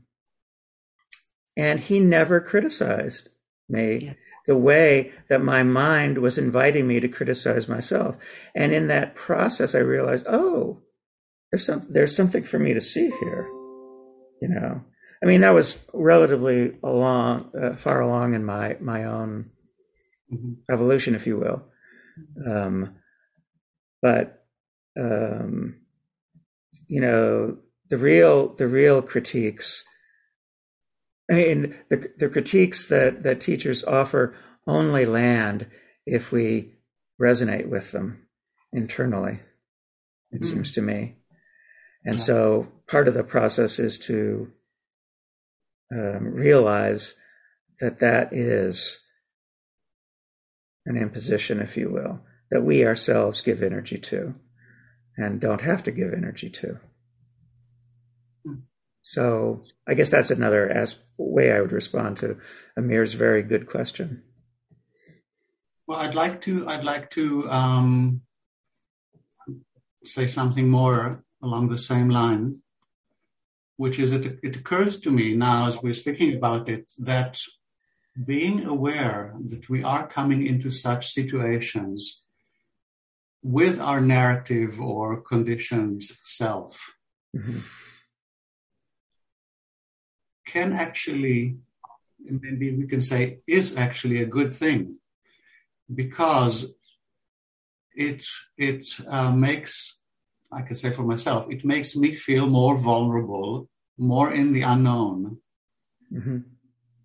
and 1.57 1.79
he 1.79 1.99
never 1.99 2.39
criticized 2.41 3.29
me. 3.69 4.05
Yeah 4.05 4.13
the 4.45 4.57
way 4.57 5.11
that 5.27 5.41
my 5.41 5.63
mind 5.63 6.19
was 6.19 6.37
inviting 6.37 6.87
me 6.87 6.99
to 6.99 7.07
criticize 7.07 7.67
myself. 7.67 8.15
And 8.53 8.71
in 8.71 8.87
that 8.87 9.15
process, 9.15 9.73
I 9.73 9.79
realized, 9.79 10.25
oh, 10.27 10.81
there's 11.51 11.65
some 11.65 11.85
there's 11.89 12.15
something 12.15 12.43
for 12.43 12.59
me 12.59 12.73
to 12.73 12.81
see 12.81 13.09
here. 13.09 13.47
You 14.41 14.49
know, 14.49 14.83
I 15.23 15.27
mean, 15.27 15.41
that 15.41 15.53
was 15.53 15.83
relatively 15.93 16.77
along, 16.83 17.51
uh, 17.59 17.75
far 17.75 18.01
along 18.01 18.33
in 18.33 18.45
my 18.45 18.77
my 18.79 19.05
own 19.05 19.51
mm-hmm. 20.31 20.53
evolution, 20.71 21.15
if 21.15 21.25
you 21.27 21.37
will. 21.37 21.63
Um, 22.45 22.95
but 24.01 24.45
um, 24.99 25.81
you 26.87 27.01
know, 27.01 27.57
the 27.89 27.97
real 27.97 28.49
the 28.55 28.67
real 28.67 29.01
critiques 29.01 29.83
I 31.29 31.33
mean, 31.33 31.75
the, 31.89 32.11
the 32.17 32.29
critiques 32.29 32.87
that, 32.87 33.23
that 33.23 33.41
teachers 33.41 33.83
offer 33.83 34.35
only 34.67 35.05
land 35.05 35.67
if 36.05 36.31
we 36.31 36.73
resonate 37.19 37.67
with 37.67 37.91
them 37.91 38.27
internally, 38.71 39.39
it 40.31 40.41
mm. 40.41 40.45
seems 40.45 40.71
to 40.73 40.81
me. 40.81 41.15
And 42.03 42.19
yeah. 42.19 42.23
so 42.23 42.67
part 42.87 43.07
of 43.07 43.15
the 43.15 43.23
process 43.23 43.79
is 43.79 43.97
to 43.99 44.51
um, 45.93 46.33
realize 46.33 47.15
that 47.79 47.99
that 47.99 48.33
is 48.33 49.01
an 50.85 50.97
imposition, 50.97 51.59
if 51.59 51.77
you 51.77 51.89
will, 51.89 52.21
that 52.51 52.61
we 52.63 52.85
ourselves 52.85 53.41
give 53.41 53.61
energy 53.61 53.97
to 53.97 54.35
and 55.17 55.39
don't 55.39 55.61
have 55.61 55.83
to 55.83 55.91
give 55.91 56.13
energy 56.13 56.49
to. 56.49 56.79
So 59.01 59.61
I 59.87 59.93
guess 59.93 60.09
that's 60.09 60.31
another 60.31 60.67
as- 60.67 60.99
way 61.17 61.51
I 61.51 61.61
would 61.61 61.71
respond 61.71 62.17
to 62.17 62.37
Amir's 62.75 63.13
very 63.13 63.43
good 63.43 63.67
question. 63.67 64.23
Well, 65.87 65.99
I'd 65.99 66.15
like 66.15 66.41
to 66.41 66.67
I'd 66.67 66.83
like 66.83 67.11
to 67.11 67.49
um, 67.49 68.21
say 70.03 70.25
something 70.25 70.67
more 70.67 71.23
along 71.43 71.69
the 71.69 71.77
same 71.77 72.09
line, 72.09 72.63
which 73.77 73.99
is 73.99 74.11
it, 74.11 74.39
it 74.43 74.55
occurs 74.55 74.99
to 75.01 75.11
me 75.11 75.35
now 75.35 75.67
as 75.67 75.81
we're 75.81 75.93
speaking 75.93 76.35
about 76.35 76.69
it 76.69 76.91
that 76.99 77.39
being 78.25 78.65
aware 78.65 79.35
that 79.45 79.69
we 79.69 79.83
are 79.83 80.07
coming 80.07 80.45
into 80.45 80.69
such 80.69 81.11
situations 81.11 82.23
with 83.43 83.79
our 83.79 83.99
narrative 83.99 84.79
or 84.79 85.21
conditioned 85.21 86.01
self. 86.23 86.95
Mm-hmm 87.35 87.59
can 90.45 90.71
actually, 90.73 91.57
maybe 92.19 92.73
we 92.75 92.87
can 92.87 93.01
say, 93.01 93.39
is 93.45 93.75
actually 93.75 94.21
a 94.21 94.31
good 94.37 94.53
thing 94.53 94.97
because 95.93 96.73
it 97.93 98.23
it 98.57 98.85
uh, 99.07 99.31
makes 99.31 100.01
I 100.55 100.61
can 100.61 100.75
say 100.75 100.89
for 100.89 101.03
myself, 101.03 101.51
it 101.51 101.65
makes 101.65 101.97
me 101.97 102.13
feel 102.13 102.47
more 102.47 102.77
vulnerable, 102.77 103.67
more 103.97 104.31
in 104.31 104.53
the 104.53 104.61
unknown, 104.61 105.39
mm-hmm. 106.11 106.37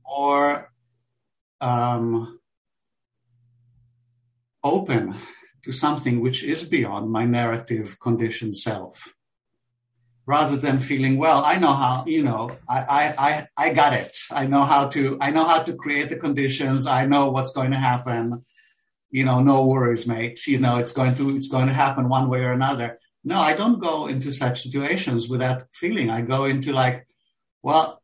or 0.04 0.70
um, 1.60 2.38
open 4.62 5.16
to 5.64 5.72
something 5.72 6.20
which 6.20 6.44
is 6.44 6.62
beyond 6.64 7.10
my 7.10 7.24
narrative 7.24 7.98
conditioned 8.00 8.56
self. 8.56 9.14
Rather 10.26 10.56
than 10.56 10.78
feeling 10.78 11.18
well 11.18 11.42
i 11.44 11.56
know 11.56 11.72
how 11.72 12.04
you 12.06 12.22
know 12.22 12.56
I, 12.68 13.14
I 13.18 13.46
i 13.56 13.72
got 13.72 13.94
it. 13.94 14.16
I 14.30 14.46
know 14.46 14.62
how 14.62 14.86
to 14.88 15.18
i 15.20 15.30
know 15.32 15.44
how 15.44 15.62
to 15.64 15.74
create 15.74 16.08
the 16.08 16.20
conditions. 16.20 16.86
I 16.86 17.06
know 17.06 17.32
what's 17.32 17.52
going 17.52 17.72
to 17.72 17.78
happen. 17.78 18.44
You 19.10 19.24
know 19.24 19.40
no 19.40 19.66
worries 19.66 20.06
mate. 20.06 20.46
You 20.46 20.58
know 20.58 20.76
it's 20.78 20.92
going 20.92 21.16
to 21.16 21.34
it's 21.34 21.48
going 21.48 21.66
to 21.66 21.72
happen 21.72 22.08
one 22.08 22.28
way 22.28 22.40
or 22.40 22.52
another 22.52 23.00
no 23.24 23.38
i 23.38 23.54
don't 23.54 23.80
go 23.80 24.06
into 24.06 24.30
such 24.30 24.62
situations 24.62 25.28
with 25.28 25.40
that 25.40 25.66
feeling 25.72 26.10
i 26.10 26.20
go 26.20 26.44
into 26.44 26.72
like 26.72 27.06
well 27.62 28.00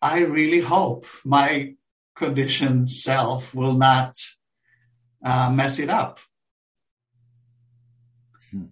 i 0.00 0.24
really 0.24 0.60
hope 0.60 1.04
my 1.24 1.74
conditioned 2.16 2.90
self 2.90 3.54
will 3.54 3.74
not 3.74 4.14
uh, 5.24 5.50
mess 5.50 5.78
it 5.78 5.88
up 5.88 6.18
hmm. 8.50 8.64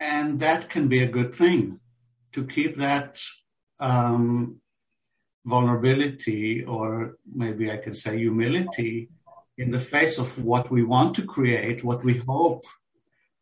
and 0.00 0.40
that 0.40 0.68
can 0.68 0.88
be 0.88 1.02
a 1.02 1.08
good 1.08 1.34
thing 1.34 1.80
to 2.32 2.44
keep 2.46 2.76
that 2.76 3.20
um, 3.80 4.60
vulnerability, 5.44 6.64
or 6.64 7.16
maybe 7.32 7.70
I 7.70 7.76
can 7.76 7.92
say 7.92 8.18
humility, 8.18 9.08
in 9.56 9.70
the 9.70 9.80
face 9.80 10.18
of 10.18 10.42
what 10.44 10.70
we 10.70 10.82
want 10.82 11.14
to 11.16 11.24
create, 11.24 11.84
what 11.84 12.04
we 12.04 12.18
hope 12.26 12.64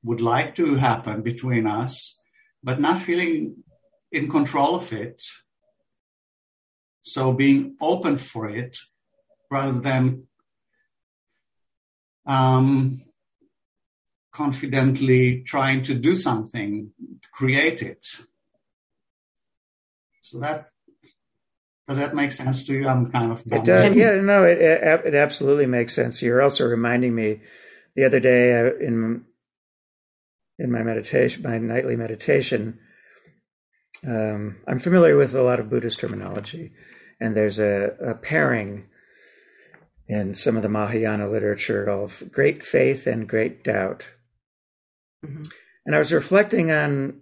would 0.03 0.21
like 0.21 0.55
to 0.57 0.75
happen 0.75 1.23
between 1.23 1.67
us, 1.67 2.21
but 2.63 2.81
not 2.81 2.99
feeling 2.99 3.63
in 4.11 4.29
control 4.29 4.75
of 4.75 4.93
it. 4.93 5.23
So 7.03 7.33
being 7.33 7.77
open 7.81 8.17
for 8.17 8.49
it 8.49 8.79
rather 9.51 9.81
than 9.81 10.27
um, 12.27 13.03
confidently 14.33 15.43
trying 15.43 15.83
to 15.83 15.95
do 15.95 16.15
something, 16.15 16.93
create 17.33 17.83
it. 17.83 18.05
So 20.21 20.41
that 20.41 20.65
does 21.89 21.99
that 21.99 22.15
make 22.15 22.33
sense 22.33 22.65
to 22.67 22.75
you? 22.75 22.89
I'm 22.89 23.11
kind 23.11 23.33
of 23.33 23.43
it 23.51 23.65
does. 23.65 23.95
Yeah, 23.95 24.21
no, 24.21 24.45
it, 24.45 24.59
it, 24.59 25.07
it 25.07 25.15
absolutely 25.15 25.67
makes 25.67 25.95
sense. 25.95 26.23
You're 26.23 26.41
also 26.41 26.65
reminding 26.65 27.15
me 27.15 27.41
the 27.97 28.05
other 28.05 28.21
day 28.21 28.59
uh, 28.59 28.75
in 28.77 29.25
in 30.59 30.71
my 30.71 30.83
meditation, 30.83 31.43
my 31.43 31.59
nightly 31.59 31.97
meditation. 31.97 32.79
Um, 34.07 34.57
I'm 34.67 34.81
familiar 34.81 35.17
with 35.17 35.35
a 35.35 35.43
lot 35.43 35.61
of 35.61 35.71
Buddhist 35.71 36.01
terminology, 36.01 36.73
and 37.21 37.37
there's 37.37 37.59
a, 37.59 37.97
a 38.05 38.15
pairing 38.15 38.89
in 40.09 40.35
some 40.35 40.57
of 40.57 40.63
the 40.63 40.69
Mahayana 40.69 41.29
literature 41.29 41.89
of 41.89 42.23
great 42.31 42.63
faith 42.63 43.07
and 43.07 43.29
great 43.29 43.65
doubt. 43.65 44.11
Mm-hmm. 45.25 45.43
And 45.87 45.95
I 45.95 45.99
was 45.99 46.13
reflecting 46.13 46.71
on 46.71 47.21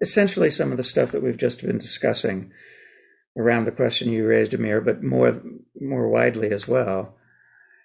essentially 0.00 0.50
some 0.50 0.70
of 0.70 0.76
the 0.76 0.82
stuff 0.82 1.12
that 1.12 1.22
we've 1.22 1.38
just 1.38 1.62
been 1.62 1.78
discussing 1.78 2.52
around 3.36 3.64
the 3.64 3.72
question 3.72 4.10
you 4.10 4.26
raised, 4.26 4.54
Amir, 4.54 4.80
but 4.80 5.02
more 5.02 5.40
more 5.80 6.08
widely 6.08 6.50
as 6.50 6.66
well. 6.66 7.16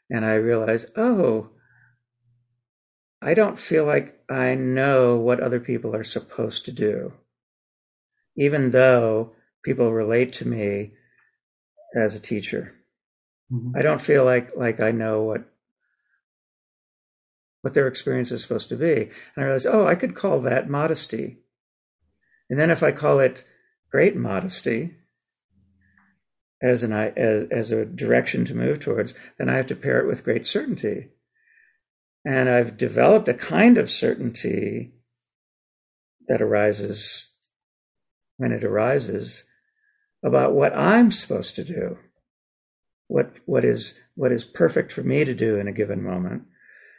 And 0.09 0.25
I 0.25 0.35
realized, 0.35 0.87
oh, 0.95 1.49
I 3.21 3.33
don't 3.33 3.59
feel 3.59 3.85
like 3.85 4.19
I 4.29 4.55
know 4.55 5.17
what 5.17 5.39
other 5.39 5.59
people 5.59 5.95
are 5.95 6.03
supposed 6.03 6.65
to 6.65 6.71
do, 6.71 7.13
even 8.35 8.71
though 8.71 9.33
people 9.63 9.93
relate 9.93 10.33
to 10.33 10.47
me 10.47 10.93
as 11.95 12.15
a 12.15 12.19
teacher. 12.19 12.73
Mm-hmm. 13.51 13.77
I 13.77 13.81
don't 13.81 14.01
feel 14.01 14.25
like 14.25 14.51
like 14.55 14.79
I 14.79 14.91
know 14.91 15.21
what 15.21 15.43
what 17.61 17.75
their 17.75 17.87
experience 17.87 18.31
is 18.31 18.41
supposed 18.41 18.69
to 18.69 18.75
be. 18.75 18.95
And 18.95 19.11
I 19.37 19.43
realized, 19.43 19.67
oh, 19.67 19.85
I 19.85 19.95
could 19.95 20.15
call 20.15 20.41
that 20.41 20.69
modesty. 20.69 21.37
And 22.49 22.59
then 22.59 22.71
if 22.71 22.81
I 22.81 22.91
call 22.91 23.19
it 23.19 23.45
great 23.91 24.15
modesty 24.15 24.95
as 26.61 26.81
an 26.81 26.91
as, 26.91 27.47
as 27.51 27.71
a 27.71 27.85
direction 27.85 28.45
to 28.45 28.55
move 28.55 28.79
towards, 28.79 29.13
then 29.37 29.47
I 29.47 29.57
have 29.57 29.67
to 29.67 29.75
pair 29.75 29.99
it 29.99 30.07
with 30.07 30.23
great 30.23 30.45
certainty. 30.45 31.09
And 32.23 32.49
I've 32.49 32.77
developed 32.77 33.27
a 33.27 33.33
kind 33.33 33.77
of 33.77 33.89
certainty 33.89 34.93
that 36.27 36.41
arises 36.41 37.31
when 38.37 38.51
it 38.51 38.63
arises 38.63 39.43
about 40.23 40.53
what 40.53 40.75
I'm 40.75 41.11
supposed 41.11 41.55
to 41.55 41.63
do 41.63 41.97
what 43.11 43.33
what 43.45 43.65
is 43.65 43.99
what 44.15 44.31
is 44.31 44.45
perfect 44.45 44.93
for 44.93 45.03
me 45.03 45.25
to 45.25 45.33
do 45.35 45.57
in 45.57 45.67
a 45.67 45.73
given 45.73 46.01
moment. 46.01 46.43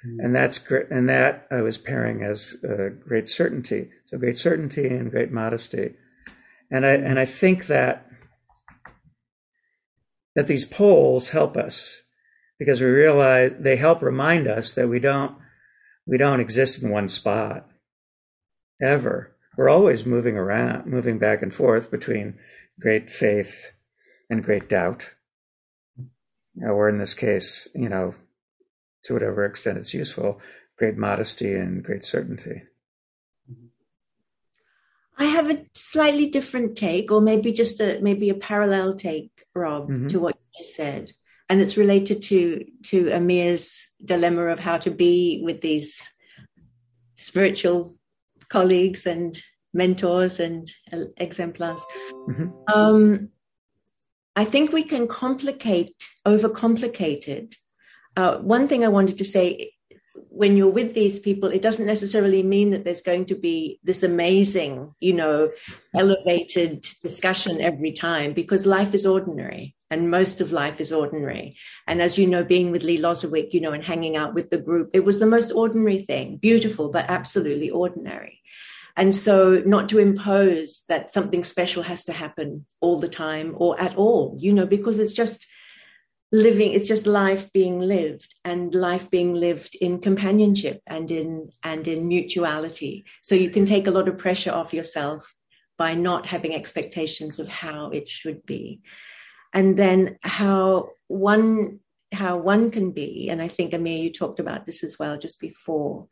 Mm-hmm. 0.06 0.20
and 0.20 0.34
that's 0.34 0.58
great 0.58 0.90
and 0.90 1.08
that 1.08 1.46
i 1.52 1.62
was 1.62 1.78
pairing 1.78 2.22
as 2.22 2.56
uh, 2.68 2.88
great 2.88 3.28
certainty. 3.28 3.90
So 4.06 4.18
great 4.18 4.36
certainty 4.36 4.86
and 4.88 5.10
great 5.10 5.32
modesty. 5.32 5.94
And 6.70 6.84
i 6.84 6.92
and 6.92 7.18
i 7.18 7.24
think 7.24 7.66
that 7.68 8.06
that 10.34 10.46
these 10.46 10.66
poles 10.66 11.30
help 11.30 11.56
us 11.56 12.01
because 12.64 12.80
we 12.80 12.86
realize 12.86 13.52
they 13.58 13.76
help 13.76 14.02
remind 14.02 14.46
us 14.46 14.74
that 14.74 14.88
we 14.88 14.98
don't 14.98 15.36
we 16.06 16.16
don't 16.16 16.40
exist 16.40 16.82
in 16.82 16.90
one 16.90 17.08
spot 17.08 17.68
ever 18.80 19.34
we're 19.56 19.68
always 19.68 20.06
moving 20.06 20.36
around 20.36 20.86
moving 20.86 21.18
back 21.18 21.42
and 21.42 21.54
forth 21.54 21.90
between 21.90 22.38
great 22.80 23.10
faith 23.10 23.72
and 24.28 24.44
great 24.44 24.68
doubt 24.68 25.10
or 26.60 26.88
in 26.88 26.98
this 26.98 27.14
case, 27.14 27.68
you 27.74 27.88
know, 27.88 28.14
to 29.04 29.14
whatever 29.14 29.44
extent 29.44 29.78
it's 29.78 29.94
useful, 29.94 30.40
great 30.76 30.96
modesty 30.96 31.54
and 31.54 31.82
great 31.82 32.04
certainty. 32.04 32.62
I 35.18 35.24
have 35.24 35.50
a 35.50 35.64
slightly 35.74 36.26
different 36.26 36.76
take, 36.76 37.12
or 37.12 37.20
maybe 37.20 37.52
just 37.52 37.80
a 37.80 38.00
maybe 38.00 38.30
a 38.30 38.34
parallel 38.34 38.94
take, 38.94 39.30
Rob, 39.54 39.88
mm-hmm. 39.88 40.08
to 40.08 40.18
what 40.18 40.36
you 40.36 40.62
just 40.62 40.74
said, 40.74 41.12
and 41.48 41.60
it's 41.60 41.76
related 41.76 42.22
to 42.22 42.64
to 42.84 43.10
Amir's 43.10 43.88
dilemma 44.04 44.46
of 44.46 44.58
how 44.58 44.78
to 44.78 44.90
be 44.90 45.40
with 45.44 45.60
these 45.60 46.10
spiritual 47.16 47.96
colleagues 48.48 49.06
and 49.06 49.40
mentors 49.74 50.40
and 50.40 50.70
exemplars. 51.16 51.80
Mm-hmm. 52.28 52.48
Um, 52.72 53.28
I 54.36 54.44
think 54.44 54.72
we 54.72 54.82
can 54.82 55.06
complicate, 55.06 55.94
overcomplicate 56.26 57.28
it. 57.28 57.56
Uh, 58.16 58.38
one 58.38 58.66
thing 58.68 58.84
I 58.84 58.88
wanted 58.88 59.18
to 59.18 59.24
say 59.24 59.72
when 60.34 60.56
you're 60.56 60.68
with 60.68 60.94
these 60.94 61.18
people, 61.18 61.50
it 61.50 61.62
doesn't 61.62 61.86
necessarily 61.86 62.42
mean 62.42 62.70
that 62.70 62.84
there's 62.84 63.02
going 63.02 63.26
to 63.26 63.34
be 63.34 63.78
this 63.84 64.02
amazing, 64.02 64.94
you 64.98 65.12
know, 65.12 65.48
mm-hmm. 65.48 65.98
elevated 65.98 66.86
discussion 67.02 67.60
every 67.60 67.92
time 67.92 68.32
because 68.32 68.64
life 68.64 68.94
is 68.94 69.04
ordinary 69.04 69.74
and 69.90 70.10
most 70.10 70.40
of 70.40 70.50
life 70.50 70.80
is 70.80 70.90
ordinary. 70.90 71.56
And 71.86 72.00
as 72.00 72.16
you 72.16 72.26
know, 72.26 72.44
being 72.44 72.70
with 72.70 72.82
Lee 72.82 72.98
Lozowick, 72.98 73.52
you 73.52 73.60
know, 73.60 73.72
and 73.72 73.84
hanging 73.84 74.16
out 74.16 74.32
with 74.32 74.48
the 74.48 74.58
group, 74.58 74.90
it 74.94 75.04
was 75.04 75.20
the 75.20 75.26
most 75.26 75.52
ordinary 75.52 75.98
thing, 75.98 76.38
beautiful, 76.38 76.88
but 76.88 77.10
absolutely 77.10 77.68
ordinary. 77.68 78.40
And 78.96 79.14
so, 79.14 79.62
not 79.64 79.88
to 79.90 79.98
impose 79.98 80.84
that 80.88 81.10
something 81.10 81.44
special 81.44 81.82
has 81.82 82.04
to 82.04 82.12
happen 82.12 82.66
all 82.80 83.00
the 83.00 83.08
time 83.08 83.54
or 83.56 83.78
at 83.80 83.96
all, 83.96 84.36
you 84.38 84.52
know, 84.52 84.66
because 84.66 84.98
it's 84.98 85.14
just 85.14 85.46
living 86.32 86.72
it's 86.72 86.88
just 86.88 87.06
life 87.06 87.52
being 87.52 87.78
lived 87.78 88.34
and 88.44 88.74
life 88.74 89.10
being 89.10 89.34
lived 89.34 89.74
in 89.76 90.00
companionship 90.00 90.80
and 90.86 91.10
in 91.10 91.50
and 91.62 91.86
in 91.86 92.08
mutuality 92.08 93.04
so 93.20 93.34
you 93.34 93.50
can 93.50 93.66
take 93.66 93.86
a 93.86 93.90
lot 93.90 94.08
of 94.08 94.16
pressure 94.16 94.50
off 94.50 94.72
yourself 94.72 95.34
by 95.76 95.94
not 95.94 96.24
having 96.26 96.54
expectations 96.54 97.38
of 97.38 97.48
how 97.48 97.90
it 97.90 98.08
should 98.08 98.44
be 98.46 98.80
and 99.52 99.76
then 99.76 100.18
how 100.22 100.88
one 101.08 101.78
how 102.12 102.38
one 102.38 102.70
can 102.70 102.92
be 102.92 103.28
and 103.28 103.42
i 103.42 103.48
think 103.48 103.74
amir 103.74 104.02
you 104.02 104.10
talked 104.10 104.40
about 104.40 104.64
this 104.64 104.82
as 104.82 104.98
well 104.98 105.18
just 105.18 105.38
before 105.38 106.08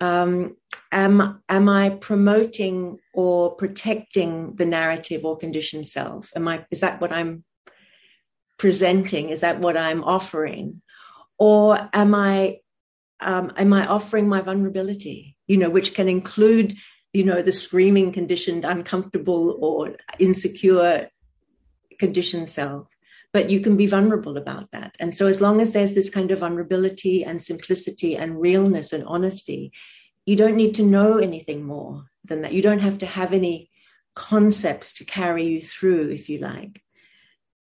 um, 0.00 0.56
am 0.92 1.42
am 1.48 1.68
I 1.68 1.90
promoting 1.90 2.98
or 3.14 3.56
protecting 3.56 4.54
the 4.54 4.64
narrative 4.64 5.24
or 5.24 5.36
conditioned 5.36 5.88
self? 5.88 6.30
Am 6.36 6.46
I 6.46 6.64
is 6.70 6.80
that 6.80 7.00
what 7.00 7.12
I'm 7.12 7.42
presenting? 8.58 9.30
Is 9.30 9.40
that 9.40 9.60
what 9.60 9.76
I'm 9.76 10.04
offering, 10.04 10.82
or 11.38 11.88
am 11.92 12.14
I 12.14 12.60
um, 13.20 13.52
am 13.56 13.72
I 13.72 13.86
offering 13.86 14.28
my 14.28 14.40
vulnerability? 14.40 15.36
You 15.46 15.56
know, 15.56 15.70
which 15.70 15.94
can 15.94 16.08
include 16.08 16.76
you 17.12 17.24
know 17.24 17.42
the 17.42 17.52
screaming, 17.52 18.12
conditioned, 18.12 18.64
uncomfortable, 18.64 19.58
or 19.60 19.96
insecure 20.18 21.08
conditioned 21.98 22.48
self 22.48 22.86
but 23.32 23.50
you 23.50 23.60
can 23.60 23.76
be 23.76 23.86
vulnerable 23.86 24.36
about 24.36 24.70
that. 24.72 24.96
And 24.98 25.14
so, 25.14 25.26
as 25.26 25.40
long 25.40 25.60
as 25.60 25.72
there's 25.72 25.94
this 25.94 26.10
kind 26.10 26.30
of 26.30 26.40
vulnerability 26.40 27.24
and 27.24 27.42
simplicity 27.42 28.16
and 28.16 28.40
realness 28.40 28.92
and 28.92 29.04
honesty, 29.06 29.72
you 30.24 30.36
don't 30.36 30.56
need 30.56 30.74
to 30.76 30.82
know 30.82 31.18
anything 31.18 31.64
more 31.64 32.04
than 32.24 32.42
that. 32.42 32.52
You 32.52 32.62
don't 32.62 32.80
have 32.80 32.98
to 32.98 33.06
have 33.06 33.32
any 33.32 33.70
concepts 34.14 34.94
to 34.94 35.04
carry 35.04 35.46
you 35.46 35.60
through, 35.60 36.10
if 36.10 36.28
you 36.28 36.38
like. 36.38 36.82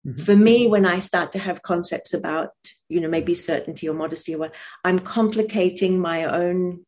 Mm-hmm. 0.06 0.22
For 0.24 0.36
me, 0.36 0.66
when 0.66 0.84
I 0.84 0.98
start 0.98 1.32
to 1.32 1.38
have 1.38 1.62
concepts 1.62 2.12
about, 2.12 2.50
you 2.88 3.00
know, 3.00 3.08
maybe 3.08 3.34
certainty 3.34 3.88
or 3.88 3.94
modesty 3.94 4.34
or 4.34 4.50
I'm 4.84 4.98
complicating 4.98 6.00
my 6.00 6.24
own 6.24 6.84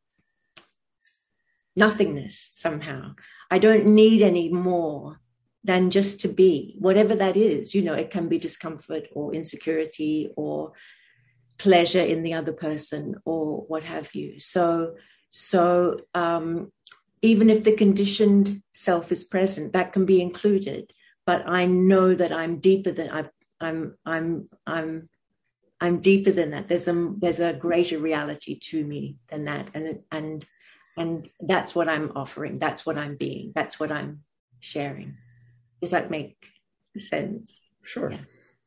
nothingness 1.76 2.52
somehow. 2.54 3.14
I 3.50 3.58
don't 3.58 3.86
need 3.86 4.22
any 4.22 4.48
more 4.48 5.20
than 5.62 5.90
just 5.90 6.20
to 6.20 6.28
be, 6.28 6.76
whatever 6.78 7.14
that 7.14 7.36
is. 7.36 7.74
You 7.74 7.82
know, 7.82 7.94
it 7.94 8.10
can 8.10 8.28
be 8.28 8.38
discomfort 8.38 9.04
or 9.12 9.34
insecurity 9.34 10.30
or 10.36 10.72
pleasure 11.58 12.00
in 12.00 12.22
the 12.22 12.34
other 12.34 12.52
person 12.52 13.14
or 13.24 13.62
what 13.62 13.84
have 13.84 14.14
you. 14.14 14.38
So, 14.38 14.94
so 15.30 16.00
um, 16.14 16.72
even 17.22 17.48
if 17.48 17.64
the 17.64 17.76
conditioned 17.76 18.62
self 18.74 19.10
is 19.10 19.24
present, 19.24 19.72
that 19.72 19.92
can 19.92 20.04
be 20.04 20.20
included. 20.20 20.92
But 21.26 21.48
I 21.48 21.66
know 21.66 22.14
that 22.14 22.32
I'm 22.32 22.58
deeper 22.58 22.90
than 22.90 23.10
i 23.10 23.24
I'm. 23.60 23.96
I'm. 24.04 24.48
I'm. 24.66 25.08
I'm 25.80 26.00
deeper 26.00 26.30
than 26.30 26.50
that. 26.50 26.68
There's 26.68 26.88
a 26.88 27.14
there's 27.18 27.40
a 27.40 27.52
greater 27.52 27.98
reality 27.98 28.58
to 28.70 28.84
me 28.84 29.16
than 29.28 29.44
that, 29.44 29.70
and 29.74 30.00
and 30.10 30.46
and 30.96 31.28
that's 31.40 31.74
what 31.74 31.88
I'm 31.88 32.12
offering. 32.14 32.58
That's 32.58 32.84
what 32.86 32.98
I'm 32.98 33.16
being. 33.16 33.52
That's 33.54 33.80
what 33.80 33.90
I'm 33.90 34.22
sharing. 34.60 35.14
Does 35.80 35.90
that 35.90 36.10
make 36.10 36.36
sense. 36.96 37.60
Sure. 37.82 38.10
Yeah. 38.10 38.20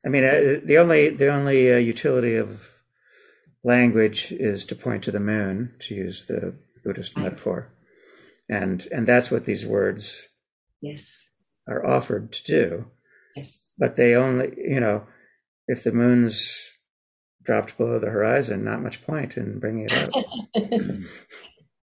I 0.05 0.09
mean, 0.09 0.23
uh, 0.23 0.59
the 0.63 0.77
only 0.77 1.09
the 1.09 1.27
only 1.27 1.73
uh, 1.73 1.77
utility 1.77 2.35
of 2.35 2.69
language 3.63 4.31
is 4.31 4.65
to 4.65 4.75
point 4.75 5.03
to 5.05 5.11
the 5.11 5.19
moon, 5.19 5.73
to 5.79 5.95
use 5.95 6.25
the 6.25 6.55
Buddhist 6.83 7.15
right. 7.15 7.23
metaphor, 7.23 7.69
and 8.49 8.87
and 8.91 9.07
that's 9.07 9.31
what 9.31 9.45
these 9.45 9.65
words 9.65 10.27
yes 10.79 11.23
are 11.67 11.85
offered 11.85 12.31
to 12.33 12.43
do. 12.43 12.85
Yes, 13.35 13.67
but 13.77 13.95
they 13.95 14.15
only 14.15 14.53
you 14.57 14.79
know 14.79 15.07
if 15.67 15.83
the 15.83 15.91
moon's 15.91 16.71
dropped 17.43 17.77
below 17.77 17.97
the 17.97 18.09
horizon, 18.09 18.63
not 18.63 18.83
much 18.83 19.05
point 19.05 19.37
in 19.37 19.57
bringing 19.57 19.87
it 19.89 19.93
up. 19.93 20.11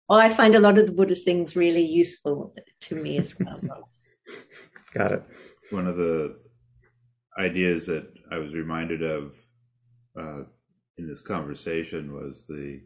well, 0.09 0.19
I 0.19 0.29
find 0.29 0.55
a 0.55 0.59
lot 0.59 0.77
of 0.77 0.85
the 0.85 0.93
Buddhist 0.93 1.25
things 1.25 1.55
really 1.55 1.85
useful 1.85 2.55
to 2.81 2.95
me 2.95 3.17
as 3.17 3.37
well. 3.37 3.59
Got 4.93 5.11
it. 5.11 5.23
One 5.69 5.85
of 5.85 5.97
the 5.97 6.39
ideas 7.37 7.87
that 7.87 8.11
I 8.31 8.37
was 8.37 8.53
reminded 8.53 9.03
of 9.03 9.33
uh, 10.17 10.43
in 10.97 11.07
this 11.07 11.21
conversation 11.21 12.13
was 12.13 12.45
the 12.47 12.81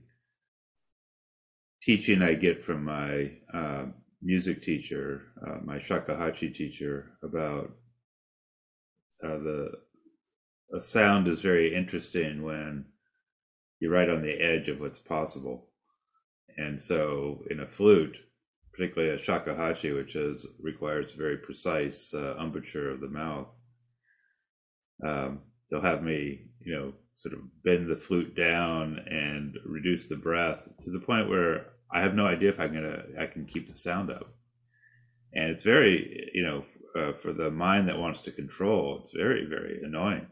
teaching 1.84 2.24
I 2.24 2.34
get 2.34 2.64
from 2.64 2.86
my 2.86 3.32
uh, 3.54 3.86
music 4.24 4.62
teacher, 4.62 5.34
uh, 5.46 5.58
my 5.64 5.78
shakuhachi 5.78 6.56
teacher, 6.56 7.12
about 7.24 7.72
uh, 9.24 9.38
the 9.38 9.72
a 10.74 10.82
sound 10.82 11.28
is 11.28 11.42
very 11.42 11.74
interesting 11.74 12.42
when 12.42 12.86
you're 13.80 13.92
right 13.92 14.10
on 14.10 14.24
the 14.24 14.34
edge 14.34 14.70
of 14.70 14.80
what's 14.80 15.00
possible. 15.00 15.70
And 16.58 16.82
so, 16.82 17.44
in 17.52 17.60
a 17.60 17.68
flute, 17.68 18.18
particularly 18.72 19.14
a 19.14 19.20
shakuhachi, 19.20 19.96
which 19.96 20.16
is 20.16 20.48
requires 20.60 21.12
very 21.12 21.38
precise 21.38 22.14
uh, 22.14 22.36
of 22.38 23.02
the 23.02 23.10
mouth, 23.10 23.48
um, 25.06 25.42
they'll 25.70 25.82
have 25.82 26.04
me, 26.04 26.46
you 26.60 26.74
know, 26.74 26.94
sort 27.18 27.36
of 27.36 27.42
bend 27.64 27.90
the 27.90 27.96
flute 27.96 28.36
down 28.36 29.00
and 29.10 29.58
reduce 29.66 30.08
the 30.08 30.16
breath 30.16 30.68
to 30.84 30.92
the 30.92 31.00
point 31.00 31.30
where 31.30 31.68
I 31.94 32.02
have 32.02 32.16
no 32.16 32.26
idea 32.26 32.50
if 32.50 32.60
I'm 32.60 32.74
gonna 32.74 33.04
I 33.20 33.28
can 33.28 33.46
keep 33.46 33.70
the 33.70 33.76
sound 33.76 34.12
up. 34.12 34.34
And 35.34 35.50
it's 35.50 35.64
very, 35.64 36.30
you 36.34 36.44
know, 36.44 36.66
uh, 36.96 37.14
for 37.14 37.34
the 37.34 37.50
mind 37.50 37.88
that 37.88 37.98
wants 37.98 38.22
to 38.22 38.32
control, 38.32 39.02
it's 39.04 39.14
very, 39.14 39.46
very 39.46 39.82
annoying 39.84 40.28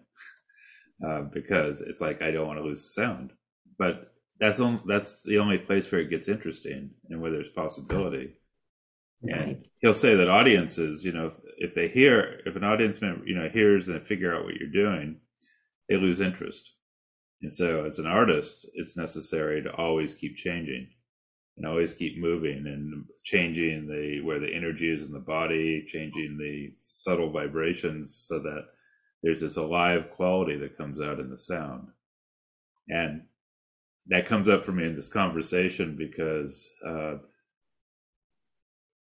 uh, 1.08 1.22
because 1.34 1.82
it's 1.82 2.02
like 2.02 2.22
I 2.22 2.32
don't 2.32 2.48
want 2.48 2.60
to 2.60 2.66
lose 2.66 2.84
the 2.84 3.02
sound. 3.02 3.32
But 3.78 4.14
that's 4.40 4.60
on, 4.60 4.82
that's 4.88 5.22
the 5.22 5.40
only 5.40 5.58
place 5.58 5.92
where 5.92 6.02
it 6.02 6.10
gets 6.10 6.28
interesting 6.28 6.92
and 7.10 7.22
where 7.22 7.32
there's 7.32 7.50
possibility. 7.50 8.34
And 9.24 9.68
he'll 9.82 9.94
say 9.94 10.16
that 10.16 10.28
audiences, 10.28 11.06
you 11.06 11.12
know, 11.12 11.28
if, 11.28 11.34
if 11.70 11.76
they 11.76 11.88
hear, 11.88 12.42
if 12.48 12.56
an 12.56 12.64
audience 12.64 13.02
member, 13.02 13.24
you 13.24 13.36
know, 13.36 13.50
hears 13.50 13.88
and 13.88 14.06
figure 14.06 14.36
out 14.36 14.46
what 14.46 14.56
you're 14.56 14.68
doing, 14.68 15.18
they 15.88 15.98
lose 15.98 16.22
interest. 16.22 16.72
And 17.44 17.54
so, 17.54 17.86
as 17.86 18.00
an 18.00 18.08
artist, 18.08 18.68
it's 18.74 18.98
necessary 18.98 19.62
to 19.62 19.72
always 19.76 20.16
keep 20.16 20.38
changing 20.38 20.88
and 21.58 21.66
always 21.66 21.94
keep 21.94 22.18
moving 22.18 22.66
and 22.68 23.06
changing 23.24 23.88
the 23.88 24.22
where 24.22 24.40
the 24.40 24.54
energy 24.54 24.92
is 24.92 25.06
in 25.06 25.12
the 25.12 25.20
body, 25.20 25.86
changing 25.88 26.38
the 26.38 26.74
subtle 26.78 27.32
vibrations 27.32 28.26
so 28.28 28.40
that 28.40 28.66
there's 29.24 29.42
this 29.42 29.58
alive 29.58 30.10
quality 30.12 30.58
that 30.58 30.78
comes 30.78 31.00
out 31.00 31.20
in 31.20 31.30
the 31.30 31.38
sound. 31.38 31.88
And 32.90 33.24
that 34.08 34.26
comes 34.26 34.50
up 34.50 34.66
for 34.66 34.72
me 34.72 34.86
in 34.86 34.96
this 34.96 35.10
conversation 35.10 35.96
because 35.98 36.68
uh, 36.86 37.16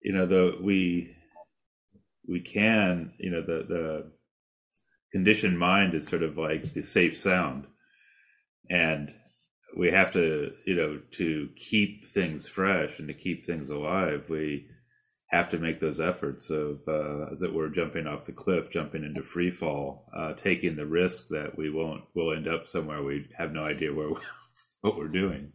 you 0.01 0.13
know 0.13 0.27
the 0.27 0.57
we 0.63 1.15
we 2.29 2.41
can 2.41 3.13
you 3.19 3.31
know 3.31 3.43
the 3.43 3.67
the 3.69 4.13
conditioned 5.13 5.59
mind 5.59 5.95
is 5.95 6.07
sort 6.07 6.23
of 6.23 6.39
like 6.39 6.73
the 6.73 6.83
safe 6.83 7.17
sound 7.17 7.67
and 8.71 9.15
we 9.77 9.91
have 9.91 10.13
to 10.13 10.53
you 10.65 10.75
know 10.75 11.01
to 11.13 11.49
keep 11.55 12.07
things 12.09 12.49
fresh 12.49 12.99
and 12.99 13.09
to 13.09 13.15
keep 13.15 13.45
things 13.45 13.71
alive 13.71 14.25
we 14.29 14.67
have 15.29 15.51
to 15.51 15.59
make 15.59 15.81
those 15.81 16.01
efforts 16.01 16.51
of 16.51 16.81
uh, 16.89 17.27
as 17.33 17.43
it 17.43 17.53
were 17.53 17.69
jumping 17.69 18.07
off 18.07 18.25
the 18.25 18.33
cliff 18.33 18.71
jumping 18.71 19.05
into 19.05 19.23
free 19.23 19.51
fall 19.51 20.09
uh, 20.17 20.33
taking 20.35 20.77
the 20.77 20.87
risk 20.87 21.29
that 21.29 21.57
we 21.57 21.71
won't 21.71 22.03
we'll 22.15 22.33
end 22.33 22.49
up 22.49 22.67
somewhere 22.67 23.03
we 23.03 23.29
have 23.37 23.53
no 23.53 23.65
idea 23.65 23.93
where 23.93 24.09
we, 24.09 24.17
what 24.81 24.97
we're 24.97 25.09
doing. 25.09 25.53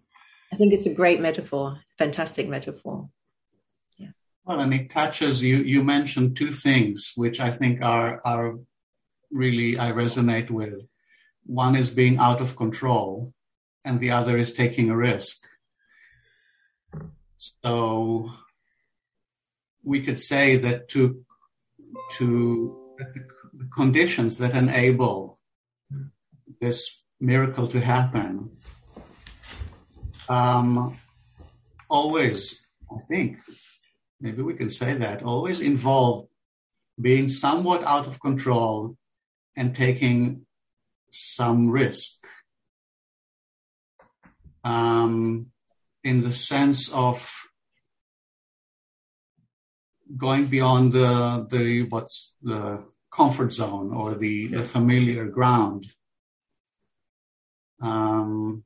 I 0.54 0.58
think 0.58 0.74
it's 0.74 0.86
a 0.86 0.94
great 0.94 1.20
metaphor 1.20 1.80
fantastic 1.98 2.48
metaphor. 2.48 3.10
Yeah. 3.98 4.10
Well 4.46 4.60
and 4.60 4.74
it 4.74 4.90
touches 4.90 5.42
you 5.42 5.58
you 5.58 5.84
mentioned 5.84 6.36
two 6.36 6.52
things 6.52 7.14
which 7.16 7.40
i 7.40 7.52
think 7.52 7.82
are 7.82 8.22
are 8.26 8.60
really 9.32 9.80
I 9.80 9.92
resonate 9.92 10.52
with. 10.52 10.86
One 11.46 11.76
is 11.76 11.90
being 11.90 12.18
out 12.18 12.42
of 12.42 12.56
control, 12.56 13.34
and 13.84 14.00
the 14.00 14.12
other 14.12 14.38
is 14.38 14.54
taking 14.54 14.90
a 14.90 14.96
risk. 14.96 15.38
So 17.38 18.30
we 19.84 20.02
could 20.02 20.18
say 20.18 20.58
that 20.58 20.90
to 20.90 21.24
to 22.18 22.78
the 23.54 23.68
conditions 23.74 24.38
that 24.38 24.56
enable 24.56 25.40
this 26.60 27.04
miracle 27.20 27.68
to 27.68 27.80
happen 27.80 28.52
um, 30.30 30.98
always, 31.90 32.66
I 32.90 32.98
think, 33.10 33.40
maybe 34.22 34.42
we 34.42 34.54
can 34.54 34.70
say 34.70 34.94
that, 34.94 35.24
always 35.24 35.60
involve 35.60 36.28
being 37.00 37.28
somewhat 37.28 37.84
out 37.84 38.08
of 38.08 38.22
control 38.22 38.96
and 39.58 39.76
taking 39.76 40.46
some 41.10 41.70
risk 41.70 42.21
um, 44.64 45.48
in 46.04 46.22
the 46.22 46.32
sense 46.32 46.92
of 46.94 47.32
going 50.18 50.48
beyond 50.48 50.92
the 50.94 51.48
the 51.50 51.84
what's 51.84 52.36
the 52.42 52.84
comfort 53.12 53.52
zone 53.52 53.94
or 53.94 54.16
the, 54.16 54.48
yeah. 54.50 54.58
the 54.58 54.64
familiar 54.64 55.26
ground. 55.26 55.86
Um, 57.82 58.64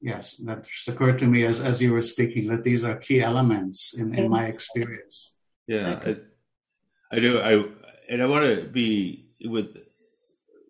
yes, 0.00 0.36
that 0.36 0.64
just 0.64 0.88
occurred 0.88 1.18
to 1.18 1.26
me 1.26 1.44
as, 1.44 1.60
as 1.60 1.82
you 1.82 1.92
were 1.92 2.02
speaking 2.02 2.48
that 2.48 2.64
these 2.64 2.84
are 2.84 2.96
key 2.96 3.20
elements 3.20 3.96
in, 3.98 4.14
in 4.14 4.30
my 4.30 4.46
experience. 4.46 5.36
Yeah, 5.66 6.00
I, 6.04 6.16
I 7.12 7.20
do. 7.20 7.40
I 7.40 7.64
and 8.08 8.22
I 8.22 8.26
want 8.26 8.44
to 8.44 8.66
be 8.66 9.26
with. 9.44 9.76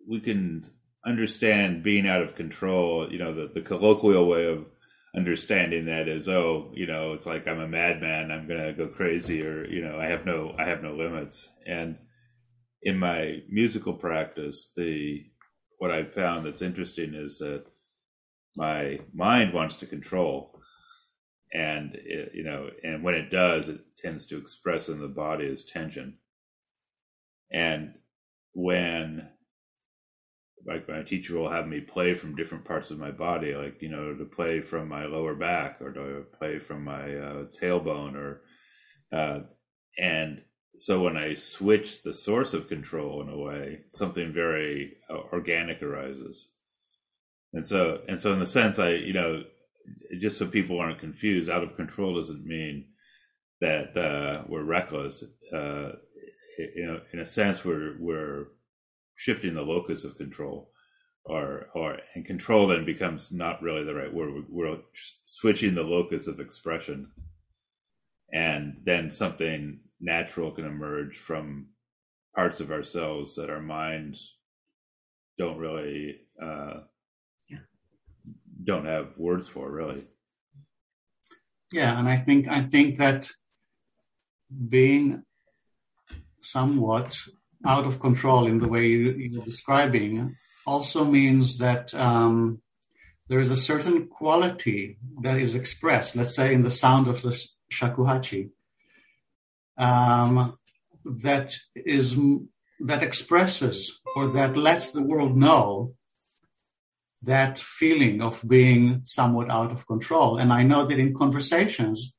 We 0.07 0.19
can 0.19 0.65
understand 1.05 1.83
being 1.83 2.07
out 2.07 2.21
of 2.21 2.35
control. 2.35 3.11
You 3.11 3.19
know, 3.19 3.33
the, 3.33 3.51
the 3.53 3.61
colloquial 3.61 4.27
way 4.27 4.45
of 4.45 4.65
understanding 5.15 5.85
that 5.85 6.07
is, 6.07 6.29
oh, 6.29 6.71
you 6.73 6.85
know, 6.85 7.13
it's 7.13 7.25
like 7.25 7.47
I'm 7.47 7.59
a 7.59 7.67
madman. 7.67 8.31
I'm 8.31 8.47
gonna 8.47 8.73
go 8.73 8.87
crazy, 8.87 9.45
or 9.45 9.65
you 9.67 9.83
know, 9.83 9.99
I 9.99 10.05
have 10.05 10.25
no, 10.25 10.55
I 10.57 10.65
have 10.65 10.83
no 10.83 10.93
limits. 10.93 11.49
And 11.65 11.97
in 12.81 12.97
my 12.97 13.41
musical 13.49 13.93
practice, 13.93 14.71
the 14.75 15.25
what 15.77 15.91
I've 15.91 16.13
found 16.13 16.45
that's 16.45 16.61
interesting 16.61 17.13
is 17.13 17.39
that 17.39 17.65
my 18.57 18.99
mind 19.13 19.53
wants 19.53 19.77
to 19.77 19.85
control 19.85 20.59
and 21.53 21.95
it, 21.95 22.31
you 22.33 22.43
know 22.43 22.69
and 22.83 23.03
when 23.03 23.15
it 23.15 23.31
does 23.31 23.69
it 23.69 23.79
tends 23.97 24.25
to 24.25 24.37
express 24.37 24.89
in 24.89 24.99
the 24.99 25.07
body 25.07 25.49
as 25.51 25.63
tension 25.63 26.17
and 27.51 27.93
when 28.53 29.29
like 30.69 30.87
my 30.87 31.01
teacher 31.01 31.35
will 31.35 31.49
have 31.49 31.67
me 31.67 31.81
play 31.81 32.13
from 32.13 32.35
different 32.35 32.63
parts 32.63 32.91
of 32.91 32.99
my 32.99 33.09
body, 33.09 33.55
like 33.55 33.81
you 33.81 33.89
know, 33.89 34.13
to 34.13 34.23
play 34.23 34.61
from 34.61 34.87
my 34.87 35.05
lower 35.05 35.33
back 35.33 35.81
or 35.81 35.91
to 35.91 36.25
play 36.37 36.59
from 36.59 36.83
my 36.83 37.15
uh, 37.15 37.45
tailbone, 37.59 38.15
or 38.15 38.41
uh, 39.11 39.39
and 39.97 40.43
so 40.77 41.01
when 41.01 41.17
I 41.17 41.33
switch 41.33 42.03
the 42.03 42.13
source 42.13 42.53
of 42.53 42.69
control 42.69 43.21
in 43.23 43.29
a 43.29 43.37
way, 43.37 43.79
something 43.89 44.31
very 44.31 44.93
uh, 45.09 45.17
organic 45.33 45.81
arises, 45.81 46.49
and 47.51 47.67
so 47.67 48.01
and 48.07 48.21
so 48.21 48.31
in 48.31 48.39
the 48.39 48.45
sense, 48.45 48.77
I 48.77 48.91
you 48.91 49.13
know, 49.13 49.43
just 50.19 50.37
so 50.37 50.45
people 50.45 50.79
aren't 50.79 50.99
confused, 50.99 51.49
out 51.49 51.63
of 51.63 51.75
control 51.77 52.13
doesn't 52.13 52.45
mean 52.45 52.85
that 53.59 53.97
uh, 53.97 54.43
we're 54.47 54.63
reckless. 54.63 55.23
Uh, 55.51 55.93
you 56.75 56.85
know, 56.85 57.01
in 57.11 57.19
a 57.19 57.25
sense, 57.25 57.65
we're 57.65 57.95
we're 57.99 58.45
shifting 59.19 59.53
the 59.53 59.61
locus 59.61 60.05
of 60.05 60.17
control, 60.17 60.71
or 61.25 61.67
or 61.75 61.97
and 62.15 62.25
control 62.25 62.67
then 62.67 62.85
becomes 62.85 63.33
not 63.33 63.61
really 63.61 63.83
the 63.83 63.93
right 63.93 64.13
word. 64.13 64.33
We're, 64.49 64.67
we're 64.67 64.77
switching 65.25 65.75
the 65.75 65.83
locus 65.83 66.25
of 66.27 66.39
expression, 66.39 67.11
and 68.31 68.77
then 68.85 69.11
something 69.11 69.81
natural 69.99 70.51
can 70.51 70.65
emerge 70.65 71.17
from 71.17 71.67
parts 72.33 72.61
of 72.61 72.71
ourselves 72.71 73.35
that 73.35 73.49
our 73.49 73.59
minds 73.59 74.37
don't 75.37 75.57
really 75.57 76.21
uh, 76.41 76.79
yeah. 77.49 77.65
don't 78.63 78.85
have 78.85 79.17
words 79.17 79.49
for 79.49 79.69
really. 79.69 80.05
Yeah, 81.73 81.99
and 81.99 82.07
I 82.07 82.15
think 82.15 82.47
I 82.47 82.61
think 82.61 82.97
that 82.99 83.29
being 84.69 85.23
somewhat 86.41 87.17
out 87.65 87.85
of 87.85 87.99
control 87.99 88.47
in 88.47 88.59
the 88.59 88.67
way 88.67 88.87
you, 88.87 89.41
are 89.41 89.45
describing 89.45 90.35
also 90.65 91.03
means 91.03 91.57
that 91.57 91.93
um, 91.93 92.61
there 93.27 93.39
is 93.39 93.51
a 93.51 93.57
certain 93.57 94.07
quality 94.07 94.97
that 95.21 95.37
is 95.37 95.55
expressed, 95.55 96.15
let's 96.15 96.35
say 96.35 96.53
in 96.53 96.61
the 96.61 96.71
sound 96.71 97.07
of 97.07 97.21
the 97.21 97.47
shakuhachi, 97.71 98.49
um, 99.77 100.57
that 101.05 101.57
is 101.75 102.17
that 102.79 103.03
expresses 103.03 103.99
or 104.15 104.27
that 104.29 104.55
lets 104.55 104.91
the 104.91 105.03
world 105.03 105.35
know 105.35 105.93
that 107.21 107.59
feeling 107.59 108.21
of 108.21 108.41
being 108.47 109.01
somewhat 109.03 109.51
out 109.51 109.71
of 109.71 109.85
control. 109.85 110.37
And 110.37 110.53
I 110.53 110.63
know 110.63 110.85
that 110.85 110.99
in 110.99 111.13
conversations, 111.13 112.15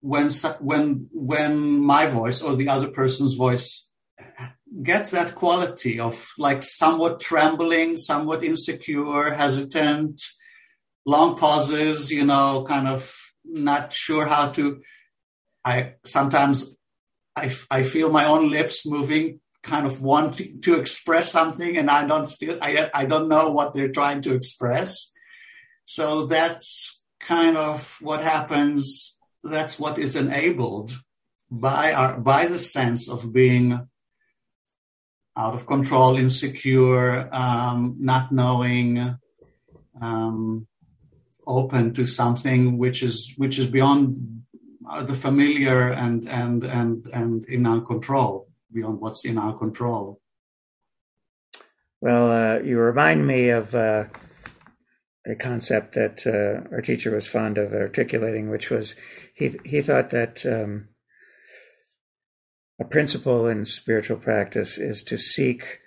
when 0.00 0.28
when 0.60 1.08
when 1.12 1.78
my 1.80 2.06
voice 2.06 2.42
or 2.42 2.56
the 2.56 2.68
other 2.68 2.88
person's 2.88 3.34
voice 3.34 3.90
gets 4.82 5.12
that 5.12 5.34
quality 5.34 6.00
of 6.00 6.28
like 6.38 6.62
somewhat 6.62 7.20
trembling, 7.20 7.96
somewhat 7.96 8.44
insecure, 8.44 9.32
hesitant, 9.32 10.20
long 11.06 11.36
pauses, 11.36 12.10
you 12.10 12.24
know, 12.24 12.64
kind 12.68 12.88
of 12.88 13.14
not 13.44 13.92
sure 13.92 14.26
how 14.26 14.50
to. 14.52 14.82
I 15.64 15.94
sometimes 16.04 16.76
I, 17.36 17.50
I 17.70 17.82
feel 17.82 18.10
my 18.10 18.26
own 18.26 18.50
lips 18.50 18.86
moving, 18.86 19.40
kind 19.62 19.86
of 19.86 20.02
wanting 20.02 20.60
to 20.62 20.78
express 20.78 21.30
something, 21.30 21.76
and 21.76 21.90
I 21.90 22.06
don't 22.06 22.26
still 22.26 22.58
I 22.60 22.90
I 22.94 23.04
don't 23.06 23.28
know 23.28 23.50
what 23.50 23.72
they're 23.72 23.92
trying 23.92 24.22
to 24.22 24.34
express. 24.34 25.12
So 25.84 26.26
that's 26.26 27.04
kind 27.20 27.56
of 27.56 27.98
what 28.00 28.22
happens. 28.22 29.20
That's 29.42 29.78
what 29.78 29.98
is 29.98 30.16
enabled 30.16 30.92
by 31.50 31.92
our 31.92 32.20
by 32.20 32.46
the 32.46 32.58
sense 32.58 33.08
of 33.08 33.32
being 33.32 33.88
out 35.36 35.54
of 35.54 35.66
control, 35.66 36.16
insecure, 36.16 37.28
um, 37.32 37.96
not 37.98 38.30
knowing, 38.30 39.16
um, 40.00 40.66
open 41.46 41.92
to 41.92 42.06
something 42.06 42.78
which 42.78 43.02
is 43.02 43.34
which 43.36 43.58
is 43.58 43.66
beyond 43.66 44.42
the 45.02 45.14
familiar 45.14 45.92
and 45.92 46.28
and 46.28 46.64
and 46.64 47.08
and 47.12 47.44
in 47.46 47.66
our 47.66 47.80
control, 47.80 48.48
beyond 48.72 49.00
what's 49.00 49.24
in 49.24 49.38
our 49.38 49.56
control. 49.56 50.20
Well, 52.00 52.30
uh, 52.30 52.58
you 52.60 52.78
remind 52.78 53.26
me 53.26 53.48
of 53.48 53.74
uh, 53.74 54.04
a 55.26 55.34
concept 55.34 55.94
that 55.94 56.26
uh, 56.26 56.68
our 56.74 56.82
teacher 56.82 57.14
was 57.14 57.26
fond 57.26 57.58
of 57.58 57.72
articulating, 57.72 58.50
which 58.50 58.70
was 58.70 58.94
he 59.34 59.58
he 59.64 59.82
thought 59.82 60.10
that. 60.10 60.46
Um, 60.46 60.88
a 62.80 62.84
principle 62.84 63.46
in 63.46 63.64
spiritual 63.64 64.16
practice 64.16 64.78
is 64.78 65.02
to 65.04 65.16
seek 65.16 65.80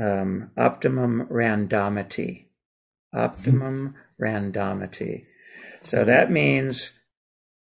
um, 0.00 0.50
optimum 0.56 1.26
randomity. 1.30 2.46
Optimum 3.14 3.94
randomity. 4.22 5.24
So 5.82 6.04
that 6.04 6.30
means 6.30 6.92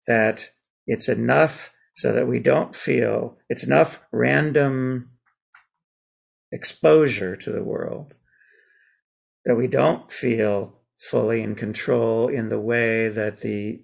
that 0.08 0.50
it's 0.88 1.10
enough 1.10 1.74
so 1.96 2.14
that 2.14 2.28
we 2.28 2.40
don't 2.40 2.76
feel 2.76 3.38
it's 3.50 3.64
enough 3.64 4.02
random 4.12 5.10
exposure 6.52 7.36
to 7.36 7.52
the 7.52 7.64
world 7.64 8.14
that 9.46 9.56
we 9.56 9.68
don't 9.68 10.12
feel 10.12 10.74
fully 11.00 11.42
in 11.42 11.56
control 11.56 12.28
in 12.28 12.50
the 12.50 12.60
way 12.60 13.10
that 13.10 13.42
the 13.42 13.82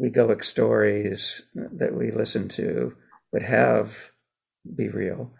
egoic 0.00 0.44
stories 0.44 1.42
that 1.54 1.94
we 1.94 2.10
listen 2.10 2.48
to 2.48 2.94
would 3.32 3.42
have 3.42 4.10
be 4.76 4.88
real. 4.88 5.32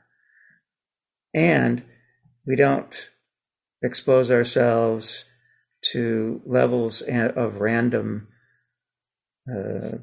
And 1.35 1.83
we 2.47 2.57
don't 2.57 3.11
expose 3.83 4.31
ourselves 4.31 5.25
to 5.93 6.43
levels 6.45 7.03
of 7.03 7.61
random 7.61 8.29
uh, 9.51 9.99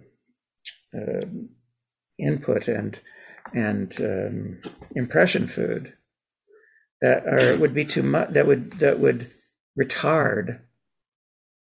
uh, 0.98 1.26
input 2.18 2.68
and 2.68 3.00
and 3.54 3.96
um, 4.02 4.62
impression 4.96 5.48
food 5.48 5.94
that 7.02 7.26
are 7.28 7.58
would 7.58 7.74
be 7.74 7.86
too 7.86 8.02
much 8.02 8.32
that 8.32 8.48
would 8.48 8.80
that 8.80 9.00
would 9.00 9.30
retard 9.80 10.60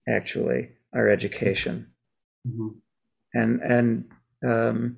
actually 0.07 0.69
our 0.93 1.09
education 1.09 1.87
mm-hmm 2.47 2.77
and 3.33 3.61
and 3.61 4.05
um, 4.45 4.97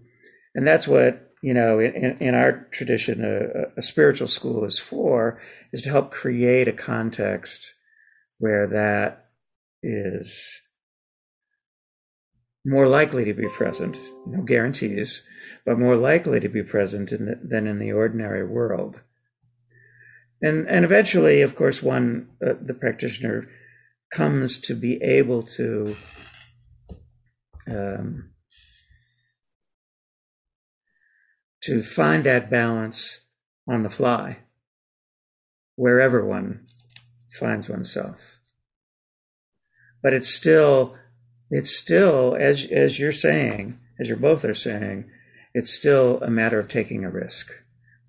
and 0.53 0.65
that's 0.67 0.87
what 0.87 1.31
you 1.41 1.53
know 1.53 1.79
in, 1.79 2.17
in 2.19 2.35
our 2.35 2.67
tradition 2.71 3.23
a, 3.23 3.79
a, 3.79 3.81
spiritual 3.81 4.27
school 4.27 4.65
is 4.65 4.79
for 4.79 5.39
is 5.71 5.81
to 5.83 5.89
help 5.89 6.11
create 6.11 6.67
a 6.67 6.73
context 6.73 7.73
where 8.39 8.67
that 8.67 9.27
is 9.83 10.61
more 12.65 12.87
likely 12.87 13.25
to 13.25 13.33
be 13.33 13.47
present 13.49 13.97
no 14.25 14.41
guarantees 14.41 15.23
but 15.65 15.79
more 15.79 15.95
likely 15.95 16.39
to 16.39 16.47
be 16.47 16.63
present 16.63 17.11
in 17.11 17.25
the, 17.25 17.39
than 17.43 17.67
in 17.67 17.79
the 17.79 17.91
ordinary 17.91 18.45
world. 18.45 19.01
And 20.41 20.67
and 20.67 20.85
eventually 20.85 21.41
of 21.41 21.55
course 21.55 21.81
one 21.81 22.29
uh, 22.45 22.53
the 22.61 22.73
practitioner 22.73 23.49
comes 24.13 24.59
to 24.61 24.75
be 24.75 25.01
able 25.01 25.43
to 25.43 25.97
um, 27.69 28.31
to 31.63 31.81
find 31.81 32.23
that 32.23 32.49
balance 32.49 33.25
on 33.67 33.83
the 33.83 33.89
fly, 33.89 34.37
wherever 35.75 36.23
one 36.25 36.65
finds 37.39 37.67
oneself. 37.67 38.39
But 40.03 40.13
it's 40.13 40.29
still, 40.29 40.95
it's 41.49 41.75
still, 41.75 42.35
as, 42.39 42.65
as 42.71 42.99
you're 42.99 43.11
saying, 43.11 43.79
as 43.99 44.07
you're 44.07 44.17
both 44.17 44.45
are 44.45 44.53
saying, 44.53 45.09
it's 45.53 45.73
still 45.73 46.21
a 46.21 46.29
matter 46.29 46.59
of 46.59 46.67
taking 46.67 47.03
a 47.03 47.09
risk, 47.09 47.51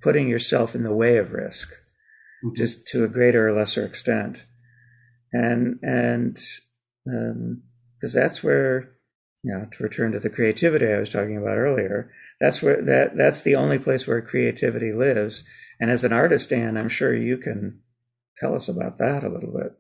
putting 0.02 0.28
yourself 0.28 0.74
in 0.74 0.82
the 0.82 0.94
way 0.94 1.16
of 1.16 1.32
risk, 1.32 1.70
mm-hmm. 2.44 2.56
just 2.56 2.86
to 2.88 3.04
a 3.04 3.08
greater 3.08 3.48
or 3.48 3.52
lesser 3.52 3.84
extent. 3.84 4.44
And, 5.32 5.78
and, 5.82 6.38
because 7.04 8.16
um, 8.16 8.20
that's 8.20 8.42
where 8.42 8.95
you 9.42 9.52
know, 9.52 9.66
to 9.70 9.82
return 9.82 10.12
to 10.12 10.20
the 10.20 10.30
creativity 10.30 10.86
I 10.86 10.98
was 10.98 11.10
talking 11.10 11.36
about 11.36 11.58
earlier, 11.58 12.12
that's 12.40 12.62
where 12.62 12.82
that 12.82 13.16
that's 13.16 13.42
the 13.42 13.56
only 13.56 13.78
place 13.78 14.06
where 14.06 14.20
creativity 14.22 14.92
lives. 14.92 15.44
And 15.80 15.90
as 15.90 16.04
an 16.04 16.12
artist, 16.12 16.50
Dan, 16.50 16.76
I'm 16.76 16.88
sure 16.88 17.14
you 17.14 17.36
can 17.36 17.80
tell 18.38 18.54
us 18.54 18.68
about 18.68 18.98
that 18.98 19.24
a 19.24 19.28
little 19.28 19.52
bit. 19.52 19.76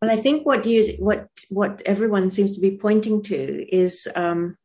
Well, 0.00 0.10
I 0.10 0.16
think 0.16 0.46
what 0.46 0.64
you 0.64 0.94
what 0.98 1.28
what 1.48 1.82
everyone 1.84 2.30
seems 2.30 2.54
to 2.54 2.60
be 2.60 2.76
pointing 2.76 3.22
to 3.24 3.74
is, 3.74 4.06
um, 4.14 4.56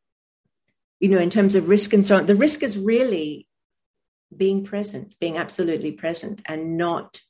you 0.99 1.09
know, 1.09 1.19
in 1.19 1.30
terms 1.30 1.55
of 1.55 1.69
risk 1.69 1.93
and 1.93 2.05
so 2.05 2.17
on. 2.17 2.27
The 2.27 2.35
risk 2.35 2.61
is 2.61 2.77
really 2.77 3.47
being 4.35 4.63
present, 4.63 5.15
being 5.19 5.38
absolutely 5.38 5.91
present, 5.91 6.41
and 6.45 6.77
not 6.77 7.21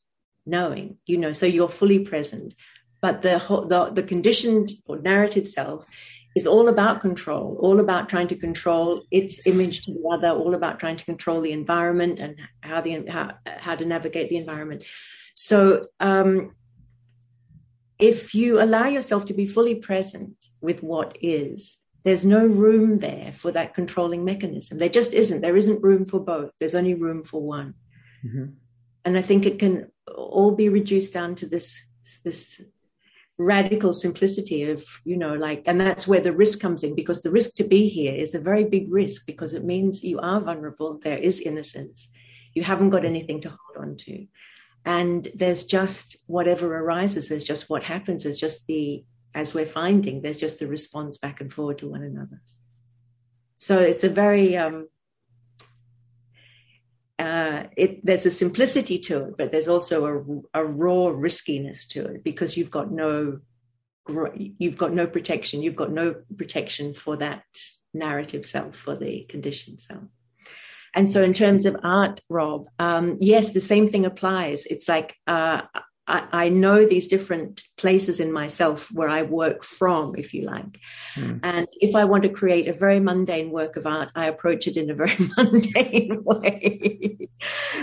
knowing. 0.46 0.98
You 1.06 1.18
know, 1.18 1.32
so 1.32 1.46
you're 1.46 1.70
fully 1.70 2.00
present, 2.00 2.56
but 3.04 3.22
the 3.22 3.38
the, 3.74 3.92
the 3.94 4.04
conditioned 4.14 4.72
or 4.88 4.98
narrative 4.98 5.48
self 5.48 5.86
is 6.36 6.48
all 6.48 6.68
about 6.70 7.02
control, 7.02 7.58
all 7.60 7.80
about 7.80 8.10
trying 8.10 8.30
to 8.30 8.36
control 8.36 9.04
its 9.12 9.46
image 9.46 9.84
to 9.84 9.94
the 9.94 10.04
other, 10.14 10.30
all 10.30 10.56
about 10.56 10.80
trying 10.80 10.98
to 10.98 11.06
control 11.06 11.42
the 11.42 11.52
environment 11.52 12.20
and 12.20 12.38
how 12.62 12.80
the 12.82 13.06
how, 13.16 13.26
how 13.46 13.76
to 13.76 13.86
navigate 13.86 14.30
the 14.30 14.38
environment. 14.38 14.84
So 15.36 15.88
um, 16.00 16.56
if 18.00 18.34
you 18.34 18.62
allow 18.62 18.88
yourself 18.88 19.26
to 19.26 19.34
be 19.34 19.46
fully 19.46 19.76
present 19.76 20.36
with 20.62 20.82
what 20.82 21.18
is, 21.22 21.78
there's 22.04 22.26
no 22.26 22.46
room 22.46 22.98
there 22.98 23.32
for 23.34 23.52
that 23.52 23.74
controlling 23.74 24.24
mechanism. 24.24 24.78
There 24.78 24.90
just 24.90 25.14
isn't. 25.14 25.42
There 25.42 25.58
isn't 25.58 25.84
room 25.84 26.06
for 26.06 26.22
both. 26.22 26.52
There's 26.60 26.76
only 26.76 26.96
room 26.96 27.24
for 27.24 27.42
one. 27.42 27.76
Mm-hmm. 28.26 28.46
And 29.06 29.18
I 29.18 29.22
think 29.22 29.46
it 29.46 29.60
can 29.60 29.92
all 30.08 30.52
be 30.52 30.70
reduced 30.70 31.14
down 31.14 31.36
to 31.36 31.46
this 31.46 31.68
this 32.24 32.62
radical 33.38 33.94
simplicity 33.94 34.64
of 34.64 34.86
you 35.06 35.18
know 35.18 35.34
like 35.34 35.64
and 35.66 35.82
that's 35.82 36.08
where 36.08 36.20
the 36.20 36.32
risk 36.32 36.60
comes 36.60 36.84
in 36.84 36.94
because 36.94 37.22
the 37.22 37.32
risk 37.32 37.56
to 37.56 37.64
be 37.64 37.90
here 37.90 38.14
is 38.14 38.36
a 38.36 38.40
very 38.40 38.64
big 38.64 38.92
risk 38.92 39.26
because 39.26 39.56
it 39.56 39.64
means 39.64 40.04
you 40.04 40.20
are 40.20 40.40
vulnerable 40.40 41.00
there 41.00 41.18
is 41.18 41.42
innocence. 41.42 42.10
You 42.54 42.64
haven't 42.64 42.92
got 42.92 43.06
anything 43.06 43.42
to 43.42 43.50
hold 43.50 43.88
on 43.88 43.98
to. 43.98 44.28
And 44.86 45.28
there's 45.34 45.64
just 45.64 46.18
whatever 46.28 46.76
arises 46.76 47.30
there's 47.30 47.44
just 47.44 47.70
what 47.70 47.84
happens 47.84 48.24
there's 48.24 48.38
just 48.38 48.68
the 48.68 49.04
as 49.34 49.54
we're 49.54 49.66
finding 49.66 50.22
there's 50.22 50.38
just 50.38 50.60
the 50.60 50.68
response 50.68 51.18
back 51.18 51.42
and 51.42 51.52
forward 51.52 51.80
to 51.80 51.90
one 51.90 52.04
another. 52.04 52.42
So 53.58 53.80
it's 53.80 54.04
a 54.04 54.10
very 54.10 54.58
um, 54.58 54.90
uh, 57.20 57.64
it, 57.78 58.06
there's 58.06 58.26
a 58.26 58.32
simplicity 58.32 58.98
to 58.98 59.26
it, 59.26 59.38
but 59.38 59.52
there's 59.52 59.68
also 59.68 60.06
a, 60.54 60.62
a, 60.62 60.66
raw 60.66 61.08
riskiness 61.08 61.88
to 61.88 62.04
it 62.06 62.24
because 62.24 62.58
you've 62.58 62.72
got 62.72 62.92
no 62.92 63.40
you've 64.36 64.78
got 64.78 64.94
no 64.94 65.08
protection. 65.08 65.62
You've 65.62 65.76
got 65.76 65.92
no 65.92 66.16
protection 66.38 66.94
for 66.94 67.16
that 67.18 67.44
narrative 67.94 68.46
self 68.46 68.76
for 68.76 68.96
the 68.96 69.26
conditioned 69.30 69.82
self. 69.82 70.04
And 70.96 71.10
so, 71.10 71.24
in 71.24 71.34
terms 71.34 71.66
of 71.66 71.76
art, 71.84 72.22
Rob, 72.30 72.68
um, 72.80 73.18
yes, 73.20 73.52
the 73.52 73.62
same 73.62 73.90
thing 73.90 74.06
applies. 74.06 74.66
It's 74.66 74.88
like 74.88 75.16
uh, 75.26 75.62
I, 76.08 76.28
I, 76.32 76.50
know 76.50 76.86
these 76.86 77.08
different 77.08 77.64
places 77.78 78.20
in 78.20 78.32
myself 78.32 78.92
where 78.92 79.08
I 79.08 79.22
work 79.22 79.64
from, 79.64 80.16
if 80.18 80.34
you 80.34 80.42
like. 80.42 80.80
Mm. 81.16 81.40
And 81.44 81.68
if 81.80 81.96
I 81.96 82.04
want 82.04 82.24
to 82.24 82.30
create 82.30 82.68
a 82.68 82.74
very 82.74 83.00
mundane 83.00 83.52
work 83.52 83.78
of 83.78 83.86
art, 83.86 84.12
I 84.14 84.26
approach 84.26 84.68
it 84.68 84.76
in 84.76 84.90
a 84.90 84.94
very 84.94 85.16
mundane 85.38 86.24
way. 86.24 87.30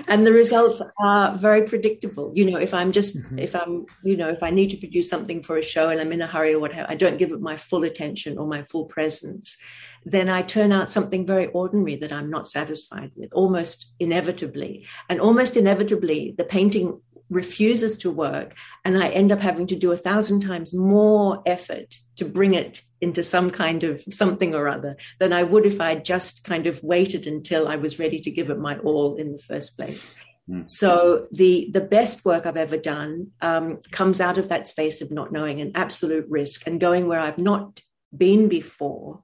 and 0.06 0.26
the 0.26 0.32
results 0.32 0.82
are 0.98 1.38
very 1.38 1.62
predictable. 1.62 2.32
You 2.34 2.50
know, 2.50 2.58
if 2.58 2.74
I'm 2.74 2.92
just, 2.92 3.16
mm-hmm. 3.16 3.38
if 3.38 3.54
I'm, 3.54 3.86
you 4.04 4.18
know, 4.18 4.28
if 4.28 4.42
I 4.42 4.50
need 4.50 4.70
to 4.70 4.76
produce 4.76 5.08
something 5.08 5.42
for 5.42 5.56
a 5.56 5.62
show 5.62 5.88
and 5.88 5.98
I'm 5.98 6.12
in 6.12 6.20
a 6.20 6.26
hurry 6.26 6.52
or 6.52 6.60
whatever, 6.60 6.86
I 6.90 6.96
don't 6.96 7.18
give 7.18 7.32
it 7.32 7.40
my 7.40 7.56
full 7.56 7.84
attention 7.84 8.36
or 8.36 8.46
my 8.46 8.64
full 8.64 8.84
presence, 8.84 9.56
then 10.04 10.28
I 10.28 10.42
turn 10.42 10.72
out 10.72 10.90
something 10.90 11.26
very 11.26 11.46
ordinary 11.48 11.96
that 11.96 12.12
I'm 12.12 12.30
not 12.30 12.48
satisfied 12.48 13.12
with, 13.16 13.32
almost 13.32 13.92
inevitably. 13.98 14.86
And 15.08 15.20
almost 15.20 15.56
inevitably, 15.56 16.34
the 16.36 16.44
painting 16.44 17.00
refuses 17.30 17.96
to 17.96 18.10
work 18.10 18.54
and 18.84 18.98
i 18.98 19.08
end 19.08 19.32
up 19.32 19.40
having 19.40 19.66
to 19.66 19.76
do 19.76 19.92
a 19.92 19.96
thousand 19.96 20.40
times 20.40 20.74
more 20.74 21.42
effort 21.46 21.98
to 22.16 22.24
bring 22.24 22.54
it 22.54 22.82
into 23.00 23.22
some 23.22 23.50
kind 23.50 23.84
of 23.84 24.02
something 24.10 24.54
or 24.54 24.68
other 24.68 24.96
than 25.18 25.32
i 25.32 25.42
would 25.42 25.64
if 25.64 25.80
i 25.80 25.94
just 25.94 26.44
kind 26.44 26.66
of 26.66 26.82
waited 26.82 27.26
until 27.26 27.68
i 27.68 27.76
was 27.76 27.98
ready 27.98 28.18
to 28.18 28.30
give 28.30 28.50
it 28.50 28.58
my 28.58 28.76
all 28.78 29.16
in 29.16 29.32
the 29.32 29.38
first 29.38 29.76
place 29.76 30.14
mm. 30.48 30.62
so 30.66 31.26
the 31.32 31.70
the 31.72 31.80
best 31.80 32.24
work 32.24 32.46
i've 32.46 32.56
ever 32.56 32.76
done 32.76 33.28
um, 33.40 33.78
comes 33.92 34.20
out 34.20 34.38
of 34.38 34.48
that 34.48 34.66
space 34.66 35.00
of 35.00 35.10
not 35.10 35.32
knowing 35.32 35.60
an 35.60 35.72
absolute 35.74 36.26
risk 36.28 36.66
and 36.66 36.80
going 36.80 37.06
where 37.06 37.20
i've 37.20 37.38
not 37.38 37.80
been 38.16 38.48
before 38.48 39.22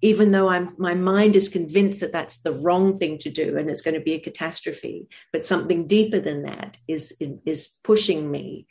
even 0.00 0.30
though 0.30 0.48
I'm, 0.48 0.74
my 0.78 0.94
mind 0.94 1.34
is 1.34 1.48
convinced 1.48 2.00
that 2.00 2.12
that's 2.12 2.38
the 2.38 2.52
wrong 2.52 2.96
thing 2.96 3.18
to 3.18 3.30
do 3.30 3.56
and 3.56 3.68
it's 3.68 3.80
going 3.80 3.94
to 3.94 4.00
be 4.00 4.14
a 4.14 4.20
catastrophe, 4.20 5.08
but 5.32 5.44
something 5.44 5.86
deeper 5.86 6.20
than 6.20 6.42
that 6.42 6.78
is, 6.86 7.16
is 7.20 7.68
pushing 7.82 8.30
me 8.30 8.66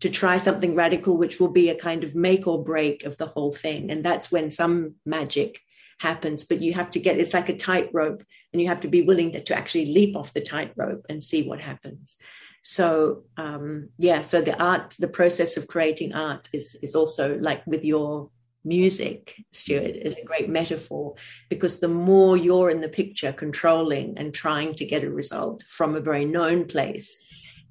to 0.00 0.10
try 0.10 0.36
something 0.36 0.74
radical, 0.74 1.16
which 1.16 1.40
will 1.40 1.48
be 1.48 1.70
a 1.70 1.74
kind 1.74 2.04
of 2.04 2.14
make 2.14 2.46
or 2.46 2.62
break 2.62 3.04
of 3.04 3.16
the 3.16 3.26
whole 3.26 3.52
thing. 3.52 3.90
And 3.90 4.04
that's 4.04 4.30
when 4.30 4.50
some 4.50 4.96
magic 5.06 5.60
happens, 5.98 6.44
but 6.44 6.60
you 6.60 6.74
have 6.74 6.90
to 6.90 7.00
get 7.00 7.18
it's 7.18 7.32
like 7.32 7.48
a 7.48 7.56
tightrope 7.56 8.22
and 8.52 8.60
you 8.60 8.68
have 8.68 8.82
to 8.82 8.88
be 8.88 9.02
willing 9.02 9.32
to, 9.32 9.42
to 9.42 9.56
actually 9.56 9.86
leap 9.86 10.14
off 10.14 10.34
the 10.34 10.42
tightrope 10.42 11.06
and 11.08 11.22
see 11.22 11.42
what 11.42 11.60
happens. 11.60 12.16
So 12.62 13.22
um, 13.36 13.90
yeah, 13.96 14.22
so 14.22 14.42
the 14.42 14.60
art, 14.62 14.94
the 14.98 15.08
process 15.08 15.56
of 15.56 15.68
creating 15.68 16.12
art 16.12 16.48
is 16.52 16.76
is 16.82 16.94
also 16.94 17.38
like 17.38 17.66
with 17.66 17.84
your 17.84 18.30
music, 18.66 19.34
Stuart, 19.52 19.96
is 19.96 20.14
a 20.14 20.24
great 20.24 20.50
metaphor 20.50 21.14
because 21.48 21.80
the 21.80 21.88
more 21.88 22.36
you're 22.36 22.70
in 22.70 22.80
the 22.80 22.88
picture 22.88 23.32
controlling 23.32 24.18
and 24.18 24.34
trying 24.34 24.74
to 24.74 24.84
get 24.84 25.04
a 25.04 25.10
result 25.10 25.62
from 25.68 25.94
a 25.94 26.00
very 26.00 26.24
known 26.24 26.66
place, 26.66 27.16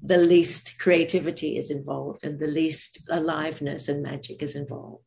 the 0.02 0.18
least 0.18 0.80
creativity 0.80 1.58
is 1.58 1.70
involved 1.70 2.24
and 2.24 2.40
the 2.40 2.48
least 2.48 3.00
aliveness 3.10 3.90
and 3.90 4.02
magic 4.02 4.42
is 4.42 4.56
involved. 4.56 5.04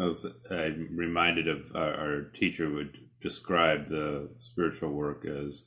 I 0.00 0.04
was 0.04 0.26
I'm 0.50 0.88
reminded 0.96 1.46
of 1.46 1.58
our, 1.74 1.94
our 1.94 2.22
teacher 2.34 2.70
would 2.70 2.96
describe 3.20 3.88
the 3.88 4.30
spiritual 4.38 4.92
work 4.92 5.26
as 5.26 5.64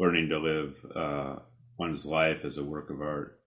learning 0.00 0.28
to 0.30 0.38
live 0.38 0.74
uh, 0.96 1.36
one's 1.78 2.04
life 2.04 2.44
as 2.44 2.58
a 2.58 2.64
work 2.64 2.90
of 2.90 3.00
art. 3.00 3.40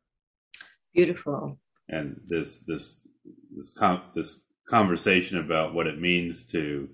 Beautiful. 0.93 1.59
And 1.89 2.21
this 2.27 2.63
this 2.65 3.05
this 3.55 3.71
com- 3.71 4.03
this 4.15 4.39
conversation 4.71 5.37
about 5.37 5.73
what 5.73 5.85
it 5.85 5.99
means 5.99 6.47
to 6.47 6.89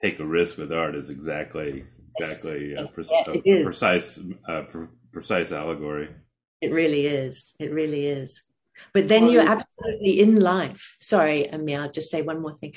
take 0.00 0.20
a 0.20 0.24
risk 0.24 0.58
with 0.58 0.72
art 0.72 0.94
is 0.94 1.10
exactly 1.10 1.84
exactly 2.16 2.74
a, 2.74 2.86
pre- 2.86 3.60
a 3.60 3.64
precise 3.64 4.20
uh, 4.48 4.62
pre- 4.62 4.86
precise 5.12 5.50
allegory. 5.52 6.08
It 6.60 6.72
really 6.72 7.06
is. 7.06 7.54
It 7.58 7.72
really 7.72 8.06
is. 8.06 8.42
But 8.94 9.08
then 9.08 9.24
well, 9.24 9.32
you're 9.32 9.48
absolutely 9.48 10.20
in 10.20 10.36
life. 10.36 10.96
Sorry, 11.00 11.48
Amir, 11.50 11.82
I'll 11.82 11.90
just 11.90 12.10
say 12.10 12.22
one 12.22 12.40
more 12.40 12.54
thing. 12.54 12.74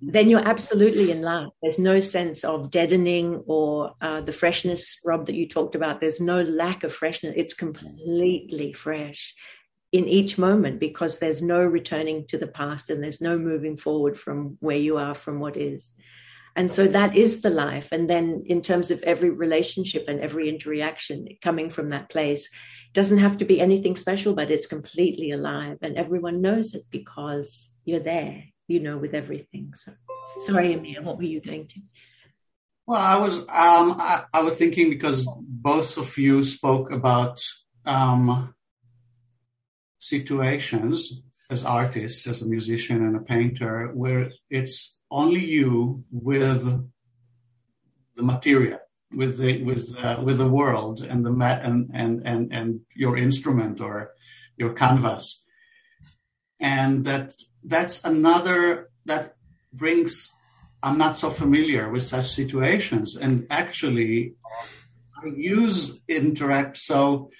Then 0.00 0.30
you're 0.30 0.48
absolutely 0.48 1.10
in 1.10 1.20
life. 1.20 1.50
There's 1.62 1.78
no 1.78 2.00
sense 2.00 2.42
of 2.42 2.70
deadening 2.70 3.44
or 3.46 3.92
uh, 4.00 4.22
the 4.22 4.32
freshness, 4.32 4.98
Rob, 5.04 5.26
that 5.26 5.34
you 5.34 5.46
talked 5.46 5.74
about. 5.74 6.00
There's 6.00 6.20
no 6.20 6.40
lack 6.40 6.84
of 6.84 6.94
freshness. 6.94 7.34
It's 7.36 7.52
completely 7.52 8.72
fresh 8.72 9.34
in 9.92 10.06
each 10.06 10.38
moment 10.38 10.78
because 10.78 11.18
there's 11.18 11.42
no 11.42 11.64
returning 11.64 12.26
to 12.26 12.38
the 12.38 12.46
past 12.46 12.90
and 12.90 13.02
there's 13.02 13.20
no 13.20 13.38
moving 13.38 13.76
forward 13.76 14.18
from 14.18 14.56
where 14.60 14.76
you 14.76 14.98
are 14.98 15.14
from 15.14 15.40
what 15.40 15.56
is. 15.56 15.92
And 16.56 16.70
so 16.70 16.86
that 16.86 17.16
is 17.16 17.42
the 17.42 17.50
life. 17.50 17.88
And 17.92 18.10
then, 18.10 18.44
in 18.46 18.60
terms 18.60 18.90
of 18.90 19.02
every 19.04 19.30
relationship 19.30 20.06
and 20.08 20.20
every 20.20 20.48
interaction 20.48 21.28
coming 21.40 21.70
from 21.70 21.90
that 21.90 22.10
place, 22.10 22.50
doesn't 22.92 23.18
have 23.18 23.36
to 23.36 23.44
be 23.44 23.60
anything 23.60 23.94
special, 23.94 24.34
but 24.34 24.50
it's 24.50 24.66
completely 24.66 25.30
alive. 25.30 25.78
And 25.80 25.96
everyone 25.96 26.40
knows 26.40 26.74
it 26.74 26.82
because 26.90 27.70
you're 27.84 28.00
there, 28.00 28.42
you 28.66 28.80
know, 28.80 28.98
with 28.98 29.14
everything. 29.14 29.72
So, 29.74 29.92
sorry, 30.40 30.74
Amir, 30.74 31.02
what 31.02 31.18
were 31.18 31.22
you 31.22 31.40
going 31.40 31.68
to? 31.68 31.80
Well, 32.86 33.00
I 33.00 33.16
was 33.18 33.38
um, 33.38 33.46
I, 33.48 34.24
I 34.34 34.42
was 34.42 34.54
thinking 34.54 34.90
because 34.90 35.28
both 35.38 35.96
of 35.96 36.18
you 36.18 36.42
spoke 36.42 36.90
about 36.90 37.40
um, 37.86 38.52
situations 40.00 41.22
as 41.50 41.64
artists, 41.64 42.26
as 42.26 42.42
a 42.42 42.48
musician 42.48 42.96
and 43.06 43.16
a 43.16 43.20
painter, 43.20 43.92
where 43.92 44.32
it's 44.48 44.98
only 45.10 45.44
you 45.44 46.04
with 46.10 46.62
the 48.16 48.22
material, 48.22 48.78
with 49.14 49.38
the 49.38 49.62
with 49.62 49.94
the, 49.94 50.22
with 50.22 50.38
the 50.38 50.48
world 50.48 51.02
and 51.02 51.24
the 51.24 51.30
mat 51.30 51.64
and, 51.64 51.90
and 51.92 52.22
and 52.24 52.52
and 52.52 52.80
your 52.94 53.16
instrument 53.16 53.80
or 53.80 54.12
your 54.56 54.72
canvas, 54.72 55.46
and 56.58 57.04
that 57.04 57.34
that's 57.64 58.04
another 58.04 58.90
that 59.06 59.34
brings. 59.72 60.32
I'm 60.82 60.96
not 60.96 61.14
so 61.14 61.28
familiar 61.28 61.90
with 61.90 62.02
such 62.02 62.30
situations, 62.30 63.14
and 63.14 63.46
actually, 63.50 64.34
I 65.22 65.26
use 65.26 66.00
interact 66.08 66.78
so 66.78 67.30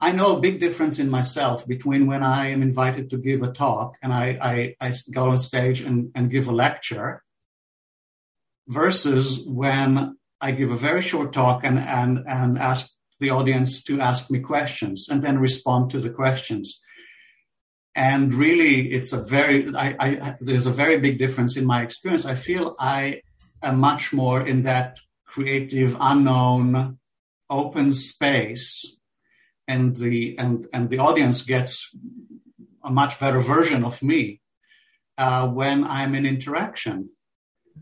I 0.00 0.12
know 0.12 0.36
a 0.36 0.40
big 0.40 0.60
difference 0.60 0.98
in 0.98 1.10
myself 1.10 1.66
between 1.66 2.06
when 2.06 2.22
I 2.22 2.48
am 2.48 2.62
invited 2.62 3.10
to 3.10 3.18
give 3.18 3.42
a 3.42 3.52
talk 3.52 3.96
and 4.00 4.12
I, 4.12 4.74
I, 4.80 4.88
I 4.88 4.92
go 5.10 5.30
on 5.30 5.38
stage 5.38 5.80
and, 5.80 6.12
and 6.14 6.30
give 6.30 6.46
a 6.46 6.52
lecture 6.52 7.24
versus 8.68 9.44
when 9.44 10.16
I 10.40 10.52
give 10.52 10.70
a 10.70 10.76
very 10.76 11.02
short 11.02 11.32
talk 11.32 11.64
and, 11.64 11.78
and, 11.78 12.24
and 12.28 12.58
ask 12.58 12.94
the 13.18 13.30
audience 13.30 13.82
to 13.84 14.00
ask 14.00 14.30
me 14.30 14.38
questions 14.38 15.08
and 15.08 15.22
then 15.22 15.40
respond 15.40 15.90
to 15.90 16.00
the 16.00 16.10
questions. 16.10 16.80
And 17.96 18.32
really, 18.32 18.92
it's 18.92 19.12
a 19.12 19.24
very, 19.24 19.74
I, 19.74 19.96
I, 19.98 20.36
there's 20.40 20.66
a 20.66 20.70
very 20.70 20.98
big 20.98 21.18
difference 21.18 21.56
in 21.56 21.66
my 21.66 21.82
experience. 21.82 22.24
I 22.24 22.34
feel 22.34 22.76
I 22.78 23.22
am 23.64 23.80
much 23.80 24.12
more 24.12 24.46
in 24.46 24.62
that 24.62 25.00
creative, 25.26 25.96
unknown, 25.98 26.98
open 27.50 27.94
space 27.94 28.97
and 29.68 29.94
the 29.96 30.36
and 30.38 30.66
and 30.72 30.90
the 30.90 30.98
audience 30.98 31.42
gets 31.42 31.94
a 32.82 32.90
much 32.90 33.20
better 33.20 33.40
version 33.40 33.84
of 33.84 34.02
me 34.02 34.40
uh, 35.18 35.46
when 35.46 35.84
I'm 35.84 36.14
in 36.14 36.26
interaction. 36.26 37.10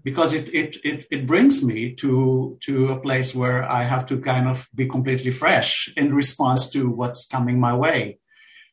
Because 0.02 0.34
it, 0.34 0.52
it 0.54 0.76
it 0.84 1.06
it 1.10 1.26
brings 1.26 1.64
me 1.64 1.94
to 1.94 2.58
to 2.64 2.88
a 2.88 3.00
place 3.00 3.34
where 3.34 3.64
I 3.64 3.82
have 3.82 4.04
to 4.06 4.20
kind 4.20 4.46
of 4.46 4.68
be 4.74 4.86
completely 4.86 5.30
fresh 5.30 5.90
in 5.96 6.14
response 6.14 6.68
to 6.70 6.90
what's 6.90 7.26
coming 7.26 7.58
my 7.58 7.74
way. 7.74 8.18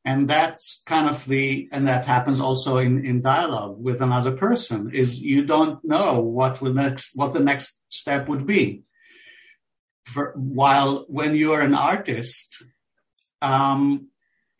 And 0.06 0.30
that's 0.30 0.84
kind 0.85 1.10
of 1.10 1.26
the 1.26 1.69
and 1.72 1.88
that 1.88 2.03
happens 2.03 2.41
also 2.41 2.77
in 2.77 3.06
in 3.06 3.22
dialogue 3.22 3.77
with 3.80 4.02
another 4.02 4.34
person 4.34 4.91
is 4.94 5.22
you 5.22 5.45
don't 5.45 5.80
know 5.85 6.22
what 6.22 6.61
will 6.61 6.73
next 6.73 7.11
what 7.15 7.34
the 7.34 7.40
next 7.40 7.80
step 7.90 8.27
would 8.27 8.45
be. 8.45 8.84
For, 10.03 10.34
while 10.35 11.06
when 11.07 11.35
you 11.35 11.53
are 11.53 11.61
an 11.61 11.73
artist 11.73 12.64
um, 13.43 14.07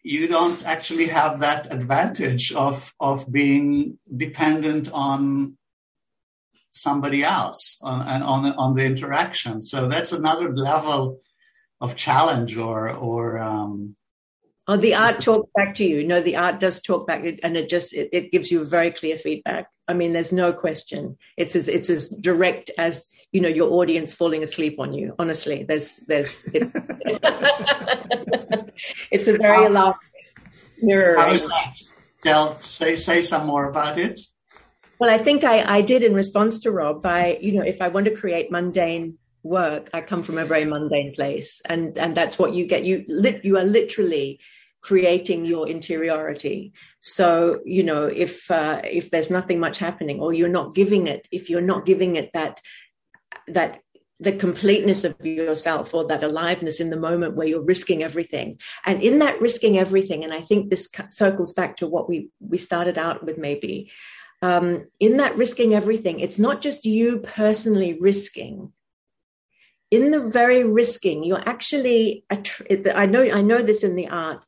you 0.04 0.28
don't 0.28 0.66
actually 0.66 1.08
have 1.08 1.40
that 1.40 1.74
advantage 1.74 2.52
of 2.54 2.94
of 3.00 3.32
being 3.32 3.98
dependent 4.16 4.92
on 4.92 5.58
somebody 6.74 7.24
else 7.24 7.80
on 7.82 8.22
on 8.22 8.46
on 8.46 8.74
the 8.74 8.86
interaction. 8.86 9.62
So 9.62 9.88
that's 9.88 10.12
another 10.12 10.54
level 10.54 11.20
of 11.80 11.96
challenge 11.96 12.58
or 12.58 12.92
or 12.92 13.40
um, 13.40 13.96
Oh, 14.66 14.78
the 14.78 14.96
art 14.96 15.22
talks 15.22 15.50
back 15.56 15.76
to 15.76 15.84
you. 15.84 16.08
No, 16.08 16.22
the 16.22 16.38
art 16.38 16.62
does 16.62 16.82
talk 16.82 17.06
back, 17.06 17.26
and 17.44 17.58
it 17.58 17.68
just 17.68 17.94
it, 17.94 18.10
it, 18.14 18.32
gives 18.32 18.50
you 18.50 18.62
a 18.62 18.66
very 18.66 18.92
clear 18.92 19.18
feedback. 19.18 19.68
I 19.90 19.94
mean, 19.94 20.14
there's 20.14 20.32
no 20.32 20.54
question. 20.54 21.18
It's 21.36 21.54
as 21.58 21.68
it's 21.68 21.90
as 21.90 22.08
direct 22.08 22.72
as 22.78 23.10
you 23.34 23.42
know 23.42 23.50
your 23.50 23.74
audience 23.74 24.14
falling 24.14 24.44
asleep 24.44 24.80
on 24.80 24.94
you. 24.94 25.14
Honestly, 25.20 25.66
there's 25.68 25.98
there's 26.08 26.46
it, 26.54 26.72
it's 29.12 29.28
a 29.28 29.38
very 29.38 29.70
loud 29.70 29.96
mirror. 30.82 31.18
How 31.18 31.34
is 31.34 31.46
that? 31.46 31.76
Tell 32.24 32.62
say 32.62 32.96
say 32.96 33.22
some 33.22 33.48
more 33.48 33.70
about 33.70 33.98
it. 33.98 34.22
Well, 35.00 35.10
I 35.10 35.18
think 35.18 35.44
I, 35.44 35.80
I 35.80 35.82
did 35.82 36.04
in 36.04 36.14
response 36.14 36.62
to 36.62 36.72
Rob 36.72 37.02
by, 37.02 37.38
you 37.42 37.52
know, 37.52 37.64
if 37.64 37.82
I 37.82 37.90
want 37.90 38.06
to 38.06 38.16
create 38.16 38.52
mundane 38.52 39.18
work, 39.42 39.90
I 39.94 40.00
come 40.00 40.24
from 40.24 40.38
a 40.38 40.46
very 40.46 40.64
mundane 40.64 41.14
place. 41.14 41.62
And 41.66 41.98
and 41.98 42.16
that's 42.16 42.40
what 42.40 42.54
you 42.54 42.68
get. 42.68 42.86
You 42.86 43.04
lit 43.08 43.44
you 43.44 43.58
are 43.58 43.66
literally 43.66 44.40
creating 44.82 45.46
your 45.46 45.68
interiority. 45.68 46.74
So, 47.00 47.62
you 47.66 47.84
know, 47.84 48.06
if 48.06 48.52
uh, 48.52 48.82
if 48.84 49.10
there's 49.10 49.32
nothing 49.32 49.60
much 49.60 49.80
happening 49.80 50.20
or 50.20 50.34
you're 50.34 50.50
not 50.50 50.76
giving 50.76 51.08
it, 51.08 51.28
if 51.32 51.50
you're 51.50 51.62
not 51.62 51.86
giving 51.86 52.16
it 52.16 52.32
that 52.34 52.62
that 53.48 53.82
the 54.20 54.32
completeness 54.32 55.04
of 55.04 55.16
yourself 55.26 55.94
or 55.94 56.06
that 56.06 56.24
aliveness 56.24 56.80
in 56.80 56.90
the 56.90 57.00
moment 57.00 57.36
where 57.36 57.48
you're 57.48 57.66
risking 57.66 58.04
everything 58.04 58.58
and 58.86 59.02
in 59.02 59.20
that 59.20 59.42
risking 59.42 59.78
everything 59.78 60.24
and 60.24 60.32
i 60.32 60.40
think 60.40 60.70
this 60.70 60.88
circles 61.10 61.52
back 61.52 61.76
to 61.76 61.88
what 61.88 62.08
we 62.08 62.30
we 62.40 62.58
started 62.58 62.98
out 62.98 63.26
with 63.26 63.38
maybe 63.38 63.92
um, 64.44 64.88
in 65.00 65.18
that 65.18 65.38
risking 65.38 65.74
everything, 65.74 66.20
it's 66.20 66.38
not 66.38 66.62
just 66.62 66.84
you 66.84 67.20
personally 67.20 67.98
risking. 67.98 68.74
In 69.90 70.12
the 70.12 70.20
very 70.30 70.66
risking, 70.66 71.24
you're 71.24 71.48
actually. 71.48 72.26
I 72.30 73.06
know. 73.06 73.22
I 73.22 73.42
know 73.42 73.62
this 73.62 73.84
in 73.84 73.96
the 73.96 74.10
art 74.10 74.44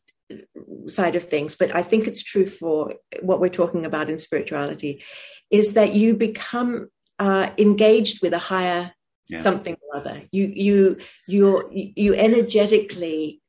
side 0.88 1.15
of 1.15 1.30
things, 1.30 1.55
but 1.55 1.73
I 1.73 1.81
think 1.81 2.07
it's 2.07 2.22
true 2.22 2.45
for 2.45 2.95
what 3.22 3.39
we're 3.39 3.47
talking 3.47 3.85
about 3.85 4.09
in 4.09 4.17
spirituality, 4.17 5.01
is 5.49 5.76
that 5.76 5.93
you 5.93 6.13
become 6.13 6.89
uh, 7.19 7.49
engaged 7.57 8.21
with 8.21 8.33
a 8.33 8.39
higher 8.39 8.91
yeah. 9.29 9.39
something 9.39 9.75
or 9.81 9.97
other. 9.99 10.23
You 10.31 10.45
you 10.45 10.97
you 11.27 11.69
you 11.71 12.15
energetically 12.15 13.41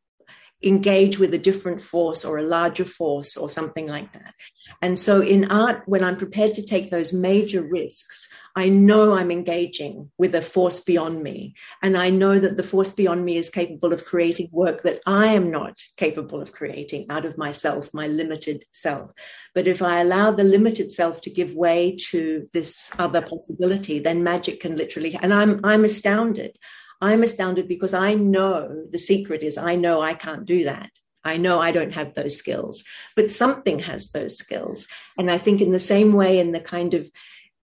engage 0.66 1.18
with 1.18 1.32
a 1.32 1.38
different 1.38 1.80
force 1.80 2.24
or 2.24 2.38
a 2.38 2.42
larger 2.42 2.84
force 2.84 3.36
or 3.36 3.48
something 3.48 3.86
like 3.86 4.12
that. 4.12 4.34
And 4.82 4.98
so 4.98 5.20
in 5.20 5.50
art, 5.50 5.82
when 5.86 6.02
I'm 6.02 6.16
prepared 6.16 6.54
to 6.54 6.62
take 6.62 6.90
those 6.90 7.12
major 7.12 7.62
risks, 7.62 8.28
I 8.56 8.68
know 8.68 9.14
I'm 9.14 9.30
engaging 9.30 10.10
with 10.18 10.34
a 10.34 10.42
force 10.42 10.80
beyond 10.80 11.22
me. 11.22 11.54
And 11.82 11.96
I 11.96 12.10
know 12.10 12.38
that 12.38 12.56
the 12.56 12.62
force 12.62 12.90
beyond 12.90 13.24
me 13.24 13.36
is 13.36 13.50
capable 13.50 13.92
of 13.92 14.04
creating 14.04 14.48
work 14.50 14.82
that 14.82 15.00
I 15.06 15.34
am 15.34 15.50
not 15.50 15.78
capable 15.96 16.40
of 16.40 16.52
creating 16.52 17.06
out 17.10 17.24
of 17.24 17.38
myself, 17.38 17.94
my 17.94 18.08
limited 18.08 18.64
self. 18.72 19.12
But 19.54 19.66
if 19.66 19.82
I 19.82 20.00
allow 20.00 20.32
the 20.32 20.44
limited 20.44 20.90
self 20.90 21.20
to 21.22 21.30
give 21.30 21.54
way 21.54 21.96
to 22.10 22.48
this 22.52 22.90
other 22.98 23.22
possibility, 23.22 24.00
then 24.00 24.24
magic 24.24 24.60
can 24.60 24.76
literally, 24.76 25.18
and 25.20 25.32
I'm, 25.32 25.60
I'm 25.62 25.84
astounded. 25.84 26.58
I'm 27.00 27.22
astounded 27.22 27.68
because 27.68 27.94
I 27.94 28.14
know 28.14 28.84
the 28.90 28.98
secret 28.98 29.42
is 29.42 29.58
I 29.58 29.76
know 29.76 30.00
I 30.00 30.14
can't 30.14 30.44
do 30.44 30.64
that. 30.64 30.90
I 31.26 31.36
know 31.36 31.60
I 31.60 31.72
don't 31.72 31.94
have 31.94 32.14
those 32.14 32.36
skills, 32.36 32.84
but 33.16 33.30
something 33.30 33.80
has 33.80 34.10
those 34.10 34.38
skills. 34.38 34.86
And 35.18 35.30
I 35.30 35.38
think, 35.38 35.60
in 35.60 35.72
the 35.72 35.80
same 35.80 36.12
way, 36.12 36.38
in 36.38 36.52
the 36.52 36.60
kind 36.60 36.94
of 36.94 37.10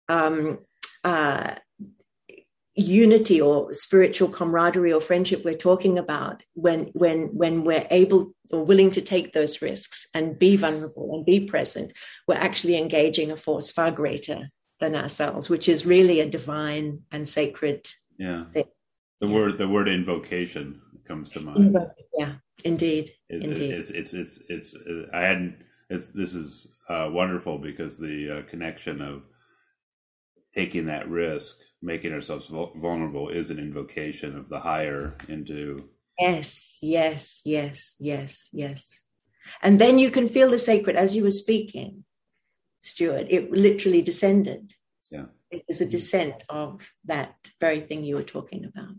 um, 0.09 0.59
uh, 1.05 1.55
unity 2.75 3.41
or 3.41 3.73
spiritual 3.73 4.29
camaraderie 4.29 4.93
or 4.93 5.01
friendship 5.01 5.45
we're 5.45 5.55
talking 5.55 5.97
about, 5.97 6.43
when 6.55 6.91
when 6.95 7.29
when 7.35 7.63
we're 7.63 7.87
able 7.91 8.35
or 8.51 8.65
willing 8.65 8.91
to 8.91 9.01
take 9.01 9.33
those 9.33 9.63
risks 9.63 10.07
and 10.13 10.39
be 10.39 10.57
vulnerable 10.57 11.15
and 11.15 11.25
be 11.25 11.41
present, 11.41 11.93
we're 12.27 12.35
actually 12.35 12.77
engaging 12.77 13.31
a 13.31 13.37
force 13.37 13.71
far 13.71 13.93
greater 13.93 14.51
than 14.81 14.97
ourselves, 14.97 15.49
which 15.49 15.69
is 15.69 15.87
really 15.87 16.19
a 16.19 16.29
divine 16.29 17.03
and 17.13 17.29
sacred 17.29 17.89
yeah. 18.19 18.45
thing. 18.53 18.65
The 19.23 19.29
word 19.29 19.57
the 19.57 19.69
word 19.69 19.89
invocation 19.89 20.83
comes 21.07 21.31
to 21.31 21.41
mind. 21.41 21.77
Yeah, 22.19 22.35
indeed, 22.65 23.13
it, 23.29 23.45
indeed. 23.45 23.71
It's 23.71 23.91
it's 23.91 24.15
it's 24.15 24.43
it's. 24.49 24.75
Uh, 24.75 25.07
I 25.15 25.21
hadn't. 25.21 25.59
It's 25.91 26.09
this 26.09 26.35
is 26.35 26.75
uh, 26.89 27.09
wonderful 27.09 27.59
because 27.59 27.97
the 27.97 28.39
uh, 28.39 28.51
connection 28.51 29.01
of 29.01 29.23
taking 30.57 30.87
that 30.87 31.09
risk, 31.09 31.57
making 31.81 32.13
ourselves 32.13 32.49
vulnerable, 32.49 33.29
is 33.29 33.53
an 33.53 33.61
invocation 33.61 34.37
of 34.37 34.49
the 34.49 34.59
higher 34.59 35.17
into. 35.29 35.89
Yes, 36.19 36.81
yes, 36.83 37.43
yes, 37.45 37.95
yes, 38.01 38.49
yes. 38.53 38.99
And 39.63 39.81
then 39.81 40.01
you 40.01 40.11
can 40.11 40.27
feel 40.27 40.51
the 40.51 40.59
sacred 40.59 40.97
as 40.97 41.15
you 41.15 41.23
were 41.23 41.31
speaking, 41.31 42.05
Stuart. 42.81 43.29
It 43.31 43.53
literally 43.53 44.03
descended. 44.03 44.73
Yeah. 45.13 45.27
It 45.53 45.63
was 45.69 45.81
a 45.81 45.87
descent 45.87 46.43
of 46.49 46.91
that 47.05 47.37
very 47.61 47.81
thing 47.81 48.03
you 48.03 48.17
were 48.17 48.25
talking 48.25 48.65
about. 48.65 48.97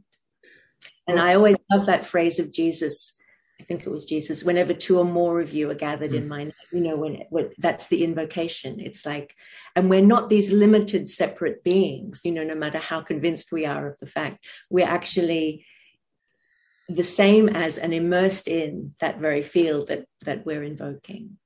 And 1.08 1.20
I 1.20 1.36
always 1.36 1.58
love 1.72 1.86
that 1.86 2.06
phrase 2.06 2.40
of 2.40 2.52
Jesus. 2.52 3.16
I 3.60 3.64
think 3.64 3.86
it 3.86 3.90
was 3.90 4.06
Jesus. 4.06 4.44
Whenever 4.44 4.74
two 4.74 5.00
or 5.00 5.06
more 5.06 5.40
of 5.40 5.54
you 5.54 5.70
are 5.70 5.76
gathered 5.76 6.12
mm. 6.12 6.18
in 6.18 6.28
my 6.28 6.44
name, 6.46 6.54
you 6.72 6.82
know, 6.82 6.98
when, 6.98 7.24
when 7.30 7.50
that's 7.58 7.88
the 7.88 8.04
invocation. 8.04 8.80
It's 8.80 9.06
like, 9.06 9.36
and 9.76 9.90
we're 9.90 10.02
not 10.02 10.30
these 10.30 10.52
limited, 10.52 11.10
separate 11.10 11.64
beings. 11.64 12.22
You 12.24 12.32
know, 12.32 12.44
no 12.44 12.56
matter 12.56 12.80
how 12.80 13.02
convinced 13.02 13.52
we 13.52 13.66
are 13.66 13.88
of 13.88 13.98
the 14.00 14.08
fact, 14.08 14.46
we're 14.70 14.88
actually 14.88 15.66
the 16.90 17.04
same 17.04 17.50
as 17.50 17.78
and 17.78 17.94
immersed 17.94 18.48
in 18.48 18.94
that 19.00 19.20
very 19.20 19.42
field 19.42 19.88
that 19.88 20.06
that 20.26 20.46
we're 20.46 20.64
invoking. 20.64 21.38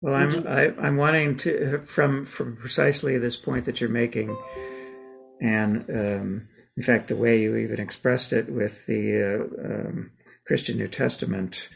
Well, 0.00 0.14
I'm 0.14 0.46
I, 0.46 0.66
am 0.66 0.76
i 0.78 0.86
am 0.86 0.96
wanting 0.96 1.36
to 1.38 1.80
from 1.84 2.24
from 2.24 2.56
precisely 2.56 3.18
this 3.18 3.36
point 3.36 3.64
that 3.64 3.80
you're 3.80 3.90
making, 3.90 4.36
and 5.40 5.84
um, 5.90 6.48
in 6.76 6.82
fact, 6.82 7.08
the 7.08 7.16
way 7.16 7.40
you 7.40 7.56
even 7.56 7.80
expressed 7.80 8.32
it 8.32 8.50
with 8.50 8.86
the 8.86 9.22
uh, 9.22 9.64
um, 9.64 10.10
Christian 10.46 10.76
New 10.76 10.88
Testament, 10.88 11.68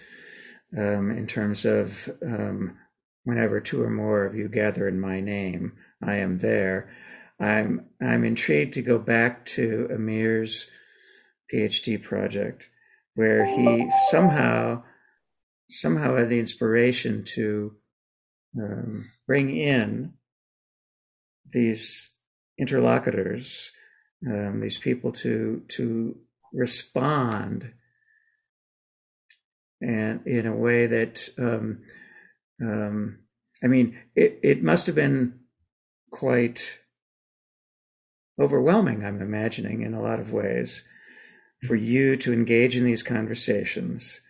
um, 0.77 1.11
in 1.11 1.27
terms 1.27 1.65
of 1.65 2.11
um, 2.23 2.77
whenever 3.25 3.61
two 3.61 3.83
or 3.83 3.91
more 3.91 4.25
of 4.25 4.35
you 4.35 4.49
gather 4.49 4.89
in 4.89 5.01
my 5.01 5.21
name, 5.21 5.77
I 6.03 6.17
am 6.17 6.39
there. 6.39 6.91
I'm 7.41 7.87
I'm 8.03 8.25
intrigued 8.25 8.75
to 8.75 8.83
go 8.83 8.99
back 8.99 9.47
to 9.47 9.89
Amir's 9.93 10.67
PhD 11.53 12.03
project, 12.03 12.65
where 13.15 13.47
he 13.47 13.91
somehow 14.11 14.83
somehow 15.69 16.17
had 16.17 16.29
the 16.29 16.41
inspiration 16.41 17.25
to 17.35 17.77
um, 18.61 19.05
bring 19.27 19.57
in 19.57 20.15
these 21.53 22.11
interlocutors 22.59 23.71
um, 24.27 24.61
these 24.61 24.79
people 24.79 25.13
to 25.13 25.63
to 25.69 26.17
respond 26.53 27.73
and 29.81 30.27
in 30.27 30.47
a 30.47 30.57
way 30.57 30.87
that 30.87 31.29
um, 31.39 31.83
um, 32.61 33.19
I 33.63 33.67
mean 33.69 33.99
it, 34.15 34.41
it 34.43 34.63
must 34.63 34.87
have 34.87 34.97
been 34.97 35.41
quite 36.11 36.81
overwhelming 38.41 39.05
I'm 39.05 39.21
imagining 39.21 39.83
in 39.83 39.95
a 39.95 40.03
lot 40.03 40.21
of 40.21 40.33
ways 40.33 40.85
for 41.67 41.75
you 41.75 42.17
to 42.17 42.33
engage 42.33 42.77
in 42.77 42.85
these 42.85 43.03
conversations 43.03 44.21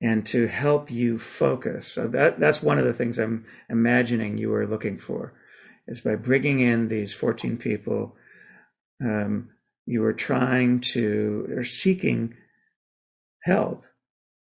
and 0.00 0.26
to 0.26 0.46
help 0.46 0.90
you 0.90 1.18
focus. 1.18 1.86
So 1.88 2.06
that 2.08 2.38
that's 2.38 2.62
one 2.62 2.78
of 2.78 2.84
the 2.84 2.92
things 2.92 3.18
I'm 3.18 3.46
imagining 3.68 4.36
you 4.36 4.50
were 4.50 4.66
looking 4.66 4.98
for 4.98 5.32
is 5.86 6.00
by 6.00 6.16
bringing 6.16 6.60
in 6.60 6.88
these 6.88 7.12
14 7.12 7.56
people 7.56 8.16
um, 9.04 9.50
you 9.86 10.04
are 10.04 10.12
trying 10.12 10.80
to 10.80 11.46
or 11.56 11.64
seeking 11.64 12.34
help 13.44 13.84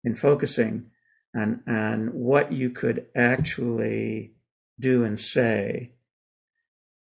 in 0.04 0.16
focusing 0.16 0.92
on 1.36 1.62
on 1.68 2.08
what 2.14 2.52
you 2.52 2.70
could 2.70 3.08
actually 3.16 4.34
do 4.80 5.04
and 5.04 5.20
say 5.20 5.92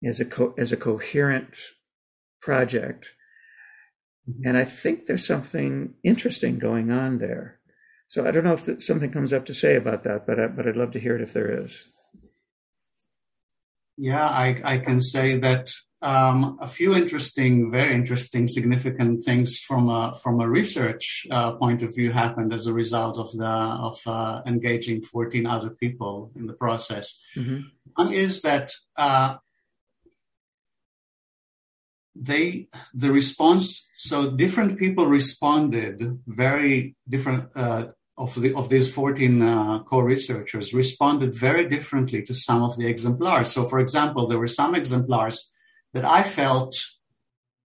as 0.05 0.21
a 0.21 0.25
co- 0.25 0.55
as 0.59 0.73
a 0.73 0.77
coherent 0.77 1.55
project. 2.41 3.13
Mm-hmm. 4.29 4.49
and 4.49 4.57
i 4.59 4.65
think 4.65 5.07
there's 5.07 5.27
something 5.27 5.95
interesting 6.05 6.59
going 6.59 6.91
on 6.91 7.19
there. 7.19 7.59
So 8.09 8.27
i 8.27 8.31
don't 8.31 8.45
know 8.45 8.55
if 8.61 8.83
something 8.83 9.11
comes 9.13 9.33
up 9.33 9.47
to 9.47 9.55
say 9.55 9.77
about 9.77 10.05
that 10.05 10.27
but 10.27 10.39
I, 10.39 10.47
but 10.49 10.67
i'd 10.69 10.77
love 10.77 10.91
to 10.93 11.01
hear 11.01 11.17
it 11.17 11.23
if 11.23 11.33
there 11.33 11.63
is. 11.63 11.85
Yeah 13.97 14.27
i 14.27 14.61
i 14.65 14.79
can 14.79 15.01
say 15.01 15.39
that 15.39 15.71
um, 16.03 16.59
a 16.61 16.67
few 16.67 16.95
interesting, 16.95 17.71
very 17.71 17.93
interesting, 17.93 18.49
significant 18.49 19.23
things 19.23 19.59
from 19.59 19.89
a 19.89 20.15
from 20.23 20.41
a 20.41 20.49
research 20.49 21.27
uh, 21.31 21.53
point 21.53 21.83
of 21.83 21.95
view 21.95 22.11
happened 22.11 22.55
as 22.55 22.67
a 22.67 22.73
result 22.73 23.19
of 23.19 23.31
the 23.33 23.47
of 23.47 23.99
uh, 24.07 24.41
engaging 24.47 25.03
14 25.03 25.47
other 25.47 25.71
people 25.71 26.33
in 26.37 26.47
the 26.47 26.55
process. 26.55 27.21
Mm-hmm. 27.37 27.61
One 27.97 28.13
is 28.13 28.41
that 28.43 28.73
uh, 28.97 29.37
they 32.15 32.69
the 32.95 33.13
response 33.13 33.89
so 33.97 34.31
different 34.31 34.79
people 34.79 35.07
responded 35.07 36.19
very 36.27 36.97
different 37.09 37.51
uh, 37.55 37.89
of 38.17 38.35
the 38.41 38.55
of 38.55 38.69
these 38.69 38.93
14 38.93 39.43
uh, 39.43 39.83
co-researchers 39.85 40.75
responded 40.75 41.35
very 41.35 41.69
differently 41.69 42.23
to 42.23 42.35
some 42.35 42.63
of 42.63 42.77
the 42.77 42.87
exemplars 42.87 43.53
so 43.53 43.65
for 43.65 43.79
example 43.79 44.27
there 44.27 44.39
were 44.39 44.49
some 44.49 44.75
exemplars 44.75 45.51
that 45.93 46.05
I 46.05 46.23
felt 46.23 46.75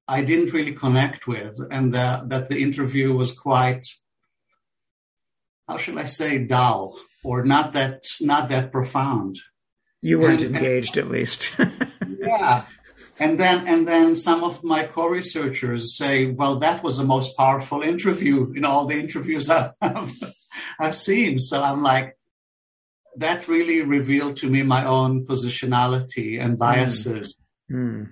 I 0.07 0.23
didn't 0.23 0.53
really 0.53 0.73
connect 0.73 1.27
with, 1.27 1.59
and 1.71 1.93
that, 1.93 2.29
that 2.29 2.49
the 2.49 2.61
interview 2.61 3.13
was 3.13 3.37
quite, 3.37 3.85
how 5.67 5.77
should 5.77 5.97
I 5.97 6.03
say, 6.03 6.45
dull 6.45 6.97
or 7.25 7.43
not 7.43 7.73
that 7.73 8.03
not 8.21 8.49
that 8.49 8.71
profound. 8.71 9.37
You 10.01 10.19
weren't 10.19 10.43
and, 10.43 10.55
engaged, 10.55 10.97
and, 10.97 11.07
at 11.07 11.11
least. 11.11 11.51
yeah, 12.07 12.65
and 13.17 13.39
then 13.39 13.67
and 13.67 13.87
then 13.87 14.15
some 14.15 14.43
of 14.43 14.63
my 14.63 14.83
co-researchers 14.83 15.97
say, 15.97 16.27
"Well, 16.27 16.57
that 16.57 16.83
was 16.83 16.97
the 16.97 17.03
most 17.03 17.35
powerful 17.35 17.81
interview 17.81 18.53
in 18.53 18.63
all 18.63 18.85
the 18.85 18.99
interviews 18.99 19.49
I've, 19.49 19.73
I've 20.79 20.95
seen." 20.95 21.39
So 21.39 21.63
I'm 21.63 21.81
like, 21.81 22.15
that 23.17 23.47
really 23.47 23.81
revealed 23.81 24.37
to 24.37 24.49
me 24.49 24.61
my 24.61 24.85
own 24.85 25.25
positionality 25.25 26.39
and 26.39 26.59
biases. 26.59 27.35
Mm. 27.35 27.44
Mm 27.71 28.11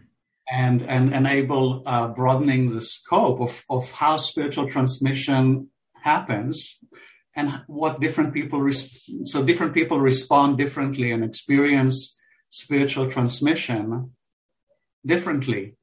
and 0.51 0.83
and 0.83 1.13
enable 1.13 1.83
uh, 1.85 2.07
broadening 2.09 2.73
the 2.73 2.81
scope 2.81 3.39
of, 3.39 3.63
of 3.69 3.91
how 3.91 4.17
spiritual 4.17 4.69
transmission 4.69 5.69
happens 6.01 6.79
and 7.35 7.63
what 7.67 8.01
different 8.01 8.33
people 8.33 8.69
so 9.25 9.43
different 9.43 9.73
people 9.73 9.99
respond 9.99 10.57
differently 10.57 11.11
and 11.11 11.23
experience 11.23 12.19
spiritual 12.49 13.09
transmission 13.09 14.11
differently. 15.05 15.75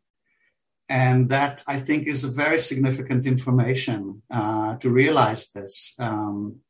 And 0.89 1.29
that 1.31 1.63
i 1.67 1.77
think 1.79 2.07
is 2.07 2.25
a 2.25 2.29
very 2.29 2.59
significant 2.59 3.25
information 3.25 4.23
uh, 4.31 4.77
to 4.77 4.91
realize 4.91 5.49
this. 5.55 5.95
Um, 5.99 6.61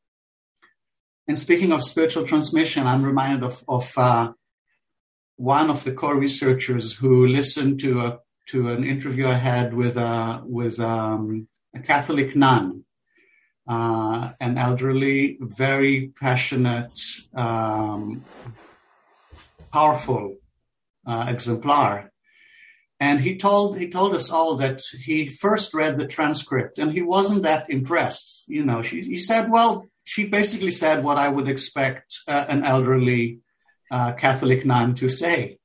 and 1.27 1.39
speaking 1.39 1.73
of 1.73 1.83
spiritual 1.83 2.25
transmission 2.25 2.87
i'm 2.87 3.05
reminded 3.05 3.45
of, 3.45 3.65
of 3.69 3.93
uh, 3.97 4.33
one 5.41 5.71
of 5.71 5.85
the 5.85 5.93
co-researchers 5.93 6.93
who 6.93 7.27
listened 7.27 7.81
to 7.81 8.01
a 8.01 8.19
to 8.47 8.69
an 8.69 8.85
interview 8.85 9.27
I 9.27 9.41
had 9.51 9.73
with 9.73 9.97
a 9.97 10.43
with 10.45 10.79
um, 10.79 11.49
a 11.75 11.81
Catholic 11.81 12.37
nun, 12.37 12.85
uh, 13.67 14.33
an 14.39 14.59
elderly, 14.59 15.39
very 15.41 16.13
passionate, 16.21 16.99
um, 17.35 18.23
powerful 19.73 20.37
uh, 21.07 21.25
exemplar. 21.31 22.13
And 22.99 23.21
he 23.21 23.39
told 23.39 23.79
he 23.79 23.89
told 23.89 24.15
us 24.15 24.31
all 24.31 24.57
that 24.57 24.83
he 25.07 25.31
first 25.31 25.73
read 25.73 25.97
the 25.97 26.07
transcript 26.07 26.77
and 26.77 26.93
he 26.93 27.01
wasn't 27.01 27.45
that 27.45 27.71
impressed. 27.71 28.45
You 28.47 28.63
know, 28.67 28.83
she, 28.83 29.01
he 29.01 29.17
said, 29.17 29.51
"Well, 29.51 29.89
she 30.05 30.27
basically 30.27 30.71
said 30.71 31.03
what 31.03 31.17
I 31.17 31.31
would 31.31 31.49
expect 31.49 32.19
uh, 32.29 32.45
an 32.51 32.63
elderly 32.65 33.41
uh, 33.91 34.13
Catholic 34.13 34.65
nun 34.65 34.95
to 34.97 35.09
say. 35.09 35.59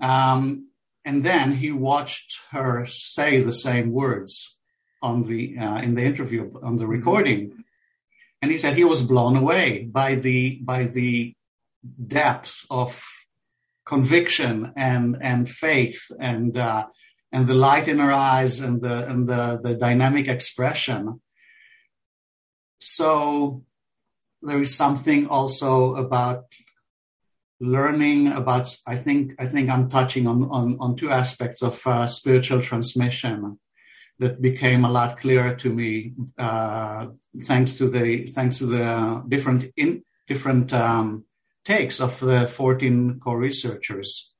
Um, 0.00 0.68
and 1.04 1.24
then 1.24 1.52
he 1.52 1.72
watched 1.72 2.40
her 2.50 2.86
say 2.86 3.40
the 3.40 3.52
same 3.52 3.90
words 3.92 4.60
on 5.02 5.22
the 5.22 5.56
uh, 5.58 5.80
in 5.80 5.94
the 5.94 6.02
interview 6.02 6.52
on 6.62 6.76
the 6.76 6.86
recording, 6.86 7.64
and 8.42 8.50
he 8.50 8.58
said 8.58 8.74
he 8.74 8.84
was 8.84 9.02
blown 9.02 9.36
away 9.36 9.84
by 9.84 10.14
the 10.14 10.60
by 10.62 10.84
the 10.84 11.34
depth 12.06 12.66
of 12.70 13.02
conviction 13.86 14.72
and 14.76 15.16
and 15.20 15.48
faith 15.48 16.10
and 16.20 16.58
uh, 16.58 16.86
and 17.32 17.46
the 17.46 17.54
light 17.54 17.88
in 17.88 17.98
her 17.98 18.12
eyes 18.12 18.60
and 18.60 18.80
the 18.80 19.08
and 19.08 19.26
the 19.26 19.60
the 19.62 19.74
dynamic 19.74 20.28
expression. 20.28 21.20
So 22.78 23.64
there 24.42 24.60
is 24.60 24.76
something 24.76 25.26
also 25.26 25.94
about 25.94 26.44
learning 27.60 28.28
about 28.32 28.74
i 28.86 28.96
think 28.96 29.34
i 29.38 29.46
think 29.46 29.68
i'm 29.68 29.88
touching 29.88 30.26
on 30.26 30.44
on, 30.50 30.76
on 30.80 30.96
two 30.96 31.10
aspects 31.10 31.62
of 31.62 31.86
uh, 31.86 32.06
spiritual 32.06 32.60
transmission 32.62 33.58
that 34.18 34.40
became 34.40 34.84
a 34.84 34.90
lot 34.90 35.18
clearer 35.18 35.54
to 35.54 35.70
me 35.70 36.12
uh, 36.38 37.06
thanks 37.42 37.74
to 37.74 37.88
the 37.88 38.26
thanks 38.28 38.58
to 38.58 38.66
the 38.66 39.24
different 39.28 39.66
in 39.76 40.02
different 40.26 40.72
um, 40.72 41.24
takes 41.64 42.00
of 42.00 42.18
the 42.20 42.46
14 42.46 43.20
co-researchers. 43.20 44.32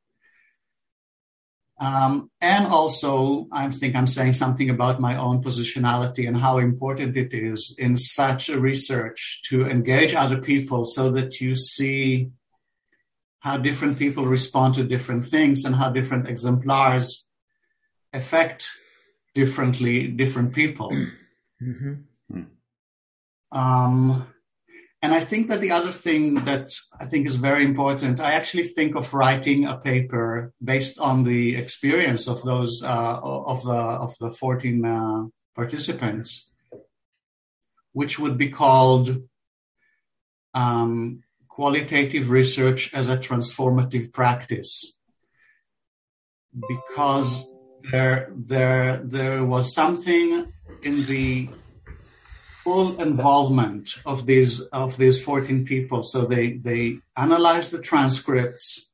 Um, 1.79 2.31
and 2.43 2.67
also 2.67 3.47
i 3.53 3.71
think 3.71 3.97
i'm 3.97 4.07
saying 4.07 4.35
something 4.35 4.69
about 4.69 5.01
my 5.01 5.17
own 5.17 5.43
positionality 5.43 6.29
and 6.29 6.37
how 6.37 6.59
important 6.59 7.17
it 7.17 7.33
is 7.33 7.75
in 7.79 7.97
such 7.97 8.51
a 8.51 8.61
research 8.61 9.41
to 9.49 9.67
engage 9.67 10.15
other 10.15 10.43
people 10.43 10.85
so 10.85 11.11
that 11.13 11.41
you 11.41 11.55
see 11.55 12.31
how 13.41 13.57
different 13.57 13.99
people 13.99 14.25
respond 14.27 14.75
to 14.75 14.85
different 14.85 15.25
things 15.25 15.65
and 15.65 15.75
how 15.75 15.91
different 15.91 16.29
exemplars 16.29 17.27
affect 18.13 18.69
differently 19.35 20.09
different 20.09 20.55
people. 20.55 20.91
Mm-hmm. 21.63 22.41
Um, 23.53 24.27
and 25.03 25.13
I 25.13 25.21
think 25.21 25.49
that 25.49 25.61
the 25.61 25.73
other 25.73 25.93
thing 25.93 26.45
that 26.45 26.71
I 26.99 27.05
think 27.05 27.27
is 27.27 27.37
very 27.37 27.65
important, 27.65 28.21
I 28.21 28.33
actually 28.33 28.65
think 28.65 28.97
of 28.97 29.13
writing 29.15 29.67
a 29.67 29.79
paper 29.79 30.55
based 30.63 30.99
on 30.99 31.25
the 31.25 31.57
experience 31.57 32.29
of 32.29 32.43
those 32.43 32.83
uh, 32.83 33.21
of 33.23 33.63
the 33.63 33.73
of 33.73 34.15
the 34.21 34.31
14 34.31 34.85
uh, 34.85 35.25
participants, 35.55 36.51
which 37.93 38.19
would 38.19 38.37
be 38.37 38.51
called 38.51 39.23
um, 40.55 41.23
qualitative 41.51 42.31
research 42.31 42.93
as 42.95 43.09
a 43.09 43.19
transformative 43.19 44.13
practice. 44.13 44.99
Because 46.69 47.31
there 47.93 48.33
there 48.35 48.97
there 49.05 49.45
was 49.45 49.75
something 49.75 50.53
in 50.83 51.07
the 51.07 51.49
full 52.65 53.01
involvement 53.01 53.91
of 54.07 54.27
these 54.27 54.61
of 54.73 54.97
these 54.97 55.23
14 55.23 55.65
people. 55.67 56.03
So 56.03 56.25
they 56.25 56.53
they 56.53 56.99
analyzed 57.17 57.73
the 57.73 57.83
transcripts 57.83 58.91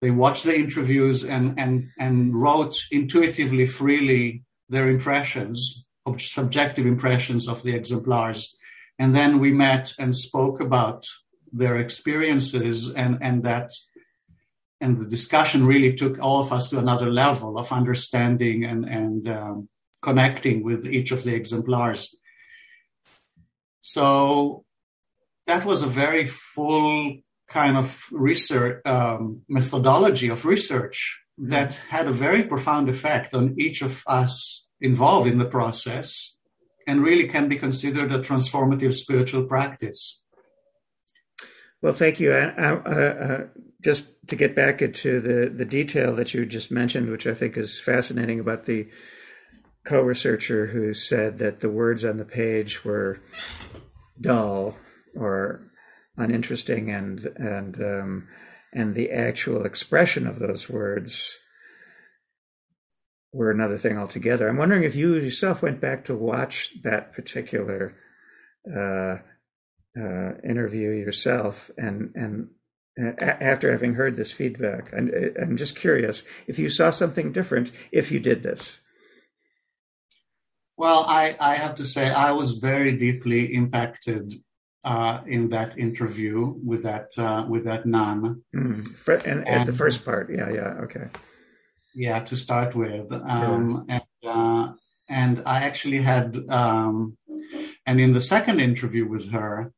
they 0.00 0.10
watched 0.10 0.44
the 0.44 0.56
interviews 0.56 1.24
and 1.24 1.58
and 1.58 1.88
and 1.98 2.34
wrote 2.40 2.76
intuitively 2.90 3.66
freely 3.66 4.44
their 4.68 4.88
impressions 4.88 5.86
subjective 6.16 6.86
impressions 6.86 7.46
of 7.48 7.62
the 7.62 7.74
exemplars. 7.74 8.56
And 8.98 9.14
then 9.14 9.40
we 9.40 9.52
met 9.52 9.92
and 9.98 10.16
spoke 10.16 10.58
about 10.60 11.04
their 11.52 11.76
experiences 11.76 12.92
and 12.94 13.18
and 13.20 13.44
that 13.44 13.70
and 14.80 14.96
the 14.96 15.06
discussion 15.06 15.66
really 15.66 15.94
took 15.94 16.18
all 16.20 16.40
of 16.40 16.52
us 16.52 16.68
to 16.68 16.78
another 16.78 17.10
level 17.10 17.58
of 17.58 17.72
understanding 17.72 18.64
and 18.64 18.84
and 18.84 19.28
um, 19.28 19.68
connecting 20.02 20.62
with 20.62 20.86
each 20.86 21.10
of 21.10 21.24
the 21.24 21.34
exemplars. 21.34 22.14
So 23.80 24.64
that 25.46 25.64
was 25.64 25.82
a 25.82 25.86
very 25.86 26.26
full 26.26 27.16
kind 27.48 27.76
of 27.76 28.04
research 28.12 28.82
um, 28.86 29.42
methodology 29.48 30.28
of 30.28 30.44
research 30.44 31.18
that 31.38 31.74
had 31.88 32.06
a 32.06 32.12
very 32.12 32.42
profound 32.42 32.88
effect 32.88 33.32
on 33.32 33.54
each 33.58 33.80
of 33.80 34.02
us 34.06 34.68
involved 34.80 35.26
in 35.26 35.38
the 35.38 35.46
process 35.46 36.36
and 36.86 37.02
really 37.02 37.26
can 37.28 37.48
be 37.48 37.56
considered 37.56 38.12
a 38.12 38.18
transformative 38.18 38.94
spiritual 38.94 39.44
practice 39.44 40.24
well, 41.80 41.92
thank 41.92 42.20
you. 42.20 42.32
uh, 42.32 43.46
just 43.82 44.26
to 44.28 44.36
get 44.36 44.54
back 44.54 44.82
into 44.82 45.20
the, 45.20 45.48
the 45.48 45.64
detail 45.64 46.14
that 46.16 46.34
you 46.34 46.44
just 46.44 46.70
mentioned, 46.70 47.10
which 47.10 47.26
I 47.26 47.34
think 47.34 47.56
is 47.56 47.80
fascinating 47.80 48.40
about 48.40 48.66
the 48.66 48.88
co 49.84 50.02
researcher 50.02 50.66
who 50.66 50.92
said 50.94 51.38
that 51.38 51.60
the 51.60 51.70
words 51.70 52.04
on 52.04 52.16
the 52.16 52.24
page 52.24 52.84
were 52.84 53.20
dull 54.20 54.76
or 55.16 55.70
uninteresting 56.16 56.90
and, 56.90 57.26
and, 57.36 57.76
um, 57.76 58.28
and 58.72 58.94
the 58.94 59.12
actual 59.12 59.64
expression 59.64 60.26
of 60.26 60.40
those 60.40 60.68
words 60.68 61.38
were 63.32 63.50
another 63.50 63.78
thing 63.78 63.96
altogether. 63.96 64.48
I'm 64.48 64.56
wondering 64.56 64.82
if 64.82 64.96
you 64.96 65.14
yourself 65.14 65.62
went 65.62 65.80
back 65.80 66.04
to 66.06 66.16
watch 66.16 66.74
that 66.82 67.12
particular 67.12 67.94
uh, 68.66 69.18
uh, 69.98 70.32
interview 70.44 70.90
yourself 70.90 71.70
and 71.76 72.12
and 72.14 72.48
after 73.20 73.70
having 73.70 73.94
heard 73.94 74.16
this 74.16 74.32
feedback. 74.32 74.92
And 74.92 75.10
i'm 75.40 75.56
just 75.56 75.76
curious 75.76 76.24
if 76.46 76.58
you 76.58 76.70
saw 76.70 76.90
something 76.90 77.32
different 77.32 77.72
if 77.92 78.10
you 78.10 78.20
did 78.20 78.42
this. 78.42 78.80
Well 80.76 81.04
i 81.08 81.36
i 81.40 81.54
have 81.54 81.74
to 81.76 81.86
say 81.86 82.10
i 82.10 82.32
was 82.32 82.52
very 82.58 82.92
deeply 82.92 83.54
impacted 83.54 84.34
uh, 84.84 85.20
in 85.26 85.50
that 85.50 85.76
interview 85.76 86.54
with 86.64 86.84
that 86.84 87.10
uh, 87.18 87.44
with 87.48 87.64
that 87.64 87.84
nun. 87.84 88.42
Mm. 88.54 89.24
and, 89.26 89.46
and, 89.46 89.68
the 89.68 89.72
first 89.72 90.04
part. 90.04 90.30
Yeah 90.32 90.50
yeah. 90.50 90.84
Okay. 90.84 91.08
Yeah 91.94 92.20
to 92.20 92.36
start 92.36 92.74
with. 92.74 93.10
Um, 93.12 93.84
yeah. 93.88 93.94
and 93.96 94.02
uh, 94.24 94.72
and 95.08 95.42
i 95.46 95.64
actually 95.64 95.98
had 95.98 96.36
um, 96.48 97.16
and 97.86 98.00
in 98.00 98.12
the 98.12 98.20
second 98.20 98.60
interview 98.60 99.06
with 99.06 99.30
her 99.32 99.72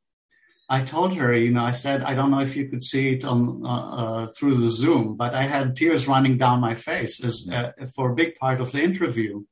I 0.73 0.85
told 0.85 1.17
her, 1.17 1.37
you 1.37 1.51
know, 1.51 1.65
I 1.65 1.73
said, 1.73 2.03
I 2.05 2.15
don't 2.15 2.31
know 2.31 2.41
if 2.41 2.55
you 2.55 2.69
could 2.69 2.83
see 2.83 3.15
it 3.15 3.25
on 3.25 3.67
uh, 3.67 3.91
uh, 4.03 4.27
through 4.29 4.57
the 4.59 4.69
Zoom, 4.69 5.17
but 5.17 5.35
I 5.35 5.43
had 5.43 5.75
tears 5.75 6.07
running 6.07 6.39
down 6.39 6.61
my 6.61 6.77
face 6.77 7.25
as, 7.25 7.51
uh, 7.53 7.73
for 7.95 8.13
a 8.13 8.15
big 8.15 8.37
part 8.37 8.61
of 8.61 8.71
the 8.71 8.81
interview. 8.81 9.43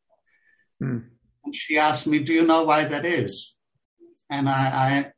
Hmm. 0.78 0.98
And 1.44 1.54
she 1.54 1.76
asked 1.76 2.06
me, 2.06 2.20
"Do 2.20 2.32
you 2.32 2.46
know 2.46 2.62
why 2.62 2.84
that 2.84 3.04
is?" 3.04 3.56
And 4.30 4.48
I, 4.48 5.12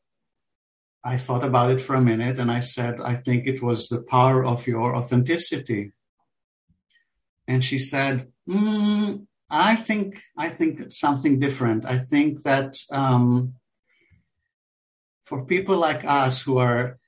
I, 1.04 1.12
I 1.12 1.16
thought 1.16 1.44
about 1.44 1.70
it 1.70 1.80
for 1.80 1.96
a 1.96 2.00
minute 2.00 2.38
and 2.38 2.50
I 2.50 2.60
said, 2.60 3.00
I 3.00 3.14
think 3.14 3.46
it 3.46 3.62
was 3.62 3.88
the 3.88 4.02
power 4.02 4.44
of 4.44 4.66
your 4.66 4.94
authenticity. 4.94 5.92
And 7.48 7.64
she 7.64 7.78
said, 7.78 8.28
mm, 8.48 9.26
I 9.50 9.74
think 9.74 10.20
I 10.38 10.48
think 10.48 10.92
something 10.92 11.40
different. 11.40 11.84
I 11.84 11.98
think 11.98 12.42
that 12.44 12.76
um, 12.92 13.54
for 15.30 15.46
people 15.46 15.78
like 15.78 16.04
us 16.04 16.42
who 16.42 16.58
are 16.58 16.98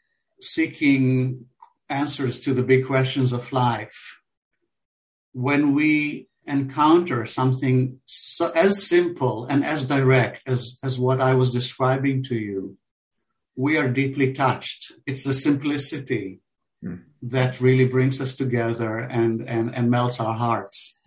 seeking 0.40 1.46
answers 1.88 2.38
to 2.38 2.54
the 2.54 2.62
big 2.62 2.86
questions 2.86 3.32
of 3.32 3.52
life, 3.52 4.20
when 5.32 5.74
we 5.74 6.28
encounter 6.46 7.26
something 7.26 7.98
so, 8.04 8.52
as 8.54 8.86
simple 8.86 9.46
and 9.46 9.64
as 9.64 9.84
direct 9.84 10.40
as, 10.46 10.78
as 10.84 11.00
what 11.00 11.20
I 11.20 11.34
was 11.34 11.52
describing 11.52 12.22
to 12.24 12.36
you, 12.36 12.78
we 13.56 13.76
are 13.76 13.90
deeply 13.90 14.32
touched. 14.32 14.92
It's 15.04 15.24
the 15.24 15.34
simplicity 15.34 16.42
mm. 16.82 17.02
that 17.22 17.60
really 17.60 17.86
brings 17.86 18.20
us 18.20 18.36
together 18.36 18.98
and, 18.98 19.48
and, 19.48 19.74
and 19.74 19.90
melts 19.90 20.20
our 20.20 20.34
hearts. 20.34 21.00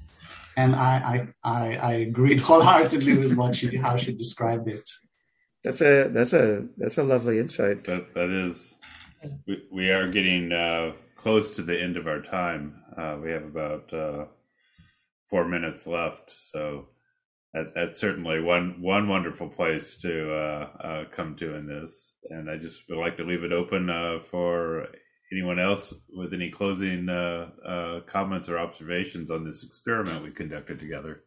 And 0.57 0.75
I, 0.75 0.93
I, 1.13 1.49
I, 1.49 1.77
I 1.77 1.93
agreed 2.09 2.39
wholeheartedly 2.47 3.17
with 3.17 3.37
what 3.37 3.55
she, 3.55 3.77
how 3.77 3.95
she 3.95 4.11
described 4.11 4.67
it. 4.67 4.87
That's 5.65 5.81
a, 5.81 6.09
that's 6.13 6.33
a, 6.33 6.67
that's 6.77 6.97
a 6.99 7.03
lovely 7.03 7.39
insight. 7.39 7.85
That, 7.85 8.13
that 8.13 8.29
is, 8.29 8.75
we, 9.47 9.63
we 9.71 9.89
are 9.89 10.07
getting 10.07 10.51
uh, 10.53 10.93
close 11.17 11.55
to 11.55 11.63
the 11.63 11.81
end 11.81 11.97
of 11.97 12.05
our 12.05 12.21
time. 12.21 12.83
Uh, 12.95 13.17
we 13.21 13.31
have 13.31 13.43
about 13.43 13.91
uh, 13.91 14.25
four 15.27 15.47
minutes 15.47 15.87
left. 15.87 16.29
So 16.29 16.89
that, 17.55 17.73
that's 17.73 17.99
certainly 17.99 18.41
one 18.41 18.77
one 18.79 19.07
wonderful 19.07 19.49
place 19.49 19.95
to 19.97 20.33
uh, 20.33 20.69
uh, 20.79 21.03
come 21.11 21.35
to 21.37 21.55
in 21.55 21.65
this. 21.65 22.13
And 22.29 22.47
I 22.47 22.57
just 22.57 22.83
would 22.87 22.99
like 22.99 23.17
to 23.17 23.23
leave 23.23 23.43
it 23.43 23.51
open 23.51 23.89
uh, 23.89 24.19
for 24.29 24.87
anyone 25.33 25.59
else 25.59 25.95
with 26.15 26.33
any 26.33 26.51
closing 26.51 27.07
comments 28.05 28.49
or 28.49 28.59
observations 28.59 29.31
on 29.31 29.43
this 29.43 29.63
experiment 29.63 30.23
we 30.23 30.29
conducted 30.29 30.79
together. 30.79 31.23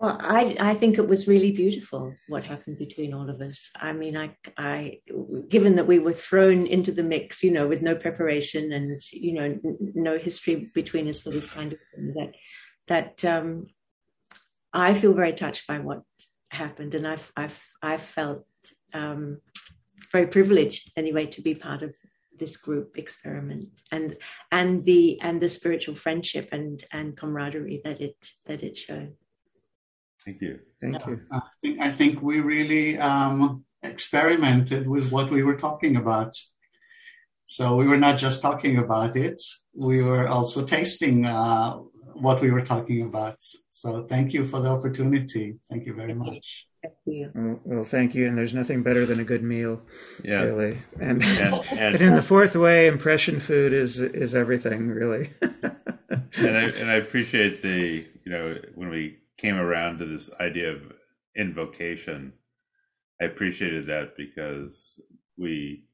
Well, 0.00 0.16
I, 0.18 0.56
I 0.58 0.74
think 0.74 0.96
it 0.96 1.06
was 1.06 1.28
really 1.28 1.52
beautiful 1.52 2.16
what 2.26 2.44
happened 2.46 2.78
between 2.78 3.12
all 3.12 3.28
of 3.28 3.42
us. 3.42 3.70
I 3.76 3.92
mean, 3.92 4.16
I, 4.16 4.34
I, 4.56 5.00
given 5.48 5.76
that 5.76 5.86
we 5.86 5.98
were 5.98 6.14
thrown 6.14 6.66
into 6.66 6.90
the 6.90 7.02
mix, 7.02 7.42
you 7.42 7.50
know, 7.50 7.68
with 7.68 7.82
no 7.82 7.94
preparation 7.94 8.72
and 8.72 9.02
you 9.12 9.34
know 9.34 9.58
no 9.94 10.16
history 10.16 10.70
between 10.74 11.06
us 11.06 11.20
for 11.20 11.28
this 11.28 11.50
kind 11.50 11.74
of 11.74 11.78
thing, 11.94 12.14
that 12.16 12.32
that 12.88 13.24
um, 13.30 13.66
I 14.72 14.94
feel 14.94 15.12
very 15.12 15.34
touched 15.34 15.66
by 15.66 15.80
what 15.80 16.02
happened, 16.48 16.94
and 16.94 17.06
I've 17.06 17.30
I've 17.36 17.60
I've 17.82 18.02
felt 18.02 18.46
um, 18.94 19.42
very 20.12 20.28
privileged 20.28 20.92
anyway 20.96 21.26
to 21.26 21.42
be 21.42 21.54
part 21.54 21.82
of 21.82 21.94
this 22.38 22.56
group 22.56 22.96
experiment 22.96 23.68
and 23.92 24.16
and 24.50 24.82
the 24.86 25.20
and 25.20 25.42
the 25.42 25.48
spiritual 25.50 25.94
friendship 25.94 26.48
and 26.52 26.82
and 26.90 27.18
camaraderie 27.18 27.82
that 27.84 28.00
it 28.00 28.30
that 28.46 28.62
it 28.62 28.78
showed. 28.78 29.14
Thank 30.24 30.40
you. 30.40 30.60
Thank 30.80 31.06
you. 31.06 31.20
I 31.30 31.40
think 31.62 31.80
I 31.80 31.90
think 31.90 32.22
we 32.22 32.40
really 32.40 32.98
um, 32.98 33.64
experimented 33.82 34.86
with 34.86 35.10
what 35.10 35.30
we 35.30 35.42
were 35.42 35.56
talking 35.56 35.96
about. 35.96 36.34
So 37.44 37.76
we 37.76 37.86
were 37.86 37.98
not 37.98 38.18
just 38.18 38.42
talking 38.42 38.78
about 38.78 39.16
it; 39.16 39.40
we 39.74 40.02
were 40.02 40.28
also 40.28 40.64
tasting 40.64 41.26
uh, 41.26 41.78
what 42.14 42.40
we 42.40 42.50
were 42.50 42.60
talking 42.62 43.02
about. 43.02 43.36
So 43.68 44.04
thank 44.04 44.32
you 44.32 44.44
for 44.44 44.60
the 44.60 44.68
opportunity. 44.68 45.56
Thank 45.68 45.86
you 45.86 45.94
very 45.94 46.14
much. 46.14 46.66
Thank 46.82 46.94
you. 47.06 47.30
Well, 47.34 47.60
well, 47.64 47.84
thank 47.84 48.14
you. 48.14 48.26
And 48.26 48.38
there's 48.38 48.54
nothing 48.54 48.82
better 48.82 49.04
than 49.04 49.20
a 49.20 49.24
good 49.24 49.42
meal, 49.42 49.82
yeah. 50.24 50.42
really. 50.42 50.78
And, 50.98 51.22
and, 51.22 51.54
and 51.72 51.92
but 51.92 52.02
in 52.02 52.14
the 52.14 52.22
fourth 52.22 52.56
way, 52.56 52.86
impression 52.86 53.40
food 53.40 53.72
is 53.72 54.00
is 54.00 54.34
everything, 54.34 54.88
really. 54.88 55.30
and 55.40 56.56
I 56.56 56.62
and 56.62 56.90
I 56.90 56.94
appreciate 56.94 57.62
the 57.62 58.06
you 58.24 58.32
know 58.32 58.58
when 58.74 58.88
we 58.88 59.18
came 59.40 59.56
around 59.56 59.98
to 59.98 60.06
this 60.06 60.30
idea 60.40 60.72
of 60.72 60.82
invocation, 61.36 62.32
I 63.20 63.26
appreciated 63.26 63.86
that 63.86 64.16
because 64.16 65.00
we 65.38 65.84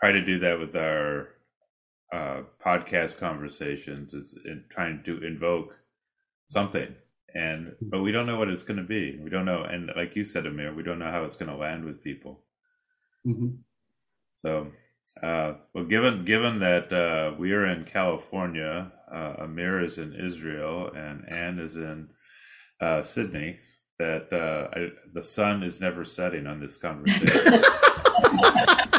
try 0.00 0.12
to 0.12 0.24
do 0.24 0.38
that 0.40 0.58
with 0.60 0.76
our 0.76 1.28
uh, 2.12 2.42
podcast 2.64 3.18
conversations. 3.18 4.14
Is 4.14 4.36
in 4.44 4.64
trying 4.70 5.02
to 5.04 5.24
invoke 5.24 5.74
something. 6.48 6.94
And 7.34 7.74
but 7.82 8.00
we 8.02 8.12
don't 8.12 8.26
know 8.26 8.38
what 8.38 8.48
it's 8.48 8.62
going 8.62 8.78
to 8.78 8.84
be. 8.84 9.18
We 9.22 9.30
don't 9.30 9.44
know 9.44 9.64
and 9.64 9.90
like 9.96 10.16
you 10.16 10.24
said 10.24 10.46
amir 10.46 10.74
we 10.74 10.82
don't 10.82 10.98
know 10.98 11.10
how 11.10 11.24
it's 11.24 11.36
going 11.36 11.50
to 11.50 11.56
land 11.56 11.84
with 11.84 12.02
people. 12.02 12.40
Mm-hmm. 13.26 13.48
so 14.34 14.68
uh, 15.22 15.54
well 15.74 15.84
given 15.84 16.24
given 16.24 16.60
that 16.60 16.92
uh, 16.92 17.34
we 17.38 17.52
are 17.52 17.66
in 17.66 17.84
california 17.84 18.92
uh, 19.12 19.34
amir 19.40 19.82
is 19.84 19.98
in 19.98 20.14
israel 20.14 20.90
and 20.96 21.28
anne 21.28 21.58
is 21.58 21.76
in 21.76 22.08
uh, 22.80 23.02
sydney 23.02 23.58
that 23.98 24.32
uh, 24.32 24.68
I, 24.78 24.90
the 25.12 25.24
sun 25.24 25.62
is 25.62 25.80
never 25.80 26.04
setting 26.04 26.46
on 26.46 26.60
this 26.60 26.76
conversation 26.76 27.62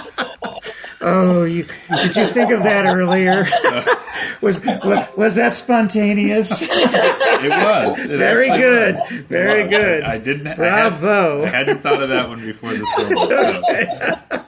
Oh, 1.01 1.43
you, 1.43 1.65
did 1.89 2.15
you 2.15 2.27
think 2.27 2.51
of 2.51 2.63
that 2.63 2.85
earlier? 2.85 3.43
was, 4.41 4.63
was, 4.83 5.07
was 5.15 5.35
that 5.35 5.53
spontaneous? 5.53 6.61
it 6.61 7.49
was. 7.49 7.99
It 7.99 8.17
Very 8.17 8.49
good. 8.49 8.97
Very 9.29 9.63
was. 9.63 9.71
good. 9.71 10.03
I, 10.03 10.13
I, 10.13 10.17
didn't. 10.17 10.57
Bravo. 10.57 11.45
I, 11.45 11.49
had, 11.49 11.67
not 11.67 11.81
thought 11.81 12.03
of 12.03 12.09
that 12.09 12.27
one 12.27 12.41
before 12.41 12.73
this 12.73 12.87
okay. 12.99 13.85
so. 14.29 14.41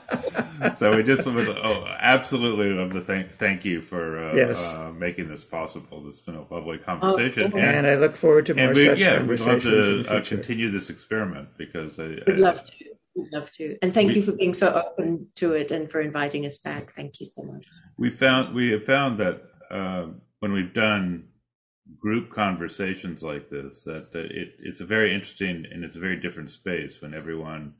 So 0.82 0.96
we 0.96 1.02
just 1.02 1.26
oh, 1.26 1.86
absolutely 1.98 2.70
love 2.70 2.92
to 2.92 3.00
thank 3.00 3.30
thank 3.32 3.64
you 3.64 3.80
for 3.80 4.18
uh, 4.18 4.34
yes. 4.34 4.74
uh, 4.74 4.92
making 4.92 5.28
this 5.28 5.44
possible. 5.44 6.00
This 6.00 6.16
has 6.16 6.24
been 6.24 6.34
a 6.34 6.54
lovely 6.54 6.78
conversation, 6.78 7.52
oh, 7.54 7.58
and, 7.58 7.76
and, 7.78 7.86
I 7.86 7.94
look 7.94 8.16
forward 8.16 8.46
to 8.46 8.54
more 8.54 8.72
we, 8.72 8.86
such 8.86 9.00
yeah, 9.00 9.18
conversations. 9.18 9.64
We'd 9.64 10.06
love 10.06 10.06
to 10.06 10.16
uh, 10.16 10.24
continue 10.24 10.70
this 10.70 10.90
experiment 10.90 11.48
because 11.56 11.98
I, 11.98 12.18
would 12.26 12.38
love 12.38 12.66
to 12.66 12.84
would 13.14 13.32
love 13.32 13.50
to. 13.52 13.76
And 13.82 13.92
thank 13.92 14.08
we, 14.08 14.16
you 14.16 14.22
for 14.22 14.32
being 14.32 14.54
so 14.54 14.72
open 14.72 15.28
to 15.36 15.52
it 15.52 15.70
and 15.70 15.90
for 15.90 16.00
inviting 16.00 16.46
us 16.46 16.58
back. 16.58 16.94
Thank 16.94 17.20
you 17.20 17.28
so 17.34 17.42
much. 17.42 17.64
We 17.96 18.10
found 18.10 18.54
we 18.54 18.70
have 18.70 18.84
found 18.84 19.18
that 19.20 19.42
uh, 19.70 20.06
when 20.40 20.52
we've 20.52 20.74
done 20.74 21.28
group 21.98 22.30
conversations 22.30 23.22
like 23.22 23.50
this, 23.50 23.84
that, 23.84 24.08
it, 24.14 24.54
it's 24.60 24.80
a 24.80 24.86
very 24.86 25.14
interesting 25.14 25.66
and 25.70 25.84
it's 25.84 25.96
a 25.96 26.00
very 26.00 26.16
different 26.16 26.50
space 26.52 27.00
when 27.00 27.14
everyone 27.14 27.74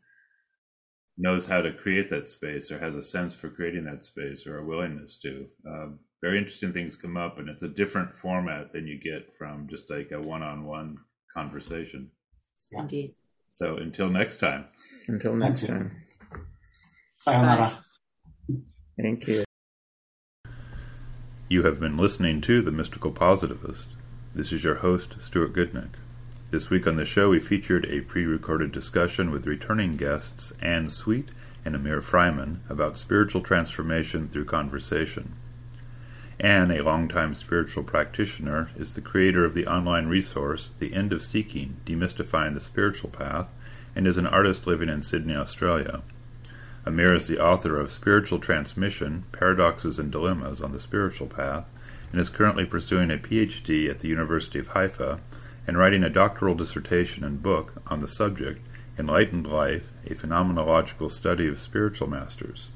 knows 1.18 1.47
how 1.47 1.60
to 1.60 1.72
create 1.72 2.10
that 2.10 2.28
space 2.28 2.70
or 2.70 2.78
has 2.78 2.94
a 2.94 3.02
sense 3.02 3.34
for 3.34 3.51
creating 3.51 3.84
that 3.84 4.05
space 4.05 4.47
or 4.47 4.59
a 4.59 4.64
willingness 4.64 5.18
to. 5.22 5.47
Um, 5.66 5.98
very 6.22 6.39
interesting 6.39 6.72
things 6.72 6.97
come 6.97 7.16
up, 7.16 7.39
and 7.39 7.48
it's 7.48 7.64
a 7.64 7.68
different 7.68 8.14
format 8.14 8.72
than 8.72 8.86
you 8.86 8.98
get 8.98 9.32
from 9.36 9.66
just 9.68 9.90
like 9.90 10.10
a 10.12 10.20
one-on-one 10.20 10.98
conversation. 11.34 12.10
Indeed. 12.72 13.14
So 13.51 13.76
until 13.76 14.09
next 14.09 14.39
time. 14.39 14.66
Until 15.09 15.34
next 15.34 15.66
time. 15.66 16.02
Sayonara. 17.16 17.78
Thank 19.01 19.26
you. 19.28 19.44
You 21.48 21.64
have 21.64 21.78
been 21.78 21.98
listening 21.98 22.40
to 22.43 22.62
The 22.62 22.70
Mystical 22.70 23.10
Positivist. 23.10 23.89
This 24.34 24.52
is 24.52 24.64
your 24.64 24.76
host, 24.76 25.16
Stuart 25.20 25.52
Goodnick. 25.52 25.90
This 26.52 26.68
week 26.68 26.86
on 26.86 26.96
the 26.96 27.06
show, 27.06 27.30
we 27.30 27.40
featured 27.40 27.86
a 27.86 28.02
pre 28.02 28.26
recorded 28.26 28.72
discussion 28.72 29.30
with 29.30 29.46
returning 29.46 29.96
guests 29.96 30.52
Anne 30.60 30.90
Sweet 30.90 31.30
and 31.64 31.74
Amir 31.74 32.02
Freimann 32.02 32.60
about 32.68 32.98
spiritual 32.98 33.40
transformation 33.40 34.28
through 34.28 34.44
conversation. 34.44 35.32
Anne, 36.38 36.70
a 36.70 36.82
longtime 36.82 37.34
spiritual 37.34 37.84
practitioner, 37.84 38.68
is 38.76 38.92
the 38.92 39.00
creator 39.00 39.46
of 39.46 39.54
the 39.54 39.66
online 39.66 40.08
resource 40.08 40.72
The 40.78 40.92
End 40.92 41.14
of 41.14 41.22
Seeking 41.22 41.78
Demystifying 41.86 42.52
the 42.52 42.60
Spiritual 42.60 43.08
Path 43.08 43.46
and 43.96 44.06
is 44.06 44.18
an 44.18 44.26
artist 44.26 44.66
living 44.66 44.90
in 44.90 45.00
Sydney, 45.00 45.34
Australia. 45.34 46.02
Amir 46.84 47.14
is 47.14 47.28
the 47.28 47.42
author 47.42 47.80
of 47.80 47.90
Spiritual 47.90 48.40
Transmission 48.40 49.24
Paradoxes 49.32 49.98
and 49.98 50.12
Dilemmas 50.12 50.60
on 50.60 50.72
the 50.72 50.80
Spiritual 50.80 51.28
Path 51.28 51.64
and 52.12 52.20
is 52.20 52.28
currently 52.28 52.66
pursuing 52.66 53.10
a 53.10 53.16
PhD 53.16 53.88
at 53.88 54.00
the 54.00 54.08
University 54.08 54.58
of 54.58 54.68
Haifa 54.68 55.18
and 55.66 55.78
writing 55.78 56.02
a 56.02 56.10
doctoral 56.10 56.55
dissertation 56.55 57.24
and 57.24 57.43
book 57.43 57.82
on 57.86 58.01
the 58.01 58.09
subject 58.09 58.60
Enlightened 58.98 59.47
Life 59.47 59.89
A 60.06 60.14
Phenomenological 60.14 61.10
Study 61.10 61.47
of 61.48 61.60
Spiritual 61.60 62.09
Masters. 62.09 62.68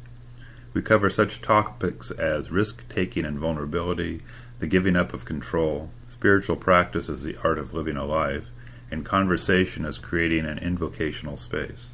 We 0.72 0.82
cover 0.82 1.10
such 1.10 1.42
topics 1.42 2.10
as 2.10 2.50
risk 2.50 2.82
taking 2.88 3.24
and 3.24 3.38
vulnerability, 3.38 4.22
the 4.58 4.66
giving 4.66 4.96
up 4.96 5.12
of 5.12 5.24
control, 5.24 5.90
spiritual 6.08 6.56
practice 6.56 7.08
as 7.08 7.22
the 7.22 7.36
art 7.42 7.58
of 7.58 7.74
living 7.74 7.96
a 7.96 8.04
life, 8.04 8.48
and 8.90 9.04
conversation 9.04 9.84
as 9.84 9.98
creating 9.98 10.46
an 10.46 10.58
invocational 10.58 11.36
space. 11.36 11.90